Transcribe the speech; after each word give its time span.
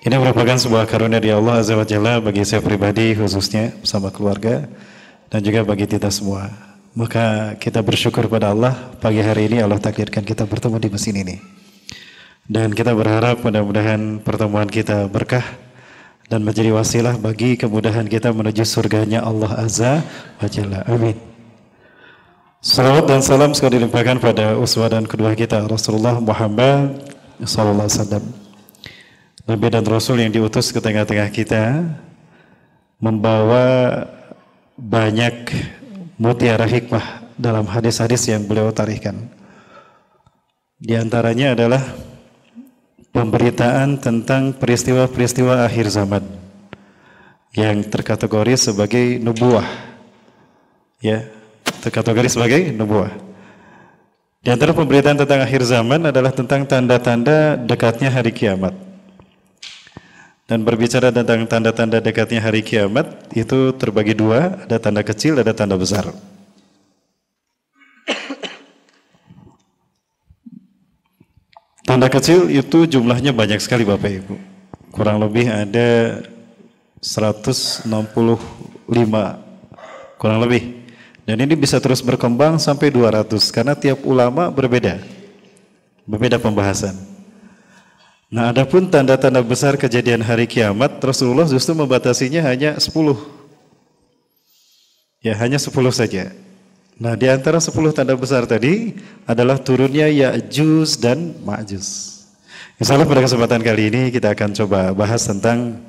Ini 0.00 0.16
merupakan 0.16 0.56
sebuah 0.56 0.88
karunia 0.88 1.20
dari 1.20 1.28
Allah 1.28 1.60
Azza 1.60 1.76
wa 1.76 1.84
Jalla 1.84 2.24
bagi 2.24 2.40
saya 2.48 2.64
pribadi 2.64 3.12
khususnya 3.12 3.76
bersama 3.84 4.08
keluarga 4.08 4.64
dan 5.28 5.44
juga 5.44 5.60
bagi 5.60 5.84
kita 5.84 6.08
semua. 6.08 6.48
Maka 6.96 7.52
kita 7.60 7.84
bersyukur 7.84 8.24
pada 8.32 8.48
Allah 8.48 8.96
pagi 8.96 9.20
hari 9.20 9.52
ini 9.52 9.60
Allah 9.60 9.76
takdirkan 9.76 10.24
kita 10.24 10.48
bertemu 10.48 10.80
di 10.80 10.88
mesin 10.88 11.20
ini. 11.20 11.36
Dan 12.48 12.72
kita 12.72 12.96
berharap 12.96 13.44
mudah-mudahan 13.44 14.24
pertemuan 14.24 14.72
kita 14.72 15.04
berkah 15.04 15.44
dan 16.32 16.48
menjadi 16.48 16.72
wasilah 16.72 17.20
bagi 17.20 17.60
kemudahan 17.60 18.08
kita 18.08 18.32
menuju 18.32 18.64
surganya 18.64 19.20
Allah 19.20 19.52
Azza 19.52 20.00
wa 20.40 20.48
Jalla. 20.48 20.80
Amin. 20.88 21.20
Salawat 22.64 23.04
dan 23.04 23.20
salam 23.20 23.52
sekali 23.52 23.76
dilimpahkan 23.76 24.16
pada 24.16 24.56
uswah 24.56 24.88
dan 24.88 25.04
kedua 25.04 25.36
kita 25.36 25.60
Rasulullah 25.68 26.16
Muhammad 26.16 27.04
sallallahu 27.44 27.84
alaihi 27.84 28.00
wasallam. 28.00 28.39
Nabi 29.50 29.66
dan 29.66 29.82
Rasul 29.82 30.22
yang 30.22 30.30
diutus 30.30 30.70
ke 30.70 30.78
tengah-tengah 30.78 31.26
kita 31.34 31.82
membawa 33.02 34.06
banyak 34.78 35.50
mutiara 36.14 36.70
hikmah 36.70 37.26
dalam 37.34 37.66
hadis-hadis 37.66 38.30
yang 38.30 38.46
beliau 38.46 38.70
tarikan. 38.70 39.26
Di 40.78 40.94
antaranya 40.94 41.58
adalah 41.58 41.82
pemberitaan 43.10 43.98
tentang 43.98 44.54
peristiwa-peristiwa 44.54 45.66
akhir 45.66 45.98
zaman 45.98 46.22
yang 47.50 47.82
terkategori 47.82 48.54
sebagai 48.54 49.18
nubuah. 49.18 49.66
Ya, 51.02 51.26
terkategori 51.82 52.38
sebagai 52.38 52.70
nubuah. 52.70 53.10
Di 54.46 54.54
antara 54.54 54.70
pemberitaan 54.70 55.18
tentang 55.18 55.42
akhir 55.42 55.66
zaman 55.66 56.06
adalah 56.06 56.30
tentang 56.30 56.62
tanda-tanda 56.70 57.58
dekatnya 57.58 58.14
hari 58.14 58.30
kiamat. 58.30 58.89
Dan 60.50 60.66
berbicara 60.66 61.14
tentang 61.14 61.46
tanda-tanda 61.46 62.02
dekatnya 62.02 62.42
hari 62.42 62.66
kiamat 62.66 63.30
itu 63.38 63.70
terbagi 63.78 64.18
dua, 64.18 64.58
ada 64.66 64.82
tanda 64.82 64.98
kecil, 65.06 65.38
ada 65.38 65.54
tanda 65.54 65.78
besar. 65.78 66.10
Tanda 71.86 72.10
kecil 72.10 72.50
itu 72.50 72.82
jumlahnya 72.82 73.30
banyak 73.30 73.62
sekali 73.62 73.86
Bapak 73.86 74.10
Ibu. 74.10 74.34
Kurang 74.90 75.22
lebih 75.22 75.46
ada 75.46 76.18
165 76.98 77.86
kurang 80.18 80.38
lebih. 80.42 80.82
Dan 81.30 81.46
ini 81.46 81.54
bisa 81.54 81.78
terus 81.78 82.02
berkembang 82.02 82.58
sampai 82.58 82.90
200 82.90 83.38
karena 83.54 83.78
tiap 83.78 84.02
ulama 84.02 84.50
berbeda. 84.50 84.98
Berbeda 86.10 86.42
pembahasan. 86.42 87.09
Nah, 88.30 88.54
adapun 88.54 88.86
tanda-tanda 88.86 89.42
besar 89.42 89.74
kejadian 89.74 90.22
hari 90.22 90.46
kiamat, 90.46 91.02
Rasulullah 91.02 91.50
justru 91.50 91.74
membatasinya 91.74 92.38
hanya 92.46 92.78
10. 92.78 93.18
Ya, 95.18 95.34
hanya 95.34 95.58
10 95.58 95.90
saja. 95.90 96.30
Nah, 96.94 97.18
di 97.18 97.26
antara 97.26 97.58
10 97.58 97.90
tanda 97.90 98.14
besar 98.14 98.46
tadi 98.46 98.94
adalah 99.26 99.58
turunnya 99.58 100.06
Ya'juj 100.06 101.02
dan 101.02 101.34
Ma'juj. 101.42 101.82
Insya 102.78 102.94
Allah 102.94 103.10
pada 103.10 103.26
kesempatan 103.26 103.66
kali 103.66 103.90
ini 103.90 104.02
kita 104.14 104.30
akan 104.30 104.54
coba 104.54 104.94
bahas 104.94 105.26
tentang 105.26 105.82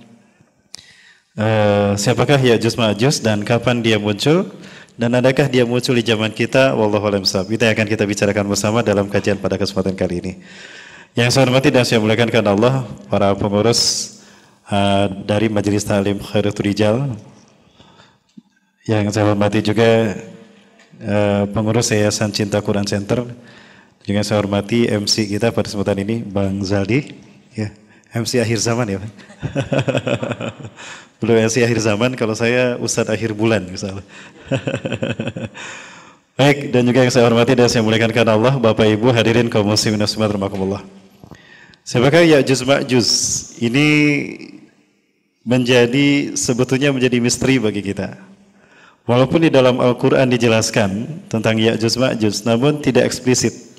uh, 1.37 1.93
siapakah 1.93 2.41
Ya'juj 2.41 2.73
Ma'juj 2.73 3.21
dan 3.21 3.45
kapan 3.45 3.85
dia 3.85 4.01
muncul 4.01 4.49
dan 4.97 5.13
adakah 5.13 5.45
dia 5.45 5.61
muncul 5.61 5.93
di 5.93 6.01
zaman 6.01 6.33
kita 6.33 6.73
wallahu 6.73 7.05
alam 7.05 7.21
Itu 7.21 7.61
yang 7.61 7.77
akan 7.77 7.85
kita 7.85 8.03
bicarakan 8.09 8.49
bersama 8.49 8.81
dalam 8.81 9.05
kajian 9.05 9.37
pada 9.37 9.61
kesempatan 9.61 9.93
kali 9.93 10.25
ini. 10.25 10.33
Yang 11.11 11.35
saya 11.35 11.43
hormati 11.43 11.67
dan 11.75 11.83
saya 11.83 11.99
muliakan 11.99 12.31
karena 12.31 12.55
Allah, 12.55 12.87
para 13.11 13.35
pengurus 13.35 14.15
uh, 14.71 15.11
dari 15.27 15.51
Majelis 15.51 15.83
Talim 15.83 16.23
Khairatul 16.23 16.71
Rijal, 16.71 17.19
yang 18.87 19.11
saya 19.11 19.27
hormati 19.27 19.59
juga 19.59 20.15
uh, 21.03 21.43
pengurus 21.51 21.91
Yayasan 21.91 22.31
Cinta 22.31 22.63
Quran 22.63 22.87
Center, 22.87 23.27
juga 24.07 24.23
saya 24.23 24.39
hormati 24.39 24.87
MC 24.87 25.27
kita 25.27 25.51
pada 25.51 25.67
kesempatan 25.67 25.99
ini, 25.99 26.23
Bang 26.23 26.63
Zaldi, 26.63 27.11
ya, 27.59 27.75
MC 28.15 28.39
akhir 28.39 28.63
zaman 28.63 28.95
ya. 28.95 29.03
Belum 31.19 31.43
MC 31.43 31.59
akhir 31.59 31.79
zaman, 31.83 32.15
kalau 32.15 32.39
saya 32.39 32.79
Ustadz 32.79 33.11
akhir 33.11 33.35
bulan 33.35 33.67
misalnya. 33.67 34.07
Baik, 36.39 36.71
dan 36.71 36.87
juga 36.87 37.03
yang 37.03 37.11
saya 37.11 37.27
hormati 37.27 37.51
dan 37.51 37.67
saya 37.67 37.83
muliakan 37.83 38.15
karena 38.15 38.39
Allah, 38.39 38.55
Bapak 38.55 38.87
Ibu 38.87 39.11
hadirin 39.11 39.51
kaum 39.51 39.67
muslimin 39.67 39.99
rahimakumullah. 40.07 41.00
Siapakah 41.81 42.21
Ya'juj 42.21 42.61
Ma'juj? 42.61 43.07
Ini 43.57 43.87
menjadi 45.41 46.37
sebetulnya 46.37 46.93
menjadi 46.93 47.17
misteri 47.17 47.57
bagi 47.57 47.81
kita. 47.81 48.21
Walaupun 49.09 49.41
di 49.41 49.49
dalam 49.49 49.81
Al-Quran 49.81 50.29
dijelaskan 50.29 51.09
tentang 51.25 51.57
Ya'juj 51.57 51.93
Ma'juj, 51.97 52.45
namun 52.45 52.77
tidak 52.85 53.09
eksplisit. 53.09 53.73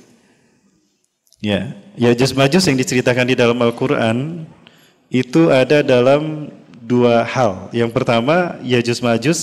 Ya, 1.39 1.79
Ya'juj 1.95 2.35
yang 2.35 2.79
diceritakan 2.79 3.31
di 3.31 3.39
dalam 3.39 3.59
Al-Quran 3.62 4.51
itu 5.07 5.55
ada 5.55 5.87
dalam 5.87 6.51
dua 6.83 7.23
hal. 7.23 7.71
Yang 7.71 7.95
pertama, 7.95 8.59
Ya'juj 8.67 8.99
Ma'juj 8.99 9.39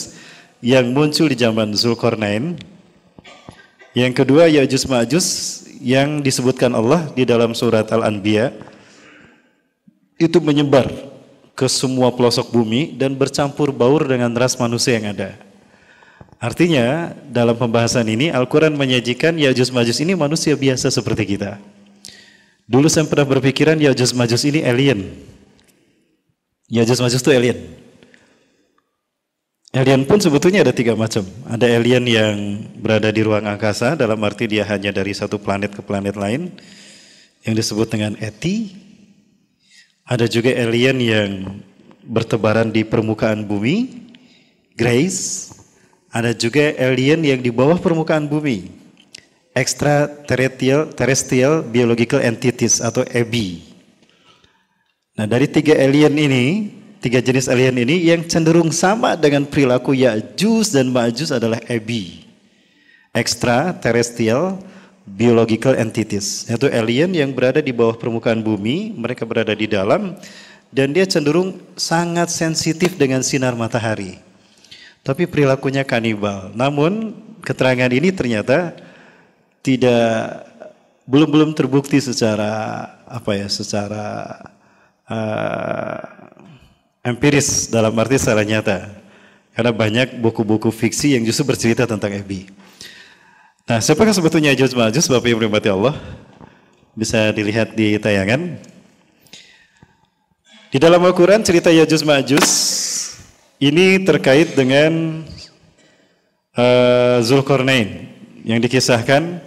yang 0.59 0.91
muncul 0.91 1.31
di 1.31 1.39
zaman 1.39 1.71
Zulkarnain. 1.71 2.59
Yang 3.95 4.13
kedua, 4.19 4.51
Ya'juj 4.51 4.83
Ma'juj 4.83 5.25
yang 5.79 6.19
disebutkan 6.19 6.75
Allah 6.75 7.07
di 7.15 7.23
dalam 7.23 7.55
surat 7.55 7.87
Al-Anbiya 7.89 8.51
itu 10.19 10.37
menyebar 10.43 10.91
ke 11.55 11.67
semua 11.71 12.11
pelosok 12.11 12.51
bumi 12.51 12.95
dan 12.95 13.15
bercampur 13.15 13.71
baur 13.71 14.03
dengan 14.07 14.31
ras 14.35 14.55
manusia 14.59 14.99
yang 14.99 15.15
ada. 15.15 15.35
Artinya 16.39 17.11
dalam 17.27 17.55
pembahasan 17.59 18.07
ini 18.07 18.31
Al-Quran 18.31 18.71
menyajikan 18.79 19.35
Ya'juj 19.35 19.75
Majus 19.75 19.99
ini 19.99 20.15
manusia 20.15 20.55
biasa 20.55 20.87
seperti 20.87 21.35
kita. 21.35 21.59
Dulu 22.63 22.87
saya 22.87 23.03
pernah 23.11 23.27
berpikiran 23.27 23.75
Ya'juj 23.75 24.15
Majus 24.15 24.47
ini 24.47 24.63
alien. 24.63 25.03
Ya'juj 26.71 26.99
Majus 27.03 27.19
itu 27.19 27.31
alien. 27.35 27.59
Alien 29.69 30.01
pun 30.09 30.17
sebetulnya 30.17 30.65
ada 30.65 30.73
tiga 30.73 30.97
macam. 30.97 31.21
Ada 31.45 31.69
alien 31.77 32.01
yang 32.09 32.35
berada 32.81 33.13
di 33.13 33.21
ruang 33.21 33.45
angkasa, 33.45 33.93
dalam 33.93 34.17
arti 34.25 34.49
dia 34.49 34.65
hanya 34.65 34.89
dari 34.89 35.13
satu 35.13 35.37
planet 35.37 35.77
ke 35.77 35.85
planet 35.85 36.17
lain, 36.17 36.49
yang 37.45 37.53
disebut 37.53 37.85
dengan 37.85 38.17
Eti. 38.17 38.73
Ada 40.09 40.25
juga 40.25 40.49
alien 40.57 40.97
yang 40.97 41.29
bertebaran 42.01 42.73
di 42.73 42.81
permukaan 42.81 43.45
bumi, 43.45 44.09
Grace. 44.73 45.53
Ada 46.09 46.33
juga 46.33 46.73
alien 46.81 47.21
yang 47.21 47.37
di 47.37 47.53
bawah 47.53 47.77
permukaan 47.77 48.25
bumi, 48.25 48.73
Extraterrestrial 49.53 50.89
Terrestrial 50.97 51.61
Biological 51.61 52.25
Entities 52.25 52.81
atau 52.81 53.05
EBI. 53.05 53.61
Nah 55.13 55.29
dari 55.29 55.45
tiga 55.45 55.77
alien 55.77 56.17
ini, 56.17 56.73
tiga 56.99 57.23
jenis 57.23 57.47
alien 57.47 57.75
ini 57.79 58.11
yang 58.11 58.21
cenderung 58.27 58.71
sama 58.75 59.15
dengan 59.15 59.47
perilaku 59.47 59.95
Ya'juj 59.95 60.75
dan 60.75 60.91
Ma'juj 60.91 61.31
adalah 61.31 61.59
EBI. 61.65 62.27
Extra 63.15 63.73
terrestrial 63.73 64.59
biological 65.03 65.73
entities. 65.73 66.45
Yaitu 66.45 66.69
alien 66.69 67.09
yang 67.15 67.33
berada 67.33 67.63
di 67.63 67.73
bawah 67.73 67.97
permukaan 67.97 68.43
bumi, 68.43 68.93
mereka 68.93 69.25
berada 69.25 69.55
di 69.55 69.65
dalam 69.65 70.13
dan 70.69 70.93
dia 70.93 71.07
cenderung 71.09 71.57
sangat 71.73 72.29
sensitif 72.29 72.93
dengan 72.93 73.25
sinar 73.25 73.57
matahari. 73.57 74.21
Tapi 75.01 75.25
perilakunya 75.25 75.81
kanibal. 75.81 76.53
Namun 76.53 77.17
keterangan 77.41 77.89
ini 77.89 78.13
ternyata 78.13 78.77
tidak 79.65 80.45
belum 81.09 81.29
belum 81.33 81.51
terbukti 81.57 81.97
secara 81.97 82.85
apa 83.09 83.31
ya, 83.33 83.47
secara 83.49 84.37
uh, 85.09 86.18
empiris 87.09 87.67
dalam 87.73 87.91
arti 87.97 88.21
secara 88.21 88.45
nyata. 88.45 88.93
Karena 89.57 89.73
banyak 89.73 90.21
buku-buku 90.21 90.69
fiksi 90.69 91.17
yang 91.17 91.25
justru 91.25 91.49
bercerita 91.49 91.83
tentang 91.89 92.13
FB. 92.21 92.47
Nah, 93.67 93.81
siapakah 93.81 94.13
sebetulnya 94.13 94.55
Ya'juj 94.55 94.73
Ma'juj 94.77 95.05
Bapak 95.09 95.27
Ibu 95.29 95.37
berhormati 95.45 95.69
Allah? 95.69 95.97
Bisa 96.93 97.33
dilihat 97.35 97.75
di 97.75 97.99
tayangan. 97.99 98.55
Di 100.69 100.77
dalam 100.77 101.01
Al-Quran 101.01 101.41
cerita 101.41 101.73
Ya'juj 101.73 102.05
Ma'juj 102.05 102.45
Ini 103.59 104.07
terkait 104.07 104.55
dengan 104.55 105.19
uh, 106.55 107.19
Zulkarnain 107.19 108.07
yang 108.47 108.63
dikisahkan 108.63 109.43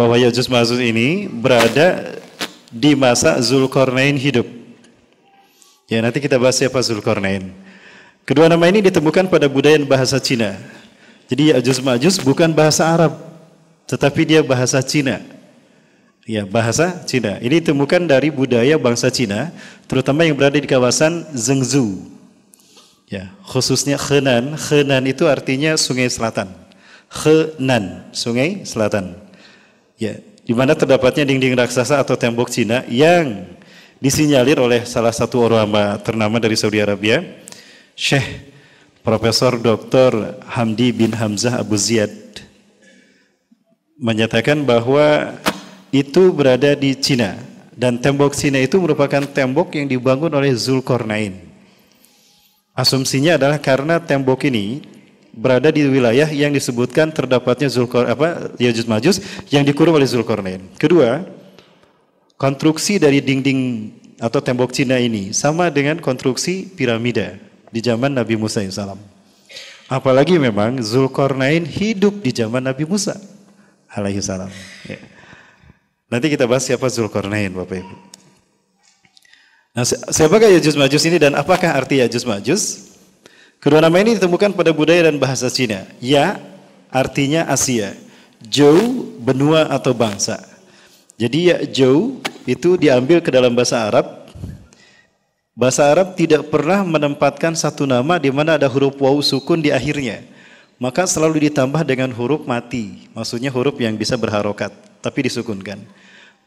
bahwa 0.00 0.16
Yajus 0.16 0.48
Majus 0.48 0.80
ini 0.80 1.28
berada 1.28 2.16
di 2.72 2.96
masa 2.96 3.36
Zulkarnain 3.44 4.16
hidup. 4.16 4.48
Ya, 5.90 5.98
nanti 5.98 6.22
kita 6.22 6.38
bahas 6.38 6.54
siapa 6.54 6.78
Zulkarnain. 6.78 7.50
Kedua 8.22 8.46
nama 8.46 8.62
ini 8.70 8.78
ditemukan 8.78 9.26
pada 9.26 9.50
budaya 9.50 9.74
bahasa 9.82 10.22
Cina. 10.22 10.54
Jadi 11.26 11.50
Yajus 11.50 11.82
Majus 11.82 12.22
bukan 12.22 12.54
bahasa 12.54 12.86
Arab, 12.86 13.18
tetapi 13.90 14.22
dia 14.22 14.38
bahasa 14.46 14.78
Cina. 14.86 15.18
Ya, 16.22 16.46
bahasa 16.46 16.94
Cina. 17.10 17.42
Ini 17.42 17.58
ditemukan 17.58 18.06
dari 18.06 18.30
budaya 18.30 18.78
bangsa 18.78 19.10
Cina, 19.10 19.50
terutama 19.90 20.22
yang 20.22 20.38
berada 20.38 20.62
di 20.62 20.70
kawasan 20.70 21.26
Zhengzhou. 21.34 22.06
Ya, 23.10 23.34
khususnya 23.42 23.98
Henan. 23.98 24.54
Henan 24.54 25.10
itu 25.10 25.26
artinya 25.26 25.74
sungai 25.74 26.06
selatan. 26.06 26.54
Henan, 27.10 28.14
sungai 28.14 28.62
selatan. 28.62 29.18
Ya, 29.98 30.22
di 30.46 30.54
mana 30.54 30.78
terdapatnya 30.78 31.26
dinding 31.26 31.58
raksasa 31.58 31.98
atau 31.98 32.14
tembok 32.14 32.46
Cina 32.46 32.86
yang 32.86 33.58
disinyalir 34.00 34.56
oleh 34.56 34.82
salah 34.88 35.12
satu 35.12 35.44
ulama 35.44 36.00
ternama 36.00 36.40
dari 36.40 36.56
Saudi 36.56 36.80
Arabia, 36.80 37.20
Syekh 37.92 38.50
Profesor 39.04 39.60
Dr. 39.60 40.40
Hamdi 40.48 40.90
bin 40.90 41.12
Hamzah 41.12 41.60
Abu 41.60 41.76
Ziyad 41.76 42.12
menyatakan 44.00 44.64
bahwa 44.64 45.36
itu 45.92 46.32
berada 46.32 46.72
di 46.72 46.96
Cina 46.96 47.36
dan 47.76 48.00
tembok 48.00 48.32
Cina 48.32 48.56
itu 48.56 48.80
merupakan 48.80 49.20
tembok 49.28 49.76
yang 49.76 49.84
dibangun 49.88 50.32
oleh 50.32 50.56
Zulkarnain. 50.56 51.36
Asumsinya 52.72 53.36
adalah 53.36 53.60
karena 53.60 54.00
tembok 54.00 54.48
ini 54.48 54.80
berada 55.36 55.68
di 55.68 55.84
wilayah 55.84 56.26
yang 56.32 56.50
disebutkan 56.56 57.12
terdapatnya 57.12 57.68
Zulkor 57.68 58.08
apa 58.08 58.56
Yajuj 58.56 58.86
Majus 58.88 59.16
yang 59.52 59.62
dikurung 59.62 59.96
oleh 60.00 60.08
Zulkarnain. 60.08 60.64
Kedua, 60.80 61.24
konstruksi 62.40 62.96
dari 62.96 63.20
dinding 63.20 63.92
atau 64.16 64.40
tembok 64.40 64.72
Cina 64.72 64.96
ini 64.96 65.36
sama 65.36 65.68
dengan 65.68 66.00
konstruksi 66.00 66.64
piramida 66.72 67.36
di 67.68 67.84
zaman 67.84 68.16
Nabi 68.16 68.40
Musa 68.40 68.64
SAW. 68.64 68.96
Apalagi 69.92 70.40
memang 70.40 70.80
Zulkarnain 70.80 71.68
hidup 71.68 72.24
di 72.24 72.32
zaman 72.32 72.64
Nabi 72.64 72.88
Musa 72.88 73.20
alaihi. 73.92 74.24
Ya. 74.88 74.98
Nanti 76.08 76.32
kita 76.32 76.48
bahas 76.48 76.64
siapa 76.64 76.88
Zulkarnain 76.88 77.52
Bapak 77.52 77.84
Ibu. 77.84 77.96
Nah, 79.70 79.86
siapakah 79.86 80.50
Yajuj 80.50 80.74
Majus 80.74 81.06
ini 81.06 81.20
dan 81.20 81.36
apakah 81.38 81.76
arti 81.76 82.02
Yajuj 82.02 82.26
Majus? 82.26 82.90
Kedua 83.60 83.78
nama 83.78 84.00
ini 84.02 84.18
ditemukan 84.18 84.56
pada 84.56 84.72
budaya 84.72 85.06
dan 85.12 85.20
bahasa 85.20 85.46
Cina. 85.52 85.86
Ya 86.02 86.40
artinya 86.90 87.46
Asia. 87.46 87.94
Jou 88.40 89.12
benua 89.20 89.68
atau 89.68 89.92
bangsa. 89.92 90.49
Jadi 91.20 91.52
ya 91.52 91.60
Jou 91.68 92.24
itu 92.48 92.80
diambil 92.80 93.20
ke 93.20 93.28
dalam 93.28 93.52
bahasa 93.52 93.84
Arab. 93.84 94.24
Bahasa 95.52 95.84
Arab 95.84 96.16
tidak 96.16 96.48
pernah 96.48 96.80
menempatkan 96.80 97.52
satu 97.52 97.84
nama 97.84 98.16
di 98.16 98.32
mana 98.32 98.56
ada 98.56 98.64
huruf 98.64 98.96
waw 98.96 99.20
sukun 99.20 99.60
di 99.60 99.68
akhirnya. 99.68 100.24
Maka 100.80 101.04
selalu 101.04 101.52
ditambah 101.52 101.84
dengan 101.84 102.08
huruf 102.16 102.48
mati. 102.48 103.04
Maksudnya 103.12 103.52
huruf 103.52 103.76
yang 103.76 104.00
bisa 104.00 104.16
berharokat 104.16 104.72
tapi 105.04 105.28
disukunkan. 105.28 105.84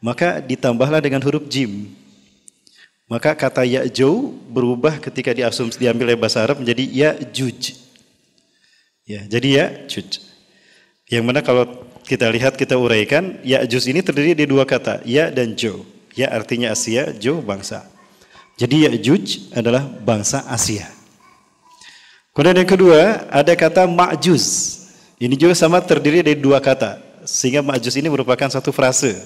Maka 0.01 0.41
ditambahlah 0.41 1.05
dengan 1.05 1.21
huruf 1.21 1.45
jim. 1.45 1.93
Maka 3.05 3.37
kata 3.37 3.61
Ya'jau 3.61 4.33
berubah 4.49 4.97
ketika 4.97 5.37
diasumsi 5.37 5.77
diambil 5.77 6.09
oleh 6.09 6.17
bahasa 6.17 6.41
Arab 6.41 6.65
menjadi 6.65 6.81
Ya'juj. 6.89 7.77
Ya, 9.05 9.21
jadi 9.29 9.47
Ya'juj. 9.53 10.17
Yang 11.13 11.23
mana 11.29 11.45
kalau 11.45 11.69
kita 12.03 12.27
lihat 12.29 12.59
kita 12.59 12.75
uraikan 12.75 13.39
Ya'juj 13.41 13.83
ini 13.89 14.03
terdiri 14.03 14.35
dari 14.35 14.47
dua 14.47 14.67
kata, 14.67 15.01
Ya 15.07 15.31
dan 15.31 15.55
Jo. 15.55 15.87
Ya 16.13 16.29
artinya 16.29 16.75
Asia, 16.75 17.09
Jo 17.15 17.41
bangsa. 17.41 17.87
Jadi 18.59 18.85
Ya'juj 18.85 19.55
adalah 19.55 19.81
bangsa 19.81 20.45
Asia. 20.45 20.85
Kemudian 22.35 22.61
yang 22.61 22.69
kedua 22.69 23.25
ada 23.31 23.53
kata 23.55 23.89
Ma'juz. 23.89 24.77
Ini 25.17 25.33
juga 25.39 25.55
sama 25.55 25.79
terdiri 25.81 26.21
dari 26.21 26.37
dua 26.37 26.61
kata. 26.61 26.99
Sehingga 27.23 27.63
Ma'juz 27.63 27.95
ini 27.97 28.11
merupakan 28.11 28.51
satu 28.51 28.69
frase. 28.69 29.17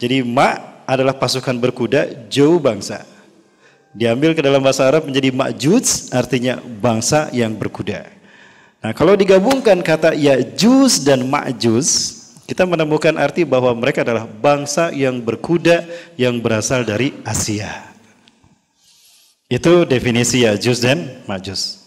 Jadi 0.00 0.24
Ma' 0.24 0.82
adalah 0.88 1.12
pasukan 1.12 1.52
berkuda 1.60 2.08
jauh 2.32 2.56
bangsa. 2.56 3.04
Diambil 3.92 4.32
ke 4.32 4.40
dalam 4.40 4.64
bahasa 4.64 4.88
Arab 4.88 5.04
menjadi 5.04 5.28
ma'juj 5.32 6.12
artinya 6.12 6.60
bangsa 6.60 7.28
yang 7.32 7.52
berkuda. 7.52 8.17
Nah, 8.78 8.94
kalau 8.94 9.18
digabungkan 9.18 9.82
kata 9.82 10.14
Ya'juj 10.14 11.02
dan 11.02 11.26
Ma'juj, 11.26 11.86
kita 12.46 12.62
menemukan 12.62 13.10
arti 13.18 13.42
bahwa 13.42 13.74
mereka 13.74 14.06
adalah 14.06 14.24
bangsa 14.24 14.94
yang 14.94 15.18
berkuda 15.18 15.82
yang 16.14 16.38
berasal 16.38 16.86
dari 16.86 17.10
Asia. 17.26 17.90
Itu 19.50 19.82
definisi 19.82 20.46
Ya'juj 20.46 20.78
dan 20.78 20.98
Ma'juj. 21.26 21.78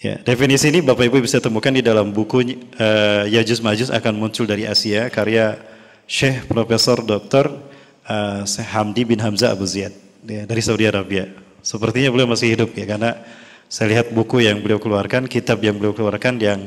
Ya, 0.00 0.16
definisi 0.24 0.72
ini 0.72 0.80
Bapak 0.80 1.08
Ibu 1.08 1.20
bisa 1.24 1.40
temukan 1.40 1.72
di 1.72 1.84
dalam 1.84 2.08
buku 2.12 2.56
uh, 2.80 3.24
Ya'juj 3.28 3.60
Ma'juj 3.60 3.88
akan 3.92 4.14
muncul 4.16 4.48
dari 4.48 4.64
Asia 4.64 5.12
karya 5.12 5.60
Syekh 6.08 6.48
Profesor 6.48 7.04
Dr 7.04 7.60
uh, 8.08 8.42
Hamdi 8.72 9.04
bin 9.04 9.20
Hamzah 9.20 9.52
Abu 9.52 9.68
Ziyad 9.68 9.92
ya, 10.24 10.48
dari 10.48 10.62
Saudi 10.64 10.88
Arabia. 10.88 11.28
Sepertinya 11.60 12.08
beliau 12.08 12.30
masih 12.30 12.56
hidup 12.56 12.72
ya 12.72 12.88
karena 12.88 13.20
saya 13.66 13.98
lihat 13.98 14.14
buku 14.14 14.46
yang 14.46 14.62
beliau 14.62 14.78
keluarkan, 14.78 15.26
kitab 15.26 15.58
yang 15.62 15.74
beliau 15.74 15.94
keluarkan 15.94 16.38
yang 16.38 16.60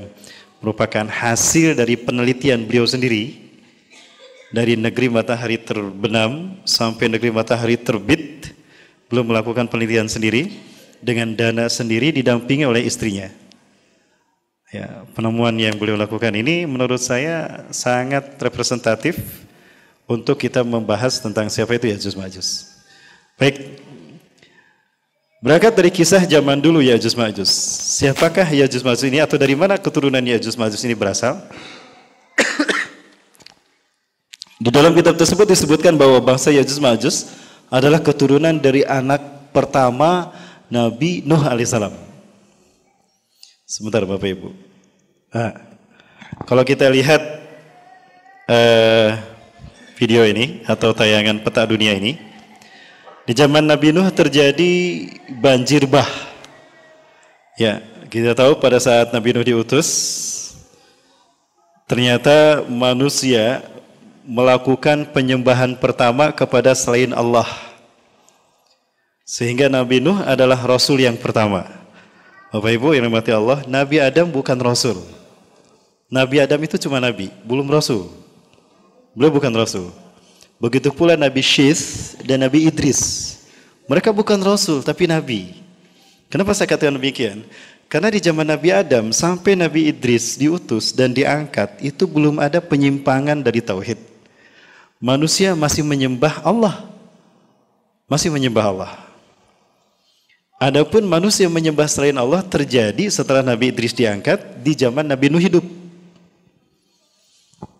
merupakan 0.59 1.07
hasil 1.07 1.75
dari 1.79 1.95
penelitian 1.95 2.67
beliau 2.67 2.83
sendiri 2.83 3.49
dari 4.51 4.75
negeri 4.75 5.07
matahari 5.07 5.61
terbenam 5.61 6.59
sampai 6.65 7.07
negeri 7.07 7.31
matahari 7.31 7.77
terbit 7.79 8.51
belum 9.07 9.31
melakukan 9.31 9.69
penelitian 9.71 10.09
sendiri 10.11 10.51
dengan 10.99 11.31
dana 11.33 11.71
sendiri 11.71 12.11
didampingi 12.11 12.67
oleh 12.67 12.83
istrinya. 12.83 13.31
Ya, 14.69 15.01
penemuan 15.17 15.57
yang 15.57 15.73
beliau 15.81 15.97
lakukan 15.97 16.29
ini 16.35 16.69
menurut 16.69 17.01
saya 17.01 17.65
sangat 17.73 18.37
representatif 18.37 19.17
untuk 20.05 20.37
kita 20.37 20.61
membahas 20.61 21.17
tentang 21.17 21.49
siapa 21.49 21.73
itu 21.73 21.89
Yajus 21.89 22.13
Majus. 22.13 22.49
Baik, 23.39 23.81
berangkat 25.39 25.73
dari 25.75 25.91
kisah 25.91 26.23
zaman 26.27 26.59
dulu 26.59 26.83
Yajus 26.83 27.15
Majus. 27.15 27.49
Siapakah 27.99 28.47
Yajus 28.47 28.83
Majus 28.83 29.03
ini 29.07 29.23
atau 29.23 29.39
dari 29.39 29.55
mana 29.55 29.79
keturunan 29.79 30.19
Yajus 30.19 30.59
Majus 30.59 30.83
ini 30.83 30.95
berasal? 30.95 31.39
Di 34.63 34.69
dalam 34.71 34.91
kitab 34.91 35.15
tersebut 35.15 35.47
disebutkan 35.47 35.95
bahwa 35.95 36.19
bangsa 36.19 36.51
Yajus 36.51 36.79
Majus 36.83 37.31
adalah 37.71 38.03
keturunan 38.03 38.59
dari 38.59 38.83
anak 38.83 39.51
pertama 39.55 40.35
Nabi 40.67 41.23
Nuh 41.23 41.41
alaihissalam. 41.41 41.95
Sebentar 43.63 44.03
Bapak 44.03 44.27
Ibu. 44.27 44.49
Nah, 45.29 45.53
kalau 46.49 46.65
kita 46.65 46.89
lihat 46.89 47.21
eh, 48.49 49.13
video 49.99 50.25
ini 50.25 50.65
atau 50.65 50.95
tayangan 50.95 51.43
peta 51.43 51.67
dunia 51.67 51.93
ini. 51.93 52.28
Di 53.29 53.37
zaman 53.37 53.61
Nabi 53.61 53.93
Nuh 53.93 54.09
terjadi 54.09 55.05
banjir 55.37 55.85
bah. 55.85 56.09
Ya, 57.61 57.77
kita 58.09 58.33
tahu 58.33 58.57
pada 58.57 58.81
saat 58.81 59.13
Nabi 59.13 59.37
Nuh 59.37 59.45
diutus, 59.45 59.85
ternyata 61.85 62.65
manusia 62.65 63.61
melakukan 64.25 65.05
penyembahan 65.13 65.77
pertama 65.77 66.33
kepada 66.33 66.73
selain 66.73 67.13
Allah. 67.13 67.45
Sehingga 69.29 69.69
Nabi 69.69 70.01
Nuh 70.01 70.25
adalah 70.25 70.57
Rasul 70.65 71.05
yang 71.05 71.13
pertama. 71.13 71.69
Bapak 72.49 72.81
Ibu 72.81 72.97
yang 72.97 73.13
dimati 73.13 73.29
Allah, 73.29 73.61
Nabi 73.69 74.01
Adam 74.01 74.25
bukan 74.25 74.57
Rasul. 74.57 75.05
Nabi 76.09 76.41
Adam 76.41 76.57
itu 76.65 76.81
cuma 76.81 76.97
Nabi, 76.97 77.29
belum 77.45 77.69
Rasul. 77.69 78.09
Beliau 79.13 79.29
bukan 79.29 79.53
rasul. 79.53 79.93
Begitu 80.59 80.91
pula 80.91 81.15
Nabi 81.15 81.39
Syith 81.39 82.19
dan 82.27 82.43
Nabi 82.43 82.67
Idris. 82.67 83.35
Mereka 83.87 84.11
bukan 84.11 84.37
rasul 84.43 84.83
tapi 84.83 85.07
nabi. 85.07 85.55
Kenapa 86.27 86.53
saya 86.53 86.69
katakan 86.69 86.99
demikian? 86.99 87.41
Karena 87.89 88.13
di 88.13 88.21
zaman 88.21 88.45
Nabi 88.45 88.69
Adam 88.69 89.09
sampai 89.09 89.57
Nabi 89.57 89.89
Idris 89.89 90.37
diutus 90.37 90.93
dan 90.93 91.09
diangkat 91.09 91.81
itu 91.81 92.05
belum 92.05 92.37
ada 92.37 92.61
penyimpangan 92.61 93.41
dari 93.41 93.65
tauhid. 93.65 93.97
Manusia 95.01 95.57
masih 95.57 95.81
menyembah 95.81 96.43
Allah. 96.45 96.85
Masih 98.05 98.29
menyembah 98.29 98.65
Allah. 98.69 98.91
Adapun 100.59 101.07
manusia 101.07 101.47
menyembah 101.47 101.87
selain 101.87 102.13
Allah 102.19 102.43
terjadi 102.43 103.07
setelah 103.07 103.39
Nabi 103.41 103.71
Idris 103.71 103.95
diangkat 103.95 104.59
di 104.59 104.75
zaman 104.75 105.07
Nabi 105.07 105.31
Nuh 105.31 105.39
hidup. 105.39 105.78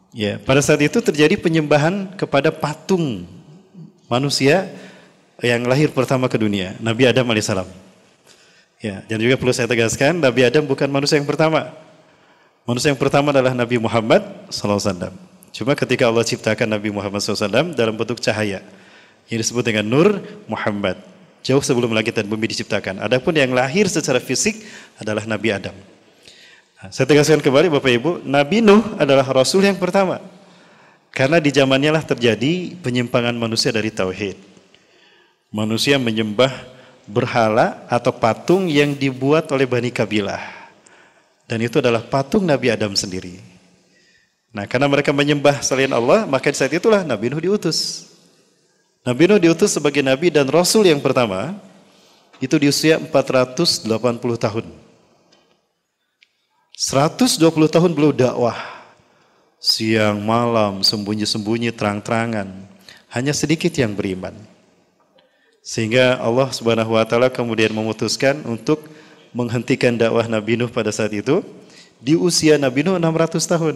Ya, 0.10 0.42
pada 0.42 0.58
saat 0.66 0.82
itu 0.82 0.98
terjadi 1.06 1.38
penyembahan 1.38 2.18
kepada 2.18 2.50
patung 2.50 3.30
manusia 4.10 4.66
yang 5.38 5.70
lahir 5.70 5.94
pertama 5.94 6.26
ke 6.26 6.36
dunia, 6.42 6.74
Nabi 6.82 7.06
Adam 7.06 7.30
alaihissalam. 7.30 7.70
Ya, 8.82 9.06
dan 9.06 9.22
juga 9.22 9.38
perlu 9.38 9.54
saya 9.54 9.70
tegaskan, 9.70 10.18
Nabi 10.18 10.48
Adam 10.48 10.66
bukan 10.66 10.90
manusia 10.90 11.22
yang 11.22 11.30
pertama. 11.30 11.70
Manusia 12.66 12.90
yang 12.90 12.98
pertama 12.98 13.30
adalah 13.30 13.54
Nabi 13.54 13.78
Muhammad 13.78 14.26
SAW. 14.50 15.14
Cuma 15.54 15.78
ketika 15.78 16.10
Allah 16.10 16.26
ciptakan 16.26 16.66
Nabi 16.66 16.90
Muhammad 16.90 17.22
SAW 17.22 17.74
dalam 17.78 17.94
bentuk 17.94 18.18
cahaya, 18.18 18.66
yang 19.30 19.40
disebut 19.40 19.62
dengan 19.62 19.86
Nur 19.86 20.18
Muhammad. 20.50 20.98
Jauh 21.46 21.62
sebelum 21.62 21.94
langit 21.94 22.18
dan 22.18 22.26
bumi 22.26 22.50
diciptakan. 22.50 23.00
Adapun 23.00 23.32
yang 23.38 23.54
lahir 23.54 23.88
secara 23.88 24.18
fisik 24.20 24.60
adalah 25.00 25.24
Nabi 25.24 25.54
Adam. 25.54 25.78
Nah, 26.80 26.96
saya 26.96 27.12
tegaskan 27.12 27.44
kembali 27.44 27.68
Bapak 27.68 27.92
Ibu, 27.92 28.12
Nabi 28.24 28.64
Nuh 28.64 28.96
adalah 28.96 29.28
Rasul 29.28 29.68
yang 29.68 29.76
pertama. 29.76 30.24
Karena 31.12 31.36
di 31.44 31.52
zamannya 31.52 31.92
lah 31.92 32.04
terjadi 32.08 32.80
penyimpangan 32.80 33.36
manusia 33.36 33.76
dari 33.76 33.92
Tauhid. 33.92 34.40
Manusia 35.52 36.00
menyembah 36.00 36.48
berhala 37.04 37.84
atau 37.92 38.16
patung 38.16 38.72
yang 38.72 38.96
dibuat 38.96 39.52
oleh 39.52 39.68
Bani 39.68 39.92
Kabilah. 39.92 40.40
Dan 41.52 41.60
itu 41.60 41.84
adalah 41.84 42.00
patung 42.00 42.48
Nabi 42.48 42.72
Adam 42.72 42.96
sendiri. 42.96 43.44
Nah 44.56 44.64
karena 44.64 44.88
mereka 44.88 45.12
menyembah 45.12 45.60
selain 45.60 45.92
Allah, 45.92 46.24
maka 46.24 46.48
saat 46.56 46.72
itulah 46.72 47.04
Nabi 47.04 47.28
Nuh 47.28 47.44
diutus. 47.44 48.08
Nabi 49.04 49.28
Nuh 49.28 49.42
diutus 49.42 49.76
sebagai 49.76 50.00
nabi 50.00 50.32
dan 50.32 50.48
rasul 50.48 50.88
yang 50.88 51.04
pertama 51.04 51.60
itu 52.40 52.56
di 52.56 52.72
usia 52.72 52.96
480 53.04 53.84
tahun. 54.40 54.89
120 56.80 57.44
tahun 57.68 57.92
beliau 57.92 58.16
dakwah. 58.16 58.56
Siang 59.60 60.16
malam 60.24 60.80
sembunyi-sembunyi 60.80 61.76
terang-terangan. 61.76 62.48
Hanya 63.12 63.36
sedikit 63.36 63.76
yang 63.76 63.92
beriman. 63.92 64.32
Sehingga 65.60 66.16
Allah 66.24 66.48
Subhanahu 66.56 66.96
wa 66.96 67.04
taala 67.04 67.28
kemudian 67.28 67.76
memutuskan 67.76 68.48
untuk 68.48 68.88
menghentikan 69.36 70.00
dakwah 70.00 70.24
Nabi 70.24 70.56
Nuh 70.56 70.72
pada 70.72 70.88
saat 70.96 71.12
itu 71.12 71.44
di 72.00 72.16
usia 72.16 72.56
Nabi 72.56 72.88
Nuh 72.88 72.96
600 72.96 73.44
tahun. 73.44 73.76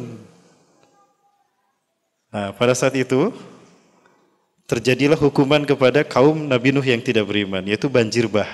Nah, 2.32 2.56
pada 2.56 2.72
saat 2.72 2.96
itu 2.96 3.36
terjadilah 4.64 5.20
hukuman 5.20 5.68
kepada 5.68 6.08
kaum 6.08 6.48
Nabi 6.48 6.72
Nuh 6.72 6.88
yang 6.88 7.04
tidak 7.04 7.28
beriman, 7.28 7.68
yaitu 7.68 7.92
banjir 7.92 8.32
bah. 8.32 8.48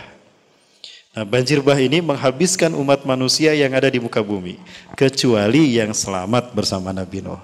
Nah, 1.09 1.25
banjir 1.25 1.57
bah 1.65 1.73
ini 1.81 2.05
menghabiskan 2.05 2.69
umat 2.77 3.01
manusia 3.01 3.49
yang 3.57 3.73
ada 3.73 3.89
di 3.89 3.97
muka 3.97 4.21
bumi, 4.21 4.61
kecuali 4.93 5.73
yang 5.73 5.89
selamat 5.89 6.53
bersama 6.53 6.93
Nabi 6.93 7.25
Nuh. 7.25 7.41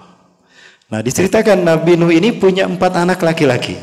Nah, 0.86 1.02
diceritakan 1.02 1.66
Nabi 1.66 1.98
Nuh 1.98 2.14
ini 2.14 2.30
punya 2.30 2.70
empat 2.70 2.94
anak 2.94 3.18
laki-laki. 3.26 3.74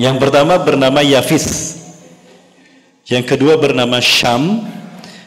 Yang 0.00 0.16
pertama 0.24 0.56
bernama 0.56 1.04
Yafis, 1.04 1.76
yang 3.12 3.20
kedua 3.28 3.60
bernama 3.60 4.00
Syam, 4.00 4.64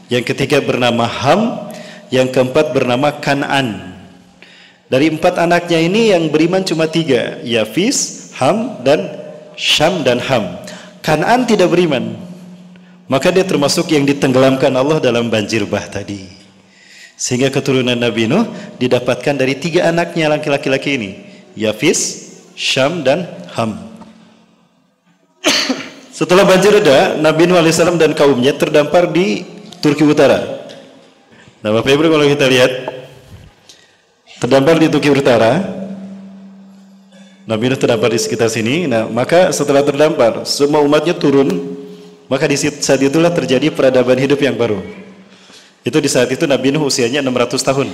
yang 0.09 0.25
ketiga 0.25 0.57
bernama 0.57 1.05
Ham, 1.05 1.69
yang 2.09 2.33
keempat 2.33 2.73
bernama 2.73 3.13
Kanan. 3.13 3.93
Dari 4.89 5.13
empat 5.13 5.37
anaknya 5.37 5.85
ini 5.85 6.17
yang 6.17 6.33
beriman 6.33 6.65
cuma 6.65 6.89
tiga, 6.89 7.37
Yafis, 7.45 8.33
Ham 8.41 8.81
dan 8.81 9.05
Syam 9.53 10.01
dan 10.01 10.17
Ham. 10.17 10.65
Kanan 11.05 11.45
tidak 11.45 11.69
beriman. 11.69 12.24
Maka 13.05 13.29
dia 13.29 13.45
termasuk 13.45 13.93
yang 13.93 14.01
ditenggelamkan 14.01 14.73
Allah 14.73 14.97
dalam 14.97 15.29
banjir 15.29 15.61
bah 15.69 15.85
tadi. 15.85 16.25
Sehingga 17.15 17.53
keturunan 17.53 17.95
Nabi 17.95 18.25
Nuh 18.25 18.49
didapatkan 18.81 19.37
dari 19.37 19.55
tiga 19.55 19.87
anaknya 19.93 20.27
laki-laki 20.27 20.97
ini. 20.97 21.11
Yafis, 21.55 22.33
Syam 22.57 23.05
dan 23.05 23.29
Ham. 23.55 23.77
Setelah 26.17 26.43
banjir 26.43 26.73
reda, 26.73 27.15
Nabi 27.21 27.45
Nuh 27.47 27.61
AS 27.61 27.77
dan 27.77 28.11
kaumnya 28.17 28.51
terdampar 28.57 29.07
di 29.07 29.45
Turki 29.79 30.03
Utara. 30.03 30.65
Nah 31.61 31.69
Bapak 31.71 31.93
Ibu 31.93 32.09
kalau 32.09 32.25
kita 32.25 32.45
lihat, 32.49 32.71
terdampar 34.41 34.81
di 34.81 34.89
Turki 34.89 35.13
Utara, 35.13 35.61
Nabi 37.45 37.69
Nuh 37.69 37.77
terdampar 37.77 38.09
di 38.09 38.17
sekitar 38.17 38.49
sini. 38.49 38.89
Nah, 38.89 39.05
maka 39.05 39.53
setelah 39.53 39.85
terdampar, 39.85 40.49
semua 40.49 40.81
umatnya 40.81 41.13
turun. 41.13 41.74
Maka 42.25 42.49
di 42.49 42.57
saat 42.57 43.01
itulah 43.01 43.29
terjadi 43.29 43.69
peradaban 43.69 44.17
hidup 44.17 44.41
yang 44.41 44.57
baru. 44.57 44.81
Itu 45.85 46.01
di 46.01 46.09
saat 46.09 46.33
itu 46.33 46.49
Nabi 46.49 46.73
Nuh 46.73 46.89
usianya 46.89 47.21
600 47.21 47.61
tahun. 47.61 47.87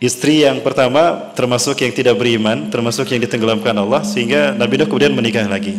Istri 0.00 0.48
yang 0.48 0.64
pertama 0.64 1.28
termasuk 1.36 1.76
yang 1.84 1.92
tidak 1.92 2.16
beriman, 2.16 2.72
termasuk 2.72 3.04
yang 3.12 3.20
ditenggelamkan 3.20 3.76
Allah, 3.76 4.00
sehingga 4.00 4.56
Nabi 4.56 4.80
Nuh 4.80 4.88
kemudian 4.88 5.12
menikah 5.12 5.44
lagi. 5.44 5.76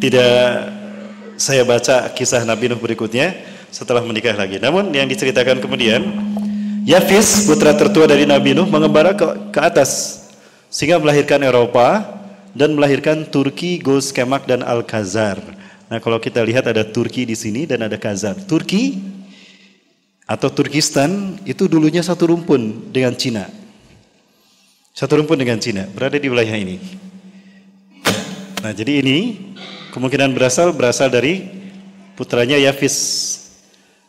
Tidak 0.00 0.40
saya 1.36 1.60
baca 1.68 2.08
kisah 2.16 2.40
Nabi 2.48 2.72
Nuh 2.72 2.80
berikutnya 2.80 3.36
setelah 3.68 4.00
menikah 4.00 4.32
lagi. 4.32 4.56
Namun 4.56 4.88
yang 4.96 5.04
diceritakan 5.04 5.60
kemudian, 5.60 6.00
Yafis, 6.88 7.44
putra 7.44 7.76
tertua 7.76 8.08
dari 8.08 8.24
Nabi 8.24 8.56
Nuh, 8.56 8.64
mengembara 8.64 9.12
ke, 9.12 9.52
ke 9.52 9.60
atas 9.60 10.24
sehingga 10.72 10.96
melahirkan 10.96 11.44
Eropa 11.44 12.00
dan 12.56 12.72
melahirkan 12.72 13.28
Turki, 13.28 13.76
Gos, 13.82 14.08
Kemak 14.08 14.48
dan 14.48 14.64
Al-Khazar. 14.64 15.63
Nah, 15.94 16.02
kalau 16.02 16.18
kita 16.18 16.42
lihat 16.42 16.66
ada 16.66 16.82
Turki 16.82 17.22
di 17.22 17.38
sini 17.38 17.70
dan 17.70 17.86
ada 17.86 17.94
Khazar. 17.94 18.34
Turki 18.50 18.98
atau 20.26 20.50
Turkistan 20.50 21.38
itu 21.46 21.70
dulunya 21.70 22.02
satu 22.02 22.34
rumpun 22.34 22.90
dengan 22.90 23.14
Cina. 23.14 23.46
Satu 24.90 25.22
rumpun 25.22 25.38
dengan 25.38 25.54
Cina, 25.62 25.86
berada 25.86 26.18
di 26.18 26.26
wilayah 26.26 26.58
ini. 26.58 26.82
Nah, 28.58 28.74
jadi 28.74 29.06
ini 29.06 29.38
kemungkinan 29.94 30.34
berasal 30.34 30.74
berasal 30.74 31.14
dari 31.14 31.46
putranya 32.18 32.58
Yafis. 32.58 32.98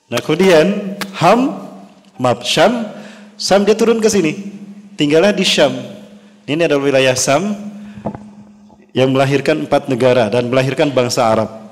Nah, 0.10 0.18
kemudian 0.26 0.98
Ham, 1.22 1.70
Mab 2.18 2.42
Syam, 2.42 2.98
Sam 3.38 3.62
dia 3.62 3.78
turun 3.78 4.02
ke 4.02 4.10
sini. 4.10 4.34
Tinggallah 4.98 5.38
di 5.38 5.46
Syam. 5.46 5.78
Ini 6.50 6.66
adalah 6.66 6.82
wilayah 6.82 7.14
Sam 7.14 7.54
yang 8.98 9.14
melahirkan 9.14 9.70
empat 9.70 9.86
negara 9.86 10.34
dan 10.34 10.50
melahirkan 10.50 10.90
bangsa 10.90 11.30
Arab. 11.30 11.65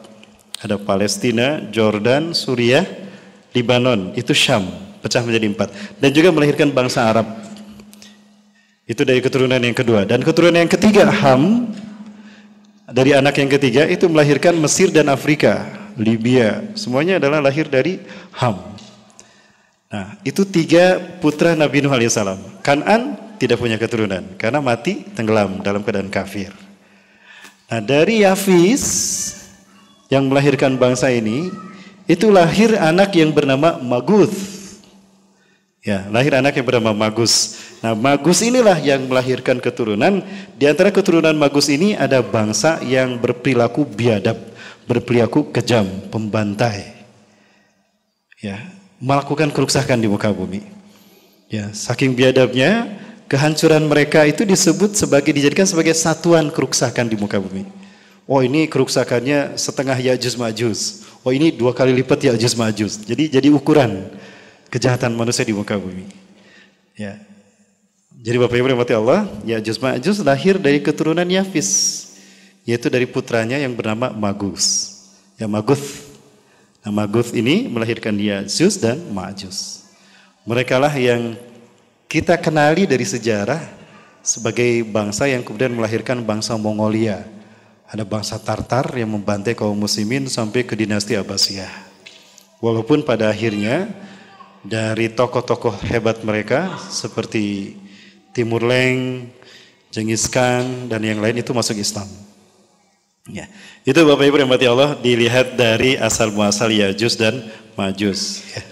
Ada 0.63 0.79
Palestina, 0.79 1.59
Jordan, 1.67 2.31
Suriah, 2.31 2.87
Libanon. 3.51 4.15
Itu 4.15 4.31
Syam, 4.31 4.63
pecah 5.03 5.19
menjadi 5.19 5.51
empat. 5.51 5.69
Dan 5.99 6.15
juga 6.15 6.31
melahirkan 6.31 6.71
bangsa 6.71 7.03
Arab. 7.03 7.27
Itu 8.87 9.03
dari 9.03 9.19
keturunan 9.19 9.59
yang 9.59 9.75
kedua. 9.75 10.07
Dan 10.07 10.23
keturunan 10.23 10.55
yang 10.55 10.71
ketiga, 10.71 11.11
Ham, 11.11 11.67
dari 12.87 13.11
anak 13.11 13.35
yang 13.39 13.51
ketiga 13.51 13.83
itu 13.87 14.07
melahirkan 14.07 14.55
Mesir 14.55 14.87
dan 14.87 15.11
Afrika, 15.11 15.67
Libya. 15.99 16.63
Semuanya 16.79 17.19
adalah 17.19 17.43
lahir 17.43 17.67
dari 17.67 17.99
Ham. 18.39 18.73
Nah, 19.93 20.17
itu 20.25 20.41
tiga 20.47 20.97
putra 21.21 21.53
Nabi 21.53 21.85
Nuh 21.85 21.93
alaihissalam. 21.93 22.65
Kanan 22.65 23.19
tidak 23.37 23.61
punya 23.61 23.77
keturunan 23.77 24.25
karena 24.41 24.57
mati 24.57 25.05
tenggelam 25.13 25.61
dalam 25.61 25.85
keadaan 25.85 26.09
kafir. 26.09 26.49
Nah, 27.69 27.77
dari 27.77 28.25
Yafis 28.25 28.83
yang 30.13 30.29
melahirkan 30.29 30.77
bangsa 30.77 31.09
ini 31.09 31.49
itu 32.05 32.29
lahir 32.29 32.77
anak 32.77 33.17
yang 33.17 33.33
bernama 33.33 33.81
Maguth. 33.81 34.61
Ya, 35.83 36.07
lahir 36.07 36.31
anak 36.31 36.55
yang 36.55 36.63
bernama 36.63 36.95
Magus. 36.95 37.59
Nah, 37.83 37.91
Magus 37.91 38.39
inilah 38.39 38.79
yang 38.79 39.03
melahirkan 39.03 39.59
keturunan. 39.59 40.23
Di 40.55 40.63
antara 40.63 40.95
keturunan 40.95 41.35
Magus 41.35 41.67
ini 41.67 41.91
ada 41.91 42.23
bangsa 42.23 42.79
yang 42.87 43.19
berperilaku 43.19 43.83
biadab, 43.83 44.39
berperilaku 44.87 45.51
kejam, 45.51 45.83
pembantai. 46.07 46.87
Ya, 48.39 48.63
melakukan 48.95 49.51
kerusakan 49.51 49.99
di 49.99 50.07
muka 50.07 50.31
bumi. 50.31 50.63
Ya, 51.51 51.67
saking 51.75 52.15
biadabnya 52.15 52.87
kehancuran 53.27 53.83
mereka 53.83 54.23
itu 54.23 54.47
disebut 54.47 54.95
sebagai 54.95 55.35
dijadikan 55.35 55.67
sebagai 55.67 55.91
satuan 55.99 56.47
kerusakan 56.47 57.11
di 57.11 57.19
muka 57.19 57.43
bumi. 57.43 57.82
Oh 58.33 58.41
ini 58.41 58.65
kerusakannya 58.65 59.61
setengah 59.61 59.93
Ya'juj 59.93 60.41
Ma'juj. 60.41 61.05
Oh 61.21 61.29
ini 61.29 61.53
dua 61.53 61.69
kali 61.69 61.93
lipat 61.93 62.17
Ya'juj 62.17 62.57
Ma'juj. 62.57 63.05
Jadi 63.05 63.29
jadi 63.29 63.47
ukuran 63.53 64.09
kejahatan 64.73 65.13
manusia 65.13 65.45
di 65.45 65.53
muka 65.53 65.77
bumi. 65.77 66.09
Ya. 66.97 67.21
Jadi 68.09 68.41
Bapak 68.41 68.57
Ibu 68.57 68.73
rahmati 68.73 68.97
Allah, 68.97 69.29
Ya'juj 69.45 69.77
Ma'juj 69.77 70.25
lahir 70.25 70.57
dari 70.57 70.81
keturunan 70.81 71.29
Yafis, 71.29 71.69
yaitu 72.65 72.89
dari 72.89 73.05
putranya 73.05 73.61
yang 73.61 73.77
bernama 73.77 74.09
Magus. 74.09 74.97
Ya 75.37 75.45
Maguth. 75.45 76.09
Nah, 76.81 76.89
Maguth 76.89 77.37
ini 77.37 77.69
melahirkan 77.69 78.17
Ya'juj 78.17 78.81
dan 78.81 78.97
Ma'juj. 79.13 79.85
Mereka 80.41 80.81
lah 80.81 80.97
yang 80.97 81.37
kita 82.09 82.33
kenali 82.41 82.89
dari 82.89 83.05
sejarah 83.05 83.61
sebagai 84.25 84.81
bangsa 84.89 85.29
yang 85.29 85.45
kemudian 85.45 85.69
melahirkan 85.69 86.17
bangsa 86.25 86.57
Mongolia. 86.57 87.29
Ada 87.93 88.09
bangsa 88.09 88.41
Tartar 88.41 88.89
yang 88.97 89.13
membantai 89.13 89.53
kaum 89.53 89.77
muslimin 89.77 90.25
sampai 90.25 90.65
ke 90.65 90.73
dinasti 90.73 91.13
Abbasiyah. 91.13 91.69
Walaupun 92.57 93.05
pada 93.05 93.29
akhirnya 93.29 93.85
dari 94.65 95.13
tokoh-tokoh 95.13 95.77
hebat 95.93 96.25
mereka 96.25 96.73
seperti 96.89 97.77
Timur 98.33 98.65
Leng, 98.65 99.29
Genghis 99.93 100.25
Khan 100.25 100.89
dan 100.89 101.05
yang 101.05 101.21
lain 101.21 101.37
itu 101.37 101.53
masuk 101.53 101.77
Islam. 101.77 102.09
Ya, 103.29 103.45
itu 103.85 104.01
Bapak 104.01 104.25
Ibu 104.25 104.41
yang 104.41 104.49
mati 104.49 104.65
Allah 104.65 104.97
dilihat 104.97 105.53
dari 105.53 105.93
asal 105.93 106.33
muasal 106.33 106.73
Yajus 106.73 107.13
dan 107.13 107.45
Majus. 107.77 108.41
Ya. 108.57 108.65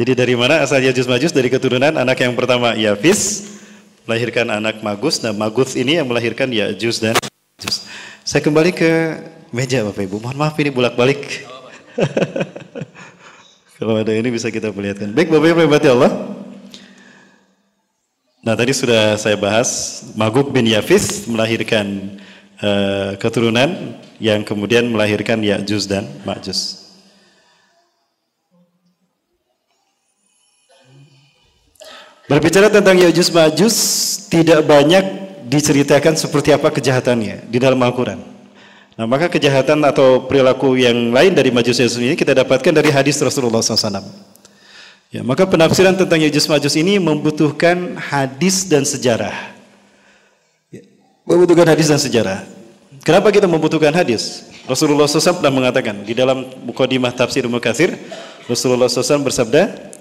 Jadi 0.00 0.12
dari 0.16 0.32
mana 0.32 0.64
asal 0.64 0.80
Yajus 0.80 1.04
Majus? 1.04 1.32
Dari 1.32 1.52
keturunan 1.52 1.92
anak 1.92 2.24
yang 2.24 2.32
pertama 2.32 2.72
Yafis, 2.72 3.52
melahirkan 4.08 4.48
anak 4.48 4.80
Magus. 4.80 5.20
Nah 5.20 5.36
Magus 5.36 5.76
ini 5.76 6.00
yang 6.00 6.08
melahirkan 6.08 6.48
Yajus 6.48 7.04
dan 7.04 7.16
Majus. 7.64 7.88
Saya 8.28 8.44
kembali 8.44 8.76
ke 8.76 8.92
meja 9.48 9.80
Bapak 9.88 10.04
Ibu. 10.04 10.20
Mohon 10.20 10.36
maaf 10.36 10.52
ini 10.60 10.68
bulak 10.68 11.00
balik. 11.00 11.48
Kalau 13.80 13.96
ada 13.96 14.12
ini 14.12 14.28
bisa 14.28 14.52
kita 14.52 14.68
perlihatkan. 14.68 15.16
Baik 15.16 15.32
Bapak 15.32 15.48
Ibu 15.48 15.64
yang 15.64 15.96
Allah. 15.96 16.12
Nah 18.44 18.52
tadi 18.52 18.76
sudah 18.76 19.16
saya 19.16 19.40
bahas 19.40 20.04
Maguk 20.12 20.52
bin 20.52 20.68
Yafis 20.68 21.24
melahirkan 21.24 22.20
uh, 22.60 23.16
keturunan 23.16 23.96
yang 24.20 24.44
kemudian 24.44 24.84
melahirkan 24.84 25.40
Ya'juj 25.40 25.88
dan 25.88 26.04
Ma'juj. 26.28 26.84
Berbicara 32.28 32.68
tentang 32.68 33.00
Ya'juj 33.00 33.32
Ma'juj 33.32 33.74
tidak 34.28 34.60
banyak 34.68 35.23
diceritakan 35.44 36.16
seperti 36.16 36.50
apa 36.50 36.72
kejahatannya 36.72 37.48
di 37.48 37.58
dalam 37.60 37.78
Al-Quran. 37.80 38.20
Nah 38.94 39.06
maka 39.10 39.26
kejahatan 39.26 39.82
atau 39.84 40.24
perilaku 40.24 40.78
yang 40.78 41.10
lain 41.10 41.34
dari 41.34 41.50
Majus 41.50 41.82
Ya'juj 41.82 42.02
ini 42.02 42.16
kita 42.16 42.32
dapatkan 42.32 42.72
dari 42.72 42.94
hadis 42.94 43.18
Rasulullah 43.20 43.60
SAW. 43.60 44.00
Ya, 45.14 45.22
maka 45.22 45.46
penafsiran 45.46 45.94
tentang 45.94 46.18
Ya'juj 46.18 46.46
Ma'juj 46.50 46.74
ini 46.78 46.98
membutuhkan 46.98 47.98
hadis 47.98 48.66
dan 48.66 48.86
sejarah 48.86 49.54
membutuhkan 51.24 51.66
hadis 51.72 51.88
dan 51.88 52.00
sejarah. 52.00 52.38
Kenapa 53.04 53.32
kita 53.32 53.48
membutuhkan 53.48 53.92
hadis? 53.92 54.48
Rasulullah 54.64 55.04
SAW 55.04 55.44
pernah 55.44 55.52
mengatakan 55.52 56.04
di 56.04 56.16
dalam 56.16 56.48
mukadimah 56.64 57.12
tafsir 57.12 57.44
Mukathir, 57.44 57.96
Rasulullah 58.48 58.88
SAW 58.88 59.28
bersabda, 59.28 59.92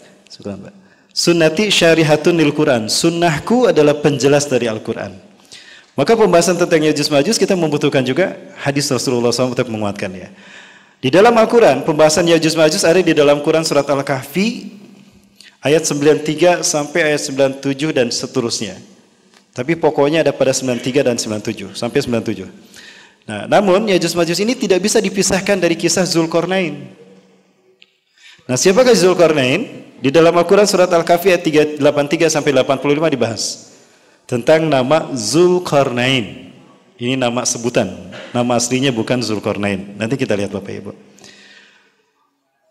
Sunnati 1.11 1.67
syarihatun 1.67 2.39
lil 2.39 2.55
Quran. 2.55 2.87
Sunnahku 2.87 3.67
adalah 3.67 3.99
penjelas 3.99 4.47
dari 4.47 4.71
Al-Quran. 4.71 5.32
Maka 5.93 6.17
pembahasan 6.17 6.57
tentang 6.57 6.81
Yajus 6.89 7.05
Majus 7.05 7.37
kita 7.37 7.53
membutuhkan 7.53 8.01
juga 8.01 8.33
hadis 8.57 8.89
Rasulullah 8.89 9.29
SAW 9.29 9.53
untuk 9.53 9.69
menguatkannya. 9.69 10.33
Di 10.97 11.13
dalam 11.13 11.37
Al-Quran, 11.37 11.85
pembahasan 11.85 12.25
Yajus 12.25 12.57
Majus 12.57 12.81
ada 12.81 12.97
di 12.97 13.13
dalam 13.13 13.45
Quran 13.45 13.61
surat 13.61 13.85
Al-Kahfi 13.85 14.73
ayat 15.61 15.85
93 15.85 16.65
sampai 16.65 17.13
ayat 17.13 17.21
97 17.21 17.93
dan 17.93 18.09
seterusnya. 18.09 18.73
Tapi 19.53 19.77
pokoknya 19.77 20.25
ada 20.25 20.33
pada 20.33 20.49
93 20.49 21.05
dan 21.05 21.13
97 21.13 21.77
sampai 21.77 21.99
97. 22.01 22.49
Nah, 23.29 23.45
namun 23.45 23.85
Yajus 23.85 24.17
Majus 24.17 24.41
ini 24.41 24.57
tidak 24.57 24.81
bisa 24.81 24.97
dipisahkan 24.97 25.61
dari 25.61 25.77
kisah 25.77 26.09
Zulkarnain. 26.09 26.89
Nah, 28.49 28.57
siapakah 28.57 28.97
Zulkarnain? 28.97 29.85
Di 30.01 30.09
dalam 30.09 30.33
Al-Qur'an 30.33 30.65
surat 30.65 30.89
Al-Kahfi 30.89 31.37
ayat 31.37 31.45
83 31.77 32.33
sampai 32.33 32.51
85 32.51 33.13
dibahas 33.13 33.72
tentang 34.25 34.67
nama 34.67 35.11
Zulkarnain. 35.15 36.53
Ini 36.97 37.19
nama 37.19 37.43
sebutan, 37.43 37.89
nama 38.31 38.55
aslinya 38.55 38.93
bukan 38.93 39.19
Zulkarnain. 39.19 39.97
Nanti 39.99 40.15
kita 40.15 40.37
lihat 40.37 40.53
Bapak 40.53 40.73
Ibu. 40.73 40.91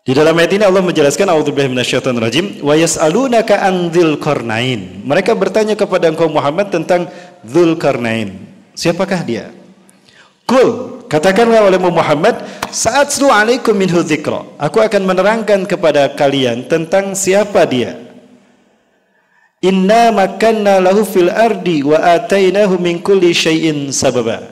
Di 0.03 0.11
dalam 0.11 0.35
ayat 0.35 0.51
ini 0.51 0.67
Allah 0.67 0.83
menjelaskan 0.83 1.31
auzubillahi 1.31 1.71
minasyaitonir 1.71 2.19
rajim 2.19 2.45
wa 2.59 2.75
yas'alunaka 2.75 3.55
an 3.63 3.87
dzulqarnain. 3.87 4.99
Mereka 5.07 5.31
bertanya 5.31 5.79
kepada 5.79 6.11
engkau 6.11 6.27
Muhammad 6.27 6.75
tentang 6.75 7.07
Dzulqarnain. 7.39 8.35
Siapakah 8.75 9.23
dia? 9.23 9.55
Kul, 10.43 10.99
katakanlah 11.07 11.71
oleh 11.71 11.79
Muhammad, 11.79 12.35
saat 12.67 13.15
alaikum 13.15 13.71
minhu 13.71 14.03
dzikra. 14.03 14.43
Aku 14.59 14.83
akan 14.83 15.07
menerangkan 15.07 15.63
kepada 15.63 16.11
kalian 16.11 16.67
tentang 16.67 17.15
siapa 17.15 17.63
dia. 17.63 18.02
Inna 19.63 20.11
makanna 20.11 20.83
lahu 20.83 21.07
fil 21.07 21.31
ardi 21.31 21.87
wa 21.87 21.95
atainahu 21.95 22.75
min 22.83 22.99
kulli 22.99 23.31
syai'in 23.31 23.95
sababa. 23.95 24.43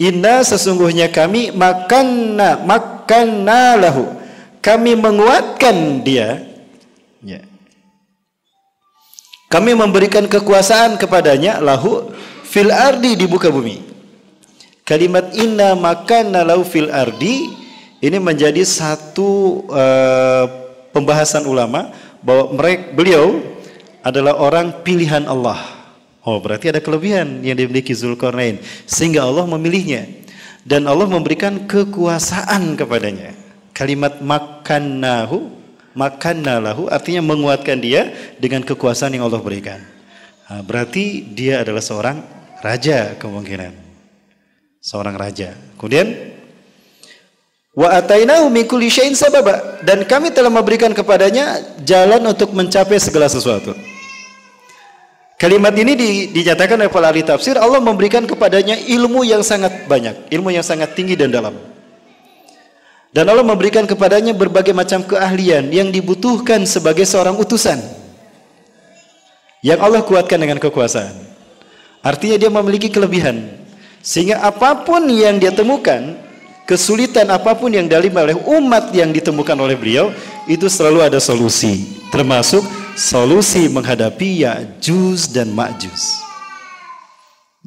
Inna 0.00 0.40
sesungguhnya 0.40 1.12
kami 1.12 1.52
makanna 1.52 2.58
makanna 2.64 3.76
lahu 3.76 4.22
kami 4.62 4.94
menguatkan 4.94 6.06
dia 6.06 6.42
ya. 7.20 7.42
kami 9.50 9.74
memberikan 9.74 10.24
kekuasaan 10.30 10.96
kepadanya 10.96 11.58
lahu 11.58 12.14
fil 12.46 12.70
ardi 12.70 13.18
di 13.18 13.26
muka 13.26 13.50
bumi 13.50 13.82
kalimat 14.86 15.34
inna 15.34 15.74
makanna 15.74 16.46
lahu 16.46 16.62
fil 16.62 16.88
ardi 16.88 17.50
ini 17.98 18.18
menjadi 18.22 18.62
satu 18.62 19.62
uh, 19.66 20.46
pembahasan 20.94 21.46
ulama 21.46 21.90
bahwa 22.22 22.54
mereka 22.54 22.82
beliau 22.94 23.42
adalah 24.02 24.36
orang 24.36 24.82
pilihan 24.82 25.24
Allah. 25.30 25.58
Oh, 26.22 26.38
berarti 26.38 26.70
ada 26.70 26.78
kelebihan 26.78 27.42
yang 27.42 27.58
dimiliki 27.58 27.90
Zulkarnain 27.94 28.62
sehingga 28.86 29.26
Allah 29.26 29.42
memilihnya 29.46 30.06
dan 30.62 30.86
Allah 30.86 31.10
memberikan 31.10 31.66
kekuasaan 31.66 32.78
kepadanya. 32.78 33.34
Kalimat 33.74 34.22
makannahu, 34.22 35.50
makannalahu 35.98 36.86
artinya 36.86 37.26
menguatkan 37.26 37.78
dia 37.82 38.14
dengan 38.38 38.62
kekuasaan 38.62 39.18
yang 39.18 39.26
Allah 39.26 39.42
berikan. 39.42 39.82
Nah, 40.46 40.62
berarti 40.62 41.26
dia 41.34 41.66
adalah 41.66 41.82
seorang 41.82 42.22
raja 42.62 43.18
kemungkinan. 43.18 43.74
Seorang 44.78 45.18
raja. 45.18 45.58
Kemudian 45.74 46.14
wa 47.74 47.88
atainahu 47.98 48.46
min 48.52 48.66
syai'in 48.86 49.18
sababa 49.18 49.82
dan 49.82 50.06
kami 50.06 50.30
telah 50.30 50.52
memberikan 50.52 50.94
kepadanya 50.94 51.58
jalan 51.82 52.22
untuk 52.30 52.54
mencapai 52.54 53.02
segala 53.02 53.26
sesuatu. 53.26 53.74
Kalimat 55.42 55.74
ini 55.74 55.98
di, 55.98 56.10
dinyatakan 56.30 56.78
oleh 56.78 56.86
para 56.86 57.10
ahli 57.10 57.26
tafsir 57.26 57.58
Allah 57.58 57.82
memberikan 57.82 58.22
kepadanya 58.22 58.78
ilmu 58.78 59.26
yang 59.26 59.42
sangat 59.42 59.90
banyak, 59.90 60.30
ilmu 60.30 60.54
yang 60.54 60.62
sangat 60.62 60.94
tinggi 60.94 61.18
dan 61.18 61.34
dalam. 61.34 61.58
Dan 63.10 63.26
Allah 63.26 63.42
memberikan 63.42 63.82
kepadanya 63.82 64.38
berbagai 64.38 64.70
macam 64.70 65.02
keahlian 65.02 65.74
yang 65.74 65.90
dibutuhkan 65.90 66.62
sebagai 66.62 67.02
seorang 67.02 67.34
utusan. 67.42 67.82
Yang 69.66 69.82
Allah 69.82 70.06
kuatkan 70.06 70.38
dengan 70.38 70.62
kekuasaan. 70.62 71.10
Artinya 72.06 72.38
dia 72.38 72.46
memiliki 72.46 72.86
kelebihan. 72.86 73.66
Sehingga 73.98 74.46
apa 74.46 74.86
pun 74.86 75.10
yang 75.10 75.42
dia 75.42 75.50
temukan, 75.50 76.22
kesulitan 76.66 77.28
apa 77.30 77.54
pun 77.54 77.70
yang 77.72 77.86
dialami 77.90 78.32
oleh 78.32 78.36
umat 78.38 78.90
yang 78.94 79.10
ditemukan 79.10 79.56
oleh 79.58 79.74
beliau, 79.74 80.14
itu 80.46 80.66
selalu 80.66 81.04
ada 81.04 81.18
solusi. 81.18 82.00
Termasuk 82.10 82.62
solusi 82.96 83.66
menghadapi 83.70 84.44
Ya'juj 84.44 85.32
dan 85.32 85.50
Ma'juj. 85.50 86.00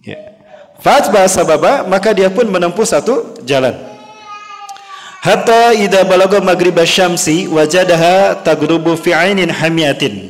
Ya. 0.05 0.35
Fajbah 0.83 1.25
sababa, 1.25 1.81
maka 1.87 2.13
dia 2.13 2.29
pun 2.29 2.45
menempuh 2.45 2.85
satu 2.85 3.41
jalan. 3.41 3.73
Hatta 5.25 5.73
idza 5.73 6.05
balagha 6.05 6.37
maghrib 6.37 6.77
syamsi 6.85 7.49
wajadaha 7.49 8.45
tagrubu 8.45 8.93
fi 8.93 9.17
ainin 9.17 9.49
hamiyatin. 9.49 10.29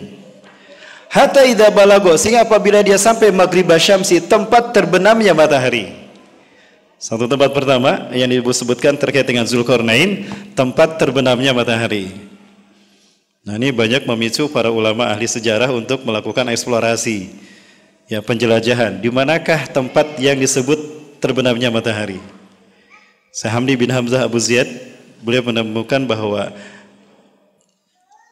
Hatta 1.11 1.43
idza 1.43 1.67
balagha 1.67 2.15
sehingga 2.15 2.47
apabila 2.47 2.79
dia 2.79 2.95
sampai 2.95 3.35
maghrib 3.35 3.67
syamsi 3.75 4.23
tempat 4.23 4.71
terbenamnya 4.71 5.35
matahari. 5.35 6.04
Satu 6.95 7.27
tempat 7.27 7.51
pertama 7.51 8.09
yang 8.15 8.31
disebutkan 8.31 8.95
terkait 8.95 9.27
dengan 9.27 9.43
Zulkarnain, 9.43 10.25
tempat 10.55 10.95
terbenamnya 10.95 11.51
matahari. 11.51 12.09
Nah, 13.45 13.61
ini 13.61 13.69
banyak 13.69 14.09
memicu 14.09 14.49
para 14.49 14.73
ulama 14.73 15.05
ahli 15.05 15.29
sejarah 15.29 15.69
untuk 15.69 16.01
melakukan 16.01 16.49
eksplorasi 16.49 17.29
ya 18.09 18.21
penjelajahan 18.21 18.97
di 19.01 19.09
manakah 19.13 19.69
tempat 19.69 20.17
yang 20.17 20.37
disebut 20.37 20.77
terbenamnya 21.21 21.69
matahari. 21.69 22.17
Sahamdi 23.35 23.75
bin 23.75 23.91
Hamzah 23.91 24.25
Abu 24.25 24.39
Ziyad 24.39 24.65
beliau 25.21 25.45
menemukan 25.45 26.01
bahwa 26.07 26.53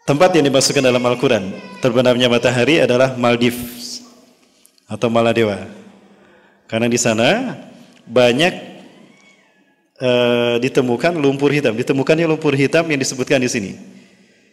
tempat 0.08 0.34
yang 0.34 0.47
dimasukkan 0.47 0.82
dalam 0.82 1.04
Al-Quran 1.04 1.52
terbenamnya 1.84 2.32
matahari 2.32 2.80
adalah 2.80 3.13
Maldives 3.19 4.02
atau 4.88 5.10
Maladewa 5.10 5.65
karena 6.69 6.88
di 6.88 6.97
sana 6.97 7.58
banyak 8.08 8.54
uh, 10.04 10.56
ditemukan 10.60 11.16
lumpur 11.16 11.50
hitam 11.52 11.76
ditemukannya 11.78 12.28
lumpur 12.28 12.54
hitam 12.54 12.84
yang 12.88 13.00
disebutkan 13.00 13.39
di 13.39 13.50
sini 13.50 13.72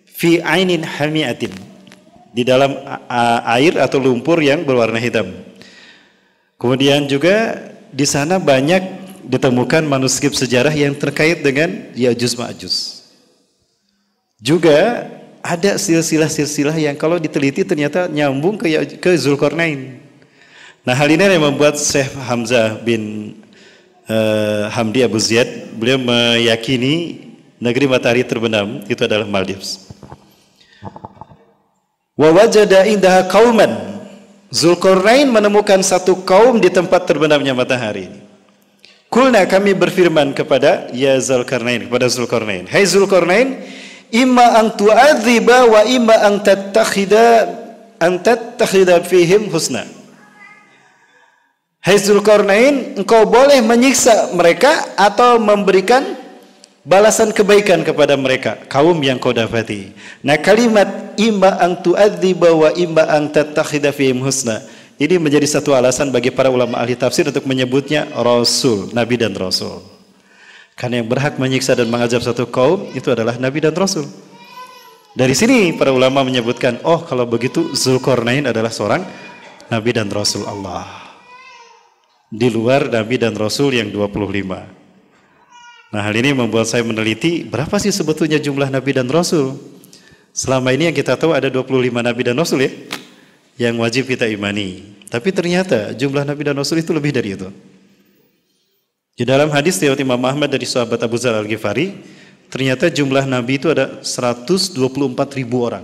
fi 0.06 0.42
ainin 0.42 0.86
hamiatin 0.86 1.52
di 2.30 2.46
dalam 2.46 2.78
air 3.46 3.74
atau 3.74 3.98
lumpur 3.98 4.38
yang 4.38 4.62
berwarna 4.62 5.02
hitam 5.02 5.34
kemudian 6.62 7.10
juga 7.10 7.58
di 7.90 8.06
sana 8.06 8.38
banyak 8.38 9.00
ditemukan 9.26 9.86
manuskrip 9.86 10.32
sejarah 10.32 10.72
yang 10.72 10.96
terkait 10.96 11.42
dengan 11.44 11.70
Ya'juj 11.94 12.32
Ma'juj. 12.38 12.74
Juga 14.40 15.06
ada 15.40 15.76
silsilah-silsilah 15.76 16.76
yang 16.80 16.96
kalau 16.96 17.20
diteliti 17.20 17.62
ternyata 17.62 18.08
nyambung 18.08 18.56
ke 18.56 18.98
ke 18.98 19.10
Zulkarnain. 19.14 20.00
Nah, 20.80 20.96
hal 20.96 21.12
ini 21.12 21.20
yang 21.20 21.44
membuat 21.44 21.76
Syekh 21.76 22.08
Hamzah 22.16 22.80
bin 22.80 23.36
uh, 24.08 24.72
Hamdi 24.72 25.04
Abu 25.04 25.20
Ziyad, 25.20 25.76
beliau 25.76 26.00
meyakini 26.00 27.20
negeri 27.60 27.84
matahari 27.84 28.24
terbenam 28.24 28.80
itu 28.88 29.04
adalah 29.04 29.28
Maldives. 29.28 29.92
Wa 32.16 32.32
wajada 32.32 32.88
indaha 32.88 33.28
kauman. 33.28 34.00
Zulkarnain 34.48 35.28
menemukan 35.28 35.84
satu 35.84 36.24
kaum 36.24 36.56
di 36.58 36.72
tempat 36.72 37.04
terbenamnya 37.04 37.52
matahari. 37.52 38.08
Kulna 39.12 39.44
kami 39.44 39.76
berfirman 39.76 40.32
kepada 40.32 40.88
ya 40.96 41.20
Zulkarnain 41.20 41.92
kepada 41.92 42.08
Zulkarnain. 42.08 42.64
Hai 42.64 42.88
Zulkarnain, 42.88 43.62
imma 44.08 44.64
ang 44.64 44.72
tu'adziba 44.80 45.68
wa 45.68 45.84
imma 45.84 46.24
ang 46.24 46.40
tattakhida 46.40 47.52
an 48.00 48.16
tattakhida 48.24 49.04
fihim 49.04 49.52
husna. 49.52 49.99
Hai 51.80 51.96
Zulkarnain, 51.96 52.92
engkau 53.00 53.24
boleh 53.24 53.64
menyiksa 53.64 54.36
mereka 54.36 54.84
atau 55.00 55.40
memberikan 55.40 56.12
balasan 56.84 57.32
kebaikan 57.32 57.80
kepada 57.80 58.20
mereka 58.20 58.60
kaum 58.68 59.00
yang 59.00 59.16
kau 59.16 59.32
dapati. 59.32 59.96
Nah 60.20 60.36
kalimat 60.36 61.16
imma 61.16 61.56
ang 61.56 61.80
tu'adziba 61.80 62.52
wa 62.52 62.68
imma 62.76 63.08
ang 63.08 63.32
tattakhidha 63.32 63.96
husna. 63.96 64.60
Ini 65.00 65.16
menjadi 65.16 65.48
satu 65.48 65.72
alasan 65.72 66.12
bagi 66.12 66.28
para 66.28 66.52
ulama 66.52 66.76
ahli 66.76 66.92
tafsir 67.00 67.24
untuk 67.32 67.48
menyebutnya 67.48 68.12
rasul, 68.12 68.92
nabi 68.92 69.16
dan 69.16 69.32
rasul. 69.32 69.80
Karena 70.76 71.00
yang 71.00 71.08
berhak 71.08 71.40
menyiksa 71.40 71.72
dan 71.72 71.88
mengazab 71.88 72.20
satu 72.20 72.44
kaum 72.44 72.92
itu 72.92 73.08
adalah 73.08 73.40
nabi 73.40 73.64
dan 73.64 73.72
rasul. 73.72 74.04
Dari 75.16 75.32
sini 75.32 75.72
para 75.80 75.96
ulama 75.96 76.20
menyebutkan, 76.28 76.84
oh 76.84 77.00
kalau 77.08 77.24
begitu 77.24 77.72
Zulkarnain 77.72 78.44
adalah 78.44 78.68
seorang 78.68 79.00
nabi 79.72 79.96
dan 79.96 80.12
rasul 80.12 80.44
Allah. 80.44 81.09
Di 82.30 82.46
luar 82.46 82.86
nabi 82.86 83.18
dan 83.18 83.34
rasul 83.34 83.74
yang 83.74 83.90
25. 83.90 84.80
Nah 85.90 86.00
hal 86.06 86.14
ini 86.14 86.30
membuat 86.30 86.70
saya 86.70 86.86
meneliti 86.86 87.42
berapa 87.42 87.74
sih 87.82 87.90
sebetulnya 87.90 88.38
jumlah 88.38 88.70
nabi 88.70 88.94
dan 88.94 89.10
rasul. 89.10 89.58
Selama 90.30 90.70
ini 90.70 90.86
yang 90.86 90.94
kita 90.94 91.18
tahu 91.18 91.34
ada 91.34 91.50
25 91.50 91.90
nabi 91.90 92.22
dan 92.22 92.38
rasul 92.38 92.62
ya, 92.62 92.70
yang 93.58 93.74
wajib 93.82 94.06
kita 94.06 94.30
imani. 94.30 94.94
Tapi 95.10 95.34
ternyata 95.34 95.90
jumlah 95.90 96.22
nabi 96.22 96.46
dan 96.46 96.54
rasul 96.54 96.78
itu 96.78 96.94
lebih 96.94 97.10
dari 97.10 97.34
itu. 97.34 97.50
Di 99.18 99.26
dalam 99.26 99.50
hadis 99.50 99.82
riwayat 99.82 99.98
Imam 99.98 100.22
Ahmad 100.22 100.46
dari 100.46 100.64
sahabat 100.64 101.02
Abu 101.02 101.18
Zar 101.18 101.34
Al-Ghifari, 101.34 101.98
ternyata 102.46 102.86
jumlah 102.86 103.26
nabi 103.26 103.58
itu 103.58 103.66
ada 103.66 103.98
124 104.06 104.78
ribu 105.34 105.66
orang. 105.66 105.82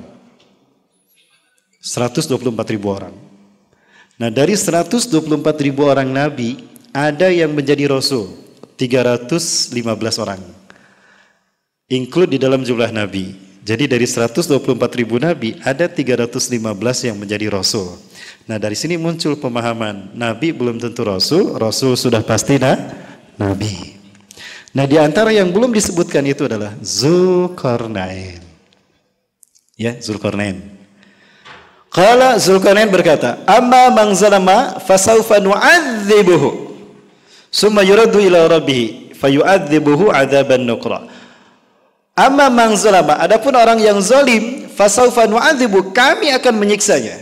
124 1.82 2.38
ribu 2.70 2.86
orang. 2.94 3.25
Nah 4.16 4.32
dari 4.32 4.56
124 4.56 5.12
ribu 5.60 5.84
orang 5.84 6.08
nabi, 6.08 6.56
ada 6.92 7.28
yang 7.28 7.52
menjadi 7.52 7.92
rasul. 7.92 8.32
315 8.76 9.72
orang. 10.20 10.40
Include 11.88 12.36
di 12.36 12.38
dalam 12.40 12.60
jumlah 12.64 12.92
nabi. 12.92 13.36
Jadi 13.66 13.90
dari 13.90 14.06
124 14.06 14.46
ribu 14.94 15.18
nabi 15.18 15.58
ada 15.66 15.90
315 15.90 16.54
yang 17.02 17.16
menjadi 17.18 17.50
rasul. 17.50 17.98
Nah 18.46 18.62
dari 18.62 18.78
sini 18.78 18.94
muncul 18.94 19.34
pemahaman 19.34 20.14
nabi 20.14 20.54
belum 20.54 20.78
tentu 20.78 21.02
rasul, 21.02 21.58
rasul 21.58 21.98
sudah 21.98 22.22
pasti 22.22 22.62
nah, 22.62 22.78
nabi. 23.34 23.98
Nah 24.70 24.86
di 24.86 25.00
antara 25.00 25.34
yang 25.34 25.50
belum 25.50 25.74
disebutkan 25.74 26.22
itu 26.28 26.46
adalah 26.46 26.78
Zulkarnain. 26.78 28.38
Ya, 29.74 29.98
Zulkarnain. 29.98 30.75
Kala 31.96 32.36
Zulkarnain 32.36 32.92
berkata, 32.92 33.40
"Amma 33.48 33.88
man 33.88 34.12
zalama 34.12 34.76
fasawfa 34.84 35.40
nu'adzibuhu." 35.40 36.68
Summa 37.48 37.80
yuraddu 37.80 38.20
ila 38.20 38.52
rabbih 38.52 39.16
fayu'adzibuhu 39.16 40.12
adzaban 40.12 40.68
nukra. 40.68 41.08
Amma 42.12 42.52
man 42.52 42.76
zalama, 42.76 43.16
adapun 43.16 43.56
orang 43.56 43.80
yang 43.80 43.96
zalim, 44.04 44.68
fasaufa 44.76 45.24
nu'adzibu, 45.24 45.96
kami 45.96 46.36
akan 46.36 46.60
menyiksanya. 46.60 47.16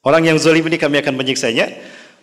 Orang 0.00 0.24
yang 0.24 0.40
zalim 0.40 0.64
ini 0.64 0.80
kami 0.80 1.04
akan 1.04 1.12
menyiksanya. 1.12 1.68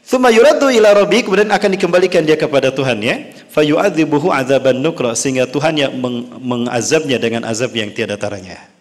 Thumma 0.02 0.34
yuraddu 0.34 0.74
ila 0.74 0.98
rabbih, 0.98 1.30
kemudian 1.30 1.54
akan 1.54 1.70
dikembalikan 1.78 2.26
dia 2.26 2.42
kepada 2.42 2.74
Tuhannya, 2.74 3.46
fayu'adzibuhu 3.54 4.34
adzaban 4.34 4.82
nukra, 4.82 5.14
sehingga 5.14 5.46
Tuhan 5.46 5.78
yang 5.78 5.94
meng 5.94 6.26
mengazabnya 6.42 7.22
dengan 7.22 7.46
azab 7.46 7.70
yang 7.78 7.94
tiada 7.94 8.18
taranya. 8.18 8.79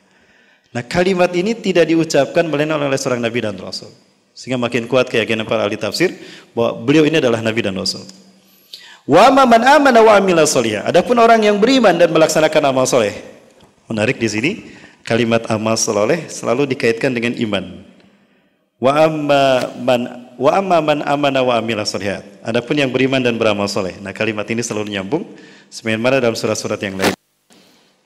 Nah, 0.79 0.87
kalimat 0.87 1.35
ini 1.35 1.59
tidak 1.59 1.91
diucapkan 1.91 2.47
melainkan 2.47 2.79
oleh 2.79 2.95
seorang 2.95 3.19
nabi 3.19 3.43
dan 3.43 3.59
rasul. 3.59 3.91
Sehingga 4.31 4.55
makin 4.55 4.87
kuat 4.87 5.11
keyakinan 5.11 5.43
para 5.43 5.67
ahli 5.67 5.75
tafsir 5.75 6.15
bahwa 6.55 6.79
beliau 6.87 7.03
ini 7.03 7.19
adalah 7.19 7.43
nabi 7.43 7.67
dan 7.67 7.75
rasul. 7.75 8.07
Wa 9.03 9.27
man 9.35 9.59
amana 9.59 9.99
wa 10.07 10.15
amila 10.15 10.47
solihah. 10.47 10.87
Adapun 10.87 11.19
orang 11.19 11.43
yang 11.43 11.59
beriman 11.59 11.99
dan 11.99 12.15
melaksanakan 12.15 12.71
amal 12.71 12.87
soleh. 12.87 13.11
Menarik 13.91 14.23
di 14.23 14.31
sini 14.31 14.51
kalimat 15.03 15.51
amal 15.51 15.75
soleh 15.75 16.31
selalu 16.31 16.71
dikaitkan 16.71 17.11
dengan 17.11 17.35
iman. 17.35 17.83
Wa 18.79 19.03
amma 19.03 19.75
man 19.83 20.01
wa 20.39 20.51
amma 20.55 20.79
man 20.79 20.99
amana 21.11 21.43
wa 21.43 21.59
amila 21.59 21.83
solihat. 21.83 22.23
Adapun 22.47 22.79
yang 22.79 22.95
beriman 22.95 23.19
dan 23.19 23.35
beramal 23.35 23.67
soleh. 23.67 23.99
Nah 23.99 24.15
kalimat 24.15 24.47
ini 24.47 24.63
selalu 24.63 24.95
nyambung 24.95 25.27
sebagaimana 25.75 26.23
dalam 26.23 26.39
surat-surat 26.39 26.79
yang 26.79 26.95
lain. 26.95 27.18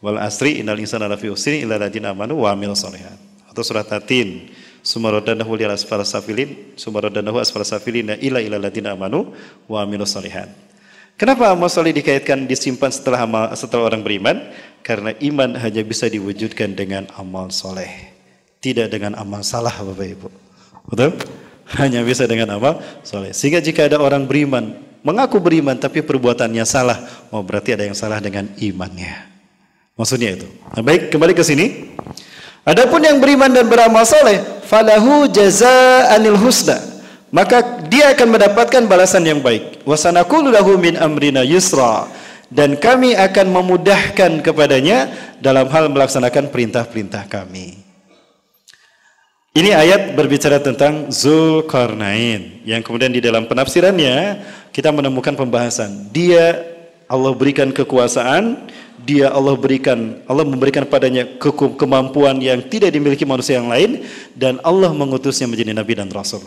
Wal 0.02 0.18
asri 0.18 0.58
innal 0.58 0.82
insana 0.82 1.06
lafi 1.06 1.30
usri 1.30 1.62
illa 1.62 1.78
ladina 1.78 2.10
amanu 2.10 2.42
wa 2.42 2.50
amil 2.50 2.74
solihat. 2.74 3.16
Atau 3.46 3.62
surat 3.62 3.86
Tatin 3.86 4.50
sumaradanahu 4.82 5.54
li 5.54 5.64
asfal 5.64 6.02
safilin 6.02 6.74
sumaradanahu 6.74 7.38
asfal 7.38 7.62
safilin 7.62 8.18
ila 8.18 8.42
ila 8.42 8.58
ladina 8.58 8.92
amanu 8.98 9.30
wa 9.70 9.78
amilus 9.86 10.18
salihat 10.18 10.50
Kenapa 11.20 11.52
amal 11.52 11.70
soleh 11.70 11.94
dikaitkan 11.94 12.50
disimpan 12.50 12.90
setelah 12.90 13.22
amal 13.22 13.52
setelah 13.54 13.92
orang 13.92 14.02
beriman? 14.02 14.42
Karena 14.82 15.14
iman 15.22 15.54
hanya 15.60 15.84
bisa 15.86 16.10
diwujudkan 16.10 16.74
dengan 16.74 17.06
amal 17.14 17.52
soleh, 17.52 18.10
tidak 18.58 18.90
dengan 18.90 19.14
amal 19.14 19.44
salah, 19.46 19.70
Bapak 19.70 20.08
Ibu. 20.18 20.28
Betul? 20.90 21.14
Hanya 21.78 22.02
bisa 22.02 22.26
dengan 22.26 22.58
amal 22.58 22.82
soleh. 23.06 23.30
Sehingga 23.30 23.62
jika 23.62 23.86
ada 23.86 24.02
orang 24.02 24.26
beriman, 24.26 24.74
mengaku 25.06 25.38
beriman 25.38 25.78
tapi 25.78 26.02
perbuatannya 26.02 26.64
salah, 26.66 26.98
oh 27.30 27.44
berarti 27.44 27.76
ada 27.76 27.86
yang 27.86 27.94
salah 27.94 28.18
dengan 28.18 28.50
imannya. 28.58 29.31
Maksudnya 29.96 30.40
itu. 30.40 30.48
Nah, 30.72 30.82
baik, 30.82 31.12
kembali 31.12 31.36
ke 31.36 31.44
sini. 31.44 31.92
Adapun 32.64 33.02
yang 33.02 33.18
beriman 33.18 33.50
dan 33.50 33.66
beramal 33.66 34.06
soleh, 34.06 34.40
falahu 34.64 35.28
jazaanil 35.28 36.38
husna. 36.38 36.78
Maka 37.32 37.84
dia 37.88 38.12
akan 38.12 38.28
mendapatkan 38.38 38.84
balasan 38.84 39.24
yang 39.24 39.40
baik. 39.40 39.84
Wasanakulu 39.88 40.52
lahu 40.52 40.76
min 40.76 41.00
amrina 41.00 41.40
yusra. 41.44 42.08
Dan 42.52 42.76
kami 42.76 43.16
akan 43.16 43.48
memudahkan 43.48 44.44
kepadanya 44.44 45.08
dalam 45.40 45.72
hal 45.72 45.88
melaksanakan 45.88 46.52
perintah-perintah 46.52 47.24
kami. 47.24 47.80
Ini 49.52 49.68
ayat 49.76 50.16
berbicara 50.16 50.64
tentang 50.64 51.12
Zulkarnain 51.12 52.64
yang 52.64 52.80
kemudian 52.80 53.12
di 53.12 53.20
dalam 53.20 53.44
penafsirannya 53.44 54.40
kita 54.72 54.88
menemukan 54.88 55.36
pembahasan. 55.36 56.08
Dia 56.08 56.71
Allah 57.12 57.36
berikan 57.36 57.68
kekuasaan, 57.68 58.72
dia 59.04 59.28
Allah 59.28 59.52
berikan 59.52 60.24
Allah 60.24 60.48
memberikan 60.48 60.88
padanya 60.88 61.28
ke 61.36 61.52
kemampuan 61.76 62.40
yang 62.40 62.64
tidak 62.64 62.88
dimiliki 62.88 63.28
manusia 63.28 63.60
yang 63.60 63.68
lain 63.68 64.00
dan 64.32 64.56
Allah 64.64 64.88
mengutusnya 64.96 65.44
menjadi 65.44 65.76
nabi 65.76 65.92
dan 65.92 66.08
rasul. 66.08 66.40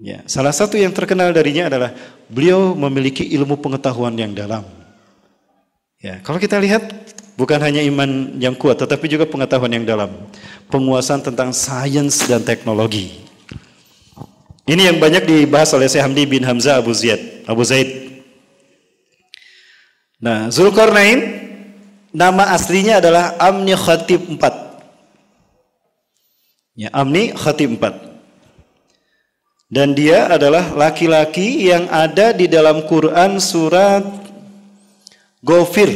Ya, 0.00 0.24
salah 0.24 0.56
satu 0.56 0.80
yang 0.80 0.96
terkenal 0.96 1.28
darinya 1.36 1.68
adalah 1.68 1.92
beliau 2.32 2.72
memiliki 2.72 3.20
ilmu 3.36 3.60
pengetahuan 3.60 4.16
yang 4.16 4.32
dalam. 4.32 4.64
Ya, 6.00 6.16
kalau 6.24 6.40
kita 6.40 6.56
lihat 6.56 6.88
bukan 7.36 7.60
hanya 7.60 7.84
iman 7.84 8.40
yang 8.40 8.56
kuat 8.56 8.80
tetapi 8.80 9.04
juga 9.12 9.28
pengetahuan 9.28 9.76
yang 9.76 9.84
dalam. 9.84 10.08
Penguasaan 10.72 11.20
tentang 11.20 11.52
sains 11.52 12.24
dan 12.24 12.40
teknologi. 12.40 13.28
Ini 14.64 14.88
yang 14.88 14.96
banyak 14.96 15.28
dibahas 15.28 15.68
oleh 15.76 15.90
Syekh 15.90 16.00
Hamdi 16.00 16.24
bin 16.24 16.48
Hamzah 16.48 16.80
Abu 16.80 16.96
Zaid, 16.96 17.44
Abu 17.44 17.60
Zaid 17.66 18.09
Nah, 20.20 20.52
Zulkarnain 20.52 21.48
nama 22.12 22.52
aslinya 22.52 23.00
adalah 23.00 23.40
Amni 23.40 23.72
Khatib 23.72 24.20
4. 24.28 24.36
Ya, 26.76 26.92
Amni 26.92 27.32
Khatib 27.32 27.80
4. 27.80 28.12
Dan 29.72 29.96
dia 29.96 30.28
adalah 30.28 30.76
laki-laki 30.76 31.72
yang 31.72 31.88
ada 31.88 32.36
di 32.36 32.44
dalam 32.52 32.84
Quran 32.84 33.40
surat 33.40 34.04
Ghafir. 35.40 35.88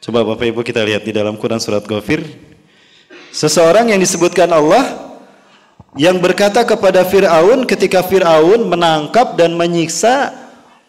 Coba 0.00 0.24
Bapak 0.24 0.48
Ibu 0.48 0.64
kita 0.64 0.80
lihat 0.80 1.04
di 1.04 1.12
dalam 1.12 1.36
Quran 1.36 1.60
surat 1.60 1.84
Ghafir. 1.84 2.24
Seseorang 3.28 3.92
yang 3.92 4.00
disebutkan 4.00 4.48
Allah 4.48 5.12
yang 6.00 6.16
berkata 6.16 6.64
kepada 6.64 7.04
Fir'aun 7.04 7.68
ketika 7.68 8.00
Fir'aun 8.00 8.72
menangkap 8.72 9.36
dan 9.36 9.52
menyiksa 9.52 10.32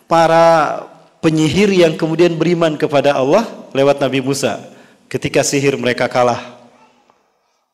para 0.07 0.87
penyihir 1.23 1.71
yang 1.73 1.93
kemudian 1.97 2.37
beriman 2.37 2.77
kepada 2.77 3.17
Allah 3.17 3.47
lewat 3.73 4.01
Nabi 4.01 4.21
Musa 4.21 4.61
ketika 5.07 5.41
sihir 5.41 5.75
mereka 5.79 6.05
kalah 6.05 6.57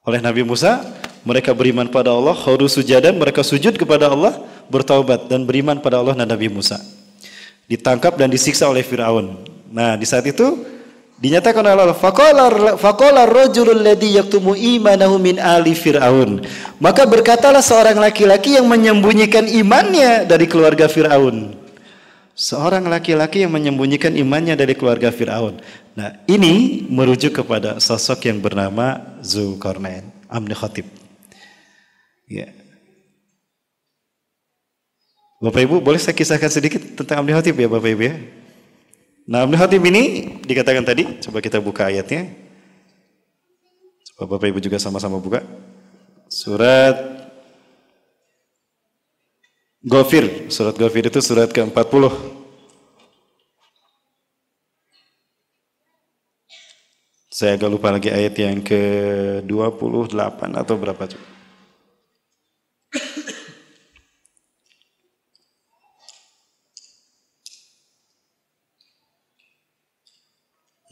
oleh 0.03 0.19
Nabi 0.19 0.43
Musa 0.43 0.83
mereka 1.23 1.55
beriman 1.55 1.87
pada 1.87 2.11
Allah 2.11 2.35
khudu 2.35 2.67
sujadan 2.67 3.15
mereka 3.15 3.39
sujud 3.41 3.79
kepada 3.79 4.11
Allah 4.11 4.43
bertaubat 4.67 5.31
dan 5.31 5.47
beriman 5.47 5.79
pada 5.79 5.99
Allah 6.03 6.15
dan 6.19 6.27
Nabi 6.27 6.51
Musa. 6.51 6.79
Ditangkap 7.67 8.19
dan 8.19 8.27
disiksa 8.27 8.67
oleh 8.67 8.83
Firaun. 8.83 9.39
Nah, 9.71 9.95
di 9.95 10.03
saat 10.03 10.27
itu 10.27 10.67
dinyatakan 11.23 11.63
oleh 11.63 11.73
Allah 11.79 11.95
faqala 11.95 12.75
faqala 12.75 13.23
rajulul 13.23 13.79
ladzi 13.79 14.19
yaktumu 14.19 14.51
imanahu 14.51 15.15
min 15.15 15.39
ali 15.39 15.71
fir'aun. 15.71 16.43
Maka 16.83 17.07
berkatalah 17.07 17.63
seorang 17.63 17.95
laki-laki 17.95 18.59
yang 18.59 18.67
menyembunyikan 18.67 19.47
imannya 19.47 20.27
dari 20.27 20.45
keluarga 20.45 20.91
Firaun. 20.91 21.62
Seorang 22.33 22.89
laki-laki 22.89 23.45
yang 23.45 23.53
menyembunyikan 23.53 24.17
imannya 24.17 24.57
dari 24.57 24.73
keluarga 24.73 25.13
Firaun. 25.13 25.61
Nah, 25.93 26.17
ini 26.25 26.81
merujuk 26.89 27.37
kepada 27.37 27.77
sosok 27.77 28.25
yang 28.25 28.41
bernama 28.41 28.97
Zulkarnain, 29.21 30.09
Amni 30.25 30.57
Khatib. 30.57 30.89
Ya. 32.25 32.49
Bapak 35.37 35.61
Ibu, 35.61 35.77
boleh 35.77 36.01
saya 36.01 36.17
kisahkan 36.17 36.49
sedikit 36.49 36.81
tentang 36.97 37.21
Amni 37.21 37.37
Khatib 37.37 37.53
ya 37.53 37.69
Bapak 37.69 37.93
Ibu 37.93 38.01
ya? 38.01 38.17
Nah, 39.29 39.45
Amni 39.45 39.53
Khatib 39.53 39.85
ini 39.85 40.33
dikatakan 40.41 40.81
tadi, 40.81 41.21
coba 41.21 41.37
kita 41.37 41.61
buka 41.61 41.93
ayatnya. 41.93 42.33
Coba 44.17 44.41
Bapak 44.41 44.49
Ibu 44.49 44.57
juga 44.57 44.81
sama-sama 44.81 45.21
buka. 45.21 45.45
Surat 46.33 47.12
Ghafir, 49.83 50.47
surat 50.47 50.79
Ghafir 50.79 51.11
itu 51.11 51.19
surat 51.19 51.51
ke-40. 51.51 52.07
Saya 57.27 57.59
agak 57.59 57.67
lupa 57.67 57.91
lagi 57.91 58.07
ayat 58.07 58.31
yang 58.39 58.63
ke-28 58.63 60.15
atau 60.55 60.75
berapa 60.79 61.03
coba. 61.03 61.27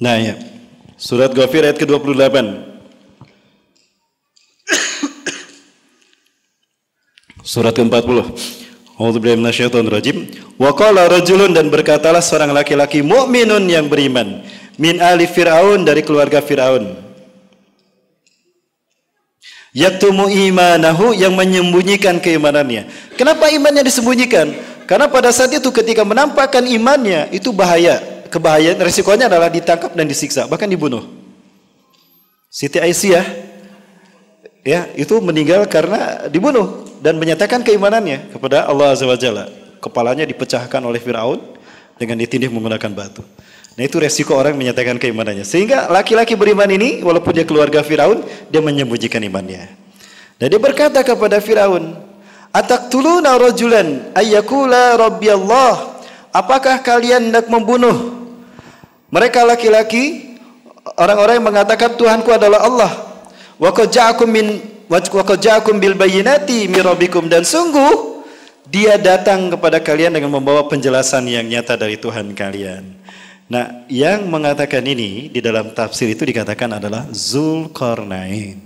Nah 0.04 0.20
ya, 0.20 0.36
surat 1.00 1.32
Ghafir 1.32 1.64
ayat 1.64 1.80
ke-28. 1.80 2.36
Surat 7.40 7.72
ke-40. 7.72 8.20
A'udzubillahi 9.02 9.42
Wa 10.62 10.72
qala 10.78 11.10
rajulun 11.10 11.58
dan 11.58 11.74
berkatalah 11.74 12.22
seorang 12.22 12.54
laki-laki 12.54 13.02
mukminun 13.02 13.66
yang 13.66 13.90
beriman 13.90 14.46
min 14.78 15.02
ali 15.02 15.26
Fir'aun 15.26 15.82
dari 15.82 16.06
keluarga 16.06 16.38
Fir'aun. 16.38 17.10
Yaktumu 19.72 20.28
imanahu 20.28 21.16
yang 21.16 21.34
menyembunyikan 21.34 22.20
keimanannya. 22.22 23.16
Kenapa 23.18 23.50
imannya 23.50 23.88
disembunyikan? 23.88 24.52
Karena 24.84 25.08
pada 25.08 25.32
saat 25.32 25.56
itu 25.56 25.72
ketika 25.72 26.04
menampakkan 26.04 26.68
imannya 26.68 27.32
itu 27.34 27.50
bahaya. 27.56 28.04
Kebahayaan 28.32 28.80
resikonya 28.80 29.28
adalah 29.28 29.52
ditangkap 29.52 29.92
dan 29.92 30.08
disiksa, 30.08 30.48
bahkan 30.48 30.68
dibunuh. 30.68 31.04
Siti 32.48 32.80
Aisyah 32.80 33.24
ya 34.62 34.90
itu 34.94 35.18
meninggal 35.22 35.66
karena 35.66 36.30
dibunuh 36.30 36.86
dan 37.02 37.18
menyatakan 37.18 37.66
keimanannya 37.66 38.30
kepada 38.34 38.70
Allah 38.70 38.94
Azza 38.94 39.10
wa 39.10 39.18
Jalla. 39.18 39.50
Kepalanya 39.82 40.26
dipecahkan 40.30 40.82
oleh 40.86 41.02
Firaun 41.02 41.42
dengan 41.98 42.22
ditindih 42.22 42.54
menggunakan 42.54 42.92
batu. 42.94 43.26
Nah 43.74 43.84
itu 43.88 43.98
resiko 43.98 44.38
orang 44.38 44.54
menyatakan 44.54 45.02
keimanannya. 45.02 45.42
Sehingga 45.42 45.90
laki-laki 45.90 46.38
beriman 46.38 46.70
ini 46.70 47.02
walaupun 47.02 47.34
dia 47.34 47.46
keluarga 47.48 47.82
Firaun, 47.82 48.22
dia 48.54 48.62
menyembunyikan 48.62 49.24
imannya. 49.26 49.74
Dan 50.38 50.54
dia 50.54 50.62
berkata 50.62 51.02
kepada 51.02 51.42
Firaun, 51.42 51.98
"Ataktuluna 52.54 53.42
rajulan 53.42 54.14
ayyakula 54.14 55.02
rabbi 55.02 55.34
Allah?" 55.34 55.98
Apakah 56.32 56.80
kalian 56.80 57.28
hendak 57.28 57.52
membunuh 57.52 58.24
mereka 59.12 59.44
laki-laki 59.44 60.38
orang-orang 60.96 61.44
yang 61.44 61.48
mengatakan 61.52 61.92
Tuhanku 62.00 62.32
adalah 62.32 62.64
Allah? 62.64 63.11
Wa 63.62 63.70
bil 65.78 65.94
bayyinati 65.94 66.66
mirabikum 66.66 67.30
dan 67.30 67.46
sungguh 67.46 68.26
dia 68.66 68.98
datang 68.98 69.54
kepada 69.54 69.78
kalian 69.78 70.18
dengan 70.18 70.34
membawa 70.34 70.66
penjelasan 70.66 71.30
yang 71.30 71.46
nyata 71.46 71.78
dari 71.78 71.94
Tuhan 71.94 72.34
kalian. 72.34 72.98
Nah, 73.52 73.86
yang 73.86 74.26
mengatakan 74.26 74.82
ini 74.82 75.30
di 75.30 75.44
dalam 75.46 75.78
tafsir 75.78 76.10
itu 76.10 76.26
dikatakan 76.26 76.82
adalah 76.82 77.06
Zulkarnain. 77.14 78.58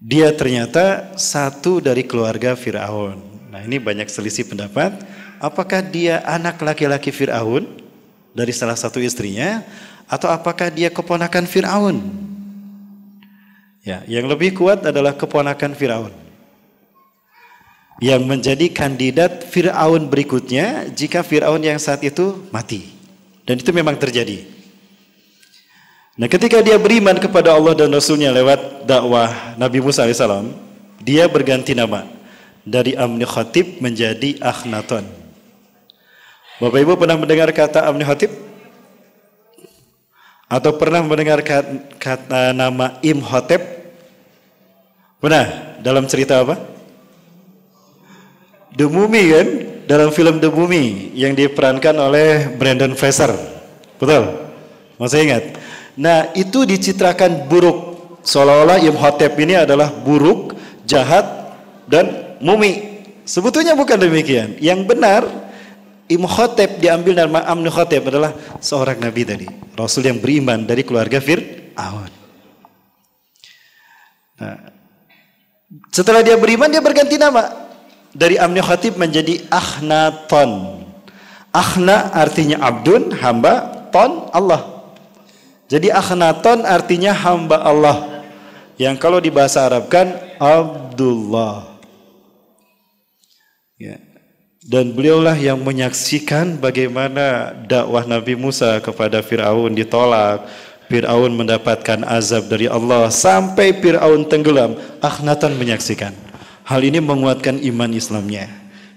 Dia 0.00 0.32
ternyata 0.32 1.12
satu 1.18 1.84
dari 1.84 2.08
keluarga 2.08 2.56
Firaun. 2.56 3.20
Nah, 3.52 3.60
ini 3.60 3.76
banyak 3.76 4.08
selisih 4.08 4.48
pendapat. 4.48 4.96
Apakah 5.42 5.84
dia 5.84 6.24
anak 6.24 6.56
laki-laki 6.62 7.12
Firaun 7.12 7.68
dari 8.32 8.54
salah 8.56 8.80
satu 8.80 8.96
istrinya 8.96 9.60
atau 10.08 10.32
apakah 10.32 10.72
dia 10.72 10.88
keponakan 10.88 11.44
Firaun? 11.44 12.30
Ya, 13.80 14.04
yang 14.04 14.28
lebih 14.28 14.52
kuat 14.52 14.84
adalah 14.84 15.16
keponakan 15.16 15.72
Firaun. 15.72 16.12
Yang 18.00 18.22
menjadi 18.28 18.66
kandidat 18.72 19.44
Firaun 19.48 20.08
berikutnya 20.08 20.88
jika 20.92 21.24
Firaun 21.24 21.60
yang 21.64 21.80
saat 21.80 22.04
itu 22.04 22.36
mati. 22.52 22.92
Dan 23.48 23.60
itu 23.60 23.72
memang 23.72 23.96
terjadi. 23.96 24.44
Nah, 26.20 26.28
ketika 26.28 26.60
dia 26.60 26.76
beriman 26.76 27.16
kepada 27.16 27.56
Allah 27.56 27.72
dan 27.72 27.88
Rasulnya 27.88 28.28
lewat 28.28 28.84
dakwah 28.84 29.56
Nabi 29.56 29.80
Musa 29.80 30.04
AS, 30.04 30.20
dia 31.00 31.24
berganti 31.24 31.72
nama 31.72 32.04
dari 32.60 32.92
Amni 32.92 33.24
Khatib 33.24 33.80
menjadi 33.80 34.36
Akhnaton. 34.44 35.08
Bapak 36.60 36.76
Ibu 36.76 37.00
pernah 37.00 37.16
mendengar 37.16 37.48
kata 37.56 37.88
Amni 37.88 38.04
Khatib? 38.04 38.49
Atau 40.50 40.74
pernah 40.74 40.98
mendengar 41.06 41.46
kata 41.94 42.50
nama 42.50 42.98
Imhotep? 43.06 43.62
Pernah? 45.22 45.78
Dalam 45.78 46.10
cerita 46.10 46.42
apa? 46.42 46.58
The 48.74 48.90
Mummy 48.90 49.30
kan? 49.30 49.48
Dalam 49.86 50.10
film 50.10 50.42
The 50.42 50.50
Mummy 50.50 51.14
yang 51.14 51.38
diperankan 51.38 51.94
oleh 51.94 52.50
Brandon 52.58 52.98
Fraser. 52.98 53.30
Betul? 54.02 54.50
Masih 54.98 55.22
ingat? 55.22 55.54
Nah 55.94 56.34
itu 56.34 56.66
dicitrakan 56.66 57.46
buruk. 57.46 58.18
Seolah-olah 58.26 58.82
Imhotep 58.82 59.38
ini 59.38 59.54
adalah 59.54 59.88
buruk, 59.88 60.58
jahat, 60.82 61.54
dan 61.86 62.36
mumi. 62.42 63.02
Sebetulnya 63.22 63.78
bukan 63.78 64.02
demikian. 64.02 64.58
Yang 64.58 64.80
benar 64.82 65.22
Imhotep 66.10 66.82
diambil 66.82 67.14
nama 67.14 67.46
Amnuhotep 67.46 68.02
adalah 68.10 68.34
seorang 68.58 68.98
nabi 68.98 69.22
tadi. 69.22 69.46
Rasul 69.78 70.10
yang 70.10 70.18
beriman 70.18 70.66
dari 70.66 70.82
keluarga 70.82 71.22
Fir'aun. 71.22 72.10
Nah, 74.42 74.58
setelah 75.94 76.26
dia 76.26 76.34
beriman 76.34 76.66
dia 76.66 76.82
berganti 76.82 77.14
nama 77.14 77.46
dari 78.10 78.34
Amnuhotep 78.34 78.98
menjadi 78.98 79.38
Ahnaton. 79.54 80.82
Ahna 81.54 82.10
artinya 82.10 82.58
abdun, 82.58 83.14
hamba, 83.14 83.86
ton 83.94 84.26
Allah. 84.34 84.82
Jadi 85.70 85.94
Ahnaton 85.94 86.66
artinya 86.66 87.14
hamba 87.14 87.62
Allah. 87.62 88.26
Yang 88.74 88.96
kalau 88.98 89.22
di 89.22 89.30
bahasa 89.30 89.62
Arab 89.62 89.86
kan 89.86 90.10
Abdullah. 90.42 91.78
Ya. 93.78 94.09
Dan 94.70 94.94
beliaulah 94.94 95.34
yang 95.34 95.58
menyaksikan 95.58 96.54
bagaimana 96.62 97.50
dakwah 97.66 98.06
Nabi 98.06 98.38
Musa 98.38 98.78
kepada 98.78 99.18
Fir'aun 99.18 99.74
ditolak. 99.74 100.46
Fir'aun 100.86 101.34
mendapatkan 101.34 102.06
azab 102.06 102.46
dari 102.46 102.70
Allah 102.70 103.10
sampai 103.10 103.74
Fir'aun 103.82 104.30
tenggelam. 104.30 104.78
Akhnatan 105.02 105.58
menyaksikan. 105.58 106.14
Hal 106.62 106.86
ini 106.86 107.02
menguatkan 107.02 107.58
iman 107.58 107.90
Islamnya. 107.90 108.46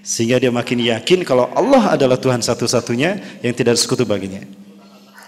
Sehingga 0.06 0.38
dia 0.38 0.54
makin 0.54 0.78
yakin 0.78 1.26
kalau 1.26 1.50
Allah 1.58 1.98
adalah 1.98 2.22
Tuhan 2.22 2.46
satu-satunya 2.46 3.42
yang 3.42 3.58
tidak 3.58 3.74
sekutu 3.82 4.06
baginya. 4.06 4.46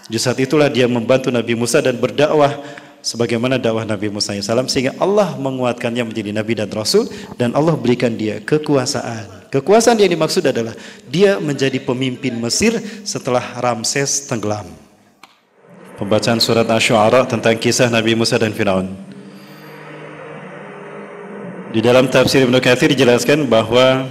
Di 0.06 0.18
saat 0.22 0.38
itulah 0.38 0.70
dia 0.70 0.86
membantu 0.86 1.34
Nabi 1.34 1.58
Musa 1.58 1.82
dan 1.82 1.98
berdakwah 1.98 2.54
sebagaimana 3.02 3.58
dakwah 3.58 3.82
Nabi 3.82 4.14
Musa 4.14 4.30
SAW 4.30 4.70
sehingga 4.70 4.94
Allah 5.02 5.34
menguatkannya 5.34 6.06
menjadi 6.06 6.30
nabi 6.30 6.54
dan 6.54 6.70
rasul 6.70 7.10
dan 7.34 7.50
Allah 7.58 7.74
berikan 7.74 8.14
dia 8.14 8.38
kekuasaan. 8.38 9.35
Kekuasaan 9.46 9.98
yang 10.02 10.10
dimaksud 10.10 10.42
adalah 10.42 10.74
dia 11.06 11.38
menjadi 11.38 11.78
pemimpin 11.78 12.34
Mesir 12.34 12.76
setelah 13.06 13.42
Ramses 13.62 14.26
tenggelam. 14.26 14.66
Pembacaan 15.96 16.42
surat 16.42 16.68
Asy-Syu'ara 16.68 17.24
tentang 17.24 17.56
kisah 17.56 17.88
Nabi 17.88 18.12
Musa 18.12 18.36
dan 18.36 18.52
Firaun. 18.52 18.90
Di 21.72 21.80
dalam 21.84 22.08
tafsir 22.08 22.44
Ibnu 22.44 22.56
Katsir 22.60 22.92
dijelaskan 22.92 23.48
bahwa 23.48 24.08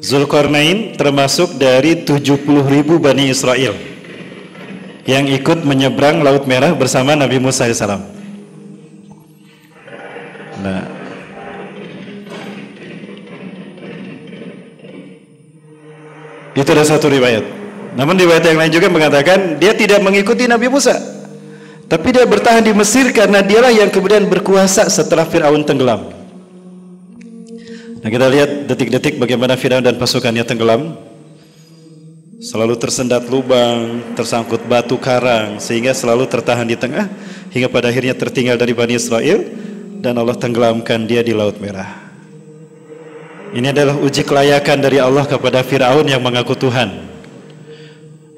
Zulkarnain 0.00 0.92
termasuk 0.96 1.56
dari 1.56 2.04
70 2.04 2.44
ribu 2.68 3.00
Bani 3.00 3.32
Israel 3.32 3.72
yang 5.08 5.24
ikut 5.30 5.62
menyeberang 5.64 6.20
Laut 6.20 6.44
Merah 6.44 6.74
bersama 6.74 7.14
Nabi 7.14 7.38
Musa 7.38 7.64
AS. 7.70 7.80
Nah, 10.60 10.95
Itu 16.56 16.72
ada 16.72 16.88
satu 16.88 17.12
riwayat. 17.12 17.44
Namun 17.96 18.16
riwayat 18.16 18.44
yang 18.48 18.56
lain 18.56 18.72
juga 18.72 18.88
mengatakan 18.88 19.60
dia 19.60 19.76
tidak 19.76 20.00
mengikuti 20.00 20.48
Nabi 20.48 20.72
Musa. 20.72 20.96
Tapi 21.86 22.16
dia 22.16 22.24
bertahan 22.26 22.64
di 22.64 22.72
Mesir 22.74 23.12
karena 23.14 23.44
dialah 23.44 23.70
yang 23.70 23.92
kemudian 23.92 24.26
berkuasa 24.26 24.88
setelah 24.90 25.28
Firaun 25.28 25.62
tenggelam. 25.62 26.10
Nah 28.02 28.08
kita 28.08 28.26
lihat 28.26 28.50
detik-detik 28.66 29.20
bagaimana 29.20 29.54
Firaun 29.54 29.84
dan 29.84 30.00
pasukannya 30.00 30.42
tenggelam. 30.42 30.96
Selalu 32.36 32.76
tersendat 32.76 33.26
lubang, 33.32 34.02
tersangkut 34.12 34.60
batu 34.68 35.00
karang 35.00 35.56
sehingga 35.56 35.96
selalu 35.96 36.28
tertahan 36.28 36.68
di 36.68 36.76
tengah 36.76 37.08
hingga 37.48 37.68
pada 37.72 37.88
akhirnya 37.88 38.12
tertinggal 38.12 38.60
dari 38.60 38.76
Bani 38.76 38.94
Israel 38.96 39.40
dan 40.04 40.20
Allah 40.20 40.36
tenggelamkan 40.36 41.08
dia 41.08 41.24
di 41.24 41.32
Laut 41.32 41.56
Merah. 41.58 42.05
Ini 43.54 43.70
adalah 43.70 43.94
uji 44.02 44.26
kelayakan 44.26 44.82
dari 44.82 44.98
Allah 44.98 45.22
kepada 45.22 45.62
Firaun 45.62 46.08
yang 46.10 46.18
mengaku 46.18 46.58
Tuhan. 46.58 47.06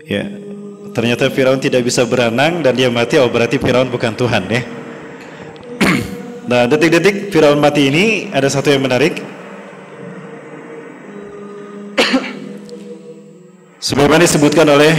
Ya, 0.05 0.25
ternyata 0.93 1.33
Firaun 1.33 1.61
tidak 1.61 1.85
bisa 1.85 2.05
berenang 2.05 2.61
dan 2.61 2.77
dia 2.77 2.93
mati. 2.93 3.17
Oh, 3.17 3.29
berarti 3.29 3.57
Firaun 3.57 3.89
bukan 3.89 4.13
Tuhan, 4.13 4.45
ya. 4.53 4.63
nah, 6.51 6.69
detik-detik 6.69 7.33
Firaun 7.33 7.61
mati 7.61 7.89
ini 7.89 8.29
ada 8.33 8.49
satu 8.53 8.69
yang 8.69 8.85
menarik. 8.85 9.21
Sebagaimana 13.85 14.29
disebutkan 14.29 14.69
oleh 14.69 14.93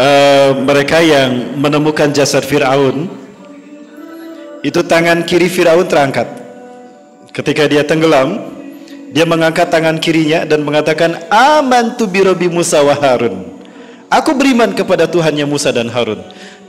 uh, 0.00 0.56
mereka 0.64 1.04
yang 1.04 1.60
menemukan 1.60 2.08
jasad 2.12 2.44
Firaun, 2.44 3.08
itu 4.64 4.80
tangan 4.80 5.22
kiri 5.28 5.46
Firaun 5.46 5.86
terangkat. 5.86 6.26
Ketika 7.30 7.70
dia 7.70 7.86
tenggelam, 7.86 8.57
dia 9.08 9.24
mengangkat 9.24 9.72
tangan 9.72 9.96
kirinya 9.96 10.44
dan 10.44 10.60
mengatakan, 10.64 11.16
Amantu 11.32 12.04
birobi 12.04 12.52
Musa 12.52 12.84
wa 12.84 12.92
Harun. 12.92 13.56
Aku 14.08 14.32
beriman 14.36 14.72
kepada 14.72 15.04
Tuhannya 15.08 15.44
Musa 15.44 15.68
dan 15.72 15.88
Harun. 15.92 16.20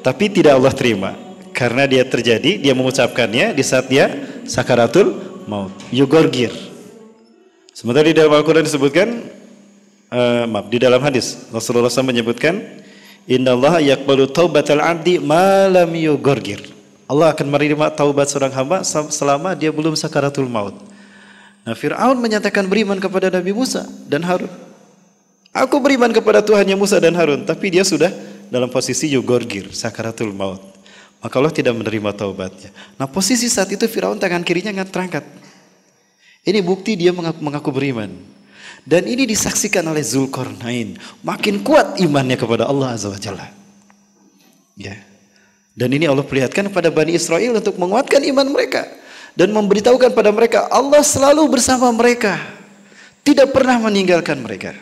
Tapi 0.03 0.31
tidak 0.31 0.59
Allah 0.59 0.75
terima. 0.75 1.11
Karena 1.51 1.83
dia 1.87 2.07
terjadi, 2.07 2.59
dia 2.59 2.71
mengucapkannya 2.71 3.51
di 3.51 3.63
saat 3.63 3.91
dia 3.91 4.11
sakaratul 4.47 5.19
maut. 5.47 5.71
Yugorgir. 5.91 6.51
Sementara 7.75 8.07
di 8.07 8.15
dalam 8.15 8.31
Al-Quran 8.35 8.63
disebutkan, 8.63 9.07
uh, 10.11 10.43
maaf, 10.47 10.67
di 10.67 10.79
dalam 10.79 10.99
hadis, 10.99 11.47
Rasulullah 11.51 11.87
SAW 11.87 12.11
menyebutkan, 12.11 12.59
Inna 13.29 13.55
Allah 13.55 13.79
yakbalu 13.83 14.27
taubatal 14.31 14.83
abdi 14.83 15.19
malam 15.19 15.87
yugorgir. 15.95 16.59
Allah 17.09 17.33
akan 17.33 17.47
menerima 17.49 17.93
taubat 17.95 18.29
seorang 18.29 18.53
hamba 18.53 18.85
selama 18.85 19.55
dia 19.55 19.73
belum 19.73 19.95
sakaratul 19.97 20.49
maut. 20.49 20.88
Nah 21.67 21.75
Fir'aun 21.75 22.17
menyatakan 22.17 22.65
beriman 22.65 22.97
kepada 22.97 23.27
Nabi 23.27 23.51
Musa 23.51 23.83
dan 24.07 24.23
Harun. 24.23 24.51
Aku 25.49 25.81
beriman 25.81 26.13
kepada 26.13 26.39
Tuhannya 26.45 26.77
Musa 26.77 27.01
dan 27.01 27.17
Harun. 27.17 27.43
Tapi 27.43 27.73
dia 27.73 27.83
sudah 27.83 28.13
dalam 28.47 28.69
posisi 28.69 29.11
yugorgir, 29.11 29.73
sakaratul 29.73 30.31
maut. 30.31 30.61
Maka 31.19 31.35
Allah 31.35 31.51
tidak 31.51 31.75
menerima 31.75 32.15
taubatnya. 32.15 32.71
Nah 32.95 33.09
posisi 33.09 33.51
saat 33.51 33.67
itu 33.69 33.83
Fir'aun 33.83 34.15
tangan 34.15 34.45
kirinya 34.45 34.71
nggak 34.71 34.89
terangkat. 34.89 35.25
Ini 36.47 36.63
bukti 36.63 36.95
dia 36.95 37.11
mengaku, 37.11 37.39
mengaku 37.43 37.69
beriman. 37.75 38.11
Dan 38.87 39.03
ini 39.05 39.27
disaksikan 39.27 39.83
oleh 39.83 39.99
Zulkarnain. 39.99 40.95
Makin 41.19 41.59
kuat 41.61 41.99
imannya 41.99 42.39
kepada 42.39 42.63
Allah 42.71 42.95
Azza 42.95 43.11
wa 43.11 43.19
Jalla. 43.19 43.51
Ya. 44.79 44.95
Dan 45.75 45.91
ini 45.91 46.07
Allah 46.07 46.23
perlihatkan 46.23 46.71
kepada 46.71 46.87
Bani 46.87 47.19
Israel 47.19 47.59
untuk 47.59 47.75
menguatkan 47.75 48.23
iman 48.23 48.47
mereka 48.47 48.87
dan 49.37 49.53
memberitahukan 49.53 50.13
pada 50.13 50.29
mereka 50.33 50.69
Allah 50.69 51.01
selalu 51.01 51.45
bersama 51.49 51.89
mereka. 51.93 52.37
Tidak 53.25 53.51
pernah 53.53 53.77
meninggalkan 53.77 54.39
mereka. 54.41 54.73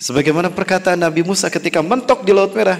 Sebagaimana 0.00 0.48
perkataan 0.48 1.02
Nabi 1.02 1.26
Musa 1.26 1.50
ketika 1.50 1.82
mentok 1.82 2.22
di 2.22 2.30
Laut 2.30 2.54
Merah 2.54 2.78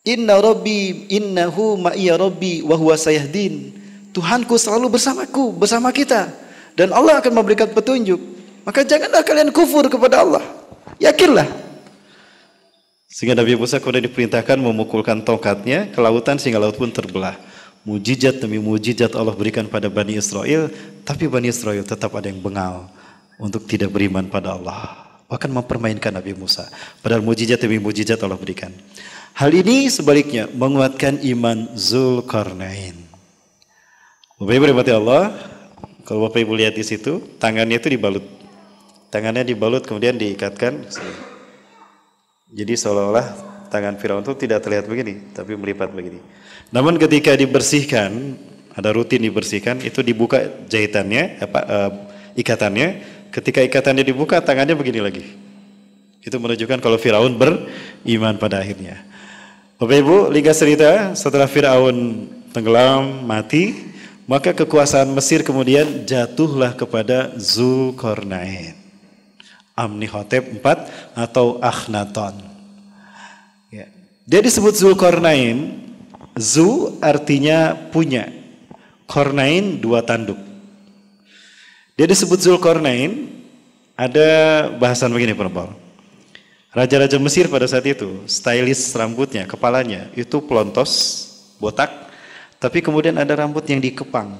Inna 0.00 0.40
Rabbi 0.40 1.12
innahu 1.12 1.76
ma'iya 1.76 2.16
Rabbi 2.16 2.64
wa 2.64 2.72
huwa 2.72 2.96
sayahdin. 2.96 3.76
Tuhanku 4.10 4.56
selalu 4.56 4.96
bersamaku 4.96 5.54
bersama 5.54 5.92
kita 5.92 6.32
dan 6.72 6.90
Allah 6.90 7.20
akan 7.20 7.32
memberikan 7.36 7.68
petunjuk. 7.68 8.18
Maka 8.64 8.80
janganlah 8.84 9.20
kalian 9.20 9.52
kufur 9.52 9.84
kepada 9.92 10.24
Allah. 10.24 10.44
Yakinlah. 10.96 11.48
Sehingga 13.12 13.36
Nabi 13.36 13.60
Musa 13.60 13.76
kemudian 13.76 14.08
diperintahkan 14.08 14.56
memukulkan 14.56 15.20
tongkatnya 15.20 15.92
ke 15.92 15.98
lautan 16.00 16.40
sehingga 16.40 16.62
laut 16.62 16.80
pun 16.80 16.88
terbelah 16.88 17.36
mujizat 17.84 18.40
demi 18.40 18.60
mujizat 18.60 19.12
Allah 19.16 19.32
berikan 19.32 19.64
pada 19.66 19.88
Bani 19.88 20.16
Israel, 20.16 20.68
tapi 21.04 21.26
Bani 21.26 21.48
Israel 21.48 21.84
tetap 21.84 22.12
ada 22.16 22.28
yang 22.28 22.40
bengal 22.40 22.88
untuk 23.40 23.64
tidak 23.64 23.90
beriman 23.92 24.28
pada 24.28 24.56
Allah. 24.56 25.08
Bahkan 25.30 25.48
mempermainkan 25.48 26.10
Nabi 26.10 26.34
Musa. 26.34 26.66
Padahal 27.00 27.22
mujizat 27.22 27.62
demi 27.62 27.78
mujizat 27.78 28.18
Allah 28.20 28.36
berikan. 28.36 28.74
Hal 29.38 29.54
ini 29.54 29.86
sebaliknya 29.86 30.50
menguatkan 30.50 31.22
iman 31.22 31.70
Zulkarnain. 31.78 32.98
Bapak 34.40 34.54
Ibu 34.56 34.64
berhati 34.72 34.92
Allah, 34.96 35.36
kalau 36.02 36.26
Bapak 36.26 36.42
Ibu 36.42 36.56
lihat 36.58 36.74
di 36.74 36.82
situ, 36.82 37.22
tangannya 37.38 37.78
itu 37.78 37.92
dibalut. 37.92 38.24
Tangannya 39.12 39.46
dibalut 39.46 39.86
kemudian 39.86 40.18
diikatkan. 40.18 40.88
Jadi 42.50 42.72
seolah-olah 42.74 43.26
tangan 43.70 43.94
Firaun 44.00 44.26
itu 44.26 44.34
tidak 44.34 44.66
terlihat 44.66 44.90
begini, 44.90 45.30
tapi 45.30 45.54
melipat 45.54 45.94
begini. 45.94 46.18
Namun 46.70 46.98
ketika 47.02 47.34
dibersihkan, 47.34 48.38
ada 48.74 48.94
rutin 48.94 49.26
dibersihkan, 49.26 49.82
itu 49.82 50.00
dibuka 50.06 50.46
jahitannya, 50.70 51.42
apa, 51.42 51.60
uh, 51.66 51.90
ikatannya. 52.38 53.18
Ketika 53.30 53.62
ikatannya 53.62 54.06
dibuka, 54.06 54.38
tangannya 54.42 54.78
begini 54.78 55.02
lagi. 55.02 55.22
Itu 56.22 56.38
menunjukkan 56.38 56.78
kalau 56.78 56.98
Firaun 56.98 57.34
beriman 57.34 58.38
pada 58.38 58.62
akhirnya. 58.62 59.02
Bapak 59.80 59.96
Ibu, 59.96 60.16
liga 60.28 60.52
cerita 60.52 61.16
setelah 61.16 61.48
Firaun 61.48 62.28
tenggelam, 62.54 63.24
mati, 63.24 63.90
maka 64.30 64.54
kekuasaan 64.54 65.10
Mesir 65.10 65.42
kemudian 65.42 66.06
jatuhlah 66.06 66.76
kepada 66.78 67.34
Zulkarnain. 67.40 68.78
Amnihotep 69.74 70.60
IV 70.60 70.86
atau 71.16 71.56
Akhenaton. 71.64 72.36
Ya. 73.72 73.88
Dia 74.28 74.40
disebut 74.44 74.76
Zulkarnain 74.76 75.89
Zu 76.38 76.98
artinya 77.02 77.74
punya. 77.90 78.30
Kornain 79.10 79.82
dua 79.82 80.06
tanduk. 80.06 80.38
Dia 81.98 82.08
disebut 82.08 82.40
Zulkarnain, 82.40 83.28
ada 83.92 84.28
bahasan 84.80 85.12
begini 85.12 85.36
perempuan. 85.36 85.76
Raja-raja 86.72 87.18
Mesir 87.18 87.50
pada 87.50 87.66
saat 87.66 87.84
itu, 87.84 88.22
stylish 88.24 88.94
rambutnya, 88.94 89.44
kepalanya 89.44 90.08
itu 90.16 90.38
pelontos, 90.40 91.26
botak, 91.58 91.90
tapi 92.62 92.80
kemudian 92.80 93.18
ada 93.18 93.34
rambut 93.34 93.66
yang 93.66 93.82
dikepang. 93.82 94.38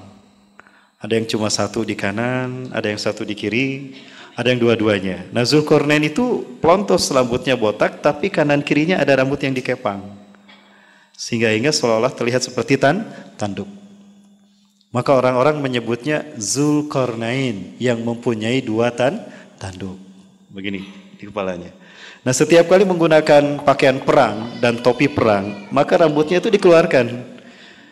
Ada 0.97 1.19
yang 1.19 1.27
cuma 1.27 1.51
satu 1.51 1.83
di 1.83 1.93
kanan, 1.93 2.71
ada 2.71 2.87
yang 2.87 2.97
satu 2.97 3.27
di 3.27 3.35
kiri, 3.35 3.99
ada 4.33 4.47
yang 4.49 4.63
dua-duanya. 4.63 5.27
Nah 5.29 5.43
Zulkarnain 5.43 6.07
itu 6.07 6.47
pelontos 6.63 7.11
rambutnya 7.11 7.53
botak, 7.53 7.99
tapi 7.99 8.31
kanan 8.31 8.63
kirinya 8.63 8.97
ada 8.97 9.19
rambut 9.19 9.37
yang 9.43 9.51
dikepang. 9.51 10.20
Sehingga 11.15 11.53
hingga 11.53 11.69
seolah-olah 11.69 12.13
terlihat 12.13 12.45
seperti 12.45 12.75
tan 12.81 13.07
tanduk. 13.37 13.67
Maka 14.91 15.15
orang-orang 15.15 15.63
menyebutnya 15.63 16.27
Zulkarnain 16.35 17.79
yang 17.79 18.03
mempunyai 18.03 18.59
dua 18.59 18.91
tan 18.91 19.23
tanduk. 19.55 19.95
Begini 20.51 20.83
di 21.15 21.29
kepalanya. 21.29 21.71
Nah 22.21 22.33
setiap 22.35 22.67
kali 22.67 22.83
menggunakan 22.83 23.63
pakaian 23.63 24.03
perang 24.03 24.59
dan 24.59 24.83
topi 24.83 25.07
perang, 25.07 25.71
maka 25.71 25.95
rambutnya 25.95 26.43
itu 26.43 26.51
dikeluarkan. 26.51 27.07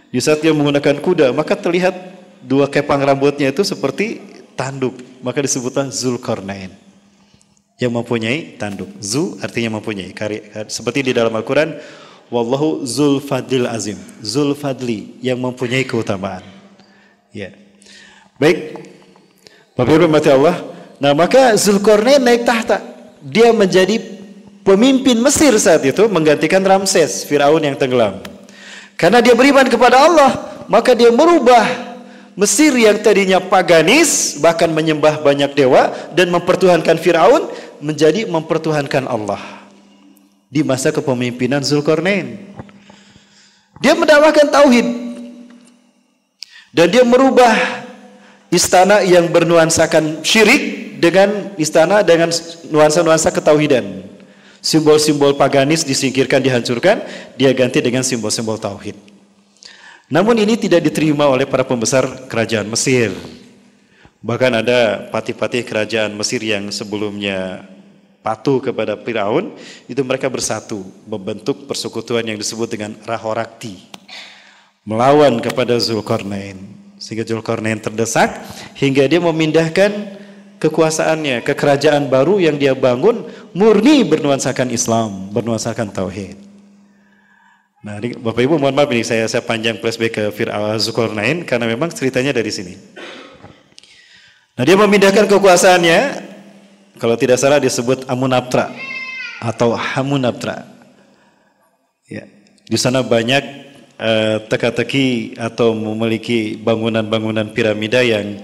Di 0.09 0.19
saat 0.19 0.41
dia 0.41 0.51
menggunakan 0.51 0.99
kuda, 0.99 1.31
maka 1.31 1.53
terlihat 1.53 1.93
dua 2.41 2.65
kepang 2.67 2.99
rambutnya 2.99 3.53
itu 3.53 3.61
seperti 3.61 4.19
tanduk. 4.57 4.97
Maka 5.21 5.39
disebutlah 5.39 5.87
Zulkarnain 5.93 6.73
yang 7.79 7.95
mempunyai 7.95 8.59
tanduk. 8.59 8.91
Zu 8.99 9.39
artinya 9.39 9.79
mempunyai. 9.79 10.11
Seperti 10.67 10.99
di 11.09 11.11
dalam 11.15 11.31
Al-Quran, 11.31 11.79
Wallahu 12.29 12.85
zul 12.85 13.17
fadlil 13.17 13.65
azim. 13.65 13.97
Zul 14.21 14.53
fadli 14.53 15.17
yang 15.19 15.41
mempunyai 15.41 15.81
keutamaan. 15.81 16.45
Ya. 17.33 17.53
Baik. 18.37 18.85
Bapak 19.73 19.97
Ibu 19.97 20.05
mati 20.05 20.29
Allah. 20.29 20.61
Nah 21.01 21.17
maka 21.17 21.57
Zulkarnain 21.57 22.21
naik 22.21 22.45
tahta. 22.45 22.85
Dia 23.19 23.49
menjadi 23.49 23.99
pemimpin 24.61 25.17
Mesir 25.19 25.51
saat 25.57 25.81
itu 25.83 26.05
menggantikan 26.07 26.61
Ramses, 26.61 27.25
Firaun 27.25 27.59
yang 27.65 27.75
tenggelam. 27.75 28.21
Karena 28.95 29.19
dia 29.19 29.33
beriman 29.33 29.65
kepada 29.67 29.97
Allah, 30.07 30.31
maka 30.69 30.93
dia 30.93 31.09
merubah 31.09 31.65
Mesir 32.37 32.71
yang 32.77 32.95
tadinya 33.03 33.43
paganis, 33.43 34.39
bahkan 34.39 34.71
menyembah 34.71 35.19
banyak 35.19 35.51
dewa 35.51 35.91
dan 36.15 36.31
mempertuhankan 36.31 36.95
Firaun 36.95 37.51
menjadi 37.83 38.23
mempertuhankan 38.29 39.03
Allah 39.09 39.58
di 40.49 40.65
masa 40.65 40.89
kepemimpinan 40.89 41.61
Zulkarnain. 41.61 42.49
Dia 43.79 43.95
mendakwahkan 43.95 44.49
tauhid 44.51 44.87
dan 46.75 46.87
dia 46.89 47.05
merubah 47.05 47.55
istana 48.51 49.05
yang 49.05 49.29
bernuansakan 49.29 50.25
syirik 50.25 50.97
dengan 50.99 51.55
istana 51.55 52.03
dengan 52.03 52.33
nuansa-nuansa 52.67 53.31
ketauhidan. 53.31 54.03
Simbol-simbol 54.59 55.39
paganis 55.39 55.87
disingkirkan, 55.87 56.43
dihancurkan, 56.43 56.99
dia 57.39 57.55
ganti 57.55 57.79
dengan 57.79 58.03
simbol-simbol 58.03 58.59
tauhid. 58.59 58.99
Namun 60.11 60.35
ini 60.35 60.59
tidak 60.59 60.83
diterima 60.83 61.31
oleh 61.31 61.47
para 61.47 61.63
pembesar 61.63 62.27
kerajaan 62.27 62.67
Mesir. 62.67 63.15
Bahkan 64.19 64.51
ada 64.51 65.07
patih-patih 65.15 65.63
kerajaan 65.63 66.11
Mesir 66.11 66.43
yang 66.43 66.67
sebelumnya 66.75 67.63
patuh 68.19 68.59
kepada 68.59 68.99
Firaun, 68.99 69.55
itu 69.87 70.01
mereka 70.03 70.27
bersatu 70.27 70.83
membentuk 71.07 71.65
persekutuan 71.65 72.23
yang 72.27 72.37
disebut 72.37 72.67
dengan 72.67 72.91
Rahorakti. 73.07 73.89
Melawan 74.83 75.37
kepada 75.43 75.77
Zulkarnain. 75.77 76.57
Sehingga 76.99 77.23
Zulkarnain 77.23 77.79
terdesak 77.79 78.43
hingga 78.75 79.07
dia 79.07 79.23
memindahkan 79.23 80.19
kekuasaannya 80.59 81.39
ke 81.47 81.55
kerajaan 81.55 82.11
baru 82.11 82.43
yang 82.43 82.59
dia 82.59 82.75
bangun 82.75 83.23
murni 83.55 84.03
bernuansakan 84.03 84.67
Islam, 84.69 85.31
bernuansakan 85.31 85.87
tauhid. 85.89 86.35
Nah, 87.79 87.95
ini, 88.03 88.11
Bapak 88.19 88.43
Ibu 88.43 88.59
mohon 88.59 88.75
maaf 88.75 88.91
ini 88.91 89.07
saya 89.07 89.23
saya 89.31 89.39
panjang 89.39 89.79
flashback 89.79 90.11
ke 90.11 90.23
Fir'aun 90.35 90.75
Zulkarnain 90.75 91.47
karena 91.47 91.63
memang 91.63 91.87
ceritanya 91.95 92.35
dari 92.35 92.51
sini. 92.51 92.75
Nah, 94.59 94.67
dia 94.67 94.75
memindahkan 94.75 95.31
kekuasaannya 95.31 95.99
kalau 96.99 97.15
tidak 97.15 97.39
salah 97.39 97.63
disebut 97.63 98.03
Amunaptra 98.11 98.75
atau 99.39 99.71
Hamunaptra. 99.71 100.67
Ya, 102.11 102.27
di 102.67 102.75
sana 102.75 102.99
banyak 102.99 103.43
uh, 103.95 104.43
teka-teki 104.51 105.39
atau 105.39 105.71
memiliki 105.71 106.59
bangunan-bangunan 106.59 107.55
piramida 107.55 108.03
yang 108.03 108.43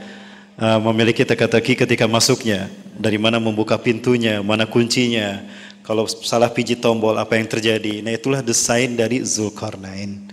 uh, 0.56 0.80
memiliki 0.80 1.28
teka-teki 1.28 1.76
ketika 1.84 2.08
masuknya, 2.08 2.72
dari 2.96 3.20
mana 3.20 3.44
membuka 3.44 3.76
pintunya, 3.76 4.40
mana 4.40 4.64
kuncinya, 4.64 5.44
kalau 5.84 6.08
salah 6.08 6.48
pijit 6.48 6.80
tombol 6.80 7.20
apa 7.20 7.36
yang 7.36 7.52
terjadi. 7.52 8.00
Nah 8.00 8.16
itulah 8.16 8.40
desain 8.40 8.96
dari 8.96 9.20
Zulkarnain. 9.22 10.32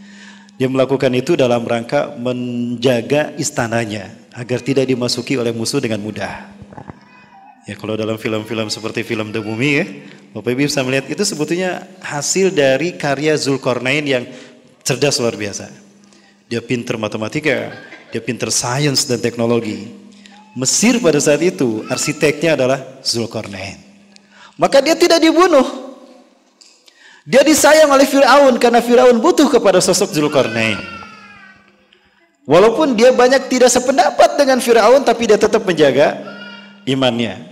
Dia 0.63 0.71
melakukan 0.71 1.11
itu 1.11 1.35
dalam 1.35 1.67
rangka 1.67 2.15
menjaga 2.15 3.35
istananya 3.35 4.15
agar 4.31 4.63
tidak 4.63 4.87
dimasuki 4.87 5.35
oleh 5.35 5.51
musuh 5.51 5.83
dengan 5.83 5.99
mudah. 5.99 6.62
Ya 7.63 7.79
kalau 7.79 7.95
dalam 7.95 8.19
film-film 8.19 8.67
seperti 8.67 9.07
film 9.07 9.31
The 9.31 9.39
Mummy 9.39 9.71
ya, 9.79 9.87
Bapak 10.35 10.51
Ibu 10.51 10.67
bisa 10.67 10.83
melihat 10.83 11.07
itu 11.13 11.23
sebetulnya 11.23 11.87
hasil 12.03 12.51
dari 12.51 12.99
karya 12.99 13.39
Zulkarnain 13.39 14.03
yang 14.03 14.25
cerdas 14.83 15.23
luar 15.23 15.39
biasa. 15.39 15.71
Dia 16.51 16.59
pinter 16.59 16.99
matematika, 16.99 17.71
dia 18.11 18.19
pinter 18.19 18.51
sains 18.51 19.07
dan 19.07 19.23
teknologi. 19.23 19.93
Mesir 20.59 20.99
pada 20.99 21.23
saat 21.23 21.41
itu 21.41 21.87
arsiteknya 21.87 22.59
adalah 22.59 22.83
Zulkarnain. 23.07 23.79
Maka 24.59 24.83
dia 24.83 24.99
tidak 24.99 25.23
dibunuh. 25.23 25.95
Dia 27.23 27.47
disayang 27.47 27.95
oleh 27.95 28.05
Firaun 28.05 28.59
karena 28.59 28.83
Firaun 28.83 29.23
butuh 29.23 29.47
kepada 29.47 29.79
sosok 29.79 30.11
Zulkarnain. 30.11 30.83
Walaupun 32.43 32.99
dia 32.99 33.15
banyak 33.15 33.47
tidak 33.47 33.71
sependapat 33.71 34.35
dengan 34.35 34.59
Firaun 34.59 35.07
tapi 35.07 35.31
dia 35.31 35.39
tetap 35.39 35.63
menjaga 35.63 36.19
imannya. 36.89 37.52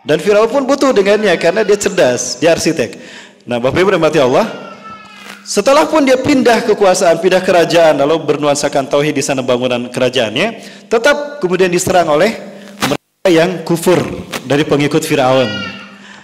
Dan 0.00 0.16
Firaun 0.16 0.48
pun 0.48 0.64
butuh 0.64 0.96
dengannya 0.96 1.36
karena 1.36 1.60
dia 1.60 1.76
cerdas, 1.76 2.40
dia 2.40 2.56
arsitek. 2.56 2.96
Nah, 3.44 3.60
Bapak 3.60 3.84
Ibu 3.84 4.00
mati 4.00 4.16
Allah, 4.16 4.48
setelah 5.44 5.84
pun 5.84 6.04
dia 6.04 6.16
pindah 6.16 6.64
kekuasaan, 6.64 7.20
pindah 7.20 7.44
kerajaan, 7.44 8.00
lalu 8.00 8.22
bernuansakan 8.24 8.88
tauhid 8.88 9.12
di 9.12 9.24
sana 9.24 9.44
bangunan 9.44 9.92
kerajaannya, 9.92 10.62
tetap 10.88 11.42
kemudian 11.42 11.68
diserang 11.68 12.08
oleh 12.12 12.32
mereka 12.80 13.28
yang 13.28 13.50
kufur 13.60 14.00
dari 14.48 14.64
pengikut 14.64 15.04
Firaun. 15.04 15.48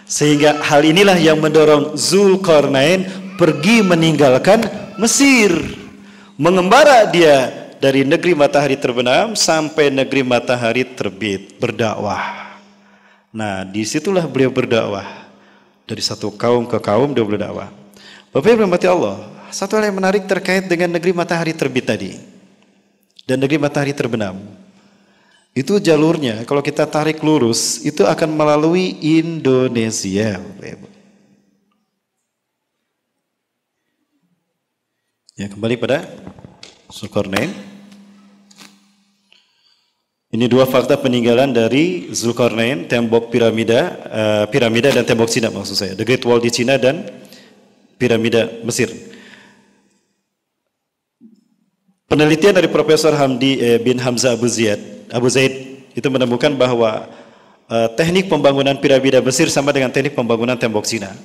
Sehingga 0.06 0.62
hal 0.62 0.86
inilah 0.86 1.18
yang 1.18 1.42
mendorong 1.42 1.98
Zulkarnain 1.98 3.04
pergi 3.34 3.82
meninggalkan 3.82 4.62
Mesir. 4.96 5.52
Mengembara 6.38 7.04
dia 7.10 7.50
dari 7.82 8.06
negeri 8.06 8.32
matahari 8.32 8.78
terbenam 8.78 9.34
sampai 9.34 9.90
negeri 9.90 10.22
matahari 10.22 10.86
terbit 10.86 11.58
berdakwah. 11.58 12.45
Nah, 13.36 13.68
di 13.68 13.84
situlah 13.84 14.24
beliau 14.24 14.48
berdakwah. 14.48 15.28
Dari 15.84 16.00
satu 16.00 16.32
kaum 16.32 16.64
ke 16.64 16.80
kaum 16.80 17.12
dia 17.12 17.20
berdakwah. 17.20 17.68
Bapak 18.32 18.48
Ibu 18.56 18.64
mati 18.64 18.88
Allah, 18.88 19.28
satu 19.52 19.76
hal 19.76 19.92
yang 19.92 20.00
menarik 20.00 20.24
terkait 20.24 20.64
dengan 20.64 20.96
negeri 20.96 21.12
matahari 21.12 21.52
terbit 21.52 21.84
tadi 21.84 22.16
dan 23.28 23.36
negeri 23.36 23.60
matahari 23.60 23.92
terbenam. 23.92 24.40
Itu 25.52 25.76
jalurnya 25.76 26.48
kalau 26.48 26.64
kita 26.64 26.88
tarik 26.88 27.20
lurus 27.20 27.84
itu 27.84 28.08
akan 28.08 28.32
melalui 28.32 28.96
Indonesia. 29.04 30.40
Ya 35.36 35.46
kembali 35.52 35.76
pada 35.76 36.08
Zulkarnain. 36.88 37.75
Ini 40.36 40.52
dua 40.52 40.68
fakta 40.68 41.00
peninggalan 41.00 41.48
dari 41.48 42.12
Zulkarnain, 42.12 42.84
tembok 42.84 43.32
piramida, 43.32 43.96
uh, 44.04 44.44
piramida 44.52 44.92
dan 44.92 45.00
tembok 45.00 45.32
Cina 45.32 45.48
maksud 45.48 45.72
saya. 45.72 45.96
The 45.96 46.04
Great 46.04 46.20
Wall 46.28 46.44
di 46.44 46.52
Cina 46.52 46.76
dan 46.76 47.08
piramida 47.96 48.44
Mesir. 48.60 48.92
Penelitian 52.04 52.52
dari 52.52 52.68
Profesor 52.68 53.16
Hamdi 53.16 53.64
eh, 53.64 53.80
bin 53.80 53.96
Hamzah 53.96 54.36
Abu 54.36 54.44
Zaid, 54.44 55.08
Abu 55.08 55.32
Zaid 55.32 55.80
itu 55.96 56.04
menemukan 56.12 56.52
bahwa 56.52 57.08
eh, 57.72 57.88
teknik 57.96 58.28
pembangunan 58.28 58.76
piramida 58.76 59.24
Mesir 59.24 59.48
sama 59.48 59.72
dengan 59.72 59.88
teknik 59.88 60.12
pembangunan 60.12 60.60
tembok 60.60 60.84
Cina. 60.84 61.16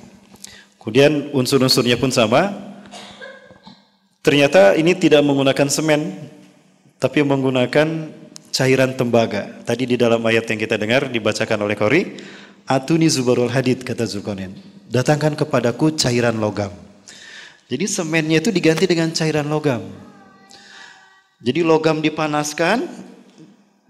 Kemudian 0.80 1.28
unsur-unsurnya 1.36 2.00
pun 2.00 2.08
sama. 2.08 2.48
Ternyata 4.24 4.72
ini 4.72 4.96
tidak 4.96 5.20
menggunakan 5.20 5.68
semen, 5.68 6.16
tapi 6.96 7.20
menggunakan 7.20 8.08
cairan 8.52 8.94
tembaga. 8.94 9.48
Tadi 9.64 9.88
di 9.88 9.96
dalam 9.96 10.20
ayat 10.22 10.44
yang 10.46 10.60
kita 10.60 10.76
dengar 10.76 11.08
dibacakan 11.08 11.64
oleh 11.64 11.74
Kori, 11.74 12.02
Atuni 12.68 13.10
zubarul 13.10 13.50
hadid 13.50 13.82
kata 13.82 14.06
Zulkarnain. 14.06 14.54
Datangkan 14.86 15.34
kepadaku 15.34 15.98
cairan 15.98 16.38
logam. 16.38 16.70
Jadi 17.66 17.88
semennya 17.88 18.38
itu 18.44 18.52
diganti 18.52 18.84
dengan 18.84 19.10
cairan 19.10 19.48
logam. 19.48 19.82
Jadi 21.42 21.64
logam 21.66 21.98
dipanaskan, 21.98 22.86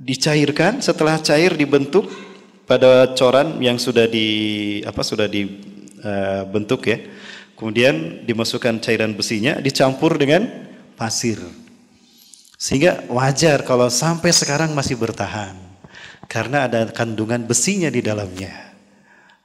dicairkan, 0.01 0.81
setelah 0.81 1.21
cair 1.21 1.53
dibentuk 1.53 2.09
pada 2.65 3.13
coran 3.13 3.61
yang 3.61 3.77
sudah 3.77 4.09
di 4.09 4.81
apa 4.89 5.03
sudah 5.05 5.29
dibentuk 5.29 6.81
uh, 6.87 6.91
ya. 6.97 6.99
Kemudian 7.59 8.25
dimasukkan 8.25 8.81
cairan 8.81 9.13
besinya, 9.13 9.61
dicampur 9.61 10.17
dengan 10.17 10.49
pasir. 10.97 11.62
Sehingga 12.63 13.03
wajar 13.11 13.67
kalau 13.67 13.91
sampai 13.91 14.31
sekarang 14.31 14.71
masih 14.71 14.95
bertahan 14.95 15.59
karena 16.31 16.71
ada 16.71 16.87
kandungan 16.95 17.43
besinya 17.43 17.91
di 17.91 17.99
dalamnya. 17.99 18.55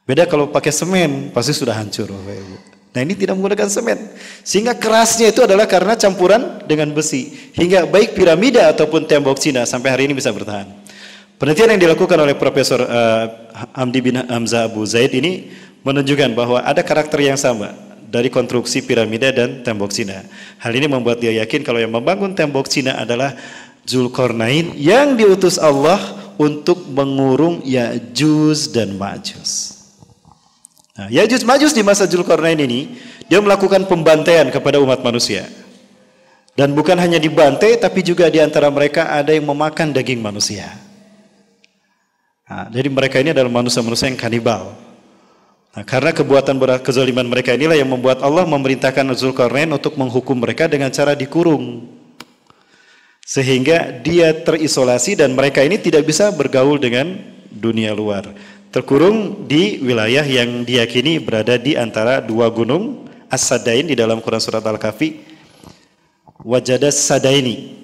Beda 0.06 0.30
kalau 0.30 0.54
pakai 0.54 0.70
semen, 0.70 1.34
pasti 1.34 1.58
sudah 1.58 1.74
hancur 1.74 2.14
Nah 2.14 3.02
ini 3.02 3.18
tidak 3.18 3.34
menggunakan 3.34 3.74
semen. 3.74 3.98
Sehingga 4.46 4.78
kerasnya 4.78 5.34
itu 5.34 5.42
adalah 5.42 5.66
karena 5.66 5.98
campuran 5.98 6.62
dengan 6.70 6.94
besi. 6.94 7.34
Hingga 7.58 7.90
baik 7.90 8.14
piramida 8.14 8.70
ataupun 8.70 9.10
tembok 9.10 9.42
Cina 9.42 9.66
sampai 9.66 9.90
hari 9.98 10.04
ini 10.06 10.14
bisa 10.14 10.30
bertahan. 10.30 10.70
Penelitian 11.42 11.74
yang 11.74 11.82
dilakukan 11.90 12.18
oleh 12.22 12.38
Profesor 12.38 12.86
uh, 12.86 13.26
Hamdi 13.74 14.02
bin 14.02 14.18
Hamzah 14.22 14.70
Abu 14.70 14.86
Zaid 14.86 15.18
ini 15.18 15.50
menunjukkan 15.82 16.38
bahwa 16.38 16.62
ada 16.62 16.86
karakter 16.86 17.22
yang 17.22 17.38
sama 17.38 17.74
dari 18.08 18.32
konstruksi 18.32 18.82
piramida 18.88 19.36
dan 19.36 19.62
tembok 19.62 19.92
Cina. 19.92 20.24
Hal 20.64 20.72
ini 20.72 20.88
membuat 20.88 21.20
dia 21.20 21.36
yakin 21.44 21.62
kalau 21.62 21.78
yang 21.78 21.92
membangun 21.92 22.32
tembok 22.32 22.72
Cina 22.72 22.96
adalah 22.96 23.36
Zulkarnain 23.84 24.76
yang 24.80 25.20
diutus 25.20 25.60
Allah 25.60 26.00
untuk 26.40 26.88
mengurung 26.88 27.60
Ya'juj 27.68 28.72
dan 28.72 28.96
Ma'juj. 28.96 29.76
Nah, 30.98 31.08
Ma'juj 31.12 31.72
di 31.76 31.84
masa 31.84 32.08
Zulkarnain 32.08 32.58
ini 32.58 32.96
dia 33.28 33.44
melakukan 33.44 33.86
pembantaian 33.86 34.48
kepada 34.48 34.80
umat 34.80 35.04
manusia. 35.04 35.46
Dan 36.58 36.74
bukan 36.74 36.98
hanya 36.98 37.22
dibantai 37.22 37.78
tapi 37.78 38.02
juga 38.02 38.26
di 38.34 38.42
antara 38.42 38.66
mereka 38.74 39.14
ada 39.14 39.30
yang 39.30 39.46
memakan 39.46 39.94
daging 39.94 40.18
manusia. 40.18 40.74
Nah, 42.48 42.66
jadi 42.72 42.88
mereka 42.90 43.22
ini 43.22 43.30
adalah 43.36 43.52
manusia-manusia 43.52 44.10
yang 44.10 44.18
kanibal. 44.18 44.87
Nah, 45.78 45.86
karena 45.86 46.10
kebuatan 46.10 46.58
kezaliman 46.82 47.30
mereka 47.30 47.54
inilah 47.54 47.78
yang 47.78 47.94
membuat 47.94 48.26
Allah 48.26 48.50
memerintahkan 48.50 49.14
Zulkarnain 49.14 49.70
untuk 49.70 49.94
menghukum 49.94 50.34
mereka 50.34 50.66
dengan 50.66 50.90
cara 50.90 51.14
dikurung. 51.14 51.86
Sehingga 53.22 53.94
dia 54.02 54.34
terisolasi 54.34 55.14
dan 55.22 55.38
mereka 55.38 55.62
ini 55.62 55.78
tidak 55.78 56.10
bisa 56.10 56.34
bergaul 56.34 56.82
dengan 56.82 57.22
dunia 57.54 57.94
luar. 57.94 58.34
Terkurung 58.74 59.46
di 59.46 59.78
wilayah 59.86 60.26
yang 60.26 60.66
diyakini 60.66 61.22
berada 61.22 61.62
di 61.62 61.78
antara 61.78 62.26
dua 62.26 62.50
gunung 62.50 63.06
As-Sadain 63.30 63.86
di 63.86 63.94
dalam 63.94 64.18
Quran 64.18 64.42
Surat 64.42 64.66
Al-Kahfi. 64.66 65.22
Wajadah 66.42 66.90
Sadaini. 66.90 67.78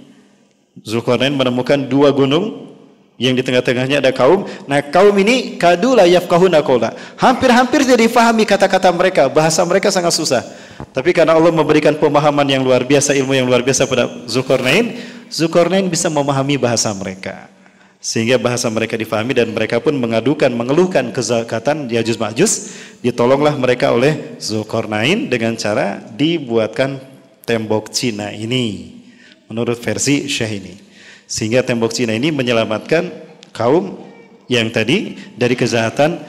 Zulkarnain 0.82 1.38
menemukan 1.38 1.78
dua 1.78 2.10
gunung 2.10 2.73
Yang 3.14 3.34
di 3.40 3.44
tengah-tengahnya 3.46 4.02
ada 4.02 4.10
kaum. 4.10 4.50
Nah, 4.66 4.82
kaum 4.82 5.14
ini 5.22 5.56
kadu 5.62 5.94
la 5.94 6.10
yafqahuna 6.10 6.66
qawla. 6.66 6.98
Hampir-hampir 7.22 7.86
tidak 7.86 8.10
difahami 8.10 8.44
kata-kata 8.44 8.90
mereka, 8.90 9.30
bahasa 9.30 9.62
mereka 9.62 9.94
sangat 9.94 10.18
susah. 10.18 10.42
Tapi 10.90 11.14
karena 11.14 11.38
Allah 11.38 11.54
memberikan 11.54 11.94
pemahaman 11.94 12.46
yang 12.50 12.66
luar 12.66 12.82
biasa, 12.82 13.14
ilmu 13.14 13.38
yang 13.38 13.46
luar 13.46 13.62
biasa 13.62 13.86
pada 13.86 14.10
Zulkarnain, 14.26 14.98
Zulkarnain 15.30 15.86
bisa 15.86 16.10
memahami 16.10 16.58
bahasa 16.58 16.90
mereka. 16.90 17.54
Sehingga 18.04 18.36
bahasa 18.36 18.68
mereka 18.68 19.00
difahami 19.00 19.32
dan 19.32 19.48
mereka 19.56 19.80
pun 19.80 19.96
mengadukan, 19.96 20.52
mengeluhkan 20.52 21.14
kezakatan 21.16 21.88
Yajuz 21.88 22.20
Ma'juz. 22.20 22.76
Ditolonglah 23.00 23.56
mereka 23.56 23.96
oleh 23.96 24.36
Zulkarnain 24.42 25.32
dengan 25.32 25.56
cara 25.56 26.04
dibuatkan 26.12 27.00
tembok 27.48 27.94
Cina 27.94 28.34
ini. 28.36 29.00
Menurut 29.48 29.80
versi 29.80 30.28
Syekh 30.28 30.52
ini. 30.60 30.74
Sehingga 31.26 31.64
tembok 31.66 31.96
Cina 31.96 32.14
ini 32.14 32.30
menyelamatkan 32.30 33.10
kaum 33.56 33.98
yang 34.52 34.70
tadi 34.70 35.16
dari 35.40 35.56
kejahatan 35.56 36.20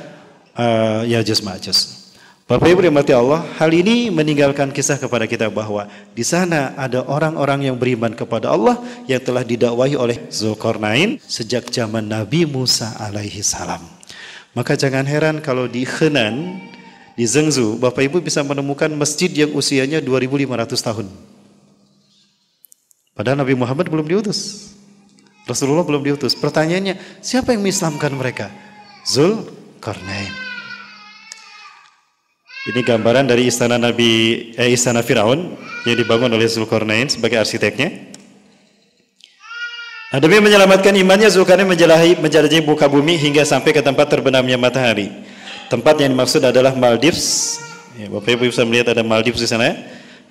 uh, 0.55 1.03
Yajuz 1.05 1.43
Ma'juz. 1.43 2.05
Bapak 2.45 2.77
Ibu 2.77 2.85
mati 2.93 3.17
Allah, 3.17 3.41
hal 3.57 3.73
ini 3.73 4.13
meninggalkan 4.13 4.69
kisah 4.69 5.01
kepada 5.01 5.25
kita 5.25 5.49
bahwa 5.49 5.89
di 6.13 6.21
sana 6.21 6.77
ada 6.77 7.01
orang-orang 7.09 7.73
yang 7.73 7.77
beriman 7.81 8.13
kepada 8.13 8.53
Allah 8.53 8.77
yang 9.09 9.25
telah 9.25 9.41
didakwahi 9.41 9.97
oleh 9.97 10.29
Zulkarnain 10.29 11.17
sejak 11.25 11.73
zaman 11.73 12.05
Nabi 12.05 12.45
Musa 12.45 13.01
alaihi 13.01 13.41
salam. 13.41 13.81
Maka 14.53 14.77
jangan 14.77 15.09
heran 15.09 15.41
kalau 15.41 15.65
di 15.65 15.89
Henan, 15.89 16.61
di 17.17 17.25
Zhengzhou, 17.25 17.81
Bapak 17.81 18.13
Ibu 18.13 18.21
bisa 18.21 18.45
menemukan 18.45 18.93
masjid 18.93 19.33
yang 19.33 19.57
usianya 19.57 20.05
2500 20.05 20.45
tahun. 20.85 21.07
Padahal 23.17 23.41
Nabi 23.41 23.57
Muhammad 23.57 23.89
belum 23.89 24.05
diutus. 24.05 24.74
Rasulullah 25.45 25.85
belum 25.85 26.01
diutus. 26.01 26.33
Pertanyaannya, 26.33 27.21
siapa 27.21 27.53
yang 27.53 27.61
mengislamkan 27.61 28.17
mereka? 28.17 28.49
Zulkarnain. 29.05 30.33
Ini 32.65 32.81
gambaran 32.81 33.29
dari 33.29 33.53
istana 33.53 33.77
Nabi 33.77 34.41
eh, 34.57 34.73
istana 34.73 35.05
Firaun 35.05 35.53
yang 35.85 35.97
dibangun 36.01 36.33
oleh 36.33 36.49
Zulkarnain 36.49 37.13
sebagai 37.13 37.37
arsiteknya. 37.37 37.93
Nah, 40.09 40.17
demi 40.17 40.41
menyelamatkan 40.41 40.97
imannya 40.97 41.29
Zulkarnain 41.29 41.69
menjelahi 41.69 42.17
menjelajahi 42.17 42.65
buka 42.65 42.89
bumi 42.89 43.21
hingga 43.21 43.45
sampai 43.45 43.77
ke 43.77 43.85
tempat 43.85 44.09
terbenamnya 44.09 44.57
matahari. 44.57 45.13
Tempat 45.69 46.01
yang 46.01 46.17
dimaksud 46.17 46.41
adalah 46.41 46.73
Maldives. 46.73 47.61
Ya, 48.01 48.09
Bapak 48.09 48.33
Ibu 48.33 48.49
bisa 48.49 48.65
melihat 48.65 48.97
ada 48.97 49.05
Maldives 49.05 49.45
di 49.45 49.49
sana 49.49 49.77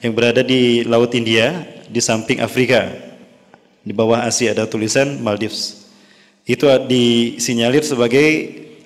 yang 0.01 0.18
berada 0.18 0.41
di 0.41 0.82
Laut 0.89 1.14
India 1.14 1.61
di 1.86 2.01
samping 2.01 2.41
Afrika. 2.41 3.12
Di 3.84 3.91
bawah 3.91 4.23
Asia 4.23 4.55
ada 4.55 4.63
tulisan 4.63 5.19
Maldives. 5.19 5.84
Itu 6.47 6.71
disinyalir 6.88 7.84
sebagai 7.84 8.27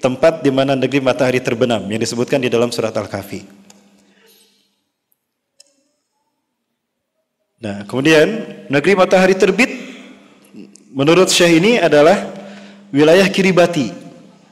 tempat 0.01 0.41
di 0.41 0.49
mana 0.53 0.73
negeri 0.77 1.01
matahari 1.01 1.41
terbenam 1.41 1.85
yang 1.89 2.01
disebutkan 2.01 2.41
di 2.41 2.49
dalam 2.49 2.69
surat 2.73 2.93
Al-Kahfi. 2.93 3.45
Nah, 7.57 7.81
kemudian 7.89 8.45
negeri 8.69 8.93
matahari 8.93 9.33
terbit 9.33 9.69
menurut 10.93 11.25
Syekh 11.33 11.57
ini 11.57 11.81
adalah 11.81 12.29
wilayah 12.93 13.25
Kiribati, 13.25 13.89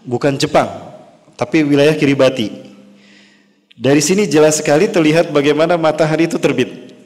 bukan 0.01 0.33
Jepang, 0.41 0.69
tapi 1.37 1.61
wilayah 1.61 1.93
Kiribati. 1.93 2.49
Dari 3.77 4.01
sini 4.01 4.25
jelas 4.25 4.57
sekali 4.57 4.89
terlihat 4.89 5.29
bagaimana 5.29 5.77
matahari 5.77 6.25
itu 6.25 6.41
terbit. 6.41 6.97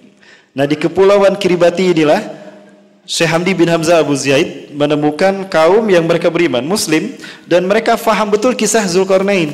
Nah, 0.55 0.63
di 0.63 0.79
kepulauan 0.79 1.35
Kiribati 1.35 1.91
inilah 1.91 2.38
Syekh 3.09 3.25
Hamdi 3.33 3.57
bin 3.57 3.65
Hamzah 3.65 4.05
Abu 4.05 4.13
Zaid 4.13 4.69
menemukan 4.69 5.49
kaum 5.49 5.81
yang 5.89 6.05
mereka 6.05 6.29
beriman 6.29 6.61
muslim 6.61 7.17
dan 7.49 7.65
mereka 7.65 7.97
faham 7.97 8.29
betul 8.29 8.53
kisah 8.53 8.85
Zulkarnain. 8.85 9.49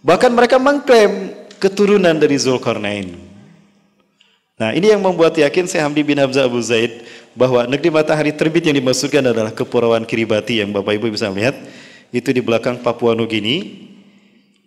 Bahkan 0.00 0.32
mereka 0.32 0.56
mengklaim 0.56 1.36
keturunan 1.60 2.16
dari 2.16 2.40
Zulkarnain. 2.40 3.12
Nah, 4.56 4.72
ini 4.72 4.88
yang 4.88 5.04
membuat 5.04 5.36
yakin 5.36 5.68
Syekh 5.68 5.84
Hamdi 5.84 6.00
bin 6.00 6.16
Hamzah 6.16 6.48
Abu 6.48 6.56
Zaid 6.64 7.04
bahwa 7.36 7.68
negeri 7.68 7.92
matahari 7.92 8.32
terbit 8.32 8.64
yang 8.64 8.76
dimaksudkan 8.80 9.20
adalah 9.20 9.52
kepulauan 9.52 10.08
Kiribati 10.08 10.64
yang 10.64 10.72
Bapak 10.72 10.96
Ibu 10.96 11.12
bisa 11.12 11.28
lihat 11.28 11.60
itu 12.08 12.32
di 12.32 12.40
belakang 12.40 12.80
Papua 12.80 13.12
Nugini 13.12 13.84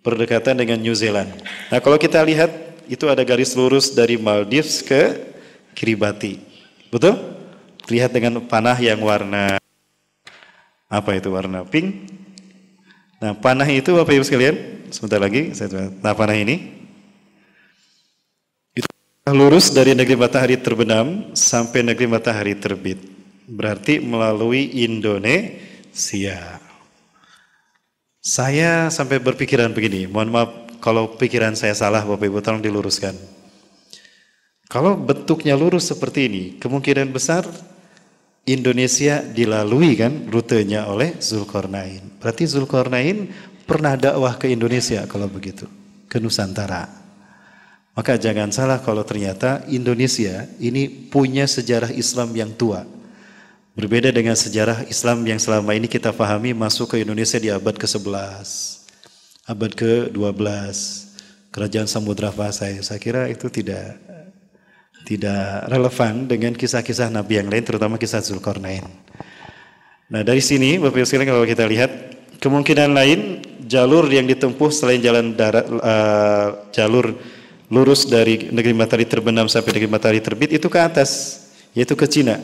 berdekatan 0.06 0.62
dengan 0.62 0.78
New 0.78 0.94
Zealand. 0.94 1.34
Nah, 1.74 1.82
kalau 1.82 1.98
kita 1.98 2.22
lihat 2.22 2.54
itu 2.86 3.10
ada 3.10 3.26
garis 3.26 3.50
lurus 3.58 3.90
dari 3.90 4.14
Maldives 4.14 4.78
ke 4.78 5.26
Kiribati. 5.74 6.38
Betul? 6.94 7.33
Lihat 7.92 8.16
dengan 8.16 8.40
panah 8.48 8.80
yang 8.80 9.00
warna 9.04 9.60
apa 10.88 11.10
itu 11.18 11.28
warna 11.32 11.66
pink. 11.66 12.08
Nah, 13.20 13.36
panah 13.36 13.68
itu 13.68 13.92
Bapak 13.92 14.14
Ibu 14.14 14.24
sekalian, 14.24 14.56
sebentar 14.92 15.20
lagi 15.20 15.52
saya 15.56 15.68
coba. 15.72 15.86
Nah, 15.90 16.14
panah 16.16 16.36
ini 16.36 16.56
itu 18.76 18.88
lurus 19.32 19.72
dari 19.72 19.96
negeri 19.96 20.16
matahari 20.16 20.56
terbenam 20.60 21.32
sampai 21.32 21.80
negeri 21.82 22.06
matahari 22.08 22.54
terbit. 22.56 23.00
Berarti 23.44 24.00
melalui 24.00 24.84
Indonesia. 24.84 26.60
Saya 28.24 28.88
sampai 28.88 29.20
berpikiran 29.20 29.76
begini, 29.76 30.08
mohon 30.08 30.32
maaf 30.32 30.50
kalau 30.80 31.16
pikiran 31.20 31.52
saya 31.52 31.76
salah 31.76 32.00
Bapak 32.04 32.24
Ibu 32.24 32.40
tolong 32.40 32.64
diluruskan. 32.64 33.12
Kalau 34.68 34.96
bentuknya 34.96 35.52
lurus 35.56 35.92
seperti 35.92 36.20
ini, 36.28 36.44
kemungkinan 36.56 37.12
besar 37.12 37.44
Indonesia 38.44 39.24
dilalui 39.24 39.96
kan 39.96 40.28
rutenya 40.28 40.84
oleh 40.84 41.16
Zulkarnain. 41.16 42.04
Berarti 42.20 42.44
Zulkarnain 42.44 43.32
pernah 43.64 43.96
dakwah 43.96 44.36
ke 44.36 44.52
Indonesia 44.52 45.00
kalau 45.08 45.32
begitu, 45.32 45.64
ke 46.12 46.20
Nusantara. 46.20 46.84
Maka 47.96 48.20
jangan 48.20 48.52
salah 48.52 48.82
kalau 48.84 49.00
ternyata 49.06 49.64
Indonesia 49.70 50.44
ini 50.60 50.90
punya 50.90 51.48
sejarah 51.48 51.88
Islam 51.94 52.36
yang 52.36 52.52
tua. 52.52 52.84
Berbeda 53.74 54.12
dengan 54.12 54.36
sejarah 54.36 54.86
Islam 54.92 55.24
yang 55.24 55.40
selama 55.40 55.72
ini 55.74 55.88
kita 55.88 56.12
pahami 56.12 56.52
masuk 56.52 56.94
ke 56.94 56.96
Indonesia 57.02 57.40
di 57.40 57.50
abad 57.50 57.74
ke-11, 57.74 58.46
abad 59.50 59.72
ke-12, 59.72 60.46
kerajaan 61.48 61.88
Samudra 61.88 62.30
Pasai. 62.30 62.78
Saya 62.84 63.00
kira 63.00 63.26
itu 63.30 63.50
tidak 63.50 63.98
tidak 65.04 65.68
relevan 65.68 66.24
dengan 66.24 66.52
kisah-kisah 66.56 67.12
Nabi 67.12 67.44
yang 67.44 67.48
lain, 67.52 67.64
terutama 67.64 68.00
kisah 68.00 68.24
Zulkarnain. 68.24 68.84
Nah 70.08 70.20
dari 70.20 70.40
sini 70.44 70.76
Bapak 70.76 71.00
Ibu 71.00 71.06
sekalian 71.08 71.28
kalau 71.32 71.48
kita 71.48 71.64
lihat 71.64 71.90
kemungkinan 72.40 72.92
lain 72.92 73.20
jalur 73.64 74.04
yang 74.12 74.28
ditempuh 74.28 74.68
selain 74.68 75.00
jalan 75.00 75.32
darat 75.32 75.64
uh, 75.64 76.68
jalur 76.76 77.16
lurus 77.72 78.04
dari 78.04 78.52
negeri 78.52 78.76
matahari 78.76 79.08
terbenam 79.08 79.48
sampai 79.48 79.80
negeri 79.80 79.88
matahari 79.88 80.20
terbit 80.20 80.52
itu 80.52 80.68
ke 80.68 80.76
atas 80.76 81.40
yaitu 81.72 81.96
ke 81.96 82.04
Cina. 82.04 82.36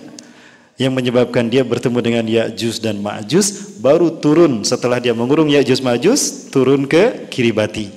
Yang 0.81 0.97
menyebabkan 0.97 1.45
dia 1.53 1.61
bertemu 1.61 1.99
dengan 2.01 2.25
Ya'juj 2.25 2.81
dan 2.81 3.05
Ma'juj 3.05 3.77
baru 3.85 4.17
turun. 4.17 4.65
Setelah 4.65 4.97
dia 4.97 5.13
mengurung 5.13 5.53
Ya'juj 5.53 5.85
Ma'juj 5.85 6.49
turun 6.49 6.89
ke 6.89 7.29
Kiribati. 7.29 7.93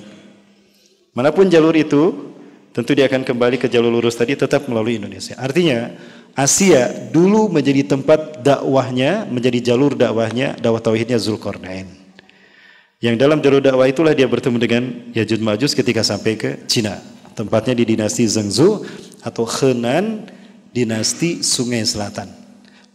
Mana 1.16 1.32
pun 1.32 1.48
jalur 1.48 1.72
itu 1.72 2.33
tentu 2.74 2.90
dia 2.92 3.06
akan 3.06 3.22
kembali 3.22 3.56
ke 3.62 3.70
jalur 3.70 3.94
lurus 3.94 4.18
tadi 4.18 4.34
tetap 4.34 4.66
melalui 4.66 4.98
Indonesia. 4.98 5.38
Artinya 5.38 5.94
Asia 6.34 6.90
dulu 7.14 7.46
menjadi 7.46 7.86
tempat 7.86 8.42
dakwahnya, 8.42 9.30
menjadi 9.30 9.72
jalur 9.72 9.94
dakwahnya, 9.94 10.58
dakwah 10.58 10.82
tauhidnya 10.82 11.14
Zulkarnain. 11.22 11.86
Yang 12.98 13.14
dalam 13.22 13.38
jalur 13.38 13.62
dakwah 13.62 13.86
itulah 13.86 14.10
dia 14.10 14.26
bertemu 14.26 14.58
dengan 14.58 14.82
Yajud 15.14 15.38
Majus 15.38 15.78
ketika 15.78 16.02
sampai 16.02 16.34
ke 16.34 16.50
Cina. 16.66 16.98
Tempatnya 17.38 17.78
di 17.78 17.86
dinasti 17.86 18.26
Zhengzhou 18.26 18.82
atau 19.22 19.46
Henan, 19.46 20.26
dinasti 20.74 21.46
Sungai 21.46 21.86
Selatan. 21.86 22.26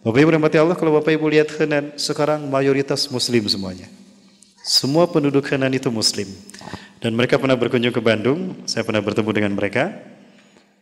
Bapak 0.04 0.20
Ibu 0.20 0.32
rahmati 0.36 0.60
Allah, 0.60 0.76
kalau 0.76 1.00
Bapak 1.00 1.16
Ibu 1.16 1.28
lihat 1.32 1.56
Henan, 1.56 1.96
sekarang 1.96 2.48
mayoritas 2.52 3.08
muslim 3.08 3.48
semuanya. 3.48 3.88
Semua 4.64 5.08
penduduk 5.08 5.48
Henan 5.48 5.72
itu 5.72 5.88
muslim. 5.88 6.28
Dan 7.00 7.16
mereka 7.16 7.40
pernah 7.40 7.56
berkunjung 7.56 7.96
ke 7.96 8.04
Bandung, 8.04 8.60
saya 8.68 8.84
pernah 8.84 9.00
bertemu 9.00 9.32
dengan 9.32 9.56
mereka. 9.56 9.96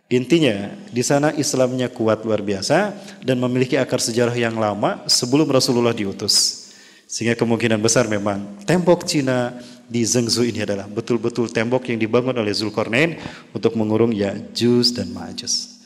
Intinya, 0.09 0.73
di 0.89 1.05
sana 1.05 1.29
Islamnya 1.37 1.93
kuat 1.93 2.25
luar 2.25 2.41
biasa 2.41 2.95
dan 3.21 3.37
memiliki 3.37 3.77
akar 3.77 4.01
sejarah 4.01 4.33
yang 4.33 4.57
lama 4.57 5.05
sebelum 5.05 5.45
Rasulullah 5.45 5.93
diutus. 5.93 6.65
Sehingga 7.05 7.37
kemungkinan 7.37 7.77
besar 7.77 8.09
memang 8.09 8.43
tembok 8.65 9.05
Cina 9.05 9.55
di 9.87 10.03
Zhengzhou 10.03 10.43
ini 10.43 10.65
adalah 10.65 10.89
betul-betul 10.89 11.47
tembok 11.53 11.87
yang 11.87 12.01
dibangun 12.01 12.35
oleh 12.35 12.51
Zulkarnain 12.51 13.21
untuk 13.53 13.77
mengurung 13.77 14.11
Ya'juj 14.11 14.97
dan 14.97 15.13
Ma'juj. 15.13 15.79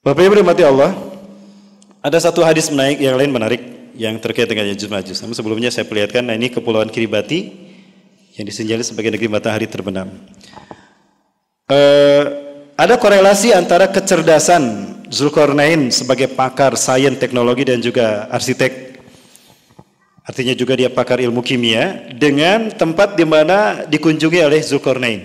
Bapak 0.00 0.24
Ibu 0.24 0.40
mati 0.46 0.64
Allah, 0.64 0.94
ada 2.00 2.16
satu 2.22 2.40
hadis 2.40 2.70
menaik 2.70 3.02
yang 3.02 3.18
lain 3.18 3.34
menarik 3.34 3.60
yang 3.98 4.14
terkait 4.22 4.46
dengan 4.46 4.64
Ya'juj 4.70 4.88
Ma'juj. 4.88 5.18
Namun 5.26 5.34
sebelumnya 5.36 5.68
saya 5.74 5.84
perlihatkan, 5.84 6.22
nah 6.22 6.38
ini 6.38 6.48
kepulauan 6.54 6.88
Kiribati 6.88 7.67
yang 8.38 8.46
disinjali 8.46 8.86
sebagai 8.86 9.10
negeri 9.10 9.26
matahari 9.26 9.66
terbenam. 9.66 10.06
Uh, 11.66 12.24
ada 12.78 12.94
korelasi 12.94 13.50
antara 13.50 13.90
kecerdasan 13.90 14.94
Zulkarnain 15.10 15.90
sebagai 15.90 16.30
pakar 16.30 16.78
sains 16.78 17.18
teknologi 17.18 17.66
dan 17.66 17.82
juga 17.82 18.30
arsitek 18.30 18.88
artinya 20.28 20.52
juga 20.52 20.76
dia 20.76 20.92
pakar 20.92 21.24
ilmu 21.24 21.40
kimia, 21.40 22.12
dengan 22.12 22.68
tempat 22.68 23.16
di 23.16 23.24
mana 23.24 23.88
dikunjungi 23.88 24.44
oleh 24.44 24.60
Zulkarnain. 24.60 25.24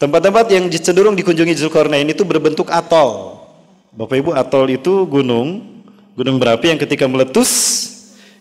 Tempat-tempat 0.00 0.48
yang 0.48 0.64
cenderung 0.72 1.12
dikunjungi 1.12 1.52
Zulkarnain 1.52 2.08
itu 2.08 2.24
berbentuk 2.24 2.72
atol. 2.72 3.36
Bapak 3.92 4.16
Ibu, 4.24 4.30
atol 4.32 4.72
itu 4.72 5.04
gunung, 5.04 5.84
gunung 6.16 6.40
berapi 6.40 6.72
yang 6.72 6.80
ketika 6.80 7.04
meletus, 7.04 7.50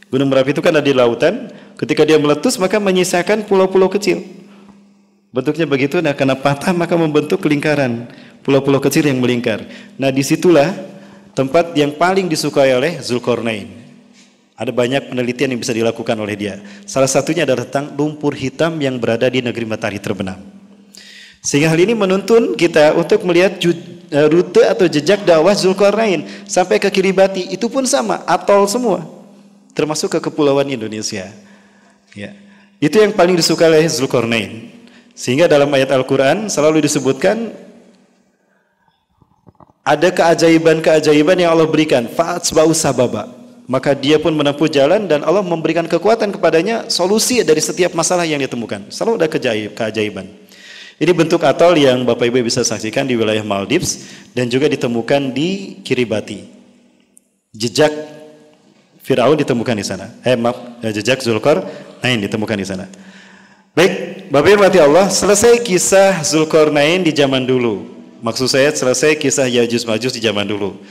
gunung 0.08 0.32
berapi 0.32 0.56
itu 0.56 0.64
kan 0.64 0.72
ada 0.72 0.86
di 0.86 0.96
lautan, 0.96 1.52
ketika 1.78 2.04
dia 2.04 2.18
meletus 2.18 2.58
maka 2.58 2.82
menyisakan 2.82 3.46
pulau-pulau 3.46 3.88
kecil. 3.88 4.26
Bentuknya 5.32 5.70
begitu, 5.70 6.02
nah 6.02 6.18
karena 6.18 6.34
patah 6.34 6.74
maka 6.74 6.98
membentuk 6.98 7.46
lingkaran, 7.46 8.10
pulau-pulau 8.42 8.82
kecil 8.82 9.06
yang 9.06 9.22
melingkar. 9.22 9.64
Nah 10.00 10.10
di 10.10 10.26
situlah 10.26 10.74
tempat 11.38 11.78
yang 11.78 11.94
paling 11.94 12.26
disukai 12.26 12.74
oleh 12.74 12.98
Zulkarnain. 12.98 13.70
Ada 14.58 14.74
banyak 14.74 15.14
penelitian 15.14 15.54
yang 15.54 15.62
bisa 15.62 15.70
dilakukan 15.70 16.18
oleh 16.18 16.34
dia. 16.34 16.58
Salah 16.90 17.06
satunya 17.06 17.46
adalah 17.46 17.70
tentang 17.70 17.94
lumpur 17.94 18.34
hitam 18.34 18.74
yang 18.82 18.98
berada 18.98 19.30
di 19.30 19.46
negeri 19.46 19.70
matahari 19.70 20.02
terbenam. 20.02 20.42
Sehingga 21.46 21.70
hal 21.70 21.78
ini 21.78 21.94
menuntun 21.94 22.58
kita 22.58 22.98
untuk 22.98 23.22
melihat 23.22 23.62
eh, 23.62 24.26
rute 24.26 24.66
atau 24.66 24.90
jejak 24.90 25.22
dakwah 25.22 25.54
Zulkarnain 25.54 26.26
sampai 26.50 26.82
ke 26.82 26.90
Kiribati. 26.90 27.54
Itu 27.54 27.70
pun 27.70 27.86
sama, 27.86 28.26
atol 28.26 28.66
semua. 28.66 29.06
Termasuk 29.78 30.18
ke 30.18 30.20
kepulauan 30.26 30.66
Indonesia. 30.66 31.30
Ya. 32.18 32.34
Itu 32.82 32.98
yang 32.98 33.14
paling 33.14 33.38
disukai 33.38 33.70
oleh 33.70 33.86
Zulkarnain. 33.86 34.74
Sehingga 35.14 35.46
dalam 35.46 35.70
ayat 35.70 35.94
Al-Quran 35.94 36.50
selalu 36.50 36.82
disebutkan 36.82 37.54
ada 39.86 40.10
keajaiban-keajaiban 40.10 41.38
yang 41.38 41.54
Allah 41.54 41.70
berikan. 41.70 42.10
Fa'atsba'u 42.10 42.74
sababa 42.74 43.38
maka 43.68 43.92
dia 43.92 44.16
pun 44.16 44.32
menempuh 44.32 44.72
jalan 44.72 45.06
dan 45.06 45.28
Allah 45.28 45.44
memberikan 45.44 45.84
kekuatan 45.84 46.32
kepadanya 46.32 46.88
solusi 46.88 47.44
dari 47.44 47.60
setiap 47.60 47.92
masalah 47.92 48.24
yang 48.24 48.40
ditemukan. 48.40 48.88
Selalu 48.88 49.20
ada 49.20 49.28
keajaiban. 49.76 50.26
Ini 50.98 51.12
bentuk 51.14 51.44
atol 51.46 51.78
yang 51.78 52.08
Bapak 52.08 52.26
Ibu 52.32 52.42
bisa 52.42 52.66
saksikan 52.66 53.06
di 53.06 53.14
wilayah 53.14 53.44
Maldives 53.46 54.08
dan 54.34 54.50
juga 54.50 54.66
ditemukan 54.72 55.30
di 55.30 55.78
Kiribati. 55.86 56.48
Jejak 57.54 57.92
Firaun 59.04 59.38
ditemukan 59.38 59.76
di 59.78 59.86
sana. 59.86 60.10
Eh 60.26 60.34
maaf, 60.34 60.58
ya, 60.82 60.90
jejak 60.90 61.22
Zulkar 61.22 61.62
Nain 62.04 62.22
ditemukan 62.22 62.58
di 62.58 62.66
sana. 62.68 62.86
Baik, 63.78 64.28
Bapak 64.34 64.50
Ibu 64.58 64.64
Allah, 64.82 65.08
selesai 65.10 65.62
kisah 65.62 66.26
Zulkarnain 66.26 67.06
di 67.06 67.14
zaman 67.14 67.46
dulu. 67.46 67.86
Maksud 68.20 68.50
saya 68.50 68.74
selesai 68.74 69.14
kisah 69.18 69.46
Yajuj 69.46 69.86
Majuj 69.86 70.12
di 70.18 70.22
zaman 70.22 70.50
dulu. 70.50 70.82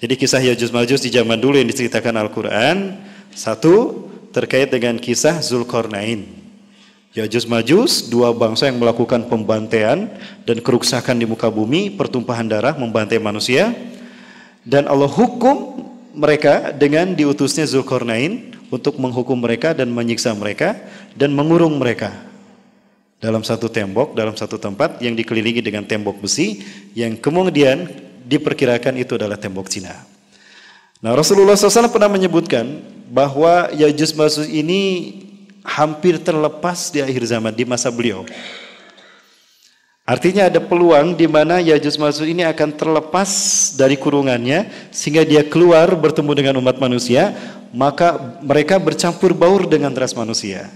Jadi 0.00 0.16
kisah 0.16 0.40
Yajuz 0.40 0.72
Majus 0.72 1.04
di 1.04 1.12
zaman 1.12 1.36
dulu 1.36 1.60
yang 1.60 1.68
diceritakan 1.68 2.16
Al-Quran 2.16 2.96
Satu 3.36 4.08
terkait 4.32 4.72
dengan 4.72 4.96
kisah 4.96 5.44
Zulkarnain 5.44 6.24
Yajuz 7.12 7.44
Majus 7.44 8.08
dua 8.08 8.32
bangsa 8.32 8.72
yang 8.72 8.80
melakukan 8.80 9.28
pembantaian 9.28 10.08
dan 10.48 10.56
kerusakan 10.64 11.20
di 11.20 11.28
muka 11.28 11.52
bumi 11.52 11.92
Pertumpahan 11.92 12.48
darah 12.48 12.72
membantai 12.80 13.20
manusia 13.20 13.76
Dan 14.64 14.88
Allah 14.88 15.12
hukum 15.12 15.84
mereka 16.16 16.72
dengan 16.72 17.12
diutusnya 17.12 17.68
Zulkarnain 17.68 18.56
Untuk 18.70 19.02
menghukum 19.02 19.34
mereka 19.34 19.74
dan 19.74 19.90
menyiksa 19.90 20.30
mereka 20.32 20.78
Dan 21.18 21.34
mengurung 21.34 21.74
mereka 21.76 22.30
dalam 23.20 23.44
satu 23.44 23.68
tembok, 23.68 24.16
dalam 24.16 24.32
satu 24.32 24.56
tempat 24.56 24.96
yang 25.04 25.12
dikelilingi 25.12 25.60
dengan 25.60 25.84
tembok 25.84 26.24
besi 26.24 26.64
yang 26.96 27.20
kemudian 27.20 27.84
diperkirakan 28.24 28.96
itu 28.96 29.20
adalah 29.20 29.36
tembok 29.36 29.68
Cina. 29.68 29.92
Nah 31.04 31.12
Rasulullah 31.12 31.52
SAW 31.52 31.92
pernah 31.92 32.08
menyebutkan 32.08 32.80
bahwa 33.12 33.68
Yajus 33.76 34.16
Majuj 34.16 34.48
ini 34.48 34.80
hampir 35.60 36.16
terlepas 36.16 36.88
di 36.88 37.04
akhir 37.04 37.28
zaman 37.28 37.52
di 37.52 37.68
masa 37.68 37.92
beliau. 37.92 38.24
Artinya 40.08 40.50
ada 40.50 40.58
peluang 40.58 41.14
di 41.14 41.28
mana 41.28 41.60
Yajus 41.60 42.00
Majuj 42.00 42.24
ini 42.24 42.42
akan 42.42 42.72
terlepas 42.74 43.30
dari 43.76 44.00
kurungannya 44.00 44.90
sehingga 44.90 45.22
dia 45.28 45.44
keluar 45.44 45.92
bertemu 45.92 46.32
dengan 46.34 46.54
umat 46.64 46.80
manusia, 46.80 47.36
maka 47.70 48.38
mereka 48.42 48.78
bercampur 48.78 49.34
baur 49.34 49.66
dengan 49.66 49.94
ras 49.94 50.14
manusia. 50.14 50.70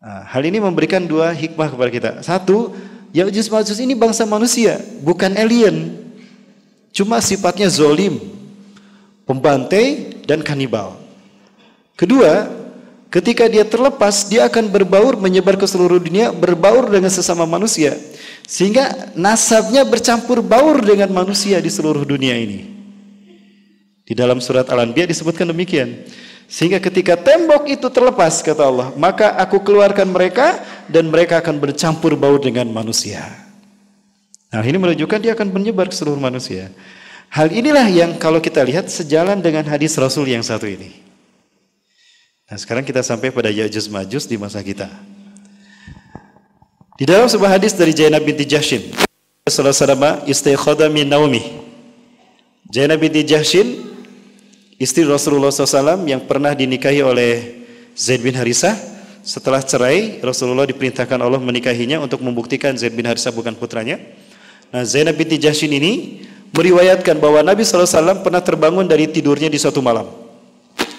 Nah, 0.00 0.24
hal 0.24 0.42
ini 0.48 0.60
memberikan 0.60 1.04
dua 1.04 1.32
hikmah 1.36 1.68
kepada 1.68 1.90
kita. 1.92 2.10
Satu, 2.24 2.72
Ya'juj 3.12 3.52
Ma'juj 3.52 3.78
ini 3.84 3.92
bangsa 3.92 4.24
manusia, 4.24 4.80
bukan 5.04 5.34
alien. 5.36 5.92
Cuma 6.94 7.20
sifatnya 7.20 7.68
zolim, 7.68 8.16
pembantai 9.28 10.16
dan 10.24 10.40
kanibal. 10.40 10.96
Kedua, 12.00 12.48
ketika 13.12 13.44
dia 13.44 13.66
terlepas, 13.66 14.24
dia 14.24 14.48
akan 14.48 14.72
berbaur 14.72 15.20
menyebar 15.20 15.60
ke 15.60 15.68
seluruh 15.68 16.00
dunia, 16.00 16.32
berbaur 16.32 16.88
dengan 16.88 17.12
sesama 17.12 17.44
manusia. 17.44 17.98
Sehingga 18.48 19.12
nasabnya 19.12 19.84
bercampur 19.84 20.40
baur 20.40 20.80
dengan 20.80 21.12
manusia 21.12 21.60
di 21.60 21.68
seluruh 21.68 22.08
dunia 22.08 22.34
ini. 22.40 22.79
Di 24.10 24.18
dalam 24.18 24.42
surat 24.42 24.66
Al-Anbiya 24.66 25.06
disebutkan 25.06 25.46
demikian. 25.54 26.02
Sehingga 26.50 26.82
ketika 26.82 27.14
tembok 27.14 27.70
itu 27.70 27.86
terlepas 27.86 28.42
kata 28.42 28.66
Allah, 28.66 28.90
maka 28.98 29.38
aku 29.38 29.62
keluarkan 29.62 30.10
mereka 30.10 30.58
dan 30.90 31.06
mereka 31.06 31.38
akan 31.38 31.62
bercampur 31.62 32.18
baur 32.18 32.42
dengan 32.42 32.66
manusia. 32.74 33.22
Nah, 34.50 34.66
ini 34.66 34.82
menunjukkan 34.82 35.22
dia 35.22 35.38
akan 35.38 35.54
menyebar 35.54 35.86
ke 35.86 35.94
seluruh 35.94 36.18
manusia. 36.18 36.74
Hal 37.30 37.54
inilah 37.54 37.86
yang 37.86 38.18
kalau 38.18 38.42
kita 38.42 38.66
lihat 38.66 38.90
sejalan 38.90 39.38
dengan 39.38 39.62
hadis 39.70 39.94
Rasul 39.94 40.26
yang 40.26 40.42
satu 40.42 40.66
ini. 40.66 40.90
Nah, 42.50 42.58
sekarang 42.58 42.82
kita 42.82 43.06
sampai 43.06 43.30
pada 43.30 43.46
Ya'juj 43.46 43.86
Majus 43.94 44.26
di 44.26 44.34
masa 44.34 44.58
kita. 44.58 44.90
Di 46.98 47.06
dalam 47.06 47.30
sebuah 47.30 47.62
hadis 47.62 47.78
dari 47.78 47.94
Zainab 47.94 48.26
binti 48.26 48.42
Jahshin, 48.42 48.90
Rasulullah 49.46 49.70
SAW 49.70 50.26
istiqada 50.26 50.90
min 50.90 51.06
naumi. 51.06 51.62
Zainab 52.74 52.98
binti 52.98 53.22
Jahshin 53.22 53.89
istri 54.80 55.04
Rasulullah 55.04 55.52
SAW 55.52 56.08
yang 56.08 56.24
pernah 56.24 56.56
dinikahi 56.56 57.04
oleh 57.04 57.62
Zaid 57.92 58.24
bin 58.24 58.32
Harisah. 58.32 58.72
Setelah 59.20 59.60
cerai 59.60 60.16
Rasulullah 60.24 60.64
diperintahkan 60.64 61.20
Allah 61.20 61.36
menikahinya 61.36 62.00
untuk 62.00 62.24
membuktikan 62.24 62.72
Zaid 62.80 62.96
bin 62.96 63.04
Harisah 63.04 63.28
bukan 63.30 63.52
putranya. 63.52 64.00
Nah 64.72 64.80
Zainab 64.88 65.20
binti 65.20 65.36
Jahshin 65.36 65.68
ini 65.76 66.24
meriwayatkan 66.56 67.20
bahwa 67.20 67.44
Nabi 67.44 67.60
SAW 67.60 68.24
pernah 68.24 68.40
terbangun 68.40 68.88
dari 68.88 69.04
tidurnya 69.12 69.52
di 69.52 69.60
suatu 69.60 69.84
malam. 69.84 70.08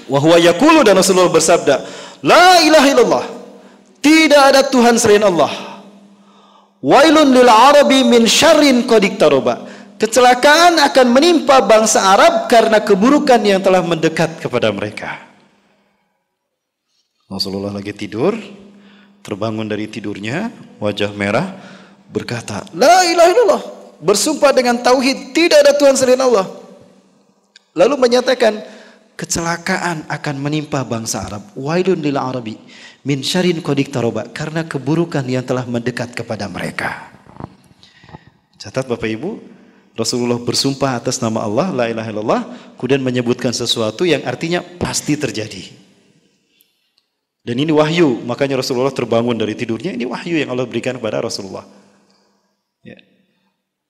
Wahwa 0.06 0.38
yakulu 0.38 0.86
dan 0.86 1.02
Rasulullah 1.02 1.34
bersabda 1.34 1.82
La 2.22 2.62
ilaha 2.62 2.88
illallah 2.94 3.26
tidak 4.02 4.42
ada 4.54 4.62
Tuhan 4.66 5.02
selain 5.02 5.26
Allah. 5.26 5.50
Wailun 6.82 7.30
lil 7.34 7.50
arabi 7.50 8.06
min 8.06 8.26
syarrin 8.30 8.86
qadik 8.86 9.18
taroba 9.18 9.71
Kecelakaan 10.02 10.82
akan 10.82 11.08
menimpa 11.14 11.62
bangsa 11.62 12.02
Arab 12.02 12.50
karena 12.50 12.82
keburukan 12.82 13.38
yang 13.46 13.62
telah 13.62 13.86
mendekat 13.86 14.42
kepada 14.42 14.74
mereka. 14.74 15.30
Rasulullah 17.30 17.70
lagi 17.70 17.94
tidur, 17.94 18.34
terbangun 19.22 19.70
dari 19.70 19.86
tidurnya, 19.86 20.50
wajah 20.82 21.14
merah, 21.14 21.54
berkata, 22.10 22.66
La 22.74 23.06
ilaha 23.06 23.30
illallah, 23.30 23.64
bersumpah 24.02 24.50
dengan 24.50 24.82
tauhid, 24.82 25.38
tidak 25.38 25.70
ada 25.70 25.78
Tuhan 25.78 25.94
selain 25.94 26.18
Allah. 26.18 26.50
Lalu 27.78 28.02
menyatakan, 28.02 28.58
kecelakaan 29.14 30.10
akan 30.10 30.36
menimpa 30.42 30.82
bangsa 30.82 31.30
Arab. 31.30 31.46
Wailun 31.54 32.02
lil 32.02 32.18
Arabi 32.18 32.58
min 33.06 33.22
syarin 33.22 33.62
kodik 33.62 33.94
taroba 33.94 34.26
karena 34.34 34.66
keburukan 34.66 35.22
yang 35.30 35.46
telah 35.46 35.62
mendekat 35.70 36.18
kepada 36.18 36.50
mereka. 36.50 37.14
Catat 38.58 38.90
Bapak 38.90 39.06
Ibu, 39.06 39.61
Rasulullah 39.92 40.40
bersumpah 40.40 40.96
atas 40.96 41.20
nama 41.20 41.44
Allah, 41.44 41.68
la 41.76 41.86
ilaha 41.92 42.10
illallah, 42.10 42.42
kemudian 42.80 43.04
menyebutkan 43.04 43.52
sesuatu 43.52 44.08
yang 44.08 44.24
artinya 44.24 44.64
pasti 44.80 45.20
terjadi. 45.20 45.68
Dan 47.42 47.58
ini 47.58 47.74
wahyu, 47.74 48.22
makanya 48.24 48.62
Rasulullah 48.62 48.94
terbangun 48.94 49.36
dari 49.36 49.58
tidurnya, 49.58 49.92
ini 49.98 50.08
wahyu 50.08 50.40
yang 50.40 50.54
Allah 50.54 50.64
berikan 50.64 50.96
kepada 50.96 51.20
Rasulullah. 51.20 51.68
Ya. 52.86 52.96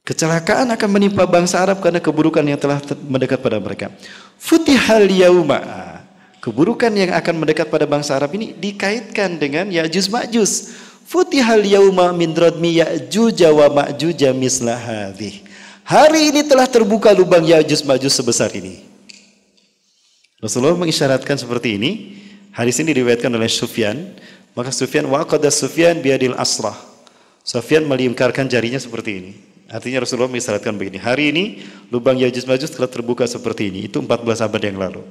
Kecelakaan 0.02 0.74
akan 0.74 0.90
menimpa 0.90 1.28
bangsa 1.30 1.62
Arab 1.62 1.84
karena 1.84 2.02
keburukan 2.02 2.42
yang 2.42 2.58
telah 2.58 2.82
mendekat 3.06 3.38
pada 3.44 3.62
mereka. 3.62 3.94
Futihal 4.42 5.06
yauma. 5.06 5.62
Keburukan 6.42 6.90
yang 6.98 7.14
akan 7.14 7.46
mendekat 7.46 7.70
pada 7.70 7.86
bangsa 7.86 8.18
Arab 8.18 8.34
ini 8.34 8.58
dikaitkan 8.58 9.38
dengan 9.38 9.70
Ya'juj 9.70 10.10
Ma'juj. 10.10 10.52
Futihal 11.06 11.62
yauma 11.62 12.10
min 12.18 12.34
radmi 12.34 12.82
Ya'juj 12.82 13.46
wa 13.54 13.70
Ma'juj 13.70 14.26
misla 14.34 14.74
hadhihi. 14.74 15.51
Hari 15.92 16.32
ini 16.32 16.48
telah 16.48 16.72
terbuka 16.72 17.12
lubang 17.12 17.44
Ya'juj 17.44 17.84
Ma'juj 17.84 18.08
sebesar 18.16 18.48
ini. 18.56 18.80
Rasulullah 20.40 20.80
mengisyaratkan 20.80 21.36
seperti 21.36 21.76
ini. 21.76 22.16
Hadis 22.56 22.80
ini 22.80 22.96
diriwayatkan 22.96 23.28
oleh 23.28 23.52
Sufyan. 23.52 24.16
Maka 24.56 24.72
Sufyan 24.72 25.04
waqada 25.12 25.52
Sufyan 25.52 26.00
biadil 26.00 26.32
asrah. 26.40 26.80
Sufyan 27.44 27.84
melingkarkan 27.84 28.48
jarinya 28.48 28.80
seperti 28.80 29.20
ini. 29.20 29.32
Artinya 29.68 30.08
Rasulullah 30.08 30.32
mengisyaratkan 30.32 30.72
begini. 30.80 30.96
Hari 30.96 31.36
ini 31.36 31.44
lubang 31.92 32.16
Ya'juj 32.16 32.48
Ma'juj 32.48 32.72
telah 32.72 32.88
terbuka 32.88 33.28
seperti 33.28 33.68
ini. 33.68 33.92
Itu 33.92 34.00
14 34.00 34.48
abad 34.48 34.62
yang 34.64 34.80
lalu. 34.80 35.04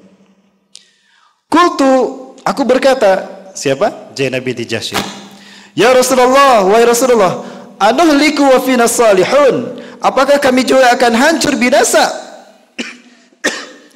Kultu, 1.53 1.93
aku 2.41 2.63
berkata, 2.65 3.29
siapa? 3.53 4.17
Zainab 4.17 4.41
binti 4.41 4.65
Jahsy. 4.65 4.97
Ya 5.77 5.93
Rasulullah, 5.93 6.65
wahai 6.65 6.89
Rasulullah, 6.89 7.45
anuhliku 7.77 8.49
wa 8.49 8.65
fina 8.65 8.89
salihun. 8.89 9.77
Apakah 10.01 10.41
kami 10.41 10.65
juga 10.65 10.89
akan 10.97 11.13
hancur 11.13 11.55
binasa? 11.61 12.09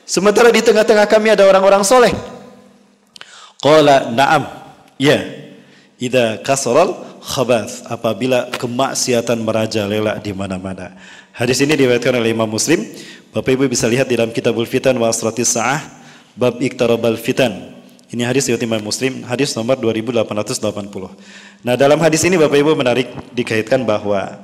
Sementara 0.05 0.53
di 0.53 0.61
tengah-tengah 0.61 1.09
kami 1.09 1.33
ada 1.33 1.49
orang-orang 1.49 1.81
soleh. 1.81 2.13
Qala 3.65 4.13
na'am. 4.13 4.45
Ya. 5.01 5.25
Ida 5.97 6.45
kasral 6.45 6.93
khabath. 7.25 7.89
Apabila 7.89 8.53
kemaksiatan 8.53 9.41
merajalela 9.41 10.21
di 10.21 10.37
mana-mana. 10.37 10.93
Hadis 11.33 11.65
ini 11.65 11.73
diriwayatkan 11.73 12.21
oleh 12.21 12.37
Imam 12.37 12.47
Muslim. 12.47 12.85
Bapak 13.33 13.57
Ibu 13.57 13.67
bisa 13.67 13.89
lihat 13.89 14.07
di 14.07 14.15
dalam 14.15 14.31
Kitabul 14.31 14.69
Fitan 14.69 14.95
wa 15.01 15.11
Asratis 15.11 15.57
Sa'ah 15.57 15.83
bab 16.37 16.61
Iktarabal 16.61 17.19
Fitan. 17.19 17.75
Ini 18.15 18.23
hadis 18.23 18.47
riwayat 18.47 18.63
Imam 18.63 18.79
Muslim, 18.79 19.27
hadis 19.27 19.59
nomor 19.59 19.75
2880. 19.75 21.11
Nah, 21.67 21.75
dalam 21.75 21.99
hadis 21.99 22.23
ini 22.23 22.39
Bapak 22.39 22.55
Ibu 22.63 22.79
menarik 22.79 23.11
dikaitkan 23.35 23.83
bahwa 23.83 24.39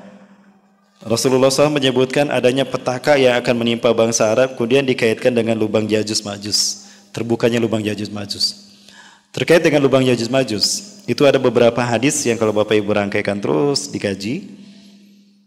Rasulullah 1.00 1.48
SAW 1.48 1.80
menyebutkan 1.80 2.28
adanya 2.28 2.68
petaka 2.68 3.16
yang 3.16 3.40
akan 3.40 3.54
menimpa 3.56 3.88
bangsa 3.96 4.36
Arab, 4.36 4.52
kemudian 4.52 4.84
dikaitkan 4.84 5.32
dengan 5.32 5.56
lubang 5.56 5.88
Yajus 5.88 6.20
Majus, 6.20 6.92
terbukanya 7.08 7.56
lubang 7.56 7.80
Yajus 7.80 8.12
Majus. 8.12 8.68
Terkait 9.32 9.64
dengan 9.64 9.80
lubang 9.80 10.04
Yajus 10.04 10.28
Majus, 10.28 11.00
itu 11.08 11.24
ada 11.24 11.40
beberapa 11.40 11.80
hadis 11.80 12.20
yang 12.28 12.36
kalau 12.36 12.52
Bapak 12.52 12.76
Ibu 12.76 12.92
rangkaikan 12.92 13.40
terus 13.40 13.88
dikaji. 13.88 14.44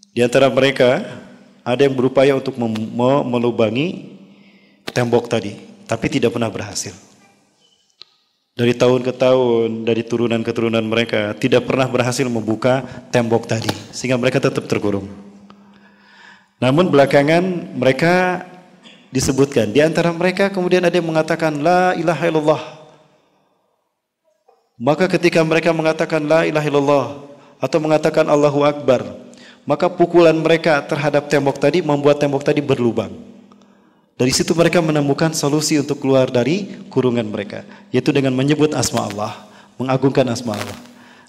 Di 0.10 0.26
antara 0.26 0.50
mereka 0.50 1.06
ada 1.62 1.86
yang 1.86 1.94
berupaya 1.94 2.34
untuk 2.34 2.58
melubangi 3.30 4.18
tembok 4.90 5.30
tadi, 5.30 5.54
tapi 5.86 6.10
tidak 6.10 6.34
pernah 6.34 6.50
berhasil. 6.50 6.98
Dari 8.58 8.74
tahun 8.74 9.06
ke 9.06 9.14
tahun, 9.14 9.86
dari 9.86 10.02
turunan 10.02 10.42
ke 10.42 10.50
turunan 10.50 10.82
mereka 10.82 11.38
tidak 11.38 11.70
pernah 11.70 11.86
berhasil 11.86 12.26
membuka 12.26 12.82
tembok 13.14 13.46
tadi, 13.46 13.70
sehingga 13.94 14.18
mereka 14.18 14.42
tetap 14.42 14.66
terkurung. 14.66 15.06
Namun 16.62 16.90
belakangan 16.90 17.74
mereka 17.78 18.46
disebutkan, 19.14 19.70
di 19.70 19.80
antara 19.82 20.10
mereka 20.10 20.50
kemudian 20.50 20.82
ada 20.82 20.96
yang 20.98 21.06
mengatakan 21.06 21.54
La 21.62 21.94
ilaha 21.94 22.24
illallah. 22.26 22.64
Maka 24.82 25.06
ketika 25.06 25.46
mereka 25.46 25.70
mengatakan 25.70 26.26
La 26.26 26.50
ilaha 26.50 26.66
illallah 26.66 27.08
atau 27.62 27.78
mengatakan 27.78 28.26
Allahu 28.26 28.66
Akbar, 28.66 29.06
maka 29.64 29.88
pukulan 29.88 30.36
mereka 30.36 30.82
terhadap 30.84 31.30
tembok 31.32 31.62
tadi 31.62 31.80
membuat 31.80 32.20
tembok 32.20 32.44
tadi 32.44 32.60
berlubang. 32.60 33.14
Dari 34.14 34.30
situ 34.30 34.54
mereka 34.54 34.78
menemukan 34.78 35.34
solusi 35.34 35.82
untuk 35.82 36.06
keluar 36.06 36.30
dari 36.30 36.70
kurungan 36.90 37.26
mereka, 37.26 37.66
yaitu 37.90 38.14
dengan 38.14 38.34
menyebut 38.38 38.74
asma 38.78 39.10
Allah, 39.10 39.34
mengagungkan 39.82 40.28
asma 40.30 40.54
Allah. 40.54 40.78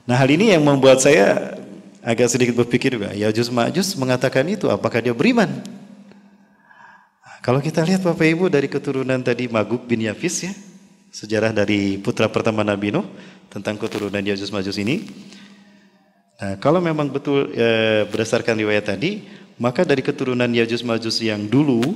Nah 0.05 0.21
hal 0.21 0.29
ini 0.29 0.53
yang 0.53 0.61
membuat 0.61 1.01
saya 1.01 1.57
agak 2.05 2.29
sedikit 2.29 2.55
berpikir 2.61 2.93
juga, 2.93 3.11
ya 3.17 3.33
Juz 3.33 3.49
Ma'juz 3.49 3.97
mengatakan 3.97 4.45
itu, 4.47 4.69
apakah 4.69 5.01
dia 5.01 5.17
beriman? 5.17 5.49
Kalau 7.45 7.61
kita 7.61 7.85
lihat 7.85 8.01
Bapak 8.01 8.25
Ibu 8.25 8.49
dari 8.49 8.69
keturunan 8.69 9.21
tadi 9.21 9.49
Maguk 9.49 9.85
bin 9.85 10.05
Yafis 10.05 10.49
ya, 10.49 10.53
sejarah 11.13 11.53
dari 11.53 12.01
putra 12.01 12.29
pertama 12.29 12.65
Nabi 12.65 12.93
Nuh 12.93 13.05
tentang 13.53 13.77
keturunan 13.77 14.21
Yajuz 14.21 14.49
Majus 14.49 14.81
ini. 14.81 15.05
Nah, 16.41 16.57
kalau 16.57 16.81
memang 16.81 17.13
betul 17.13 17.53
e, 17.53 18.03
berdasarkan 18.09 18.57
riwayat 18.57 18.89
tadi, 18.97 19.29
maka 19.61 19.85
dari 19.85 20.01
keturunan 20.01 20.49
Yajuz 20.49 20.81
Majus 20.81 21.21
yang 21.21 21.45
dulu 21.45 21.95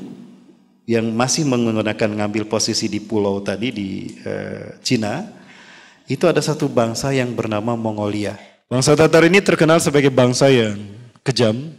yang 0.88 1.04
masih 1.12 1.44
menggunakan 1.44 2.08
ngambil 2.16 2.48
posisi 2.48 2.88
di 2.88 2.96
pulau 2.96 3.44
tadi 3.44 3.68
di 3.68 3.88
uh, 4.24 4.72
Cina, 4.80 5.20
itu 6.08 6.24
ada 6.24 6.40
satu 6.40 6.64
bangsa 6.64 7.12
yang 7.12 7.36
bernama 7.36 7.76
Mongolia. 7.76 8.40
Bangsa 8.68 8.92
Tatar 8.92 9.24
ini 9.24 9.40
terkenal 9.40 9.80
sebagai 9.80 10.12
bangsa 10.12 10.52
yang 10.52 10.76
kejam. 11.24 11.72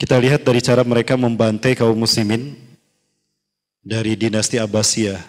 Kita 0.00 0.16
lihat 0.16 0.44
dari 0.44 0.60
cara 0.64 0.84
mereka 0.84 1.16
membantai 1.16 1.76
kaum 1.76 1.96
muslimin 1.96 2.56
dari 3.84 4.16
dinasti 4.16 4.56
Abbasiyah. 4.56 5.20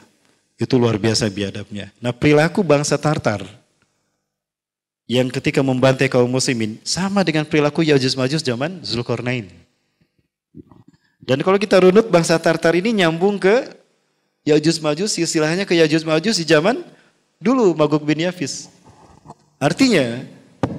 Itu 0.56 0.80
luar 0.80 0.96
biasa 0.96 1.28
biadabnya. 1.28 1.92
Nah 2.00 2.16
perilaku 2.16 2.64
bangsa 2.64 2.96
Tartar 2.96 3.44
yang 5.08 5.28
ketika 5.32 5.64
membantai 5.64 6.08
kaum 6.08 6.28
muslimin 6.28 6.80
sama 6.84 7.24
dengan 7.24 7.48
perilaku 7.48 7.84
Yajuj 7.84 8.16
Majuj 8.16 8.42
zaman 8.44 8.80
Zulkarnain. 8.84 9.48
Dan 11.28 11.44
kalau 11.44 11.60
kita 11.60 11.84
runut 11.84 12.08
bangsa 12.08 12.40
Tartar 12.40 12.72
ini 12.80 13.04
nyambung 13.04 13.36
ke 13.36 13.76
Yajus 14.48 14.80
Majus, 14.80 15.20
istilahnya 15.20 15.68
ke 15.68 15.76
Yajus 15.76 16.08
Majus 16.08 16.40
di 16.40 16.48
zaman 16.48 16.80
dulu 17.36 17.76
Magog 17.76 18.08
bin 18.08 18.24
Yafis. 18.24 18.72
Artinya, 19.60 20.24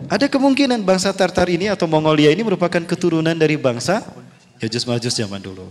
ada 0.08 0.26
kemungkinan 0.26 0.80
bangsa 0.80 1.12
Tartar 1.12 1.52
ini 1.52 1.68
atau 1.68 1.84
Mongolia 1.84 2.32
ini 2.32 2.40
merupakan 2.40 2.80
keturunan 2.80 3.36
dari 3.36 3.60
bangsa 3.60 4.00
Yajus 4.58 4.88
Majus 4.88 5.14
zaman 5.14 5.38
dulu. 5.38 5.68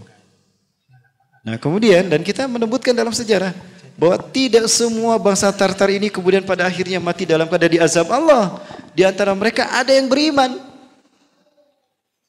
Nah 1.41 1.57
kemudian, 1.57 2.05
dan 2.05 2.21
kita 2.21 2.45
menyebutkan 2.45 2.93
dalam 2.93 3.11
sejarah, 3.11 3.51
bahwa 3.97 4.21
tidak 4.29 4.69
semua 4.69 5.17
bangsa 5.17 5.49
Tartar 5.49 5.89
ini 5.89 6.13
kemudian 6.13 6.45
pada 6.45 6.69
akhirnya 6.69 7.01
mati 7.01 7.25
dalam 7.25 7.49
keadaan 7.49 7.81
diazab 7.81 8.07
Allah. 8.13 8.61
Di 8.93 9.01
antara 9.01 9.33
mereka 9.33 9.73
ada 9.73 9.89
yang 9.89 10.05
beriman. 10.05 10.61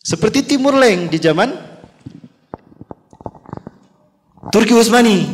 Seperti 0.00 0.40
Timur 0.40 0.72
Leng 0.72 1.12
di 1.12 1.20
zaman 1.20 1.52
Turki 4.48 4.72
Utsmani. 4.72 5.28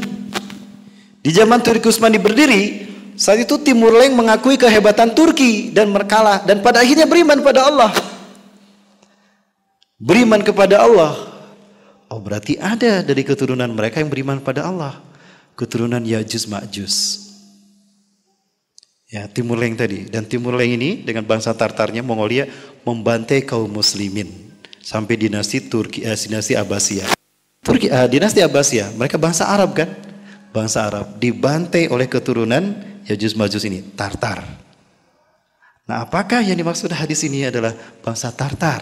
Di 1.22 1.30
zaman 1.30 1.62
Turki 1.62 1.86
Utsmani 1.86 2.18
berdiri, 2.18 2.93
saat 3.14 3.46
itu 3.46 3.54
Timur 3.62 3.94
Leng 3.94 4.18
mengakui 4.18 4.58
kehebatan 4.58 5.14
Turki 5.14 5.70
dan 5.70 5.90
merkalah 5.94 6.42
dan 6.42 6.58
pada 6.62 6.82
akhirnya 6.82 7.06
beriman 7.06 7.38
pada 7.42 7.70
Allah. 7.70 7.90
Beriman 9.98 10.42
kepada 10.42 10.82
Allah. 10.82 11.14
Oh 12.10 12.18
berarti 12.18 12.58
ada 12.58 13.06
dari 13.06 13.22
keturunan 13.22 13.70
mereka 13.70 14.02
yang 14.02 14.10
beriman 14.10 14.42
pada 14.42 14.66
Allah. 14.66 14.98
Keturunan 15.54 16.02
Yajuz 16.02 16.50
Ma'juz. 16.50 16.96
Ya, 19.06 19.30
Timur 19.30 19.54
Leng 19.54 19.78
tadi. 19.78 20.10
Dan 20.10 20.26
Timur 20.26 20.58
Leng 20.58 20.74
ini 20.74 21.06
dengan 21.06 21.22
bangsa 21.22 21.54
Tartarnya 21.54 22.02
Mongolia 22.02 22.50
membantai 22.82 23.46
kaum 23.46 23.70
muslimin 23.70 24.26
sampai 24.82 25.14
dinasti 25.14 25.70
Turki 25.70 26.02
eh, 26.02 26.18
dinasti 26.18 26.58
Abbasiyah. 26.58 27.14
Turki, 27.64 27.88
uh, 27.88 28.04
dinasti 28.10 28.44
Abbasiyah, 28.44 28.92
mereka 28.92 29.16
bangsa 29.16 29.48
Arab 29.48 29.72
kan? 29.72 29.88
Bangsa 30.52 30.84
Arab 30.84 31.16
dibantai 31.16 31.88
oleh 31.88 32.04
keturunan 32.04 32.93
Yajuz 33.04 33.36
Majus 33.36 33.64
ini, 33.68 33.84
Tartar. 33.94 34.44
Nah, 35.84 36.00
apakah 36.08 36.40
yang 36.40 36.56
dimaksud 36.56 36.88
hadis 36.88 37.20
ini 37.28 37.44
adalah 37.44 37.76
bangsa 38.00 38.32
Tartar 38.32 38.80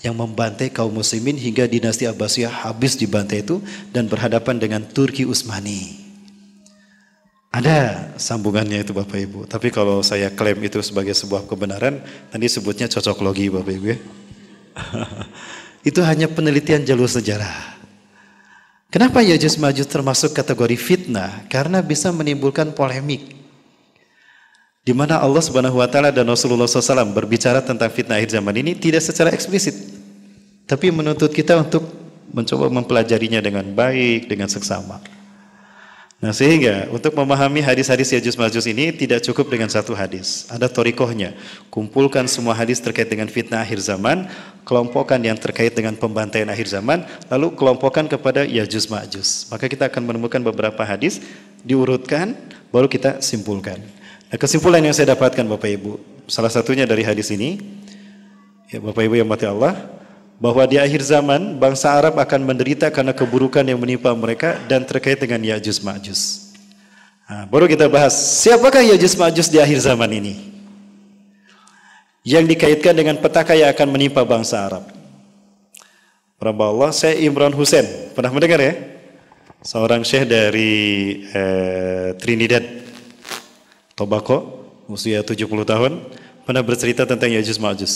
yang 0.00 0.16
membantai 0.16 0.72
kaum 0.72 0.90
muslimin 0.90 1.36
hingga 1.36 1.68
dinasti 1.68 2.08
Abbasiyah 2.08 2.66
habis 2.66 2.96
dibantai 2.96 3.44
itu 3.44 3.60
dan 3.92 4.08
berhadapan 4.08 4.56
dengan 4.56 4.80
Turki 4.82 5.28
Utsmani. 5.28 6.00
Ada 7.52 8.08
sambungannya 8.16 8.80
itu 8.80 8.96
Bapak 8.96 9.18
Ibu. 9.28 9.40
Tapi 9.44 9.68
kalau 9.68 10.00
saya 10.00 10.32
klaim 10.32 10.56
itu 10.64 10.80
sebagai 10.80 11.12
sebuah 11.12 11.44
kebenaran, 11.44 12.00
nanti 12.32 12.48
sebutnya 12.48 12.88
cocok 12.88 13.20
logi 13.20 13.52
Bapak 13.52 13.72
Ibu 13.76 13.86
ya. 13.92 13.98
itu 15.92 16.00
hanya 16.00 16.32
penelitian 16.32 16.80
jalur 16.88 17.12
sejarah. 17.12 17.76
Kenapa 18.88 19.20
Yajus 19.20 19.60
Majus 19.60 19.84
termasuk 19.84 20.32
kategori 20.32 20.80
fitnah? 20.80 21.44
Karena 21.52 21.84
bisa 21.84 22.08
menimbulkan 22.08 22.72
polemik. 22.72 23.41
Di 24.82 24.90
mana 24.90 25.22
Allah 25.22 25.38
Subhanahu 25.38 25.78
wa 25.78 25.86
taala 25.86 26.10
dan 26.10 26.26
Rasulullah 26.26 26.66
SAW 26.66 27.14
berbicara 27.14 27.62
tentang 27.62 27.86
fitnah 27.86 28.18
akhir 28.18 28.34
zaman 28.34 28.50
ini 28.58 28.74
tidak 28.74 28.98
secara 29.06 29.30
eksplisit. 29.30 29.78
Tapi 30.66 30.90
menuntut 30.90 31.30
kita 31.30 31.54
untuk 31.62 31.86
mencoba 32.34 32.66
mempelajarinya 32.66 33.38
dengan 33.38 33.62
baik, 33.62 34.26
dengan 34.26 34.50
seksama. 34.50 34.98
Nah 36.18 36.34
sehingga 36.34 36.90
untuk 36.90 37.14
memahami 37.14 37.62
hadis-hadis 37.62 38.10
Yajus 38.14 38.34
Majus 38.34 38.66
ini 38.66 38.90
tidak 38.90 39.22
cukup 39.22 39.54
dengan 39.54 39.70
satu 39.70 39.94
hadis. 39.94 40.50
Ada 40.50 40.66
torikohnya. 40.66 41.34
Kumpulkan 41.70 42.26
semua 42.26 42.54
hadis 42.54 42.82
terkait 42.82 43.06
dengan 43.06 43.30
fitnah 43.30 43.62
akhir 43.62 43.78
zaman, 43.78 44.26
kelompokkan 44.66 45.18
yang 45.22 45.38
terkait 45.38 45.74
dengan 45.78 45.94
pembantaian 45.94 46.50
akhir 46.50 46.66
zaman, 46.66 47.06
lalu 47.30 47.54
kelompokkan 47.54 48.10
kepada 48.10 48.42
Yajus 48.42 48.90
Majus. 48.90 49.46
Maka 49.46 49.70
kita 49.70 49.86
akan 49.86 50.02
menemukan 50.10 50.42
beberapa 50.42 50.82
hadis, 50.82 51.22
diurutkan, 51.62 52.34
baru 52.74 52.90
kita 52.90 53.22
simpulkan. 53.22 54.01
Nah 54.32 54.40
kesimpulan 54.40 54.80
yang 54.80 54.96
saya 54.96 55.12
dapatkan 55.12 55.44
Bapak 55.44 55.68
Ibu, 55.68 56.00
salah 56.24 56.48
satunya 56.48 56.88
dari 56.88 57.04
hadis 57.04 57.28
ini, 57.28 57.60
ya 58.72 58.80
Bapak 58.80 59.04
Ibu 59.04 59.20
yang 59.20 59.28
mati 59.28 59.44
Allah, 59.44 59.76
bahwa 60.40 60.64
di 60.64 60.80
akhir 60.80 61.04
zaman 61.04 61.60
bangsa 61.60 61.92
Arab 61.92 62.16
akan 62.16 62.40
menderita 62.40 62.88
karena 62.88 63.12
keburukan 63.12 63.60
yang 63.60 63.76
menimpa 63.76 64.08
mereka 64.16 64.56
dan 64.64 64.88
terkait 64.88 65.20
dengan 65.20 65.36
Ya'juj 65.36 65.84
Ma'juj. 65.84 66.20
Nah, 67.28 67.44
baru 67.44 67.68
kita 67.68 67.92
bahas 67.92 68.16
siapakah 68.16 68.80
Ya'juj 68.80 69.20
Ma'juj 69.20 69.52
di 69.52 69.60
akhir 69.60 69.84
zaman 69.84 70.08
ini? 70.08 70.34
Yang 72.24 72.56
dikaitkan 72.56 72.96
dengan 72.96 73.20
petaka 73.20 73.52
yang 73.52 73.68
akan 73.68 73.88
menimpa 73.92 74.24
bangsa 74.24 74.64
Arab. 74.64 74.88
Berapa 76.40 76.72
Allah, 76.72 76.90
saya 76.96 77.20
Imran 77.20 77.52
Hussein. 77.52 78.16
Pernah 78.16 78.32
mendengar 78.32 78.64
ya? 78.64 78.80
Seorang 79.60 80.08
syekh 80.08 80.24
dari 80.24 81.20
eh, 81.28 82.16
Trinidad. 82.16 82.81
Tobacco, 83.92 84.64
usia 84.88 85.20
70 85.20 85.44
tahun, 85.68 86.00
pernah 86.48 86.62
bercerita 86.64 87.04
tentang 87.04 87.28
Yajus 87.28 87.60
Ma'jus. 87.60 87.94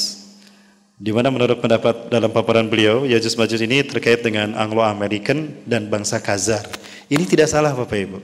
Di 0.96 1.12
mana 1.12 1.28
menurut 1.28 1.60
pendapat 1.60 2.08
dalam 2.08 2.32
paparan 2.32 2.68
beliau, 2.68 3.04
Yajus 3.04 3.36
Ma'jus 3.36 3.60
ini 3.60 3.84
terkait 3.84 4.24
dengan 4.24 4.56
Anglo-American 4.56 5.64
dan 5.68 5.92
bangsa 5.92 6.16
Khazar. 6.20 6.64
Ini 7.12 7.24
tidak 7.28 7.52
salah 7.52 7.76
Bapak 7.76 7.98
Ibu. 8.00 8.18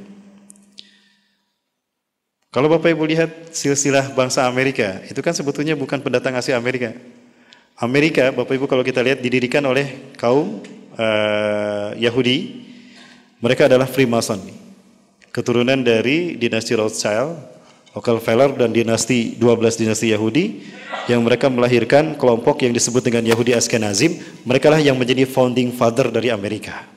Kalau 2.52 2.68
Bapak 2.68 2.92
Ibu 2.92 3.04
lihat 3.08 3.52
silsilah 3.52 4.12
bangsa 4.12 4.44
Amerika, 4.44 5.00
itu 5.08 5.20
kan 5.24 5.32
sebetulnya 5.32 5.72
bukan 5.72 6.00
pendatang 6.00 6.36
asli 6.36 6.52
Amerika. 6.52 6.92
Amerika, 7.80 8.28
Bapak 8.32 8.56
Ibu 8.56 8.68
kalau 8.68 8.84
kita 8.84 9.00
lihat 9.00 9.24
didirikan 9.24 9.64
oleh 9.64 10.12
kaum 10.20 10.60
uh, 10.96 11.96
Yahudi. 11.96 12.68
Mereka 13.42 13.66
adalah 13.66 13.90
Freemason. 13.90 14.38
Keturunan 15.32 15.80
dari 15.80 16.38
dinasti 16.38 16.76
Rothschild, 16.76 17.51
Rockefeller 17.92 18.56
dan 18.56 18.72
dinasti 18.72 19.36
12 19.36 19.80
dinasti 19.84 20.16
Yahudi 20.16 20.64
yang 21.12 21.20
mereka 21.20 21.52
melahirkan 21.52 22.16
kelompok 22.16 22.64
yang 22.64 22.72
disebut 22.72 23.04
dengan 23.04 23.28
Yahudi 23.28 23.52
Ashkenazim. 23.52 24.16
Mereka 24.48 24.72
lah 24.72 24.80
yang 24.80 24.96
menjadi 24.96 25.28
founding 25.28 25.76
father 25.76 26.08
dari 26.08 26.32
Amerika. 26.32 26.88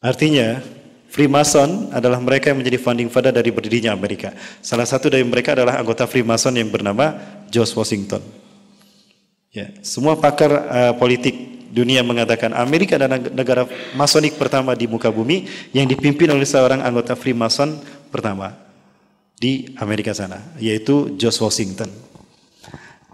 Artinya, 0.00 0.64
Freemason 1.12 1.92
adalah 1.92 2.16
mereka 2.16 2.48
yang 2.48 2.64
menjadi 2.64 2.80
founding 2.80 3.12
father 3.12 3.34
dari 3.34 3.52
berdirinya 3.52 3.92
Amerika. 3.92 4.32
Salah 4.64 4.88
satu 4.88 5.12
dari 5.12 5.26
mereka 5.26 5.52
adalah 5.52 5.76
anggota 5.76 6.08
Freemason 6.08 6.56
yang 6.56 6.72
bernama 6.72 7.20
George 7.52 7.76
Washington. 7.76 8.24
Ya, 9.52 9.68
semua 9.84 10.16
pakar 10.16 10.48
uh, 10.48 10.94
politik 10.96 11.34
dunia 11.74 12.00
mengatakan 12.00 12.56
Amerika 12.56 12.96
adalah 12.96 13.20
negara 13.20 13.68
masonik 13.92 14.38
pertama 14.40 14.72
di 14.72 14.88
muka 14.88 15.12
bumi 15.12 15.44
yang 15.76 15.84
dipimpin 15.84 16.30
oleh 16.30 16.46
seorang 16.46 16.80
anggota 16.80 17.12
Freemason 17.18 17.74
pertama 18.08 18.69
di 19.40 19.72
Amerika 19.80 20.12
sana, 20.12 20.36
yaitu 20.60 21.16
George 21.16 21.40
Washington. 21.40 21.88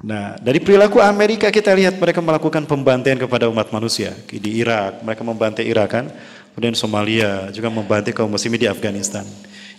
Nah, 0.03 0.37
dari 0.43 0.59
perilaku 0.59 0.99
Amerika 1.01 1.49
kita 1.49 1.73
lihat 1.73 1.97
mereka 1.97 2.19
melakukan 2.21 2.67
pembantaian 2.67 3.17
kepada 3.17 3.47
umat 3.49 3.71
manusia 3.71 4.13
di 4.29 4.59
Irak, 4.59 5.01
mereka 5.07 5.23
membantai 5.23 5.65
Irak 5.65 5.89
kan, 5.89 6.05
kemudian 6.53 6.75
Somalia 6.75 7.49
juga 7.55 7.71
membantai 7.71 8.11
kaum 8.11 8.29
muslimin 8.29 8.59
di 8.59 8.69
Afghanistan. 8.69 9.23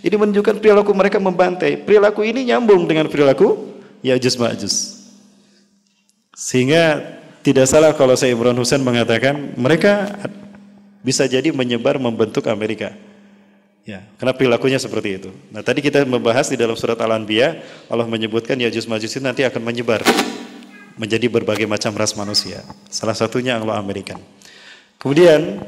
Ini 0.02 0.16
menunjukkan 0.16 0.64
perilaku 0.64 0.94
mereka 0.96 1.18
membantai. 1.20 1.76
Perilaku 1.84 2.24
ini 2.24 2.48
nyambung 2.48 2.86
dengan 2.86 3.10
perilaku 3.10 3.76
Ya'juj 4.06 4.36
Ma'juj. 4.40 4.74
Sehingga 6.38 7.02
tidak 7.42 7.66
salah 7.66 7.92
kalau 7.98 8.14
saya 8.14 8.32
Imran 8.38 8.54
Husain 8.56 8.80
mengatakan 8.80 9.58
mereka 9.58 10.16
bisa 11.02 11.26
jadi 11.26 11.50
menyebar 11.50 11.98
membentuk 11.98 12.46
Amerika. 12.46 12.94
Ya, 13.88 14.04
karena 14.20 14.36
perilakunya 14.36 14.76
seperti 14.76 15.16
itu. 15.16 15.32
Nah, 15.48 15.64
tadi 15.64 15.80
kita 15.80 16.04
membahas 16.04 16.52
di 16.52 16.60
dalam 16.60 16.76
surat 16.76 17.00
Al-Anbiya, 17.00 17.64
Allah 17.88 18.04
menyebutkan 18.04 18.60
Ya'juj 18.60 18.84
Ma'juj 18.84 19.08
itu 19.16 19.24
nanti 19.24 19.48
akan 19.48 19.64
menyebar 19.64 20.04
menjadi 21.00 21.32
berbagai 21.32 21.64
macam 21.64 21.96
ras 21.96 22.12
manusia. 22.12 22.68
Salah 22.92 23.16
satunya 23.16 23.56
Anglo-Amerikan. 23.56 24.20
Kemudian 25.00 25.64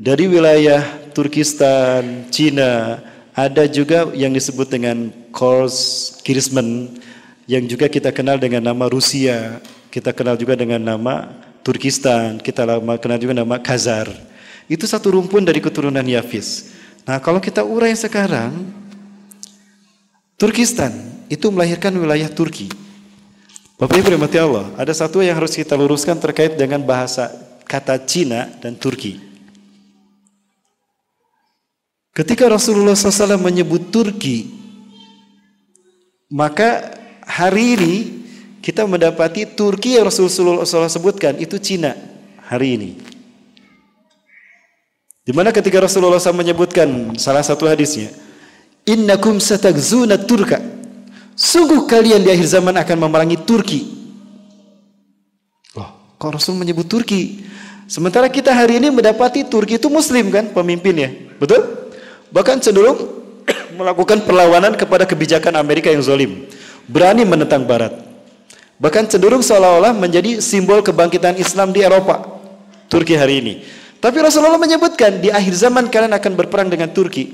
dari 0.00 0.24
wilayah 0.24 0.80
Turkistan, 1.12 2.32
Cina, 2.32 3.04
ada 3.36 3.68
juga 3.68 4.08
yang 4.16 4.32
disebut 4.32 4.72
dengan 4.72 5.12
Kors 5.28 6.16
Kirismen 6.24 6.96
yang 7.44 7.68
juga 7.68 7.92
kita 7.92 8.08
kenal 8.08 8.40
dengan 8.40 8.64
nama 8.64 8.88
Rusia, 8.88 9.60
kita 9.92 10.16
kenal 10.16 10.40
juga 10.40 10.56
dengan 10.56 10.80
nama 10.80 11.28
Turkistan, 11.60 12.40
kita 12.40 12.64
kenal 12.96 13.20
juga 13.20 13.36
nama 13.36 13.60
Khazar. 13.60 14.08
Itu 14.64 14.88
satu 14.88 15.12
rumpun 15.12 15.44
dari 15.44 15.60
keturunan 15.60 16.08
Yafis. 16.08 16.73
Nah, 17.04 17.20
kalau 17.20 17.36
kita 17.36 17.60
urai 17.60 17.92
sekarang, 17.92 18.64
Turkistan 20.40 20.92
itu 21.28 21.52
melahirkan 21.52 21.92
wilayah 21.94 22.26
Turki. 22.32 22.72
Bapak 23.76 24.00
Ibu 24.00 24.16
rahmati 24.16 24.38
Allah, 24.40 24.72
ada 24.74 24.90
satu 24.96 25.20
yang 25.20 25.36
harus 25.36 25.52
kita 25.52 25.76
luruskan 25.76 26.16
terkait 26.16 26.56
dengan 26.56 26.80
bahasa 26.80 27.28
kata 27.68 28.00
Cina 28.02 28.48
dan 28.58 28.74
Turki. 28.74 29.20
Ketika 32.14 32.46
Rasulullah 32.46 32.94
SAW 32.94 33.36
menyebut 33.42 33.90
Turki, 33.90 34.46
maka 36.30 36.94
hari 37.26 37.74
ini 37.74 37.94
kita 38.62 38.86
mendapati 38.88 39.44
Turki 39.44 39.98
yang 39.98 40.08
Rasulullah 40.08 40.64
SAW 40.64 40.88
sebutkan 40.88 41.36
itu 41.36 41.58
Cina 41.60 41.92
hari 42.48 42.80
ini. 42.80 43.13
Di 45.24 45.32
mana 45.32 45.48
ketika 45.56 45.80
Rasulullah 45.80 46.20
SAW 46.20 46.36
menyebutkan 46.36 47.16
salah 47.16 47.40
satu 47.40 47.64
hadisnya, 47.64 48.12
Innakum 48.84 49.40
satagzuna 49.40 50.20
Turka. 50.20 50.60
Sungguh 51.32 51.88
kalian 51.88 52.20
di 52.20 52.30
akhir 52.30 52.60
zaman 52.60 52.76
akan 52.76 52.96
memerangi 53.08 53.40
Turki. 53.40 53.88
Loh, 55.72 56.20
kok 56.20 56.36
Rasul 56.36 56.60
menyebut 56.60 56.84
Turki? 56.84 57.40
Sementara 57.88 58.28
kita 58.28 58.52
hari 58.52 58.76
ini 58.76 58.92
mendapati 58.92 59.48
Turki 59.48 59.80
itu 59.80 59.88
Muslim 59.88 60.28
kan 60.28 60.52
pemimpinnya, 60.52 61.10
betul? 61.40 61.90
Bahkan 62.28 62.60
cenderung 62.60 63.00
melakukan 63.80 64.28
perlawanan 64.28 64.76
kepada 64.76 65.08
kebijakan 65.08 65.56
Amerika 65.56 65.88
yang 65.88 66.04
zalim, 66.04 66.44
berani 66.84 67.24
menentang 67.24 67.64
Barat. 67.64 67.96
Bahkan 68.76 69.08
cenderung 69.08 69.40
seolah-olah 69.40 69.96
menjadi 69.96 70.44
simbol 70.44 70.84
kebangkitan 70.84 71.40
Islam 71.40 71.72
di 71.72 71.80
Eropa. 71.80 72.20
Turki 72.92 73.16
hari 73.16 73.40
ini. 73.40 73.54
Tapi 74.04 74.20
Rasulullah 74.20 74.60
menyebutkan 74.60 75.16
di 75.16 75.32
akhir 75.32 75.56
zaman 75.56 75.88
kalian 75.88 76.12
akan 76.12 76.32
berperang 76.36 76.68
dengan 76.68 76.92
Turki. 76.92 77.32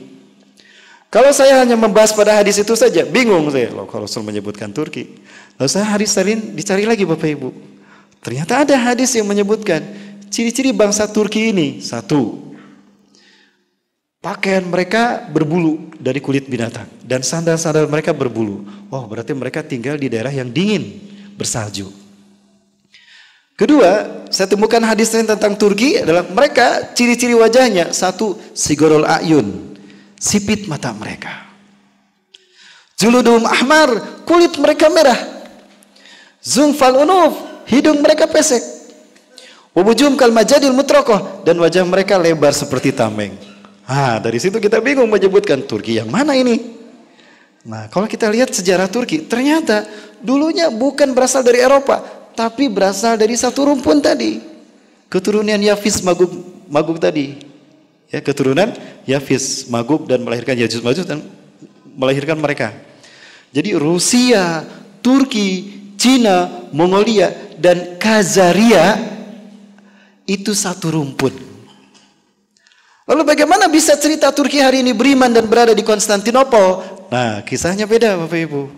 Kalau 1.11 1.35
saya 1.35 1.59
hanya 1.59 1.75
membahas 1.75 2.15
pada 2.15 2.39
hadis 2.39 2.63
itu 2.63 2.71
saja, 2.79 3.03
bingung 3.03 3.51
saya. 3.51 3.75
Loh, 3.75 3.91
kalau 3.91 4.07
Rasul 4.07 4.23
menyebutkan 4.23 4.71
Turki. 4.71 5.19
Lalu 5.59 5.67
saya 5.67 5.91
hari 5.91 6.07
salin 6.07 6.55
dicari 6.55 6.87
lagi 6.87 7.03
Bapak 7.03 7.27
Ibu. 7.27 7.51
Ternyata 8.23 8.63
ada 8.63 8.79
hadis 8.79 9.11
yang 9.19 9.27
menyebutkan 9.27 9.83
ciri-ciri 10.31 10.71
bangsa 10.71 11.11
Turki 11.11 11.51
ini. 11.51 11.83
Satu, 11.83 12.55
pakaian 14.23 14.63
mereka 14.63 15.27
berbulu 15.27 15.91
dari 15.99 16.23
kulit 16.23 16.47
binatang. 16.47 16.87
Dan 17.03 17.27
sandal-sandal 17.27 17.91
mereka 17.91 18.15
berbulu. 18.15 18.63
Oh 18.95 19.11
berarti 19.11 19.35
mereka 19.35 19.67
tinggal 19.67 19.99
di 19.99 20.07
daerah 20.07 20.31
yang 20.31 20.47
dingin 20.47 21.03
bersalju. 21.35 22.00
Kedua, 23.61 24.25
saya 24.33 24.49
temukan 24.49 24.81
hadis 24.81 25.13
lain 25.13 25.29
tentang 25.29 25.53
Turki 25.53 26.01
adalah 26.01 26.25
mereka 26.33 26.97
ciri-ciri 26.97 27.37
wajahnya 27.37 27.93
satu 27.93 28.41
sigorol 28.57 29.05
ayun, 29.05 29.77
sipit 30.17 30.65
mata 30.65 30.89
mereka. 30.97 31.45
Juludum 32.97 33.45
ahmar, 33.45 34.25
kulit 34.25 34.57
mereka 34.57 34.89
merah. 34.89 35.21
Zungfal 36.41 37.05
unuf, 37.05 37.37
hidung 37.69 38.01
mereka 38.01 38.25
pesek. 38.25 38.65
Wabujum 39.77 40.17
kal 40.17 40.33
majadil 40.33 40.73
mutrokoh 40.73 41.45
dan 41.45 41.61
wajah 41.61 41.85
mereka 41.85 42.17
lebar 42.17 42.57
seperti 42.57 42.97
tameng. 42.97 43.37
Ah, 43.85 44.17
dari 44.25 44.41
situ 44.41 44.57
kita 44.57 44.81
bingung 44.81 45.05
menyebutkan 45.13 45.61
Turki 45.69 46.01
yang 46.01 46.09
mana 46.09 46.33
ini? 46.33 46.81
Nah, 47.69 47.93
kalau 47.93 48.09
kita 48.09 48.25
lihat 48.33 48.57
sejarah 48.57 48.89
Turki, 48.89 49.21
ternyata 49.29 49.85
dulunya 50.25 50.73
bukan 50.73 51.13
berasal 51.13 51.45
dari 51.45 51.61
Eropa, 51.61 52.20
tapi 52.41 52.73
berasal 52.73 53.21
dari 53.21 53.37
satu 53.37 53.69
rumpun 53.69 54.01
tadi. 54.01 54.41
Keturunan 55.13 55.61
Yafis 55.61 56.01
Magub, 56.01 56.33
Magub 56.73 56.97
tadi. 56.97 57.37
Ya, 58.09 58.25
keturunan 58.25 58.73
Yafis 59.05 59.69
Magub 59.69 60.09
dan 60.09 60.25
melahirkan 60.25 60.57
Yajuj 60.57 60.81
Majuj 60.81 61.05
dan 61.05 61.21
melahirkan 61.93 62.41
mereka. 62.41 62.73
Jadi 63.53 63.77
Rusia, 63.77 64.65
Turki, 65.05 65.69
Cina, 66.01 66.49
Mongolia 66.73 67.29
dan 67.61 68.01
Kazaria 68.01 68.97
itu 70.25 70.57
satu 70.57 70.97
rumpun. 70.97 71.37
Lalu 73.05 73.23
bagaimana 73.27 73.69
bisa 73.69 73.99
cerita 74.01 74.33
Turki 74.33 74.63
hari 74.63 74.81
ini 74.81 74.97
beriman 74.97 75.29
dan 75.29 75.45
berada 75.45 75.75
di 75.75 75.83
Konstantinopel 75.83 77.01
Nah, 77.11 77.43
kisahnya 77.43 77.91
beda 77.91 78.15
Bapak 78.15 78.39
Ibu. 78.39 78.71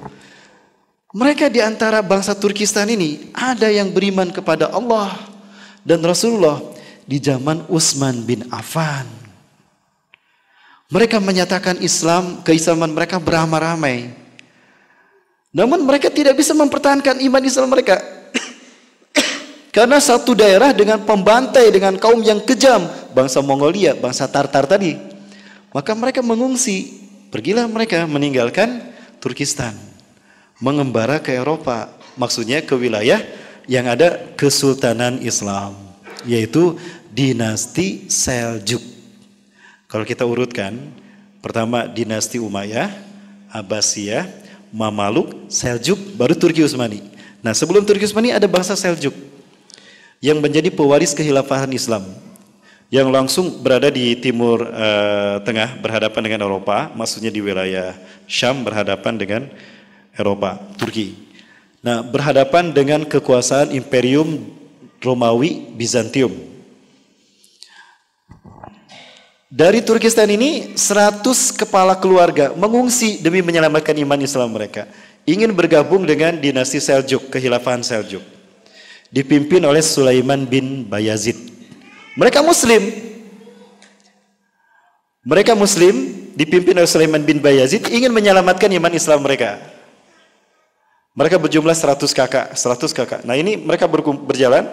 Mereka 1.12 1.52
di 1.52 1.60
antara 1.60 2.00
bangsa 2.00 2.32
Turkistan 2.32 2.88
ini 2.88 3.28
ada 3.36 3.68
yang 3.68 3.92
beriman 3.92 4.32
kepada 4.32 4.72
Allah 4.72 5.12
dan 5.84 6.00
Rasulullah 6.00 6.60
di 7.04 7.20
zaman 7.20 7.68
Utsman 7.68 8.24
bin 8.24 8.48
Affan. 8.48 9.04
Mereka 10.88 11.20
menyatakan 11.20 11.80
Islam, 11.80 12.40
keislaman 12.44 12.92
mereka 12.92 13.20
beramai-ramai. 13.20 14.12
Namun 15.52 15.84
mereka 15.84 16.08
tidak 16.08 16.36
bisa 16.36 16.56
mempertahankan 16.56 17.20
iman 17.20 17.44
Islam 17.44 17.68
mereka. 17.68 18.00
Karena 19.76 20.00
satu 20.00 20.32
daerah 20.36 20.72
dengan 20.72 21.00
pembantai 21.00 21.68
dengan 21.72 21.96
kaum 21.96 22.20
yang 22.20 22.40
kejam, 22.44 22.88
bangsa 23.12 23.40
Mongolia, 23.40 23.96
bangsa 23.96 24.28
Tartar 24.28 24.68
tadi. 24.68 24.96
Maka 25.72 25.96
mereka 25.96 26.20
mengungsi 26.20 27.02
Pergilah 27.32 27.64
mereka 27.64 28.04
meninggalkan 28.04 28.92
Turkistan, 29.16 29.72
mengembara 30.62 31.18
ke 31.18 31.34
Eropa, 31.34 31.90
maksudnya 32.14 32.62
ke 32.62 32.78
wilayah 32.78 33.18
yang 33.66 33.90
ada 33.90 34.14
kesultanan 34.38 35.18
Islam, 35.18 35.74
yaitu 36.22 36.78
dinasti 37.10 38.06
Seljuk. 38.06 38.80
Kalau 39.90 40.06
kita 40.06 40.22
urutkan, 40.22 40.78
pertama 41.42 41.90
dinasti 41.90 42.38
Umayyah, 42.38 42.94
Abbasiyah, 43.50 44.30
Mamaluk, 44.70 45.50
Seljuk, 45.50 45.98
baru 46.14 46.38
Turki 46.38 46.62
Utsmani. 46.62 47.02
Nah, 47.42 47.52
sebelum 47.52 47.82
Turki 47.82 48.06
Utsmani 48.06 48.30
ada 48.30 48.46
bangsa 48.46 48.78
Seljuk 48.78 49.12
yang 50.22 50.38
menjadi 50.38 50.70
pewaris 50.70 51.10
kehilafahan 51.10 51.68
Islam 51.74 52.06
yang 52.92 53.10
langsung 53.10 53.64
berada 53.64 53.90
di 53.90 54.14
timur 54.20 54.62
uh, 54.68 55.42
tengah 55.42 55.74
berhadapan 55.82 56.22
dengan 56.22 56.40
Eropa, 56.46 56.92
maksudnya 56.94 57.32
di 57.32 57.42
wilayah 57.42 57.98
Syam 58.28 58.62
berhadapan 58.62 59.16
dengan 59.18 59.42
Eropa, 60.16 60.60
Turki. 60.76 61.16
Nah, 61.82 62.04
berhadapan 62.04 62.70
dengan 62.70 63.02
kekuasaan 63.02 63.74
Imperium 63.74 64.46
Romawi 65.02 65.74
Bizantium. 65.74 66.30
Dari 69.52 69.84
Turkistan 69.84 70.32
ini 70.32 70.72
100 70.78 71.24
kepala 71.52 71.98
keluarga 72.00 72.56
mengungsi 72.56 73.20
demi 73.20 73.44
menyelamatkan 73.44 73.92
iman 74.00 74.20
Islam 74.22 74.54
mereka. 74.54 74.88
Ingin 75.28 75.52
bergabung 75.52 76.08
dengan 76.08 76.34
dinasti 76.40 76.80
Seljuk, 76.80 77.28
kehilafahan 77.28 77.84
Seljuk. 77.84 78.24
Dipimpin 79.12 79.60
oleh 79.68 79.84
Sulaiman 79.84 80.48
bin 80.48 80.88
Bayazid 80.88 81.52
mereka 82.12 82.44
muslim. 82.44 82.92
Mereka 85.24 85.56
muslim 85.56 85.94
dipimpin 86.36 86.76
oleh 86.76 86.90
Sulaiman 86.90 87.22
bin 87.24 87.40
Bayazid 87.40 87.88
ingin 87.88 88.12
menyelamatkan 88.12 88.68
iman 88.68 88.92
Islam 88.92 89.24
mereka. 89.24 89.56
Mereka 91.12 91.36
berjumlah 91.36 91.76
100 91.76 92.08
kakak, 92.16 92.56
100 92.56 92.88
kakak. 92.96 93.20
Nah 93.28 93.36
ini 93.36 93.60
mereka 93.60 93.84
berjalan 93.84 94.64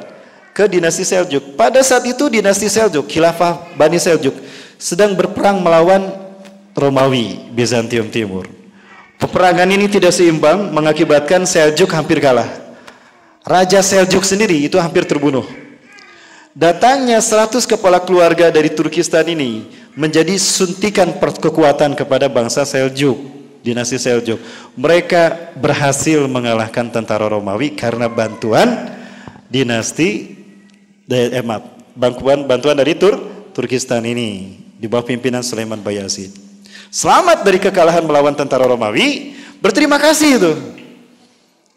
ke 0.55 0.71
dinasti 0.71 1.03
Seljuk. 1.03 1.59
Pada 1.59 1.83
saat 1.83 2.07
itu 2.07 2.31
dinasti 2.31 2.71
Seljuk, 2.71 3.11
khilafah 3.11 3.75
Bani 3.75 3.99
Seljuk 3.99 4.39
sedang 4.79 5.19
berperang 5.19 5.59
melawan 5.59 6.07
Romawi, 6.71 7.51
Bizantium 7.51 8.07
Timur. 8.07 8.47
Peperangan 9.19 9.67
ini 9.67 9.91
tidak 9.91 10.15
seimbang 10.15 10.71
mengakibatkan 10.71 11.43
Seljuk 11.43 11.91
hampir 11.91 12.23
kalah. 12.23 12.47
Raja 13.43 13.83
Seljuk 13.83 14.23
sendiri 14.23 14.63
itu 14.63 14.79
hampir 14.79 15.03
terbunuh. 15.03 15.43
Datangnya 16.55 17.19
100 17.19 17.67
kepala 17.67 17.99
keluarga 17.99 18.47
dari 18.47 18.71
Turkistan 18.71 19.27
ini 19.27 19.67
menjadi 19.91 20.39
suntikan 20.39 21.11
kekuatan 21.19 21.99
kepada 21.99 22.31
bangsa 22.31 22.63
Seljuk, 22.63 23.38
dinasti 23.63 23.99
Seljuk. 23.99 24.39
Mereka 24.75 25.55
berhasil 25.59 26.23
mengalahkan 26.25 26.87
tentara 26.91 27.27
Romawi 27.27 27.75
karena 27.75 28.07
bantuan 28.07 28.95
dinasti 29.51 30.37
eh, 31.09 31.43
bantuan 31.97 32.45
bantuan 32.45 32.77
dari 32.77 32.95
Tur 32.95 33.19
Turkistan 33.51 34.05
ini 34.07 34.55
di 34.79 34.87
bawah 34.87 35.03
pimpinan 35.03 35.43
Sulaiman 35.43 35.81
Bayazid. 35.83 36.31
Selamat 36.89 37.45
dari 37.45 37.59
kekalahan 37.61 38.01
melawan 38.01 38.33
tentara 38.33 38.65
Romawi, 38.65 39.35
berterima 39.61 39.99
kasih 40.01 40.41
itu. 40.41 40.53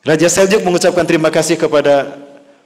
Raja 0.02 0.26
Seljuk 0.26 0.62
mengucapkan 0.66 1.06
terima 1.06 1.30
kasih 1.30 1.54
kepada 1.54 2.18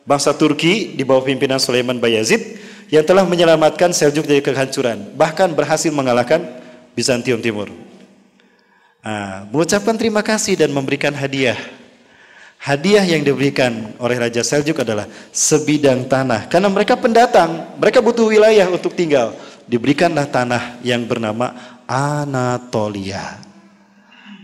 bangsa 0.06 0.32
Turki 0.32 0.94
di 0.94 1.02
bawah 1.02 1.26
pimpinan 1.26 1.58
Sulaiman 1.58 1.98
Bayazid 1.98 2.60
yang 2.88 3.02
telah 3.02 3.26
menyelamatkan 3.26 3.90
Seljuk 3.90 4.24
dari 4.30 4.40
kehancuran, 4.40 5.16
bahkan 5.18 5.50
berhasil 5.50 5.90
mengalahkan 5.90 6.44
Bizantium 6.94 7.42
Timur. 7.42 7.68
Nah, 9.07 9.46
mengucapkan 9.54 9.94
terima 9.94 10.18
kasih 10.18 10.59
dan 10.59 10.74
memberikan 10.74 11.14
hadiah. 11.14 11.54
Hadiah 12.59 13.07
yang 13.07 13.22
diberikan 13.22 13.94
oleh 14.02 14.18
Raja 14.18 14.42
Seljuk 14.42 14.82
adalah 14.82 15.07
sebidang 15.30 16.11
tanah. 16.11 16.50
Karena 16.50 16.66
mereka 16.66 16.98
pendatang, 16.98 17.78
mereka 17.78 18.02
butuh 18.02 18.26
wilayah 18.26 18.66
untuk 18.66 18.98
tinggal. 18.98 19.30
Diberikanlah 19.70 20.26
tanah 20.26 20.82
yang 20.82 21.07
bernama 21.07 21.54
Anatolia. 21.86 23.38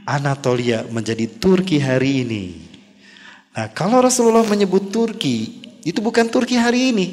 Anatolia 0.07 0.87
menjadi 0.87 1.27
Turki 1.27 1.83
hari 1.83 2.23
ini. 2.23 2.45
Nah, 3.59 3.67
kalau 3.75 3.99
Rasulullah 3.99 4.47
menyebut 4.47 4.95
Turki, 4.95 5.59
itu 5.83 5.99
bukan 5.99 6.31
Turki 6.31 6.55
hari 6.55 6.95
ini. 6.95 7.07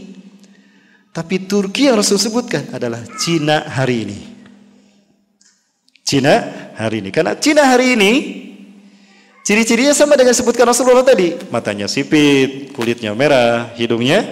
Tapi 1.09 1.49
Turki 1.49 1.89
yang 1.89 1.97
Rasul 1.97 2.21
sebutkan 2.21 2.69
adalah 2.69 3.01
Cina 3.17 3.65
hari 3.65 4.05
ini. 4.05 4.38
Cina 6.09 6.33
hari 6.73 7.05
ini. 7.05 7.13
Karena 7.13 7.37
Cina 7.37 7.69
hari 7.69 7.93
ini 7.93 8.11
ciri-cirinya 9.45 9.93
sama 9.93 10.17
dengan 10.17 10.33
sebutkan 10.33 10.65
Rasulullah 10.65 11.05
tadi. 11.05 11.37
Matanya 11.53 11.85
sipit, 11.85 12.73
kulitnya 12.73 13.13
merah, 13.13 13.69
hidungnya 13.77 14.25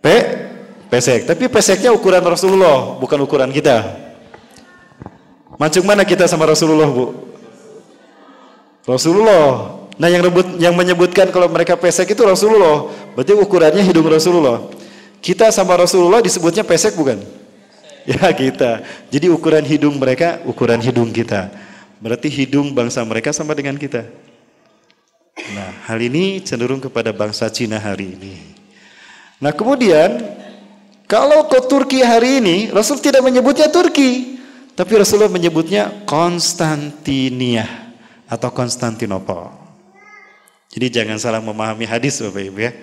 pe 0.00 0.16
pesek. 0.88 1.28
Tapi 1.28 1.52
peseknya 1.52 1.92
ukuran 1.92 2.24
Rasulullah, 2.24 2.96
bukan 2.96 3.20
ukuran 3.20 3.52
kita. 3.52 3.84
Macam 5.60 5.84
mana 5.84 6.08
kita 6.08 6.24
sama 6.24 6.48
Rasulullah, 6.48 6.88
Bu? 6.88 7.12
Rasulullah 8.88 9.76
Nah 9.96 10.12
yang 10.12 10.28
rebut, 10.28 10.60
yang 10.60 10.76
menyebutkan 10.76 11.32
kalau 11.32 11.48
mereka 11.48 11.72
pesek 11.72 12.12
itu 12.12 12.20
Rasulullah. 12.20 12.92
Berarti 13.16 13.32
ukurannya 13.32 13.80
hidung 13.80 14.04
Rasulullah. 14.04 14.68
Kita 15.24 15.48
sama 15.48 15.72
Rasulullah 15.72 16.20
disebutnya 16.20 16.60
pesek 16.68 16.92
bukan? 16.92 17.16
Ya 18.10 18.30
kita. 18.30 18.86
Jadi 19.10 19.26
ukuran 19.26 19.66
hidung 19.66 19.98
mereka 19.98 20.38
ukuran 20.46 20.78
hidung 20.78 21.10
kita. 21.10 21.50
Berarti 21.98 22.30
hidung 22.30 22.70
bangsa 22.70 23.02
mereka 23.02 23.34
sama 23.34 23.50
dengan 23.58 23.74
kita. 23.74 24.06
Nah 25.50 25.70
hal 25.90 25.98
ini 25.98 26.38
cenderung 26.38 26.78
kepada 26.78 27.10
bangsa 27.10 27.50
Cina 27.50 27.82
hari 27.82 28.14
ini. 28.14 28.34
Nah 29.42 29.50
kemudian 29.50 30.22
kalau 31.10 31.50
ke 31.50 31.58
Turki 31.66 31.98
hari 32.06 32.38
ini 32.38 32.56
Rasul 32.70 33.02
tidak 33.02 33.26
menyebutnya 33.26 33.66
Turki. 33.66 34.38
Tapi 34.76 34.92
Rasulullah 34.92 35.32
menyebutnya 35.32 36.04
Konstantinia 36.04 37.64
atau 38.28 38.52
Konstantinopel. 38.52 39.48
Jadi 40.68 40.86
jangan 40.92 41.16
salah 41.16 41.40
memahami 41.40 41.88
hadis 41.88 42.20
Bapak 42.20 42.44
Ibu 42.44 42.58
ya. 42.60 42.76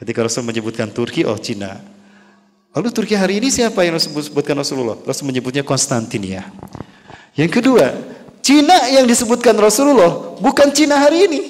Ketika 0.00 0.24
Rasul 0.24 0.48
menyebutkan 0.48 0.88
Turki, 0.88 1.28
oh 1.28 1.36
Cina. 1.36 1.95
Lalu 2.76 2.92
Turki 2.92 3.16
hari 3.16 3.40
ini 3.40 3.48
siapa 3.48 3.88
yang 3.88 3.96
Rasul 3.96 4.12
sebutkan 4.20 4.52
Rasulullah? 4.52 5.00
Rasul 5.00 5.32
menyebutnya 5.32 5.64
Konstantinia. 5.64 6.44
Yang 7.32 7.56
kedua, 7.56 7.88
Cina 8.44 8.92
yang 8.92 9.08
disebutkan 9.08 9.56
Rasulullah 9.56 10.36
bukan 10.36 10.68
Cina 10.76 11.00
hari 11.00 11.24
ini. 11.24 11.40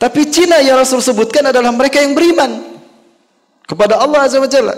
Tapi 0.00 0.24
Cina 0.32 0.64
yang 0.64 0.80
Rasul 0.80 1.04
sebutkan 1.04 1.52
adalah 1.52 1.68
mereka 1.76 2.00
yang 2.00 2.16
beriman 2.16 2.80
kepada 3.68 4.00
Allah 4.00 4.24
Azza 4.24 4.40
wa 4.40 4.48
Jalla. 4.48 4.72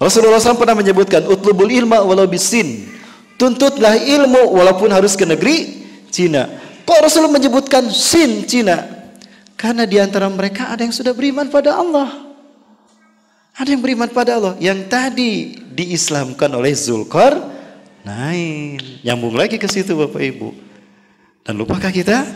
Rasulullah 0.00 0.40
SAW 0.40 0.56
pernah 0.56 0.80
menyebutkan 0.80 1.20
utlubul 1.28 1.68
ilma 1.68 2.00
walau 2.00 2.24
bisin. 2.24 2.88
Tuntutlah 3.36 4.00
ilmu 4.00 4.56
walaupun 4.56 4.88
harus 4.88 5.20
ke 5.20 5.28
negeri 5.28 5.84
Cina. 6.08 6.48
Kok 6.88 6.98
Rasulullah 7.04 7.36
menyebutkan 7.36 7.92
Sin 7.92 8.48
Cina? 8.48 8.93
Karena 9.64 9.88
di 9.88 9.96
antara 9.96 10.28
mereka 10.28 10.68
ada 10.68 10.84
yang 10.84 10.92
sudah 10.92 11.16
beriman 11.16 11.48
pada 11.48 11.80
Allah. 11.80 12.12
Ada 13.56 13.72
yang 13.72 13.80
beriman 13.80 14.12
pada 14.12 14.36
Allah. 14.36 14.60
Yang 14.60 14.92
tadi 14.92 15.56
diislamkan 15.72 16.52
oleh 16.52 16.76
Zulkar. 16.76 17.32
Nain. 18.04 18.76
Nyambung 19.00 19.32
lagi 19.32 19.56
ke 19.56 19.64
situ 19.64 19.96
Bapak 19.96 20.20
Ibu. 20.20 20.52
Dan 21.48 21.56
lupakah 21.56 21.88
kita? 21.88 22.28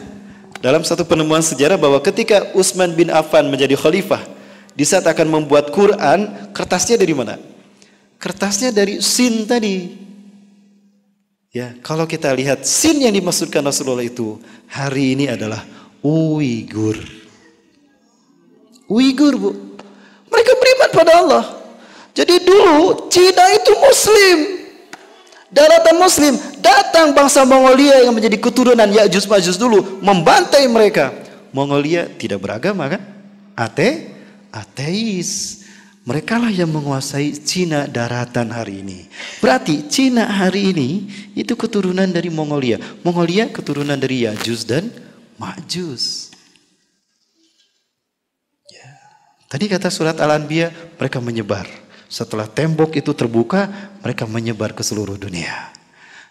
Dalam 0.64 0.80
satu 0.80 1.04
penemuan 1.04 1.44
sejarah 1.44 1.76
bahwa 1.76 2.00
ketika 2.00 2.48
Utsman 2.56 2.96
bin 2.96 3.12
Affan 3.12 3.52
menjadi 3.52 3.76
khalifah. 3.76 4.24
Di 4.72 4.88
saat 4.88 5.04
akan 5.04 5.28
membuat 5.28 5.68
Quran, 5.68 6.32
kertasnya 6.56 6.96
dari 6.96 7.12
mana? 7.12 7.36
Kertasnya 8.16 8.72
dari 8.72 9.04
Sin 9.04 9.44
tadi. 9.44 10.08
Ya, 11.52 11.76
kalau 11.84 12.08
kita 12.08 12.32
lihat 12.32 12.64
sin 12.64 13.00
yang 13.00 13.12
dimaksudkan 13.12 13.64
Rasulullah 13.64 14.04
itu 14.04 14.36
hari 14.68 15.16
ini 15.16 15.32
adalah 15.32 15.64
Uighur. 16.08 16.96
Uighur, 18.88 19.34
Bu. 19.36 19.50
Mereka 20.32 20.52
beriman 20.56 20.90
pada 20.92 21.12
Allah. 21.20 21.44
Jadi 22.16 22.40
dulu 22.40 23.08
Cina 23.12 23.44
itu 23.52 23.72
muslim. 23.76 24.38
Daratan 25.52 25.96
muslim. 26.00 26.34
Datang 26.60 27.12
bangsa 27.12 27.44
Mongolia 27.44 28.04
yang 28.04 28.12
menjadi 28.16 28.36
keturunan 28.40 28.88
Ya'juj 28.88 29.24
Ma'juj 29.28 29.56
dulu 29.56 30.00
membantai 30.00 30.64
mereka. 30.68 31.12
Mongolia 31.52 32.08
tidak 32.08 32.44
beragama 32.44 32.88
kan? 32.88 33.02
Ate, 33.56 34.12
ateis. 34.52 35.64
Mereka 36.08 36.40
lah 36.40 36.48
yang 36.48 36.72
menguasai 36.72 37.36
Cina 37.44 37.84
daratan 37.84 38.48
hari 38.48 38.80
ini. 38.80 39.04
Berarti 39.44 39.84
Cina 39.92 40.24
hari 40.24 40.72
ini 40.72 41.04
itu 41.36 41.52
keturunan 41.52 42.08
dari 42.08 42.32
Mongolia. 42.32 42.80
Mongolia 43.04 43.44
keturunan 43.52 43.96
dari 43.96 44.24
Yajus 44.24 44.64
dan 44.64 44.88
Majus. 45.38 46.34
Ya. 48.68 48.90
Tadi 49.48 49.64
kata 49.70 49.88
surat 49.88 50.18
Al-Anbiya 50.18 50.98
mereka 50.98 51.22
menyebar. 51.22 51.64
Setelah 52.08 52.50
tembok 52.50 52.98
itu 52.98 53.14
terbuka, 53.16 53.68
mereka 54.02 54.26
menyebar 54.26 54.74
ke 54.74 54.82
seluruh 54.82 55.16
dunia. 55.16 55.70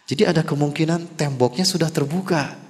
Jadi 0.07 0.23
ada 0.27 0.43
kemungkinan 0.43 1.17
temboknya 1.19 1.67
sudah 1.67 1.91
terbuka 1.91 2.67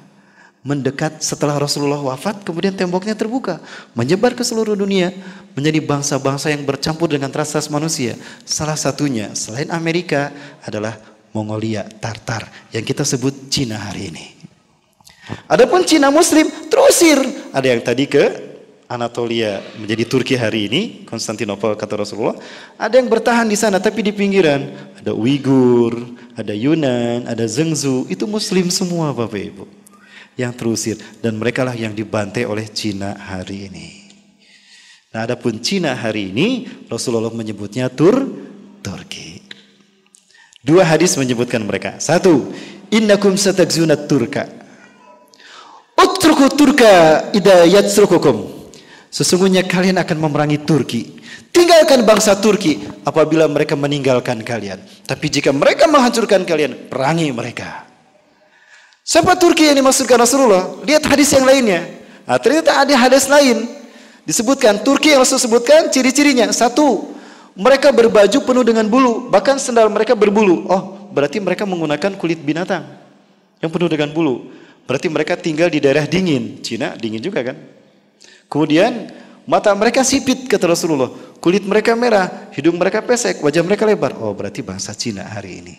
mendekat 0.67 1.23
setelah 1.23 1.55
Rasulullah 1.55 2.03
wafat, 2.03 2.43
kemudian 2.43 2.75
temboknya 2.75 3.15
terbuka, 3.15 3.63
menyebar 3.95 4.35
ke 4.35 4.43
seluruh 4.43 4.75
dunia, 4.75 5.15
menjadi 5.55 5.79
bangsa-bangsa 5.79 6.51
yang 6.51 6.67
bercampur 6.67 7.07
dengan 7.07 7.31
ras 7.31 7.55
manusia. 7.71 8.19
Salah 8.43 8.75
satunya, 8.75 9.31
selain 9.31 9.71
Amerika, 9.71 10.35
adalah 10.59 10.99
Mongolia, 11.31 11.87
Tartar 11.87 12.51
yang 12.75 12.83
kita 12.83 13.07
sebut 13.07 13.47
Cina 13.47 13.79
hari 13.79 14.11
ini. 14.11 14.36
Adapun 15.47 15.83
Cina 15.83 16.07
Muslim 16.07 16.47
terusir. 16.71 17.19
Ada 17.51 17.67
yang 17.67 17.81
tadi 17.83 18.07
ke 18.07 18.47
Anatolia 18.87 19.59
menjadi 19.75 20.03
Turki 20.07 20.39
hari 20.39 20.71
ini, 20.71 20.81
Konstantinopel 21.03 21.75
kata 21.75 21.99
Rasulullah. 21.99 22.39
Ada 22.79 23.03
yang 23.03 23.11
bertahan 23.11 23.47
di 23.51 23.59
sana 23.59 23.83
tapi 23.83 23.99
di 23.99 24.15
pinggiran. 24.15 24.95
Ada 25.03 25.11
Uighur, 25.11 25.99
ada 26.39 26.55
Yunan, 26.55 27.27
ada 27.27 27.43
Zhengzhou. 27.43 28.07
Itu 28.07 28.23
Muslim 28.23 28.71
semua 28.71 29.11
Bapak 29.11 29.41
Ibu. 29.43 29.65
Yang 30.39 30.53
terusir 30.55 30.95
dan 31.19 31.35
mereka 31.35 31.67
lah 31.67 31.75
yang 31.75 31.91
dibantai 31.91 32.47
oleh 32.47 32.69
Cina 32.71 33.17
hari 33.17 33.67
ini. 33.67 33.87
Nah, 35.11 35.25
adapun 35.25 35.59
Cina 35.59 35.97
hari 35.97 36.29
ini 36.29 36.69
Rasulullah 36.87 37.33
menyebutnya 37.33 37.91
Tur 37.91 38.23
Turki. 38.79 39.43
Dua 40.63 40.83
hadis 40.83 41.15
menyebutkan 41.15 41.63
mereka. 41.63 41.95
Satu, 41.99 42.51
innakum 42.91 43.35
satagzuna 43.39 43.95
turka. 43.95 44.66
Utruku 46.37 46.53
turka 46.53 47.25
ida 47.33 47.65
yatsrukukum. 47.65 48.45
Sesungguhnya 49.09 49.65
kalian 49.65 49.97
akan 49.97 50.17
memerangi 50.21 50.61
Turki. 50.61 51.17
Tinggalkan 51.49 52.05
bangsa 52.05 52.37
Turki 52.37 52.77
apabila 53.01 53.49
mereka 53.49 53.73
meninggalkan 53.73 54.45
kalian. 54.45 54.77
Tapi 55.01 55.33
jika 55.33 55.49
mereka 55.49 55.89
menghancurkan 55.89 56.45
kalian, 56.45 56.93
perangi 56.93 57.33
mereka. 57.33 57.89
Siapa 59.01 59.33
Turki 59.33 59.65
yang 59.65 59.81
dimaksudkan 59.81 60.13
Rasulullah? 60.21 60.77
Lihat 60.85 61.09
hadis 61.09 61.33
yang 61.33 61.41
lainnya. 61.41 61.89
Nah, 62.29 62.37
ternyata 62.37 62.85
ada 62.85 62.93
hadis 62.93 63.25
lain. 63.25 63.65
Disebutkan 64.21 64.85
Turki 64.85 65.17
yang 65.17 65.25
Rasul 65.25 65.41
sebutkan 65.41 65.89
ciri-cirinya. 65.89 66.53
Satu, 66.53 67.17
mereka 67.57 67.89
berbaju 67.89 68.45
penuh 68.45 68.61
dengan 68.61 68.85
bulu. 68.85 69.33
Bahkan 69.33 69.57
sendal 69.57 69.89
mereka 69.89 70.13
berbulu. 70.13 70.69
Oh, 70.69 71.09
berarti 71.09 71.41
mereka 71.41 71.65
menggunakan 71.65 72.13
kulit 72.13 72.37
binatang 72.45 72.85
yang 73.57 73.73
penuh 73.73 73.89
dengan 73.89 74.13
bulu. 74.13 74.53
Berarti 74.87 75.11
mereka 75.11 75.35
tinggal 75.35 75.67
di 75.67 75.83
daerah 75.83 76.07
dingin. 76.07 76.63
Cina 76.63 76.95
dingin 76.95 77.19
juga 77.19 77.43
kan? 77.43 77.59
Kemudian 78.47 79.11
mata 79.43 79.75
mereka 79.75 80.01
sipit 80.07 80.47
kata 80.47 80.71
Rasulullah. 80.71 81.11
Kulit 81.43 81.67
mereka 81.67 81.93
merah, 81.93 82.49
hidung 82.55 82.79
mereka 82.79 83.03
pesek, 83.03 83.43
wajah 83.43 83.61
mereka 83.61 83.83
lebar. 83.83 84.15
Oh, 84.17 84.31
berarti 84.31 84.63
bangsa 84.63 84.95
Cina 84.95 85.27
hari 85.27 85.61
ini. 85.61 85.75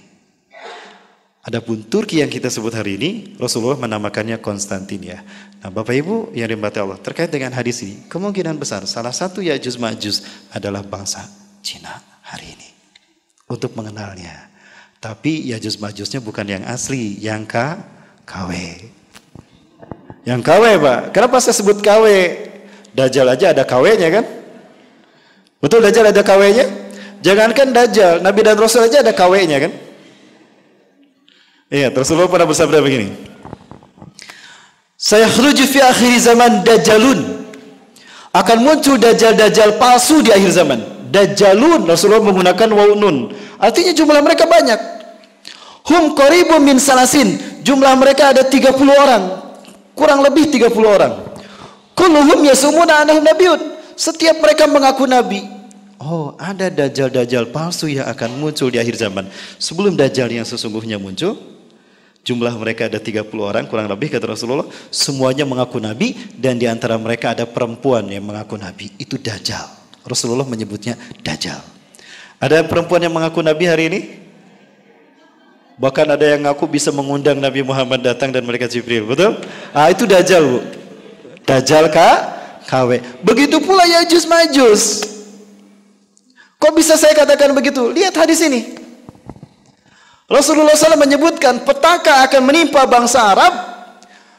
Adapun 1.48 1.80
Turki 1.88 2.20
yang 2.20 2.28
kita 2.28 2.52
sebut 2.52 2.76
hari 2.76 3.00
ini, 3.00 3.10
Rasulullah 3.40 3.80
menamakannya 3.80 4.36
Konstantin 4.36 5.00
ya. 5.00 5.24
Nah, 5.64 5.72
Bapak 5.72 5.96
Ibu 5.96 6.36
yang 6.36 6.44
dimati 6.44 6.76
Allah, 6.76 7.00
terkait 7.00 7.32
dengan 7.32 7.56
hadis 7.56 7.80
ini, 7.80 8.04
kemungkinan 8.12 8.60
besar 8.60 8.84
salah 8.84 9.16
satu 9.16 9.40
Ya'juj 9.40 9.80
Ma'juj 9.80 10.16
adalah 10.52 10.84
bangsa 10.84 11.24
Cina 11.64 12.04
hari 12.20 12.52
ini. 12.52 12.68
Untuk 13.48 13.72
mengenalnya. 13.72 14.52
Tapi 15.00 15.48
Ya'juj 15.48 15.80
Ma'jujnya 15.80 16.20
bukan 16.20 16.44
yang 16.44 16.68
asli, 16.68 17.16
yang 17.16 17.48
K, 17.48 17.80
KW. 18.28 18.52
Yang 20.26 20.40
KW, 20.42 20.64
Pak. 20.82 21.00
Kenapa 21.14 21.36
saya 21.38 21.54
sebut 21.54 21.78
KW? 21.78 22.04
Dajjal 22.96 23.26
aja 23.30 23.54
ada 23.54 23.62
KW-nya 23.62 24.08
kan? 24.10 24.24
Betul 25.62 25.84
Dajjal 25.84 26.10
ada 26.10 26.22
KW-nya? 26.24 26.66
Jangankan 27.22 27.74
Dajjal, 27.74 28.22
Nabi 28.22 28.40
dan 28.42 28.58
Rasul 28.58 28.86
aja 28.86 29.02
ada 29.02 29.14
KW-nya 29.14 29.58
kan? 29.62 29.72
Iya, 31.68 31.92
Rasulullah 31.92 32.32
pernah 32.32 32.48
bersabda 32.48 32.80
begini. 32.80 33.12
Saya 34.98 35.30
khruju 35.30 35.62
fi 35.68 35.78
akhir 35.78 36.10
zaman 36.18 36.66
dajjalun. 36.66 37.46
Akan 38.34 38.66
muncul 38.66 38.98
dajjal-dajjal 38.98 39.78
palsu 39.78 40.24
di 40.26 40.34
akhir 40.34 40.50
zaman. 40.58 40.80
Dajjalun 41.12 41.86
Rasulullah 41.86 42.24
menggunakan 42.24 42.68
waw 42.74 42.90
nun. 42.98 43.30
Artinya 43.62 43.94
jumlah 43.94 44.20
mereka 44.24 44.50
banyak. 44.50 44.80
Hum 45.86 46.18
qaribun 46.18 46.66
min 46.66 46.76
salasin. 46.82 47.36
Jumlah 47.62 47.94
mereka 47.94 48.32
ada 48.32 48.42
30 48.42 48.74
orang. 48.90 49.47
Kurang 49.98 50.22
lebih 50.22 50.46
30 50.46 50.70
orang. 50.86 51.12
Kulluhum 51.98 52.46
yasumuna 52.46 53.02
anahum 53.02 53.26
nabiun. 53.26 53.58
Setiap 53.98 54.38
mereka 54.38 54.70
mengaku 54.70 55.10
nabi. 55.10 55.42
Oh, 55.98 56.38
ada 56.38 56.70
dajjal-dajjal 56.70 57.50
palsu 57.50 57.90
yang 57.90 58.06
akan 58.06 58.38
muncul 58.38 58.70
di 58.70 58.78
akhir 58.78 58.94
zaman. 58.94 59.26
Sebelum 59.58 59.98
dajjal 59.98 60.30
yang 60.30 60.46
sesungguhnya 60.46 61.02
muncul, 61.02 61.34
Jumlah 62.28 62.60
mereka 62.60 62.92
ada 62.92 63.00
30 63.00 63.24
orang 63.40 63.64
kurang 63.64 63.88
lebih 63.88 64.12
kata 64.12 64.28
Rasulullah. 64.28 64.68
Semuanya 64.92 65.48
mengaku 65.48 65.80
Nabi 65.80 66.12
dan 66.36 66.60
di 66.60 66.68
antara 66.68 67.00
mereka 67.00 67.32
ada 67.32 67.48
perempuan 67.48 68.04
yang 68.04 68.28
mengaku 68.28 68.60
Nabi. 68.60 68.92
Itu 69.00 69.16
Dajjal. 69.16 69.64
Rasulullah 70.04 70.44
menyebutnya 70.44 70.92
Dajjal. 71.24 71.56
Ada 72.36 72.68
perempuan 72.68 73.00
yang 73.00 73.16
mengaku 73.16 73.40
Nabi 73.40 73.64
hari 73.64 73.84
ini? 73.88 74.00
Bahkan 75.78 76.06
ada 76.10 76.26
yang 76.26 76.42
ngaku 76.42 76.66
bisa 76.66 76.90
mengundang 76.90 77.38
Nabi 77.38 77.62
Muhammad 77.62 78.02
datang 78.02 78.34
dan 78.34 78.42
mereka 78.42 78.66
Jibril. 78.66 79.06
Betul? 79.06 79.38
Ah 79.70 79.86
itu 79.86 80.10
Dajjal 80.10 80.42
bu. 80.42 80.60
Dajjal 81.46 81.86
kak? 81.86 82.18
KW. 82.66 83.00
Begitu 83.22 83.56
pula 83.62 83.86
Yajus 83.86 84.26
Majus. 84.26 84.82
Kok 86.58 86.74
bisa 86.74 86.98
saya 86.98 87.14
katakan 87.14 87.54
begitu? 87.54 87.94
Lihat 87.94 88.12
hadis 88.18 88.42
ini. 88.42 88.74
Rasulullah 90.28 90.76
SAW 90.76 91.00
menyebutkan 91.00 91.64
petaka 91.64 92.26
akan 92.28 92.42
menimpa 92.44 92.84
bangsa 92.84 93.32
Arab 93.32 93.54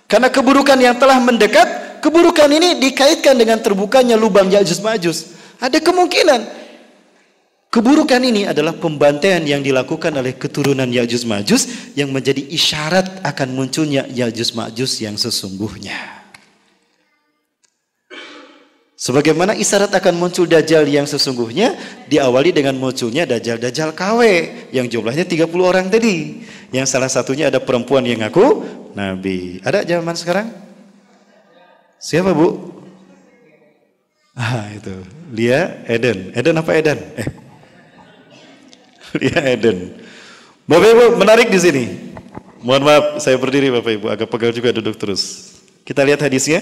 karena 0.06 0.30
keburukan 0.30 0.78
yang 0.78 0.94
telah 1.00 1.18
mendekat. 1.18 1.90
Keburukan 2.00 2.48
ini 2.48 2.80
dikaitkan 2.80 3.36
dengan 3.36 3.60
terbukanya 3.60 4.16
lubang 4.16 4.48
Ya'juj 4.48 4.80
Ma'juj. 4.80 5.18
Ada 5.60 5.84
kemungkinan 5.84 6.59
keburukan 7.70 8.22
ini 8.22 8.50
adalah 8.50 8.74
pembantaian 8.76 9.42
yang 9.46 9.62
dilakukan 9.62 10.14
oleh 10.18 10.36
keturunan 10.36 10.90
Ya'juj 10.90 11.24
Ma'juj 11.26 11.62
yang 11.94 12.10
menjadi 12.10 12.42
isyarat 12.50 13.22
akan 13.22 13.50
munculnya 13.54 14.10
Ya'juj 14.10 14.58
Ma'juj 14.58 15.06
yang 15.06 15.16
sesungguhnya. 15.16 16.20
Sebagaimana 19.00 19.56
isyarat 19.56 19.96
akan 19.96 20.20
muncul 20.20 20.44
dajjal 20.44 20.84
yang 20.84 21.08
sesungguhnya 21.08 21.72
diawali 22.12 22.52
dengan 22.52 22.76
munculnya 22.76 23.24
dajjal-dajjal 23.24 23.96
KW 23.96 24.20
yang 24.76 24.92
jumlahnya 24.92 25.24
30 25.24 25.48
orang 25.64 25.88
tadi. 25.88 26.44
Yang 26.76 26.92
salah 26.92 27.08
satunya 27.08 27.48
ada 27.48 27.64
perempuan 27.64 28.04
yang 28.04 28.20
ngaku 28.20 28.68
nabi. 29.00 29.64
Ada 29.64 29.88
zaman 29.88 30.20
sekarang? 30.20 30.52
Siapa, 31.96 32.36
Bu? 32.36 32.76
Ah, 34.36 34.68
itu. 34.72 35.00
Lia 35.32 35.80
Eden. 35.88 36.36
Eden 36.36 36.60
apa 36.60 36.72
Eden? 36.76 37.00
Eh. 37.16 37.49
Lia 39.18 39.42
Eden. 39.56 39.98
Bapak 40.70 40.90
Ibu, 40.94 41.06
menarik 41.18 41.50
di 41.50 41.60
sini. 41.60 41.84
Mohon 42.62 42.84
maaf, 42.86 43.06
saya 43.24 43.40
berdiri 43.40 43.74
Bapak 43.74 43.92
Ibu, 43.98 44.06
agak 44.12 44.30
pegal 44.30 44.52
juga 44.54 44.70
duduk 44.70 44.94
terus. 45.00 45.56
Kita 45.82 46.06
lihat 46.06 46.22
hadisnya. 46.22 46.62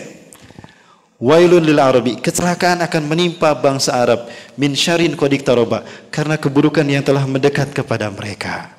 Wailun 1.18 1.65
lil 1.65 1.82
Arabi, 1.82 2.22
kecelakaan 2.22 2.78
akan 2.86 3.03
menimpa 3.10 3.57
bangsa 3.57 3.98
Arab 3.98 4.30
min 4.53 4.78
syarin 4.78 5.18
kodik 5.18 5.41
taroba 5.41 5.82
karena 6.14 6.38
keburukan 6.38 6.86
yang 6.86 7.02
telah 7.02 7.26
mendekat 7.26 7.74
kepada 7.74 8.06
mereka. 8.14 8.69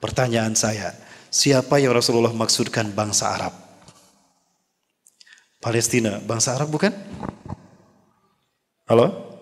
Pertanyaan 0.00 0.56
saya, 0.56 0.96
siapa 1.28 1.76
yang 1.76 1.92
Rasulullah 1.92 2.32
maksudkan 2.32 2.88
bangsa 2.88 3.36
Arab? 3.36 3.52
Palestina, 5.60 6.16
bangsa 6.24 6.56
Arab 6.56 6.72
bukan? 6.72 6.88
Halo? 8.88 9.36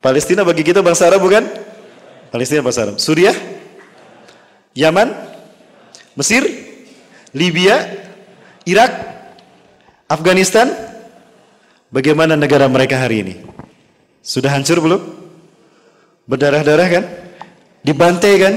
Palestina 0.00 0.48
bagi 0.48 0.64
kita 0.64 0.80
bangsa 0.80 1.12
Arab 1.12 1.20
bukan? 1.20 1.44
Palestina 2.30 2.62
bangsa 2.62 2.84
Arab. 2.86 2.96
Suriah? 2.98 3.36
Yaman? 4.76 5.08
Mesir? 6.16 6.42
Libya? 7.32 8.04
Irak? 8.66 8.92
Afghanistan? 10.06 10.68
Bagaimana 11.90 12.34
negara 12.34 12.66
mereka 12.66 12.98
hari 12.98 13.22
ini? 13.22 13.34
Sudah 14.20 14.52
hancur 14.52 14.82
belum? 14.82 15.02
Berdarah-darah 16.26 16.88
kan? 16.90 17.04
Dibantai 17.86 18.34
kan? 18.42 18.54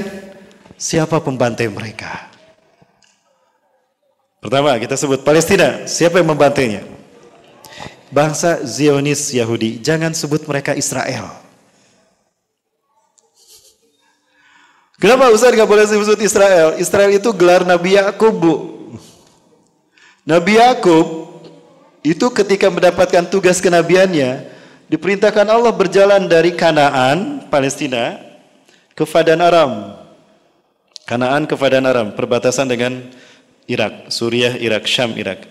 Siapa 0.74 1.22
pembantai 1.22 1.70
mereka? 1.70 2.30
Pertama 4.40 4.74
kita 4.80 4.96
sebut 4.96 5.20
Palestina. 5.22 5.84
Siapa 5.84 6.18
yang 6.18 6.32
membantainya? 6.32 6.82
Bangsa 8.10 8.64
Zionis 8.66 9.30
Yahudi. 9.30 9.78
Jangan 9.78 10.16
sebut 10.16 10.48
mereka 10.48 10.74
Israel. 10.74 11.30
Kenapa 15.00 15.32
Ustaz 15.32 15.56
nggak 15.56 15.64
boleh 15.64 15.88
sebut 15.88 16.20
Israel? 16.20 16.76
Israel 16.76 17.08
itu 17.16 17.32
gelar 17.32 17.64
Nabi 17.64 17.96
Yakub, 17.96 18.36
Bu. 18.36 18.54
Nabi 20.28 20.60
Yakub 20.60 21.40
itu 22.04 22.28
ketika 22.28 22.68
mendapatkan 22.68 23.24
tugas 23.32 23.64
kenabiannya, 23.64 24.44
diperintahkan 24.92 25.48
Allah 25.48 25.72
berjalan 25.72 26.28
dari 26.28 26.52
Kanaan, 26.52 27.48
Palestina, 27.48 28.20
ke 28.92 29.08
Fadan 29.08 29.40
Aram. 29.40 29.96
Kanaan 31.08 31.48
ke 31.48 31.56
Fadan 31.56 31.88
Aram, 31.88 32.12
perbatasan 32.12 32.68
dengan 32.68 33.00
Irak, 33.64 34.12
Suriah, 34.12 34.52
Irak, 34.60 34.84
Syam, 34.84 35.16
Irak. 35.16 35.48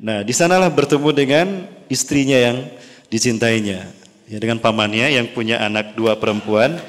Nah, 0.00 0.24
di 0.24 0.32
sanalah 0.32 0.72
bertemu 0.72 1.12
dengan 1.12 1.46
istrinya 1.92 2.38
yang 2.48 2.64
dicintainya, 3.12 3.92
ya 4.24 4.38
dengan 4.40 4.56
pamannya 4.56 5.20
yang 5.20 5.28
punya 5.36 5.60
anak 5.60 5.92
dua 5.92 6.16
perempuan 6.16 6.80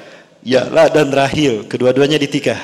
Ya'la 0.42 0.90
dan 0.90 1.14
Rahil, 1.14 1.70
kedua-duanya 1.70 2.18
ditikah. 2.18 2.58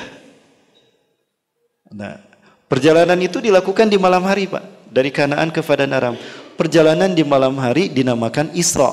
Nah, 1.95 2.19
perjalanan 2.67 3.17
itu 3.23 3.39
dilakukan 3.39 3.87
di 3.87 3.95
malam 3.95 4.27
hari, 4.27 4.51
Pak, 4.51 4.91
dari 4.91 5.09
Kanaan 5.09 5.49
ke 5.49 5.63
Padan 5.63 5.95
Aram. 5.95 6.15
Perjalanan 6.59 7.15
di 7.15 7.23
malam 7.23 7.55
hari 7.55 7.87
dinamakan 7.87 8.51
Isra. 8.51 8.91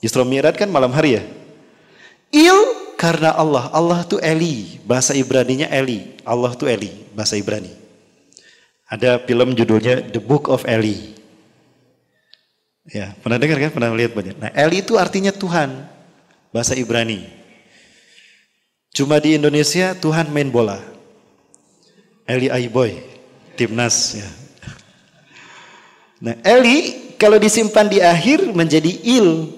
Isra 0.00 0.24
Mi'raj 0.24 0.56
kan 0.56 0.72
malam 0.72 0.88
hari 0.88 1.20
ya. 1.20 1.22
Il 2.32 2.56
karena 2.96 3.36
Allah. 3.36 3.68
Allah 3.76 4.00
itu 4.08 4.16
Eli, 4.24 4.80
bahasa 4.88 5.12
Ibrani-nya 5.12 5.68
Eli. 5.68 6.16
Allah 6.24 6.56
itu 6.56 6.64
Eli, 6.64 6.90
bahasa 7.12 7.36
Ibrani. 7.36 7.68
Ada 8.88 9.20
film 9.20 9.52
judulnya 9.52 10.00
The 10.00 10.22
Book 10.24 10.48
of 10.48 10.64
Eli. 10.64 11.12
Ya, 12.88 13.12
pernah 13.20 13.36
dengar 13.36 13.60
kan? 13.60 13.70
Pernah 13.76 13.92
lihat 13.92 14.16
banyak. 14.16 14.36
Nah, 14.40 14.50
Eli 14.56 14.80
itu 14.80 14.96
artinya 14.96 15.34
Tuhan, 15.34 15.84
bahasa 16.56 16.72
Ibrani. 16.72 17.35
Cuma 18.96 19.20
di 19.20 19.36
Indonesia 19.36 19.92
Tuhan 19.92 20.32
main 20.32 20.48
bola. 20.48 20.80
Eli 22.24 22.48
Aiboy, 22.48 22.96
timnas 23.52 24.16
ya. 24.16 24.28
Nah, 26.16 26.32
Eli 26.40 27.12
kalau 27.20 27.36
disimpan 27.36 27.92
di 27.92 28.00
akhir 28.00 28.56
menjadi 28.56 28.88
Il. 29.04 29.52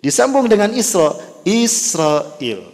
Disambung 0.00 0.48
dengan 0.48 0.72
Isra, 0.72 1.12
Israel. 1.44 2.64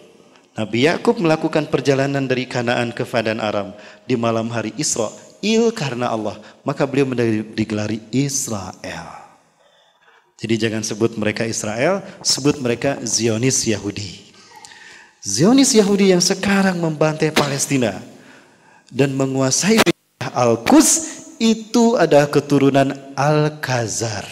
Nabi 0.55 0.87
Yakub 0.87 1.19
melakukan 1.19 1.67
perjalanan 1.67 2.31
dari 2.31 2.47
Kanaan 2.47 2.95
ke 2.95 3.03
Fadan 3.03 3.43
Aram 3.43 3.75
di 4.07 4.15
malam 4.15 4.55
hari 4.55 4.71
Isra. 4.79 5.11
Il 5.43 5.75
karena 5.75 6.15
Allah, 6.15 6.39
maka 6.63 6.87
beliau 6.87 7.11
digelari 7.59 7.99
Israel. 8.15 9.07
Jadi 10.39 10.55
jangan 10.55 10.87
sebut 10.87 11.19
mereka 11.19 11.43
Israel, 11.43 12.07
sebut 12.23 12.63
mereka 12.63 13.03
Zionis 13.03 13.67
Yahudi. 13.67 14.32
Zionis 15.23 15.70
Yahudi 15.78 16.11
yang 16.11 16.19
sekarang 16.19 16.82
membantai 16.82 17.31
Palestina 17.31 18.03
dan 18.90 19.15
menguasai 19.15 19.78
Al-Quds 20.19 20.90
itu 21.39 21.94
adalah 21.94 22.27
keturunan 22.27 22.90
Al-Khazar. 23.15 24.27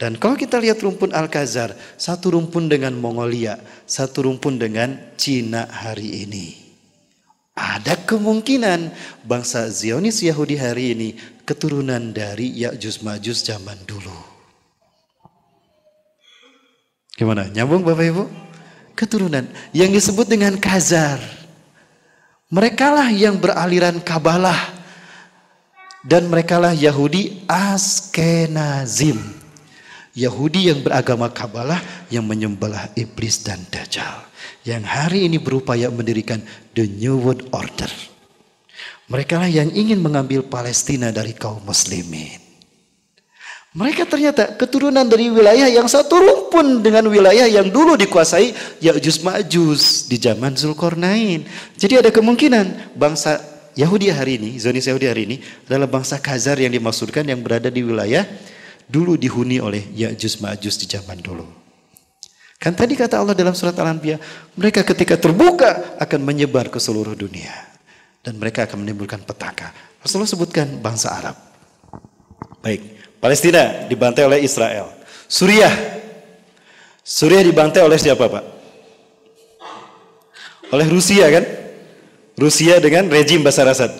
Dan 0.00 0.16
kalau 0.16 0.32
kita 0.32 0.56
lihat 0.64 0.80
rumpun 0.80 1.12
Al-Khazar, 1.12 1.76
satu 2.00 2.32
rumpun 2.32 2.72
dengan 2.72 2.96
Mongolia, 2.96 3.60
satu 3.84 4.24
rumpun 4.24 4.56
dengan 4.56 4.96
Cina 5.20 5.68
hari 5.68 6.24
ini. 6.24 6.56
Ada 7.52 8.00
kemungkinan 8.08 8.88
bangsa 9.28 9.68
Zionis 9.68 10.24
Yahudi 10.24 10.56
hari 10.56 10.96
ini 10.96 11.08
keturunan 11.44 12.16
dari 12.16 12.48
Ya'juj 12.56 13.04
Ma'juj 13.04 13.44
zaman 13.44 13.76
dulu. 13.84 14.16
Gimana? 17.12 17.50
Nyambung 17.52 17.84
Bapak 17.84 18.06
Ibu? 18.08 18.47
Keturunan 18.98 19.46
yang 19.70 19.94
disebut 19.94 20.26
dengan 20.26 20.58
Kazar. 20.58 21.22
Merekalah 22.50 23.14
yang 23.14 23.38
beraliran 23.38 24.02
Kabalah 24.02 24.58
dan 26.02 26.26
merekalah 26.26 26.74
Yahudi 26.74 27.46
Askenazim. 27.46 29.22
Yahudi 30.18 30.74
yang 30.74 30.82
beragama 30.82 31.30
Kabalah 31.30 31.78
yang 32.10 32.26
menyembelih 32.26 32.90
iblis 32.98 33.46
dan 33.46 33.62
dajjal. 33.70 34.26
Yang 34.66 34.84
hari 34.90 35.30
ini 35.30 35.38
berupaya 35.38 35.86
mendirikan 35.94 36.42
the 36.74 36.90
New 36.90 37.22
World 37.22 37.46
Order. 37.54 37.92
Mereka 39.06 39.38
lah 39.38 39.48
yang 39.48 39.70
ingin 39.70 40.02
mengambil 40.02 40.42
Palestina 40.42 41.14
dari 41.14 41.32
kaum 41.32 41.62
muslimin. 41.62 42.47
Mereka 43.78 44.10
ternyata 44.10 44.58
keturunan 44.58 45.06
dari 45.06 45.30
wilayah 45.30 45.70
yang 45.70 45.86
satu 45.86 46.18
rumpun 46.18 46.82
dengan 46.82 47.06
wilayah 47.06 47.46
yang 47.46 47.70
dulu 47.70 47.94
dikuasai 47.94 48.82
Ya'juj 48.82 49.22
Ma'juj 49.22 50.10
di 50.10 50.18
zaman 50.18 50.58
Zulkarnain. 50.58 51.46
Jadi 51.78 51.94
ada 52.02 52.10
kemungkinan 52.10 52.98
bangsa 52.98 53.38
Yahudi 53.78 54.10
hari 54.10 54.42
ini, 54.42 54.58
Zionis 54.58 54.90
Yahudi 54.90 55.06
hari 55.06 55.22
ini 55.30 55.36
adalah 55.70 55.86
bangsa 55.86 56.18
Khazar 56.18 56.58
yang 56.58 56.74
dimaksudkan 56.74 57.22
yang 57.22 57.38
berada 57.38 57.70
di 57.70 57.86
wilayah 57.86 58.26
dulu 58.90 59.14
dihuni 59.14 59.62
oleh 59.62 59.86
Ya'juj 59.94 60.42
Ma'juj 60.42 60.74
di 60.74 60.86
zaman 60.90 61.22
dulu. 61.22 61.46
Kan 62.58 62.74
tadi 62.74 62.98
kata 62.98 63.22
Allah 63.22 63.38
dalam 63.38 63.54
surat 63.54 63.78
Al-Anbiya, 63.78 64.18
mereka 64.58 64.82
ketika 64.82 65.14
terbuka 65.14 65.94
akan 66.02 66.26
menyebar 66.26 66.66
ke 66.66 66.82
seluruh 66.82 67.14
dunia 67.14 67.54
dan 68.26 68.34
mereka 68.42 68.66
akan 68.66 68.82
menimbulkan 68.82 69.22
petaka. 69.22 69.70
Rasulullah 70.02 70.26
sebutkan 70.26 70.66
bangsa 70.82 71.14
Arab. 71.14 71.38
Baik. 72.58 72.97
Palestina 73.18 73.86
dibantai 73.90 74.24
oleh 74.26 74.40
Israel. 74.42 74.94
Suriah. 75.26 75.72
Suriah 77.02 77.42
dibantai 77.42 77.82
oleh 77.82 77.98
siapa 77.98 78.30
Pak? 78.30 78.44
Oleh 80.70 80.86
Rusia 80.86 81.26
kan? 81.32 81.44
Rusia 82.38 82.78
dengan 82.78 83.10
rejim 83.10 83.42
Basar 83.42 83.66
Asad. 83.66 83.90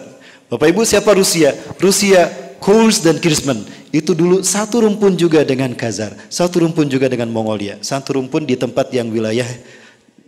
Bapak 0.49 0.71
Ibu 0.71 0.87
siapa 0.87 1.13
Rusia? 1.13 1.53
Rusia, 1.77 2.31
Kurs 2.63 3.03
dan 3.03 3.19
Kirsman. 3.19 3.67
Itu 3.89 4.13
dulu 4.13 4.45
satu 4.45 4.85
rumpun 4.85 5.17
juga 5.17 5.43
dengan 5.43 5.73
Khazar. 5.73 6.13
Satu 6.29 6.61
rumpun 6.61 6.87
juga 6.89 7.09
dengan 7.09 7.33
Mongolia. 7.33 7.81
Satu 7.81 8.21
rumpun 8.21 8.45
di 8.45 8.55
tempat 8.55 8.93
yang 8.93 9.09
wilayah 9.09 9.49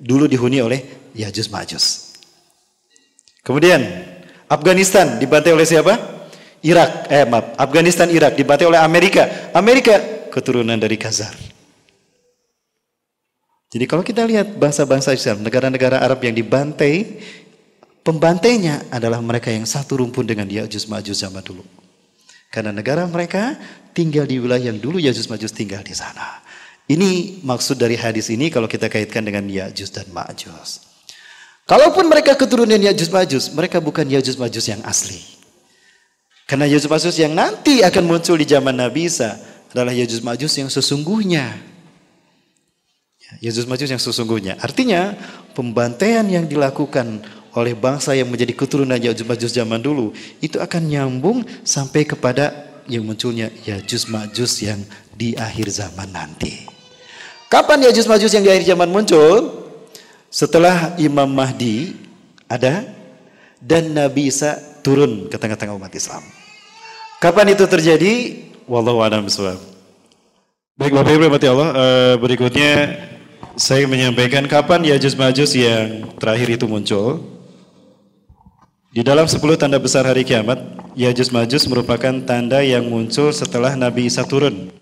dulu 0.01 0.25
dihuni 0.25 0.65
oleh 0.65 0.81
Yajus 1.13 1.53
Majus. 1.53 2.17
Kemudian 3.45 3.85
Afghanistan 4.49 5.21
dibantai 5.21 5.53
oleh 5.53 5.69
siapa? 5.69 6.20
Irak, 6.61 7.09
eh 7.09 7.25
maaf, 7.25 7.57
Afghanistan 7.57 8.09
Irak 8.13 8.37
dibantai 8.37 8.69
oleh 8.69 8.81
Amerika. 8.81 9.53
Amerika 9.57 9.97
keturunan 10.29 10.77
dari 10.77 11.01
Khazar. 11.01 11.33
Jadi 13.71 13.85
kalau 13.87 14.03
kita 14.03 14.27
lihat 14.27 14.59
bangsa-bangsa 14.59 15.15
Islam, 15.15 15.47
negara-negara 15.47 16.03
Arab 16.03 16.21
yang 16.27 16.35
dibantai, 16.35 17.23
pembantainya 18.03 18.91
adalah 18.91 19.23
mereka 19.23 19.49
yang 19.49 19.63
satu 19.63 20.03
rumpun 20.03 20.27
dengan 20.27 20.51
Ya'juj 20.51 20.91
Ma'juj 20.91 21.15
zaman 21.15 21.41
dulu. 21.41 21.63
Karena 22.51 22.75
negara 22.75 23.07
mereka 23.07 23.55
tinggal 23.95 24.27
di 24.27 24.43
wilayah 24.43 24.75
yang 24.75 24.83
dulu 24.83 24.99
Ya'juj 24.99 25.31
Ma'juj 25.31 25.55
tinggal 25.55 25.87
di 25.87 25.95
sana. 25.95 26.43
Ini 26.91 27.41
maksud 27.47 27.79
dari 27.79 27.95
hadis 27.95 28.27
ini 28.35 28.51
kalau 28.51 28.67
kita 28.67 28.91
kaitkan 28.91 29.23
dengan 29.23 29.47
Ya'juj 29.47 29.89
dan 29.95 30.11
Ma'juj. 30.11 30.91
Kalaupun 31.63 32.11
mereka 32.11 32.35
keturunan 32.35 32.75
Ya'juj 32.75 33.09
Ma'juj, 33.09 33.55
mereka 33.55 33.79
bukan 33.79 34.03
Ya'juj 34.03 34.35
Ma'juj 34.35 34.65
yang 34.67 34.83
asli. 34.83 35.40
Karena 36.51 36.67
Yesus 36.67 36.91
Majus 36.91 37.15
yang 37.15 37.31
nanti 37.31 37.79
akan 37.87 38.11
muncul 38.11 38.35
di 38.35 38.43
zaman 38.43 38.75
Nabi 38.75 39.07
Isa 39.07 39.39
adalah 39.71 39.95
Yesus 39.95 40.19
Majus 40.19 40.51
yang 40.59 40.67
sesungguhnya. 40.67 41.55
Yesus 43.39 43.71
Majus 43.71 43.87
yang 43.87 44.03
sesungguhnya. 44.03 44.59
Artinya 44.59 45.15
pembantaian 45.55 46.27
yang 46.27 46.51
dilakukan 46.51 47.23
oleh 47.55 47.79
bangsa 47.79 48.19
yang 48.19 48.27
menjadi 48.27 48.51
keturunan 48.59 48.99
Yesus 48.99 49.23
Majus 49.23 49.55
zaman 49.55 49.79
dulu 49.79 50.11
itu 50.43 50.59
akan 50.59 50.91
nyambung 50.91 51.47
sampai 51.63 52.03
kepada 52.03 52.51
yang 52.91 53.07
munculnya 53.07 53.55
Yesus 53.63 54.11
Majus 54.11 54.59
yang 54.59 54.83
di 55.15 55.39
akhir 55.39 55.71
zaman 55.71 56.11
nanti. 56.11 56.67
Kapan 57.47 57.87
Yesus 57.87 58.11
Majus 58.11 58.35
yang 58.35 58.43
di 58.43 58.51
akhir 58.51 58.75
zaman 58.75 58.91
muncul? 58.91 59.71
Setelah 60.27 60.99
Imam 60.99 61.31
Mahdi 61.31 61.95
ada 62.51 62.91
dan 63.63 63.95
Nabi 63.95 64.35
Isa 64.35 64.59
turun 64.83 65.31
ke 65.31 65.39
tengah-tengah 65.39 65.79
umat 65.79 65.95
Islam. 65.95 66.40
Kapan 67.21 67.53
itu 67.53 67.69
terjadi? 67.69 68.13
Wallahu 68.65 69.05
a'lam 69.05 69.29
bishawab. 69.29 69.61
Baik 70.81 70.97
Bapak 70.97 71.13
Ibu 71.13 71.29
berarti 71.29 71.49
Allah, 71.53 71.69
uh, 71.77 72.15
berikutnya 72.17 72.97
saya 73.61 73.85
menyampaikan 73.85 74.41
kapan 74.49 74.81
Yajuz 74.89 75.13
Majuz 75.13 75.53
yang 75.53 76.09
terakhir 76.17 76.49
itu 76.57 76.65
muncul. 76.65 77.21
Di 78.97 79.05
dalam 79.05 79.29
10 79.29 79.37
tanda 79.61 79.77
besar 79.77 80.09
hari 80.09 80.25
kiamat, 80.25 80.65
Yajuz 80.97 81.29
Majuz 81.29 81.69
merupakan 81.69 82.25
tanda 82.25 82.65
yang 82.65 82.89
muncul 82.89 83.29
setelah 83.37 83.77
Nabi 83.77 84.09
Isa 84.09 84.25
turun. 84.25 84.73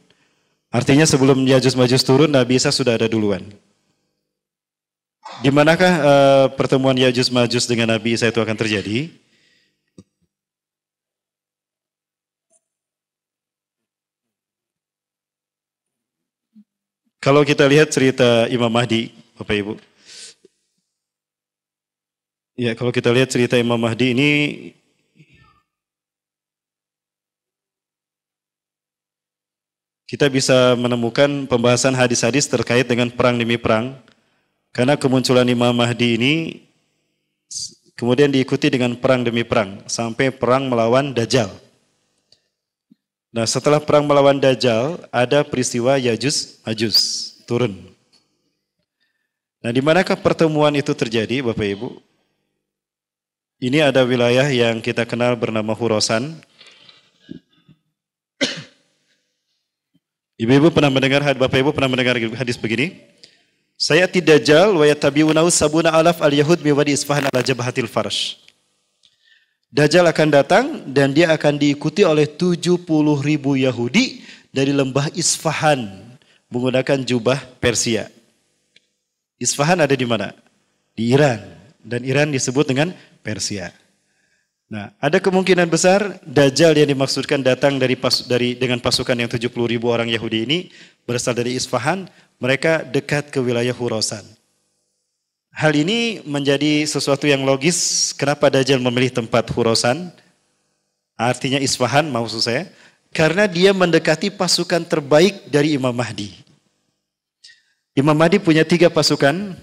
Artinya 0.70 1.10
sebelum 1.10 1.42
Yajuz 1.42 1.74
Majuz 1.74 2.06
turun, 2.06 2.30
Nabi 2.30 2.62
Isa 2.62 2.70
sudah 2.70 2.94
ada 2.94 3.10
duluan. 3.10 3.42
Di 5.42 5.50
manakah 5.50 5.92
uh, 5.98 6.46
pertemuan 6.54 6.94
Yajuz 6.94 7.34
Majuz 7.34 7.66
dengan 7.66 7.98
Nabi 7.98 8.14
Isa 8.14 8.30
itu 8.30 8.38
akan 8.38 8.54
terjadi? 8.54 9.10
Kalau 17.18 17.42
kita 17.42 17.66
lihat 17.66 17.90
cerita 17.90 18.46
Imam 18.46 18.70
Mahdi, 18.70 19.10
Bapak 19.34 19.54
Ibu. 19.58 19.74
Ya, 22.54 22.78
kalau 22.78 22.94
kita 22.94 23.10
lihat 23.10 23.26
cerita 23.26 23.58
Imam 23.58 23.78
Mahdi 23.78 24.14
ini 24.14 24.30
kita 30.06 30.30
bisa 30.30 30.78
menemukan 30.78 31.50
pembahasan 31.50 31.94
hadis-hadis 31.98 32.46
terkait 32.46 32.86
dengan 32.86 33.10
perang 33.10 33.34
demi 33.34 33.58
perang. 33.58 33.98
Karena 34.70 34.94
kemunculan 34.94 35.46
Imam 35.50 35.74
Mahdi 35.74 36.14
ini 36.14 36.34
kemudian 37.98 38.30
diikuti 38.30 38.70
dengan 38.70 38.94
perang 38.94 39.26
demi 39.26 39.42
perang 39.42 39.82
sampai 39.90 40.30
perang 40.30 40.70
melawan 40.70 41.10
Dajjal. 41.10 41.67
Nah 43.28 43.44
setelah 43.44 43.76
perang 43.76 44.08
melawan 44.08 44.40
Dajjal 44.40 45.04
ada 45.12 45.44
peristiwa 45.44 46.00
Yajus 46.00 46.64
Majus 46.64 46.96
turun. 47.48 47.98
Nah, 49.58 49.74
di 49.74 49.82
manakah 49.82 50.14
pertemuan 50.14 50.70
itu 50.78 50.94
terjadi, 50.94 51.42
Bapak 51.42 51.66
Ibu? 51.66 51.98
Ini 53.58 53.90
ada 53.90 54.06
wilayah 54.06 54.46
yang 54.46 54.78
kita 54.78 55.02
kenal 55.02 55.34
bernama 55.34 55.74
Hurosan. 55.74 56.38
Ibu-ibu 60.46 60.70
pernah 60.70 60.94
mendengar, 60.94 61.26
Bapak 61.34 61.58
Ibu 61.58 61.74
pernah 61.74 61.90
mendengar 61.90 62.14
hadis 62.38 62.54
begini? 62.54 63.02
Saya 63.74 64.06
tidak 64.06 64.46
jal 64.46 64.78
wa 64.78 64.86
yatabi'unahu 64.86 65.50
sabuna 65.50 65.90
alaf 65.90 66.22
al-yahud 66.22 66.62
miwadi 66.62 66.94
isfahan 66.94 67.26
ala 67.26 67.42
jabahatil 67.42 67.90
farsh. 67.90 68.38
Dajjal 69.68 70.08
akan 70.08 70.28
datang 70.32 70.64
dan 70.88 71.12
dia 71.12 71.28
akan 71.28 71.60
diikuti 71.60 72.00
oleh 72.00 72.24
70 72.24 72.88
ribu 73.20 73.52
Yahudi 73.52 74.24
dari 74.48 74.72
lembah 74.72 75.12
Isfahan 75.12 76.08
menggunakan 76.48 77.04
jubah 77.04 77.36
Persia. 77.60 78.08
Isfahan 79.36 79.84
ada 79.84 79.92
di 79.92 80.08
mana? 80.08 80.32
Di 80.96 81.12
Iran. 81.12 81.44
Dan 81.84 82.00
Iran 82.08 82.32
disebut 82.32 82.64
dengan 82.64 82.96
Persia. 83.20 83.68
Nah, 84.72 84.92
ada 85.00 85.20
kemungkinan 85.20 85.68
besar 85.68 86.16
Dajjal 86.24 86.72
yang 86.72 86.88
dimaksudkan 86.88 87.44
datang 87.44 87.76
dari, 87.76 87.96
pas, 87.96 88.24
dari 88.24 88.56
dengan 88.56 88.80
pasukan 88.80 89.16
yang 89.16 89.28
70 89.28 89.52
ribu 89.52 89.92
orang 89.92 90.08
Yahudi 90.08 90.48
ini 90.48 90.58
berasal 91.04 91.36
dari 91.36 91.56
Isfahan, 91.56 92.08
mereka 92.40 92.88
dekat 92.88 93.28
ke 93.28 93.40
wilayah 93.40 93.76
Hurasan. 93.76 94.37
Hal 95.58 95.74
ini 95.74 96.22
menjadi 96.22 96.86
sesuatu 96.86 97.26
yang 97.26 97.42
logis 97.42 98.14
kenapa 98.14 98.46
Dajjal 98.46 98.78
memilih 98.78 99.10
tempat 99.10 99.42
Hurosan, 99.50 100.14
artinya 101.18 101.58
Isfahan 101.58 102.06
maksud 102.06 102.46
saya, 102.46 102.70
karena 103.10 103.50
dia 103.50 103.74
mendekati 103.74 104.30
pasukan 104.30 104.86
terbaik 104.86 105.50
dari 105.50 105.74
Imam 105.74 105.90
Mahdi. 105.90 106.30
Imam 107.90 108.14
Mahdi 108.14 108.38
punya 108.38 108.62
tiga 108.62 108.86
pasukan 108.86 109.58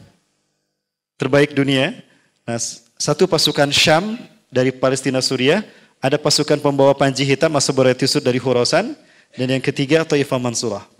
terbaik 1.15 1.55
dunia. 1.55 1.95
Nah, 2.43 2.59
satu 2.99 3.23
pasukan 3.23 3.71
Syam 3.71 4.19
dari 4.51 4.75
Palestina 4.75 5.23
Suriah, 5.23 5.63
ada 6.03 6.19
pasukan 6.19 6.59
pembawa 6.59 6.91
panji 6.91 7.23
hitam 7.23 7.55
Masaboretisud 7.55 8.19
dari 8.19 8.35
Hurosan, 8.35 8.99
dan 9.31 9.47
yang 9.47 9.63
ketiga 9.63 10.03
Taifah 10.03 10.43
Mansurah. 10.43 10.94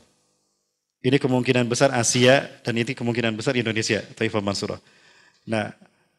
Ini 1.06 1.22
kemungkinan 1.22 1.70
besar 1.70 1.94
Asia 1.94 2.50
dan 2.66 2.74
ini 2.74 2.98
kemungkinan 2.98 3.38
besar 3.38 3.54
Indonesia, 3.54 4.02
Taifah 4.18 4.42
Mansurah. 4.42 4.82
Nah, 5.46 5.70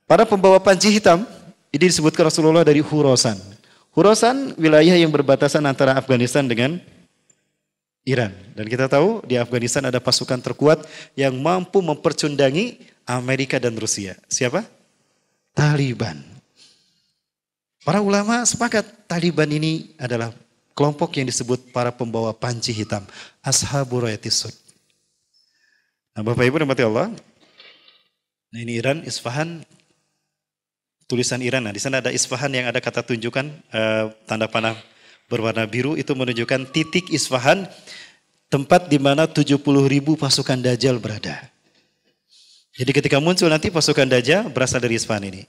para 0.07 0.23
pembawa 0.23 0.63
panci 0.63 0.95
hitam 0.95 1.27
ini 1.75 1.91
disebutkan 1.91 2.31
Rasulullah 2.31 2.63
dari 2.63 2.79
Hurosan. 2.79 3.35
Hurosan 3.91 4.55
wilayah 4.55 4.95
yang 4.95 5.11
berbatasan 5.11 5.67
antara 5.67 5.99
Afghanistan 5.99 6.47
dengan 6.47 6.79
Iran. 8.07 8.31
Dan 8.55 8.71
kita 8.71 8.87
tahu 8.87 9.27
di 9.27 9.35
Afghanistan 9.35 9.83
ada 9.91 9.99
pasukan 9.99 10.39
terkuat 10.39 10.87
yang 11.19 11.35
mampu 11.35 11.83
mempercundangi 11.83 12.79
Amerika 13.11 13.59
dan 13.59 13.75
Rusia. 13.75 14.15
Siapa? 14.31 14.63
Taliban. 15.51 16.23
Para 17.83 17.99
ulama 17.99 18.47
sepakat 18.47 19.11
Taliban 19.11 19.51
ini 19.51 19.91
adalah 19.99 20.31
kelompok 20.79 21.19
yang 21.19 21.27
disebut 21.27 21.75
para 21.75 21.91
pembawa 21.91 22.31
panci 22.31 22.71
hitam. 22.71 23.03
Ashabur 23.43 24.07
Rayatisud. 24.07 24.66
Nah 26.17 26.25
Bapak 26.25 26.49
Ibu 26.49 26.65
mati 26.65 26.81
Allah. 26.81 27.13
Nah 28.49 28.59
ini 28.65 28.81
Iran, 28.81 29.05
Isfahan, 29.05 29.61
tulisan 31.05 31.45
Iran. 31.45 31.69
Nah 31.69 31.77
di 31.77 31.81
sana 31.83 32.01
ada 32.01 32.09
Isfahan 32.09 32.49
yang 32.57 32.73
ada 32.73 32.81
kata 32.81 33.05
tunjukkan 33.05 33.45
eh, 33.53 34.05
tanda 34.25 34.49
panah 34.49 34.81
berwarna 35.29 35.69
biru 35.69 35.93
itu 35.93 36.17
menunjukkan 36.17 36.73
titik 36.73 37.13
Isfahan 37.13 37.69
tempat 38.49 38.89
di 38.89 38.97
mana 38.97 39.29
70 39.29 39.61
ribu 39.93 40.17
pasukan 40.17 40.57
Dajjal 40.57 40.97
berada. 40.97 41.53
Jadi 42.81 42.91
ketika 42.97 43.21
muncul 43.21 43.53
nanti 43.53 43.69
pasukan 43.69 44.09
Dajjal 44.09 44.49
berasal 44.49 44.81
dari 44.81 44.97
Isfahan 44.97 45.29
ini. 45.29 45.45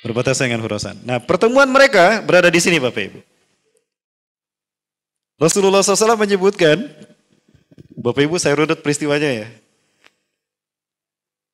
Berbatasan 0.00 0.48
dengan 0.48 0.64
Khurasan. 0.64 0.96
Nah 1.04 1.20
pertemuan 1.20 1.68
mereka 1.68 2.24
berada 2.24 2.48
di 2.48 2.60
sini 2.62 2.80
Bapak 2.80 3.02
Ibu. 3.04 3.20
Rasulullah 5.42 5.84
SAW 5.84 6.16
menyebutkan 6.16 6.88
Bapak 7.98 8.22
Ibu 8.22 8.38
saya 8.38 8.54
runut 8.54 8.78
peristiwanya 8.78 9.44
ya. 9.44 9.46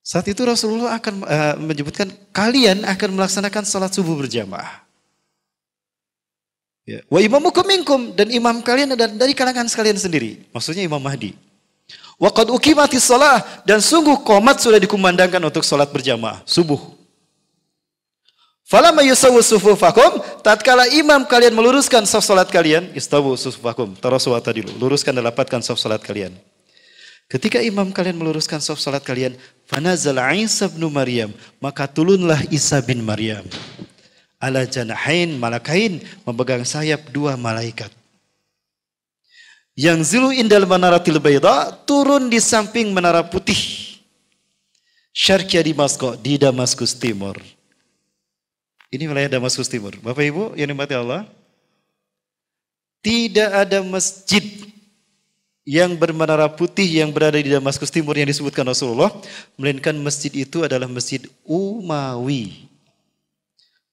Saat 0.05 0.29
itu 0.29 0.45
Rasulullah 0.45 1.01
akan 1.01 1.25
uh, 1.25 1.57
menyebutkan 1.57 2.13
kalian 2.29 2.85
akan 2.85 3.17
melaksanakan 3.17 3.65
salat 3.65 3.97
subuh 3.97 4.13
berjamaah. 4.13 4.85
Ya. 6.85 7.01
Wa 7.09 7.25
imamukum 7.25 7.65
minkum 7.65 8.13
dan 8.13 8.29
imam 8.29 8.61
kalian 8.61 8.93
adalah 8.93 9.09
dari 9.09 9.33
kalangan 9.33 9.65
sekalian 9.65 9.97
sendiri. 9.97 10.45
Maksudnya 10.53 10.85
Imam 10.85 11.01
Mahdi. 11.01 11.33
Wa 12.21 12.29
qad 12.29 12.53
uqimatis 12.53 13.01
shalah 13.01 13.41
dan 13.65 13.81
sungguh 13.81 14.21
komat 14.21 14.61
sudah 14.61 14.77
dikumandangkan 14.77 15.41
untuk 15.41 15.65
salat 15.65 15.89
berjamaah 15.89 16.45
subuh. 16.45 16.94
Falamma 18.65 19.05
yusawwu 19.05 19.45
sufufakum, 19.45 20.25
tatkala 20.41 20.89
imam 20.89 21.21
kalian 21.29 21.53
meluruskan 21.53 22.09
saf 22.09 22.25
salat 22.25 22.49
kalian, 22.49 22.89
istawu 22.97 23.37
sufufakum, 23.37 23.93
tarasu 24.01 24.33
tadi 24.41 24.65
luruskan 24.81 25.13
dan 25.13 25.29
lapatkan 25.29 25.61
saf 25.61 25.77
salat 25.77 26.01
kalian. 26.01 26.33
Ketika 27.29 27.61
imam 27.61 27.93
kalian 27.93 28.17
meluruskan 28.17 28.65
saf 28.65 28.81
salat 28.81 29.05
kalian, 29.05 29.37
fanazal 29.69 30.17
Isa 30.33 30.73
bin 30.73 30.89
Maryam, 30.89 31.29
maka 31.61 31.85
turunlah 31.85 32.41
Isa 32.49 32.81
bin 32.81 33.05
Maryam. 33.05 33.45
Ala 34.41 34.65
janahain 34.65 35.37
malakain 35.37 36.01
memegang 36.25 36.65
sayap 36.65 37.13
dua 37.13 37.37
malaikat. 37.37 37.93
Yang 39.77 40.17
zilu 40.17 40.33
indal 40.33 40.65
manaratil 40.65 41.21
bayda 41.21 41.69
turun 41.85 42.33
di 42.33 42.41
samping 42.41 42.97
menara 42.97 43.21
putih. 43.21 43.93
Masko, 45.77 46.17
di 46.17 46.41
Damaskus 46.41 46.97
Timur. 46.97 47.54
Ini 48.95 49.11
wilayah 49.11 49.43
Damaskus 49.43 49.67
Timur. 49.67 49.99
Bapak 49.99 50.23
Ibu 50.23 50.55
yang 50.55 50.71
dimati 50.71 50.95
Allah. 50.95 51.27
Tidak 53.03 53.51
ada 53.51 53.83
masjid 53.83 54.47
yang 55.67 55.99
bermenara 55.99 56.47
putih 56.47 56.87
yang 57.03 57.11
berada 57.11 57.35
di 57.35 57.51
Damaskus 57.51 57.91
Timur 57.91 58.15
yang 58.15 58.31
disebutkan 58.31 58.63
Rasulullah. 58.63 59.11
Melainkan 59.59 59.99
masjid 59.99 60.31
itu 60.31 60.63
adalah 60.63 60.87
masjid 60.87 61.27
Umawi. 61.43 62.71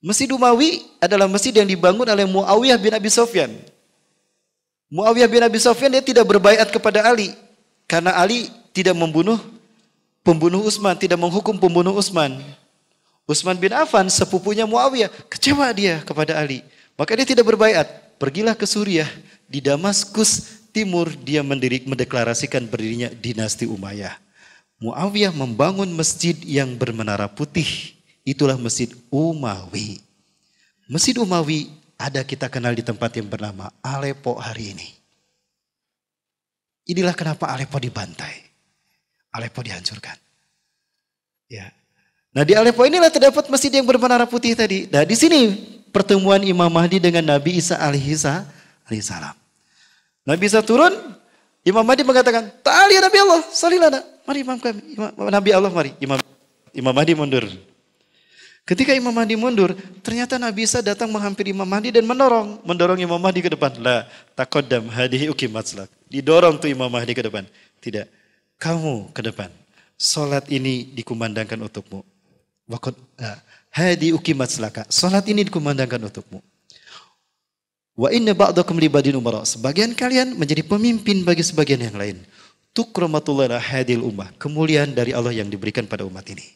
Masjid 0.05 0.29
Umawi 0.29 0.85
adalah 1.01 1.25
masjid 1.25 1.49
yang 1.49 1.65
dibangun 1.65 2.05
oleh 2.05 2.29
Muawiyah 2.29 2.77
bin 2.77 2.93
Abi 2.93 3.09
Sofyan. 3.09 3.49
Muawiyah 4.93 5.25
bin 5.25 5.41
Abi 5.41 5.57
Sofyan 5.57 5.97
dia 5.97 6.05
tidak 6.05 6.29
berbaikat 6.29 6.69
kepada 6.69 7.09
Ali. 7.09 7.33
Karena 7.89 8.13
Ali 8.21 8.53
tidak 8.69 8.93
membunuh 8.93 9.41
pembunuh 10.21 10.61
Utsman, 10.61 10.93
tidak 10.93 11.17
menghukum 11.17 11.57
pembunuh 11.57 11.97
Utsman. 11.97 12.37
Utsman 13.31 13.55
bin 13.55 13.71
Affan 13.71 14.11
sepupunya 14.11 14.67
Muawiyah 14.67 15.07
kecewa 15.31 15.71
dia 15.71 16.03
kepada 16.03 16.35
Ali. 16.35 16.59
Maka 16.99 17.15
dia 17.15 17.23
tidak 17.23 17.47
berbaikat. 17.47 17.87
Pergilah 18.19 18.53
ke 18.53 18.67
Suriah 18.67 19.07
di 19.47 19.63
Damaskus 19.63 20.61
Timur 20.71 21.11
dia 21.11 21.43
mendirik 21.43 21.83
mendeklarasikan 21.83 22.63
berdirinya 22.67 23.11
dinasti 23.11 23.67
Umayyah. 23.67 24.15
Muawiyah 24.79 25.35
membangun 25.35 25.91
masjid 25.91 26.33
yang 26.47 26.79
bermenara 26.79 27.27
putih. 27.27 27.67
Itulah 28.23 28.55
Masjid 28.55 28.87
Umawi. 29.11 29.99
Masjid 30.87 31.15
Umawi 31.19 31.71
ada 31.99 32.23
kita 32.23 32.47
kenal 32.47 32.71
di 32.71 32.81
tempat 32.81 33.11
yang 33.19 33.27
bernama 33.27 33.67
Aleppo 33.83 34.39
hari 34.39 34.71
ini. 34.71 34.89
Inilah 36.87 37.13
kenapa 37.13 37.51
Aleppo 37.51 37.77
dibantai. 37.77 38.47
Aleppo 39.35 39.59
dihancurkan. 39.59 40.15
Ya, 41.51 41.67
Nah 42.31 42.47
di 42.47 42.55
Aleppo 42.55 42.87
inilah 42.87 43.11
terdapat 43.11 43.43
masjid 43.51 43.67
yang 43.67 43.83
bermenara 43.83 44.23
putih 44.23 44.55
tadi. 44.55 44.87
Nah 44.87 45.03
di 45.03 45.15
sini 45.19 45.41
pertemuan 45.91 46.39
Imam 46.39 46.71
Mahdi 46.71 46.97
dengan 46.97 47.27
Nabi 47.27 47.59
Isa 47.59 47.75
alaihissalam. 47.75 49.35
Nabi 50.23 50.43
Isa 50.47 50.63
turun, 50.63 50.95
Imam 51.67 51.83
Mahdi 51.83 52.07
mengatakan, 52.07 52.47
Ta'ali 52.63 52.95
ya 52.97 53.01
Nabi 53.03 53.17
Allah, 53.19 53.41
salilana. 53.51 53.99
Mari 54.23 54.39
Imam 54.47 54.57
kami, 54.57 54.79
Imam, 54.95 55.09
Nabi 55.27 55.49
Allah 55.51 55.71
mari. 55.73 55.91
Imam, 55.99 56.17
Imam 56.71 56.93
Mahdi 56.95 57.13
mundur. 57.13 57.45
Ketika 58.63 58.95
Imam 58.95 59.11
Mahdi 59.11 59.35
mundur, 59.35 59.75
ternyata 59.99 60.39
Nabi 60.39 60.63
Isa 60.63 60.79
datang 60.79 61.11
menghampiri 61.11 61.51
Imam 61.51 61.67
Mahdi 61.67 61.91
dan 61.91 62.07
mendorong. 62.07 62.63
Mendorong 62.63 63.01
Imam 63.01 63.19
Mahdi 63.19 63.43
ke 63.43 63.51
depan. 63.51 63.75
La 63.81 64.07
takodam 64.31 64.87
hadihi 64.87 65.27
ukimat 65.27 65.67
Didorong 66.07 66.55
tuh 66.61 66.71
Imam 66.71 66.87
Mahdi 66.87 67.11
ke 67.11 67.25
depan. 67.25 67.43
Tidak. 67.83 68.07
Kamu 68.61 69.11
ke 69.11 69.19
depan. 69.25 69.49
Solat 69.97 70.47
ini 70.47 70.85
dikumandangkan 70.93 71.57
untukmu. 71.59 72.10
Wakot 72.71 72.95
hadi 73.67 74.15
ukimat 74.15 74.47
selaka. 74.47 74.87
Salat 74.87 75.27
ini 75.27 75.43
dikumandangkan 75.43 75.99
untukmu. 76.07 76.39
Wa 77.99 78.07
inna 78.15 78.31
ba'dakum 78.31 78.79
libadin 78.79 79.19
umara. 79.19 79.43
Sebagian 79.43 79.91
kalian 79.91 80.39
menjadi 80.39 80.63
pemimpin 80.63 81.27
bagi 81.27 81.43
sebagian 81.43 81.83
yang 81.83 81.99
lain. 81.99 82.17
Tukramatul 82.71 83.43
hadil 83.59 83.99
ummah. 84.07 84.31
Kemuliaan 84.39 84.95
dari 84.95 85.11
Allah 85.11 85.35
yang 85.35 85.51
diberikan 85.51 85.83
pada 85.83 86.07
umat 86.07 86.23
ini. 86.31 86.47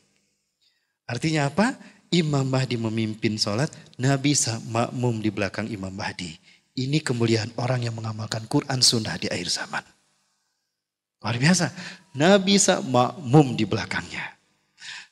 Artinya 1.03 1.51
apa? 1.51 1.75
Imam 2.13 2.47
Mahdi 2.47 2.79
memimpin 2.79 3.35
sholat, 3.35 3.67
Nabi 3.99 4.37
makmum 4.71 5.19
di 5.19 5.27
belakang 5.27 5.67
Imam 5.67 5.91
Mahdi. 5.91 6.31
Ini 6.75 7.03
kemuliaan 7.03 7.51
orang 7.59 7.83
yang 7.83 7.95
mengamalkan 7.95 8.47
Quran 8.47 8.79
sunnah 8.79 9.19
di 9.19 9.27
akhir 9.27 9.51
zaman. 9.51 9.83
Luar 11.19 11.35
biasa. 11.35 11.71
Nabi 12.15 12.55
makmum 12.87 13.59
di 13.59 13.67
belakangnya. 13.67 14.34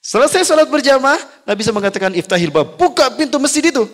Selesai 0.03 0.43
sholat 0.43 0.67
berjamaah, 0.67 1.15
Nabi 1.47 1.63
Isa 1.63 1.71
mengatakan 1.71 2.11
iftahil 2.11 2.51
bab, 2.51 2.75
buka 2.75 3.07
pintu 3.15 3.39
masjid 3.39 3.63
itu. 3.63 3.87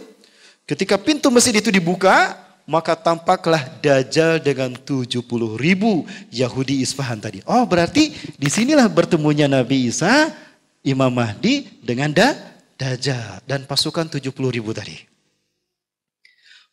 Ketika 0.66 0.98
pintu 0.98 1.30
masjid 1.30 1.54
itu 1.54 1.70
dibuka, 1.70 2.34
maka 2.66 2.98
tampaklah 2.98 3.62
Dajjal 3.78 4.42
dengan 4.42 4.74
70 4.74 5.22
ribu 5.58 6.10
Yahudi 6.34 6.82
Isfahan 6.82 7.22
tadi. 7.22 7.46
Oh 7.46 7.62
berarti 7.70 8.10
di 8.42 8.50
sinilah 8.50 8.90
bertemunya 8.90 9.46
Nabi 9.46 9.86
Isa, 9.86 10.34
Imam 10.82 11.14
Mahdi 11.14 11.70
dengan 11.86 12.10
da, 12.10 12.34
Dajjal 12.74 13.46
dan 13.46 13.70
pasukan 13.70 14.10
70 14.10 14.34
ribu 14.50 14.74
tadi. 14.74 14.98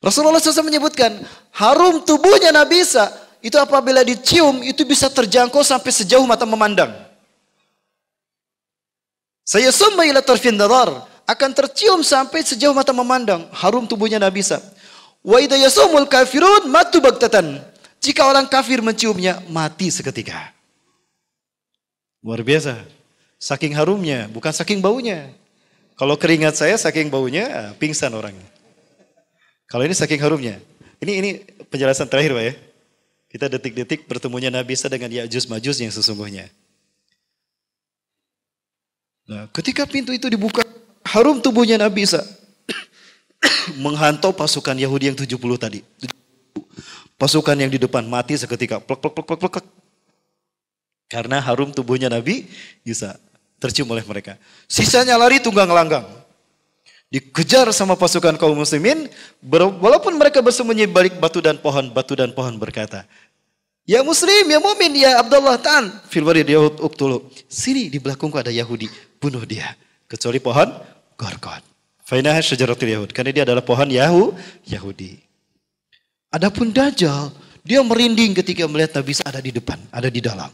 Rasulullah 0.00 0.40
SAW 0.40 0.64
menyebutkan 0.64 1.12
harum 1.52 2.00
tubuhnya 2.08 2.56
Nabi 2.56 2.84
Isa 2.84 3.12
itu 3.44 3.60
apabila 3.60 4.00
dicium 4.00 4.64
itu 4.64 4.80
bisa 4.88 5.12
terjangkau 5.12 5.60
sampai 5.60 5.92
sejauh 5.92 6.24
mata 6.24 6.48
memandang. 6.48 7.05
Saya 9.46 9.70
summa 9.70 10.02
ila 10.02 10.18
tarfin 10.26 10.58
akan 10.58 11.50
tercium 11.54 12.02
sampai 12.02 12.42
sejauh 12.42 12.74
mata 12.74 12.90
memandang 12.90 13.46
harum 13.54 13.86
tubuhnya 13.86 14.18
Nabi 14.18 14.42
Isa. 14.42 14.58
Wa 15.22 15.38
idza 15.38 15.54
yasumul 15.54 16.10
kafirun 16.10 16.66
matu 16.66 16.98
bagtatan. 16.98 17.62
Jika 18.02 18.26
orang 18.26 18.50
kafir 18.50 18.82
menciumnya, 18.82 19.38
mati 19.46 19.86
seketika. 19.90 20.50
Luar 22.26 22.42
biasa. 22.42 22.82
Saking 23.38 23.70
harumnya, 23.78 24.26
bukan 24.26 24.50
saking 24.50 24.82
baunya. 24.82 25.30
Kalau 25.94 26.18
keringat 26.18 26.58
saya 26.58 26.74
saking 26.74 27.06
baunya, 27.06 27.70
pingsan 27.78 28.10
orangnya. 28.18 28.46
Kalau 29.70 29.86
ini 29.86 29.94
saking 29.94 30.18
harumnya. 30.18 30.58
Ini 30.98 31.12
ini 31.22 31.30
penjelasan 31.70 32.10
terakhir 32.10 32.34
Pak 32.34 32.44
ya. 32.50 32.54
Kita 33.30 33.46
detik-detik 33.46 34.10
bertemunya 34.10 34.50
Nabi 34.50 34.74
Isa 34.74 34.90
dengan 34.90 35.10
Ya'juj 35.10 35.50
Majus 35.50 35.78
yang 35.78 35.94
sesungguhnya. 35.94 36.50
Nah, 39.26 39.50
ketika 39.50 39.82
pintu 39.84 40.14
itu 40.14 40.30
dibuka, 40.30 40.62
harum 41.02 41.42
tubuhnya 41.42 41.78
Nabi 41.78 42.06
Isa. 42.06 42.22
menghantau 43.82 44.30
pasukan 44.32 44.74
Yahudi 44.78 45.10
yang 45.12 45.18
70 45.18 45.34
tadi. 45.58 45.80
Pasukan 47.16 47.56
yang 47.56 47.70
di 47.72 47.80
depan 47.80 48.04
mati 48.06 48.36
seketika. 48.38 48.78
Plek, 48.78 49.00
plek, 49.02 49.12
plek, 49.12 49.26
plek, 49.26 49.40
plek. 49.40 49.66
Karena 51.06 51.38
harum 51.38 51.70
tubuhnya 51.70 52.10
Nabi 52.10 52.46
Isa 52.82 53.18
tercium 53.56 53.88
oleh 53.88 54.04
mereka. 54.04 54.36
Sisanya 54.68 55.16
lari 55.16 55.40
tunggang 55.40 55.70
langgang. 55.70 56.04
Dikejar 57.06 57.70
sama 57.70 57.94
pasukan 57.94 58.34
kaum 58.36 58.58
muslimin. 58.58 59.08
Walaupun 59.80 60.18
mereka 60.18 60.42
bersembunyi 60.42 60.90
balik 60.90 61.16
batu 61.16 61.40
dan 61.40 61.56
pohon. 61.56 61.88
Batu 61.90 62.18
dan 62.18 62.34
pohon 62.34 62.54
berkata. 62.58 63.06
Ya 63.86 64.02
muslim, 64.02 64.50
ya 64.50 64.58
mumin, 64.58 64.92
ya 64.98 65.22
Abdullah 65.22 65.62
Ta'an. 65.62 65.94
Filwari 66.10 66.42
dia 66.42 66.58
uktulu. 66.58 67.30
Sini 67.46 67.86
di 67.86 68.02
belakangku 68.02 68.34
ada 68.34 68.50
Yahudi. 68.50 68.90
Bunuh 69.22 69.46
dia. 69.46 69.78
Kecuali 70.10 70.42
pohon 70.42 70.74
gorgon. 71.14 71.62
Fainah 72.02 72.34
syajaratul 72.42 72.90
Yahud. 72.90 73.10
Karena 73.14 73.30
dia 73.30 73.42
adalah 73.46 73.62
pohon 73.62 73.86
Yahu, 73.86 74.34
Yahudi. 74.66 75.22
Adapun 76.34 76.74
Dajjal, 76.74 77.30
dia 77.62 77.78
merinding 77.82 78.34
ketika 78.34 78.66
melihat 78.66 78.98
Nabi 78.98 79.14
ada 79.22 79.38
di 79.38 79.50
depan, 79.54 79.78
ada 79.94 80.10
di 80.10 80.18
dalam. 80.18 80.50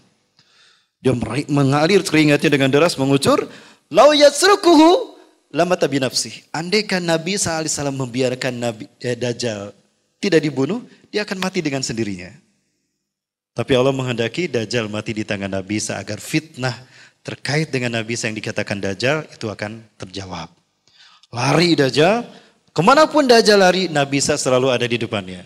Dia 1.00 1.16
mengalir 1.48 2.04
keringatnya 2.04 2.52
dengan 2.52 2.68
deras 2.68 3.00
mengucur, 3.00 3.48
"Lau 3.88 4.12
yatsrukuhu 4.12 5.16
lama 5.56 5.74
tabi 5.74 6.04
nafsi." 6.04 6.44
Andaikan 6.52 7.04
Nabi 7.04 7.40
SAW 7.40 7.96
membiarkan 7.96 8.52
Nabi 8.54 8.84
eh, 9.00 9.16
Dajjal 9.16 9.72
tidak 10.22 10.40
dibunuh, 10.44 10.84
dia 11.10 11.26
akan 11.26 11.42
mati 11.42 11.58
dengan 11.58 11.82
sendirinya. 11.82 12.30
Tapi 13.52 13.76
Allah 13.76 13.92
menghendaki 13.92 14.48
Dajjal 14.48 14.88
mati 14.88 15.12
di 15.12 15.28
tangan 15.28 15.52
Nabi 15.52 15.76
Isa 15.76 16.00
agar 16.00 16.16
fitnah 16.16 16.72
terkait 17.20 17.68
dengan 17.68 18.00
Nabi 18.00 18.16
Isa 18.16 18.32
yang 18.32 18.36
dikatakan 18.40 18.80
Dajjal 18.80 19.28
itu 19.28 19.52
akan 19.52 19.84
terjawab. 20.00 20.48
Lari 21.28 21.76
Dajjal. 21.76 22.24
Ke 22.72 22.80
mana 22.80 23.04
pun 23.04 23.28
Dajjal 23.28 23.60
lari, 23.60 23.84
Nabi 23.92 24.24
Isa 24.24 24.40
selalu 24.40 24.72
ada 24.72 24.88
di 24.88 24.96
depannya. 24.96 25.44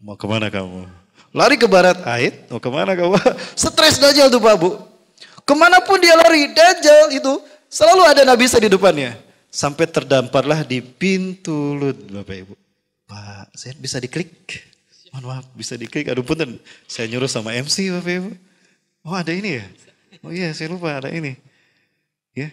Mau 0.00 0.16
ke 0.16 0.24
mana 0.24 0.48
kamu? 0.48 0.88
Lari 1.36 1.60
ke 1.60 1.68
barat, 1.68 2.00
Ait. 2.08 2.48
Mau 2.48 2.56
ke 2.56 2.72
mana 2.72 2.96
kamu? 2.96 3.20
Stres 3.60 4.00
Dajjal 4.00 4.32
tuh 4.32 4.40
Pak 4.40 4.56
Bu. 4.56 4.80
Ke 5.44 5.52
mana 5.52 5.84
pun 5.84 6.00
dia 6.00 6.16
lari, 6.16 6.48
Dajjal 6.56 7.12
itu 7.12 7.36
selalu 7.68 8.02
ada 8.08 8.24
Nabi 8.24 8.48
Isa 8.48 8.56
di 8.56 8.72
depannya. 8.72 9.12
Sampai 9.52 9.84
terdamparlah 9.84 10.64
di 10.64 10.80
pintu 10.80 11.76
lut 11.76 11.96
Bapak 12.08 12.36
Ibu. 12.48 12.54
Pak, 13.04 13.52
saya 13.52 13.76
bisa 13.76 14.00
diklik. 14.00 14.32
Mohon 15.16 15.32
maaf, 15.32 15.46
bisa 15.56 15.80
diklik. 15.80 16.12
Aduh 16.12 16.20
punten, 16.20 16.60
saya 16.84 17.08
nyuruh 17.08 17.24
sama 17.24 17.56
MC 17.56 17.88
Bapak 17.88 18.12
Ibu. 18.20 18.30
Oh 19.00 19.16
ada 19.16 19.32
ini 19.32 19.64
ya? 19.64 19.66
Oh 20.20 20.28
iya, 20.28 20.52
saya 20.52 20.68
lupa 20.68 20.92
ada 20.92 21.08
ini. 21.08 21.40
Ya, 22.36 22.52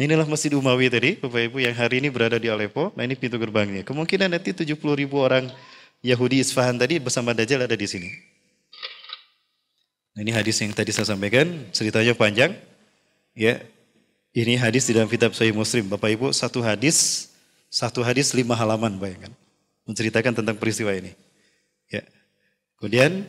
Inilah 0.00 0.24
Masjid 0.24 0.48
Umawi 0.56 0.88
tadi, 0.88 1.20
Bapak 1.20 1.52
Ibu 1.52 1.60
yang 1.60 1.76
hari 1.76 2.00
ini 2.00 2.08
berada 2.08 2.40
di 2.40 2.48
Aleppo. 2.48 2.96
Nah 2.96 3.04
ini 3.04 3.12
pintu 3.12 3.36
gerbangnya. 3.36 3.84
Kemungkinan 3.84 4.32
nanti 4.32 4.56
70 4.56 4.72
ribu 4.96 5.20
orang 5.20 5.52
Yahudi 6.00 6.40
Isfahan 6.40 6.80
tadi 6.80 6.96
bersama 6.96 7.36
Dajjal 7.36 7.68
ada 7.68 7.76
di 7.76 7.84
sini. 7.84 8.08
Nah, 10.16 10.24
ini 10.24 10.32
hadis 10.32 10.64
yang 10.64 10.72
tadi 10.72 10.96
saya 10.96 11.12
sampaikan, 11.12 11.68
ceritanya 11.76 12.16
panjang. 12.16 12.56
Ya, 13.36 13.60
ini 14.32 14.56
hadis 14.56 14.88
di 14.88 14.96
dalam 14.96 15.12
kitab 15.12 15.36
Sahih 15.36 15.52
Muslim. 15.52 15.92
Bapak 15.92 16.08
Ibu, 16.08 16.32
satu 16.32 16.64
hadis, 16.64 17.28
satu 17.68 18.00
hadis 18.00 18.32
lima 18.32 18.56
halaman 18.56 18.96
bayangkan. 18.96 19.43
Menceritakan 19.84 20.32
tentang 20.40 20.56
peristiwa 20.56 20.92
ini. 20.96 21.12
Ya. 21.92 22.02
Kemudian 22.80 23.28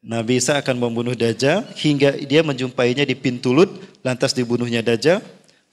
Nabi 0.00 0.38
Isa 0.40 0.56
akan 0.56 0.76
membunuh 0.78 1.12
Dajjal 1.12 1.66
hingga 1.76 2.14
dia 2.14 2.40
menjumpainya 2.40 3.02
di 3.02 3.18
pintu 3.18 3.52
Lut, 3.52 3.72
lantas 4.06 4.32
dibunuhnya 4.32 4.80
Dajjal 4.80 5.20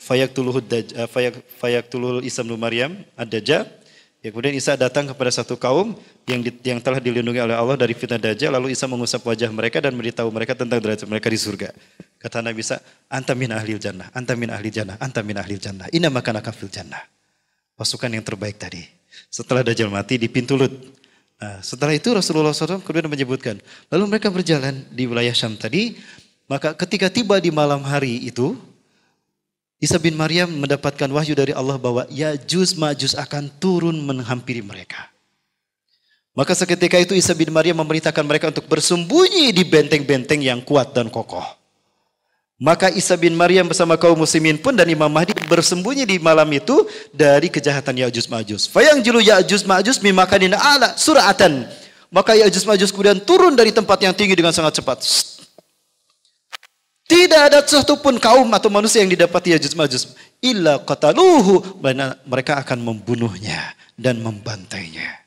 fayaktuluhu 0.04 0.60
uh, 0.60 1.08
fayak 1.08 1.40
fayaktuluhu 1.62 2.20
Isa 2.26 2.44
bin 2.44 2.60
Maryam 2.60 3.00
ad-Dajjal. 3.16 3.64
Ya, 4.24 4.32
kemudian 4.32 4.56
Isa 4.56 4.80
datang 4.80 5.04
kepada 5.12 5.28
satu 5.36 5.60
kaum 5.60 6.00
yang 6.24 6.40
di, 6.40 6.48
yang 6.64 6.80
telah 6.80 7.04
dilindungi 7.04 7.44
oleh 7.44 7.60
Allah 7.60 7.76
dari 7.76 7.92
fitnah 7.92 8.16
Dajjal. 8.16 8.56
Lalu 8.56 8.72
Isa 8.72 8.88
mengusap 8.88 9.20
wajah 9.20 9.52
mereka 9.52 9.84
dan 9.84 9.92
memberitahu 9.92 10.32
mereka 10.32 10.56
tentang 10.56 10.80
derajat 10.80 11.08
mereka 11.12 11.28
di 11.28 11.36
surga. 11.36 11.76
Kata 12.24 12.40
Nabi 12.40 12.64
Isa, 12.64 12.80
anta 13.12 13.36
min 13.36 13.52
ahli 13.52 13.76
jannah, 13.76 14.08
anta 14.16 14.32
min 14.40 14.48
ahli 14.48 14.72
jannah, 14.72 14.96
anta 14.96 15.20
min 15.20 15.36
ahli 15.36 15.60
jannah. 15.60 15.92
Inna 15.92 16.08
makana 16.08 16.40
kafil 16.40 16.72
jannah. 16.72 17.04
Pasukan 17.76 18.08
yang 18.16 18.24
terbaik 18.24 18.56
tadi. 18.56 19.03
Setelah 19.28 19.66
Dajjal 19.66 19.90
mati 19.90 20.18
di 20.18 20.30
pintu 20.30 20.58
Lut. 20.60 20.72
Nah, 21.42 21.60
setelah 21.60 21.92
itu 21.92 22.14
Rasulullah 22.14 22.56
SAW 22.56 22.80
kemudian 22.86 23.12
menyebutkan. 23.12 23.60
Lalu 23.92 24.04
mereka 24.08 24.32
berjalan 24.32 24.88
di 24.94 25.04
wilayah 25.10 25.36
Syam 25.36 25.60
tadi. 25.60 25.98
Maka 26.48 26.76
ketika 26.76 27.12
tiba 27.12 27.40
di 27.40 27.52
malam 27.52 27.84
hari 27.84 28.30
itu, 28.30 28.56
Isa 29.84 30.00
bin 30.00 30.16
Maryam 30.16 30.48
mendapatkan 30.48 31.12
wahyu 31.12 31.36
dari 31.36 31.52
Allah 31.52 31.76
bahwa 31.76 32.08
Ya'juj 32.08 32.80
Ma'juj 32.80 33.20
akan 33.20 33.52
turun 33.60 34.00
menghampiri 34.00 34.64
mereka. 34.64 35.12
Maka 36.34 36.56
seketika 36.58 36.98
itu 36.98 37.14
Isa 37.14 37.36
bin 37.38 37.52
Maryam 37.54 37.78
memerintahkan 37.84 38.26
mereka 38.26 38.50
untuk 38.50 38.66
bersembunyi 38.66 39.54
di 39.54 39.64
benteng-benteng 39.68 40.42
yang 40.42 40.64
kuat 40.66 40.96
dan 40.96 41.12
kokoh. 41.12 41.46
Maka 42.64 42.88
Isa 42.96 43.20
bin 43.20 43.36
Maryam 43.36 43.68
bersama 43.68 44.00
kaum 44.00 44.16
muslimin 44.16 44.56
pun 44.56 44.72
dan 44.72 44.88
Imam 44.88 45.12
Mahdi 45.12 45.36
bersembunyi 45.52 46.08
di 46.08 46.16
malam 46.16 46.48
itu 46.48 46.88
dari 47.12 47.52
kejahatan 47.52 48.08
Ya'juj 48.08 48.32
Ma'juj. 48.32 48.72
Fayang 48.72 49.04
julu 49.04 49.20
Ya'juj 49.20 49.68
Ma'juj 49.68 50.00
mimakanin 50.00 50.56
ala 50.56 50.96
suratan. 50.96 51.68
Maka 52.08 52.40
Ya'juj 52.40 52.64
Ma'juj 52.64 52.96
kemudian 52.96 53.20
turun 53.20 53.52
dari 53.52 53.76
tempat 53.76 54.00
yang 54.00 54.16
tinggi 54.16 54.32
dengan 54.32 54.56
sangat 54.56 54.80
cepat. 54.80 55.04
Tidak 57.04 57.42
ada 57.52 57.60
satupun 57.68 58.16
kaum 58.16 58.48
atau 58.56 58.72
manusia 58.72 59.04
yang 59.04 59.12
didapati 59.12 59.52
Yajuz 59.52 59.76
Majuz. 59.76 60.16
Illa 60.40 60.80
qataluhu. 60.80 61.84
Mereka 62.24 62.64
akan 62.64 62.80
membunuhnya 62.80 63.76
dan 64.00 64.24
membantainya. 64.24 65.20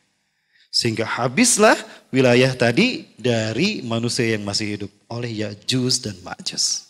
Sehingga 0.73 1.05
habislah 1.05 1.77
wilayah 2.09 2.57
tadi 2.57 3.13
dari 3.21 3.85
manusia 3.85 4.25
yang 4.25 4.41
masih 4.41 4.67
hidup. 4.73 4.91
Oleh 5.13 5.45
Yajuz 5.45 6.01
dan 6.01 6.17
Majuz. 6.25 6.86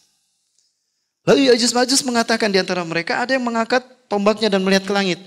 Lalu 1.27 1.51
Yajuz 1.51 1.75
Majuz 1.75 2.01
mengatakan 2.07 2.47
di 2.55 2.63
antara 2.63 2.87
mereka 2.87 3.19
ada 3.19 3.35
yang 3.35 3.43
mengangkat 3.43 3.83
tombaknya 4.07 4.47
dan 4.47 4.63
melihat 4.63 4.87
ke 4.87 4.95
langit. 4.95 5.19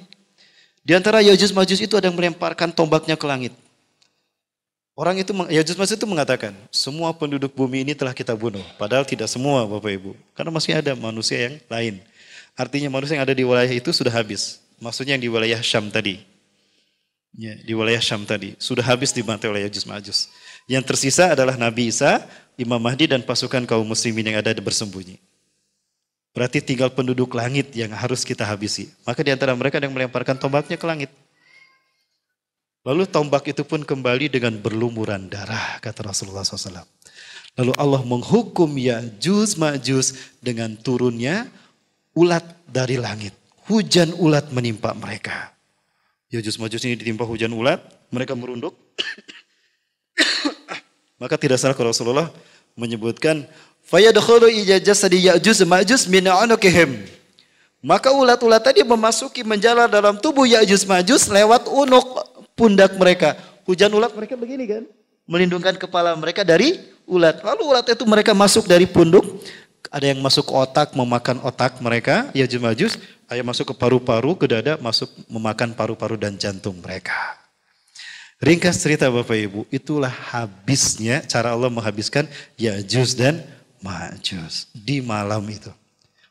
Di 0.80 0.96
antara 0.96 1.20
Yajuz 1.20 1.52
Majuz 1.52 1.84
itu 1.84 1.94
ada 2.00 2.08
yang 2.08 2.16
melemparkan 2.16 2.72
tombaknya 2.72 3.20
ke 3.20 3.28
langit. 3.28 3.52
Orang 5.00 5.16
itu, 5.16 5.32
Yajud 5.32 5.80
Majud 5.80 5.96
itu 5.96 6.08
mengatakan, 6.08 6.52
semua 6.72 7.16
penduduk 7.16 7.56
bumi 7.56 7.88
ini 7.88 7.96
telah 7.96 8.12
kita 8.12 8.36
bunuh. 8.36 8.64
Padahal 8.76 9.08
tidak 9.08 9.32
semua 9.32 9.64
Bapak 9.64 9.96
Ibu. 9.96 10.12
Karena 10.36 10.52
masih 10.52 10.76
ada 10.76 10.92
manusia 10.92 11.40
yang 11.40 11.56
lain. 11.72 11.96
Artinya 12.52 12.92
manusia 12.92 13.16
yang 13.16 13.24
ada 13.24 13.32
di 13.32 13.48
wilayah 13.48 13.72
itu 13.72 13.96
sudah 13.96 14.12
habis. 14.12 14.60
Maksudnya 14.80 15.16
yang 15.16 15.24
di 15.24 15.32
wilayah 15.32 15.60
Syam 15.64 15.88
tadi. 15.88 16.20
Ya, 17.32 17.56
di 17.64 17.72
wilayah 17.72 18.04
Syam 18.04 18.28
tadi. 18.28 18.60
Sudah 18.60 18.84
habis 18.84 19.16
dibantai 19.16 19.48
oleh 19.48 19.72
Yajud 19.72 19.88
Majus. 19.88 20.28
Yang 20.68 20.84
tersisa 20.92 21.32
adalah 21.32 21.56
Nabi 21.56 21.96
Isa, 21.96 22.20
Imam 22.60 22.80
Mahdi 22.80 23.08
dan 23.08 23.24
pasukan 23.24 23.64
kaum 23.64 23.88
muslimin 23.88 24.36
yang 24.36 24.44
ada 24.44 24.52
bersembunyi. 24.52 25.16
Berarti 26.40 26.64
tinggal 26.64 26.88
penduduk 26.95 27.36
langit 27.36 27.76
yang 27.76 27.91
harus 27.91 28.24
kita 28.24 28.48
habisi. 28.48 28.88
Maka 29.03 29.20
di 29.28 29.36
antara 29.36 29.52
mereka 29.60 29.76
yang 29.76 29.91
melemparkan 29.91 30.40
tombaknya 30.40 30.80
ke 30.80 30.88
langit. 30.88 31.11
Lalu 32.88 33.11
tombak 33.11 33.44
itu 33.52 33.68
pun 33.68 33.84
kembali 33.84 34.32
dengan 34.32 34.56
berlumuran 34.56 35.28
darah, 35.28 35.84
kata 35.84 35.99
Rasulullah 35.99 36.48
SAW. 36.48 36.88
Lalu 37.60 37.76
Allah 37.76 37.99
menghukum 38.07 38.72
Ya'juj 38.72 39.60
Ma'juj 39.60 40.40
dengan 40.40 40.80
turunnya 40.80 41.52
ulat 42.16 42.48
dari 42.72 42.95
langit. 42.95 43.36
Hujan 43.68 44.16
ulat 44.16 44.48
menimpa 44.56 44.95
mereka. 44.95 45.52
Ya'juj 46.32 46.56
Ma'juj 46.56 46.88
ini 46.88 46.95
ditimpa 46.95 47.28
hujan 47.28 47.52
ulat, 47.52 47.84
mereka 48.16 48.32
merunduk. 48.32 48.80
Maka 51.20 51.36
tidak 51.36 51.60
salah 51.60 51.76
kalau 51.76 51.91
Rasulullah 51.91 52.32
menyebutkan 52.80 53.44
fayadkhulu 53.90 54.48
ijajasadi 54.64 55.34
Ya'juj 55.34 55.66
Ma'juj 55.66 56.06
min 56.07 56.30
anukihim. 56.30 57.10
Maka 57.82 58.14
ulat-ulat 58.14 58.61
tadi 58.61 58.86
memasuki 58.86 59.41
menjalar 59.41 59.90
dalam 59.90 60.16
tubuh 60.22 60.45
Ya'juj 60.45 60.86
Ma'juj 60.86 61.34
lewat 61.34 61.66
unuk 61.68 62.06
pundak 62.53 62.94
mereka. 62.95 63.36
Hujan 63.66 63.90
ulat 63.90 64.14
mereka 64.14 64.38
begini 64.38 64.66
kan? 64.70 64.84
Melindungkan 65.30 65.78
kepala 65.78 66.14
mereka 66.14 66.45
dari 66.45 66.78
ulat. 67.10 67.41
Lalu 67.41 67.61
ulat 67.66 67.86
itu 67.90 68.06
mereka 68.06 68.38
masuk 68.38 68.70
dari 68.70 68.86
punduk. 68.86 69.26
Ada 69.90 70.14
yang 70.14 70.22
masuk 70.22 70.45
ke 70.45 70.53
otak, 70.53 70.94
memakan 70.94 71.41
otak 71.41 71.82
mereka. 71.82 72.30
Ya'juj 72.38 72.61
Ma'juj. 72.61 72.94
Ada 73.30 73.45
masuk 73.45 73.74
ke 73.74 73.76
paru-paru, 73.78 74.34
ke 74.38 74.45
dada, 74.49 74.78
masuk 74.82 75.10
memakan 75.30 75.74
paru-paru 75.74 76.18
dan 76.18 76.34
jantung 76.34 76.78
mereka. 76.82 77.38
Ringkas 78.41 78.80
cerita 78.80 79.11
Bapak 79.11 79.36
Ibu, 79.36 79.68
itulah 79.68 80.10
habisnya 80.10 81.20
cara 81.28 81.52
Allah 81.52 81.68
menghabiskan 81.68 82.24
Ya'juj 82.56 83.20
dan 83.20 83.44
Ma'juj 83.80 84.72
di 84.76 84.99
malam 84.99 85.43
itu. 85.47 85.72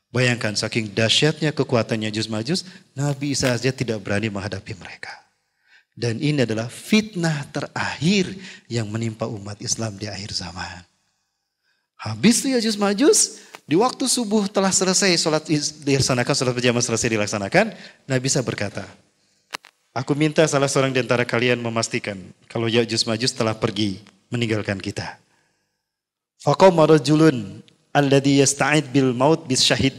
Bayangkan 0.08 0.56
saking 0.56 0.88
dahsyatnya 0.96 1.52
kekuatan 1.52 2.08
Ya'juj 2.08 2.32
Ma'juj, 2.32 2.64
Nabi 2.96 3.36
Isa 3.36 3.52
saja 3.52 3.68
tidak 3.68 4.00
berani 4.00 4.32
menghadapi 4.32 4.72
mereka. 4.80 5.12
Dan 5.92 6.16
ini 6.22 6.48
adalah 6.48 6.72
fitnah 6.72 7.44
terakhir 7.52 8.32
yang 8.72 8.88
menimpa 8.88 9.28
umat 9.28 9.60
Islam 9.60 10.00
di 10.00 10.08
akhir 10.08 10.32
zaman. 10.32 10.80
Habis 11.98 12.40
itu 12.40 12.56
Ya'juj 12.56 12.76
Ma'juj, 12.80 13.18
di 13.68 13.76
waktu 13.76 14.08
subuh 14.08 14.48
telah 14.48 14.72
selesai 14.72 15.12
sholat 15.20 15.44
dilaksanakan, 15.84 16.32
sholat 16.32 16.54
berjamaah 16.56 16.80
selesai 16.80 17.12
dilaksanakan, 17.12 17.76
Nabi 18.08 18.26
Isa 18.32 18.40
berkata, 18.40 18.88
Aku 19.92 20.16
minta 20.16 20.46
salah 20.48 20.72
seorang 20.72 20.94
di 20.94 21.04
antara 21.04 21.28
kalian 21.28 21.60
memastikan 21.60 22.16
kalau 22.48 22.64
Ya'juj 22.64 23.04
Ma'juj 23.04 23.34
telah 23.36 23.52
pergi 23.52 24.00
meninggalkan 24.32 24.80
kita. 24.80 25.20
Faqama 26.38 26.86
rajulun 26.86 27.62
alladhi 27.90 28.38
yasta'id 28.42 28.88
bil 28.94 29.10
maut 29.10 29.42
bis 29.46 29.62
syahid. 29.66 29.98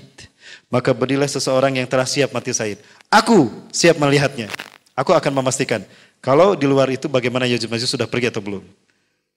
Maka 0.70 0.94
berilah 0.94 1.26
seseorang 1.26 1.82
yang 1.82 1.88
telah 1.90 2.06
siap 2.06 2.30
mati 2.30 2.53
syahid. 2.53 2.78
Aku 3.10 3.49
siap 3.74 3.98
melihatnya. 3.98 4.48
Aku 4.94 5.16
akan 5.16 5.41
memastikan 5.41 5.82
kalau 6.20 6.52
di 6.56 6.68
luar 6.68 6.91
itu 6.91 7.07
bagaimana 7.07 7.48
Ya'juj 7.48 7.72
Ma'juj 7.72 7.90
sudah 7.95 8.07
pergi 8.07 8.28
atau 8.28 8.44
belum. 8.44 8.64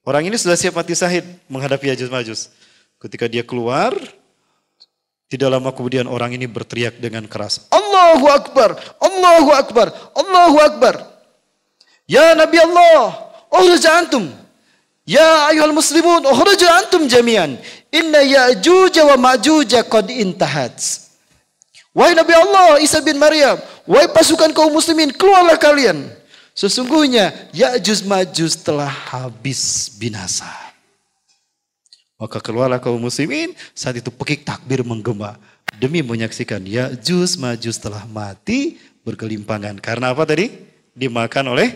Orang 0.02 0.26
ini 0.26 0.34
sudah 0.34 0.58
siap 0.58 0.74
mati 0.74 0.98
syahid 0.98 1.22
menghadapi 1.46 1.94
Ya'juj 1.94 2.10
Ma'juj. 2.10 2.50
Ketika 2.98 3.30
dia 3.30 3.46
keluar, 3.46 3.94
tidak 5.30 5.48
lama 5.48 5.70
kemudian 5.70 6.10
orang 6.10 6.34
ini 6.34 6.50
berteriak 6.50 6.98
dengan 6.98 7.24
keras. 7.30 7.70
Allahu 7.70 8.26
Akbar, 8.28 8.74
Allahu 8.98 9.50
Akbar, 9.54 9.88
Allahu 10.12 10.58
Akbar. 10.58 10.94
Ya 12.10 12.34
Nabi 12.34 12.58
Allah, 12.58 13.30
ukhruj 13.48 13.86
antum. 13.86 14.41
Ya 15.02 15.50
ayuhal 15.50 15.74
muslimun, 15.74 16.22
ukhruj 16.22 16.62
antum 16.62 17.10
jami'an. 17.10 17.58
Inna 17.90 18.22
ya'juj 18.22 18.94
wa 19.02 19.16
ma'juj 19.18 19.74
qad 19.90 20.06
intahat. 20.08 20.78
Wahai 21.92 22.16
Nabi 22.16 22.32
Allah, 22.32 22.80
Isa 22.80 23.04
bin 23.04 23.20
Maryam, 23.20 23.60
wahai 23.84 24.08
pasukan 24.08 24.48
kaum 24.56 24.72
muslimin, 24.72 25.12
keluarlah 25.12 25.60
kalian. 25.60 26.08
Sesungguhnya 26.52 27.32
Ya'juj 27.56 28.04
Ma'juj 28.04 28.60
telah 28.60 28.88
habis 28.88 29.88
binasa. 29.96 30.48
Maka 32.20 32.38
keluarlah 32.44 32.78
kaum 32.78 33.00
muslimin, 33.00 33.56
saat 33.72 33.98
itu 33.98 34.12
pekik 34.12 34.44
takbir 34.44 34.84
menggema. 34.84 35.40
Demi 35.80 36.04
menyaksikan 36.04 36.60
ya 36.68 36.92
juz 36.92 37.40
majus 37.40 37.80
telah 37.80 38.04
mati 38.04 38.76
berkelimpangan. 39.02 39.80
Karena 39.80 40.12
apa 40.12 40.28
tadi? 40.28 40.52
Dimakan 40.92 41.56
oleh 41.56 41.72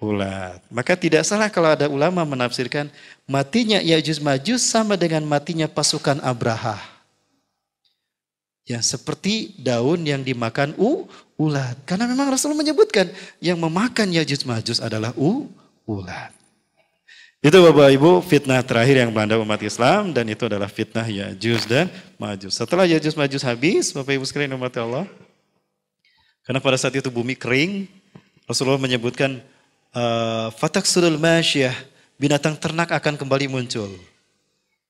ulat. 0.00 0.60
Maka 0.68 0.96
tidak 0.96 1.24
salah 1.24 1.48
kalau 1.48 1.72
ada 1.72 1.88
ulama 1.88 2.24
menafsirkan 2.24 2.92
matinya 3.24 3.80
Ya'juj 3.80 4.20
Majus 4.20 4.64
sama 4.64 4.94
dengan 4.96 5.24
matinya 5.24 5.68
pasukan 5.68 6.20
Abraha. 6.20 6.80
Ya 8.66 8.82
seperti 8.82 9.54
daun 9.62 10.02
yang 10.02 10.26
dimakan 10.26 10.74
u, 10.74 11.06
ulat. 11.38 11.78
Karena 11.86 12.10
memang 12.10 12.28
Rasul 12.34 12.52
menyebutkan 12.52 13.08
yang 13.38 13.56
memakan 13.56 14.10
Ya'juj 14.10 14.42
Majus 14.44 14.78
adalah 14.82 15.14
u, 15.14 15.46
ulat. 15.86 16.34
Itu 17.44 17.62
Bapak 17.62 17.94
Ibu 17.94 18.26
fitnah 18.26 18.58
terakhir 18.64 19.06
yang 19.06 19.14
melanda 19.14 19.38
umat 19.38 19.62
Islam 19.62 20.10
dan 20.10 20.26
itu 20.26 20.50
adalah 20.50 20.66
fitnah 20.66 21.06
Ya'juj 21.06 21.68
dan 21.70 21.86
Ma'juj. 22.18 22.50
Setelah 22.50 22.90
Ya'juj 22.90 23.14
Ma'juj 23.14 23.42
habis, 23.46 23.94
Bapak 23.94 24.18
Ibu 24.18 24.24
sekalian 24.26 24.56
umat 24.58 24.74
Allah. 24.82 25.06
Karena 26.42 26.58
pada 26.58 26.74
saat 26.74 26.98
itu 26.98 27.06
bumi 27.06 27.38
kering, 27.38 27.86
Rasulullah 28.50 28.82
menyebutkan 28.82 29.38
uh, 29.96 30.52
fatak 30.52 30.84
sudul 30.84 31.16
masyah, 31.16 31.72
binatang 32.20 32.54
ternak 32.60 32.92
akan 32.92 33.16
kembali 33.16 33.48
muncul. 33.48 33.88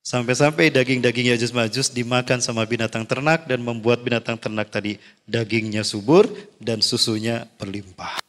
Sampai-sampai 0.03 0.71
daging-daging 0.71 1.35
Ya'juj 1.35 1.51
Ma'juj 1.51 1.91
dimakan 1.91 2.39
sama 2.39 2.63
binatang 2.63 3.03
ternak 3.03 3.43
dan 3.43 3.59
membuat 3.59 3.99
binatang 3.99 4.39
ternak 4.39 4.71
tadi 4.71 4.95
dagingnya 5.27 5.83
subur 5.83 6.23
dan 6.63 6.79
susunya 6.79 7.43
berlimpah. 7.59 8.23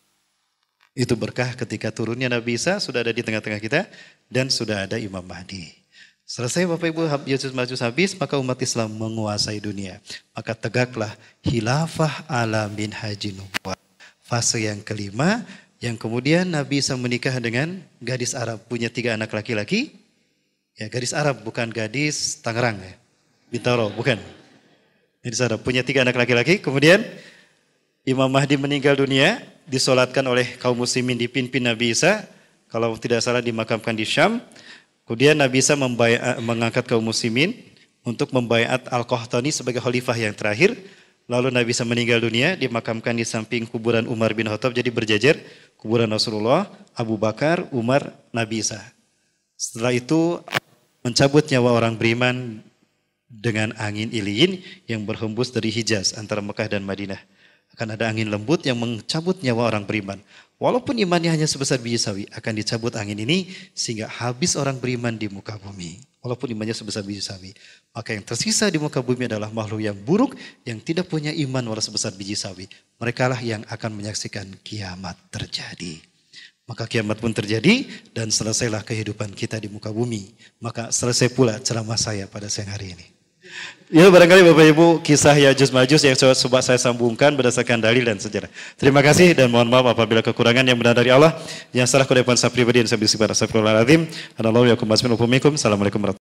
Itu 0.90 1.14
berkah 1.14 1.54
ketika 1.54 1.94
turunnya 1.94 2.26
Nabi 2.26 2.58
Isa 2.58 2.82
sudah 2.82 3.06
ada 3.06 3.14
di 3.14 3.22
tengah-tengah 3.22 3.62
kita 3.62 3.86
dan 4.26 4.50
sudah 4.50 4.90
ada 4.90 4.98
Imam 4.98 5.22
Mahdi. 5.22 5.70
Selesai 6.26 6.66
Bapak 6.66 6.90
Ibu 6.90 7.06
Yesus 7.30 7.54
Majus 7.54 7.78
habis 7.78 8.18
maka 8.18 8.34
umat 8.42 8.58
Islam 8.58 8.90
menguasai 8.98 9.62
dunia. 9.62 10.02
Maka 10.34 10.58
tegaklah 10.58 11.14
hilafah 11.46 12.26
alamin 12.26 12.90
haji 12.90 13.38
nubuat. 13.38 13.78
Fase 14.26 14.66
yang 14.66 14.82
kelima 14.82 15.46
yang 15.78 15.94
kemudian 15.94 16.50
Nabi 16.50 16.82
Isa 16.82 16.98
menikah 16.98 17.34
dengan 17.38 17.78
gadis 18.02 18.34
Arab 18.34 18.58
punya 18.66 18.90
tiga 18.90 19.14
anak 19.14 19.30
laki-laki. 19.30 19.94
Ya 20.78 20.90
gadis 20.90 21.14
Arab 21.14 21.42
bukan 21.42 21.70
gadis 21.70 22.38
Tangerang 22.42 22.78
ya. 22.82 22.94
Bintaro 23.50 23.90
bukan. 23.94 24.18
Gadis 25.22 25.38
Arab 25.42 25.62
punya 25.62 25.86
tiga 25.86 26.02
anak 26.02 26.18
laki-laki. 26.18 26.58
Kemudian 26.58 27.02
Imam 28.02 28.26
Mahdi 28.26 28.58
meninggal 28.58 28.98
dunia 28.98 29.38
disolatkan 29.68 30.24
oleh 30.26 30.58
kaum 30.58 30.80
muslimin 30.80 31.14
dipimpin 31.14 31.60
Nabi 31.60 31.92
Isa, 31.92 32.24
kalau 32.72 32.96
tidak 32.96 33.20
salah 33.20 33.44
dimakamkan 33.44 33.94
di 33.94 34.08
Syam. 34.08 34.40
Kemudian 35.04 35.36
Nabi 35.36 35.60
Isa 35.60 35.76
membayat, 35.76 36.40
mengangkat 36.40 36.88
kaum 36.88 37.04
muslimin 37.04 37.54
untuk 38.02 38.32
membayat 38.32 38.88
Al-Qahtani 38.88 39.52
sebagai 39.52 39.80
khalifah 39.84 40.16
yang 40.16 40.32
terakhir. 40.32 40.74
Lalu 41.28 41.52
Nabi 41.52 41.76
Isa 41.76 41.84
meninggal 41.84 42.24
dunia, 42.24 42.56
dimakamkan 42.56 43.12
di 43.12 43.28
samping 43.28 43.68
kuburan 43.68 44.08
Umar 44.08 44.32
bin 44.32 44.48
Khattab, 44.48 44.72
jadi 44.72 44.88
berjajar 44.88 45.36
kuburan 45.78 46.10
Rasulullah, 46.10 46.66
Abu 46.98 47.14
Bakar, 47.16 47.70
Umar, 47.70 48.12
Nabi 48.34 48.60
Isa. 48.60 48.82
Setelah 49.54 49.94
itu 49.94 50.42
mencabut 51.06 51.46
nyawa 51.48 51.72
orang 51.78 51.94
beriman 51.94 52.60
dengan 53.30 53.72
angin 53.78 54.10
iliin 54.10 54.60
yang 54.90 55.06
berhembus 55.06 55.54
dari 55.54 55.70
Hijaz 55.70 56.18
antara 56.18 56.42
Mekah 56.42 56.68
dan 56.68 56.82
Madinah 56.82 57.22
akan 57.78 57.94
ada 57.94 58.10
angin 58.10 58.26
lembut 58.26 58.64
yang 58.66 58.74
mencabut 58.74 59.38
nyawa 59.38 59.70
orang 59.70 59.86
beriman. 59.86 60.18
Walaupun 60.58 60.98
imannya 60.98 61.30
hanya 61.30 61.46
sebesar 61.46 61.78
biji 61.78 61.94
sawi, 62.00 62.24
akan 62.34 62.52
dicabut 62.58 62.98
angin 62.98 63.22
ini 63.22 63.54
sehingga 63.70 64.10
habis 64.10 64.58
orang 64.58 64.74
beriman 64.82 65.14
di 65.14 65.30
muka 65.30 65.54
bumi. 65.62 66.02
Walaupun 66.18 66.50
imannya 66.50 66.74
sebesar 66.74 67.06
biji 67.06 67.22
sawi. 67.22 67.54
Maka 67.94 68.14
yang 68.14 68.26
tersisa 68.26 68.66
di 68.66 68.78
muka 68.78 68.98
bumi 68.98 69.30
adalah 69.30 69.50
makhluk 69.54 69.82
yang 69.82 69.94
buruk, 69.94 70.34
yang 70.66 70.82
tidak 70.82 71.06
punya 71.06 71.30
iman 71.30 71.62
walau 71.70 71.82
sebesar 71.82 72.10
biji 72.14 72.34
sawi. 72.34 72.66
Mereka 72.98 73.30
lah 73.30 73.40
yang 73.42 73.62
akan 73.70 73.90
menyaksikan 73.94 74.50
kiamat 74.66 75.14
terjadi. 75.30 76.02
Maka 76.68 76.84
kiamat 76.84 77.16
pun 77.16 77.32
terjadi 77.32 77.88
dan 78.12 78.28
selesailah 78.28 78.84
kehidupan 78.84 79.32
kita 79.32 79.56
di 79.56 79.72
muka 79.72 79.88
bumi. 79.88 80.28
Maka 80.60 80.92
selesai 80.92 81.32
pula 81.32 81.56
ceramah 81.64 81.96
saya 81.96 82.28
pada 82.28 82.50
siang 82.52 82.68
hari 82.68 82.92
ini. 82.92 83.17
Ya 83.88 84.04
barangkali 84.04 84.44
Bapak 84.52 84.66
Ibu 84.76 84.86
kisah 85.00 85.32
Yajus 85.32 85.72
Majus 85.72 86.04
yang 86.04 86.12
coba 86.12 86.60
saya 86.60 86.76
sambungkan 86.76 87.32
berdasarkan 87.32 87.80
dalil 87.80 88.04
dan 88.04 88.20
sejarah. 88.20 88.52
Terima 88.76 89.00
kasih 89.00 89.32
dan 89.32 89.48
mohon 89.48 89.64
maaf 89.64 89.96
apabila 89.96 90.20
kekurangan 90.20 90.60
yang 90.60 90.76
benar 90.76 90.92
dari 90.92 91.08
Allah. 91.08 91.32
Yang 91.72 91.96
salah 91.96 92.04
kudepan 92.04 92.36
saya 92.36 92.52
pribadi 92.52 92.84
dan 92.84 92.88
saya 92.92 93.00
bersikap. 93.00 93.32
Assalamualaikum 93.32 93.64
warahmatullahi 94.36 94.76
wabarakatuh. 94.76 96.27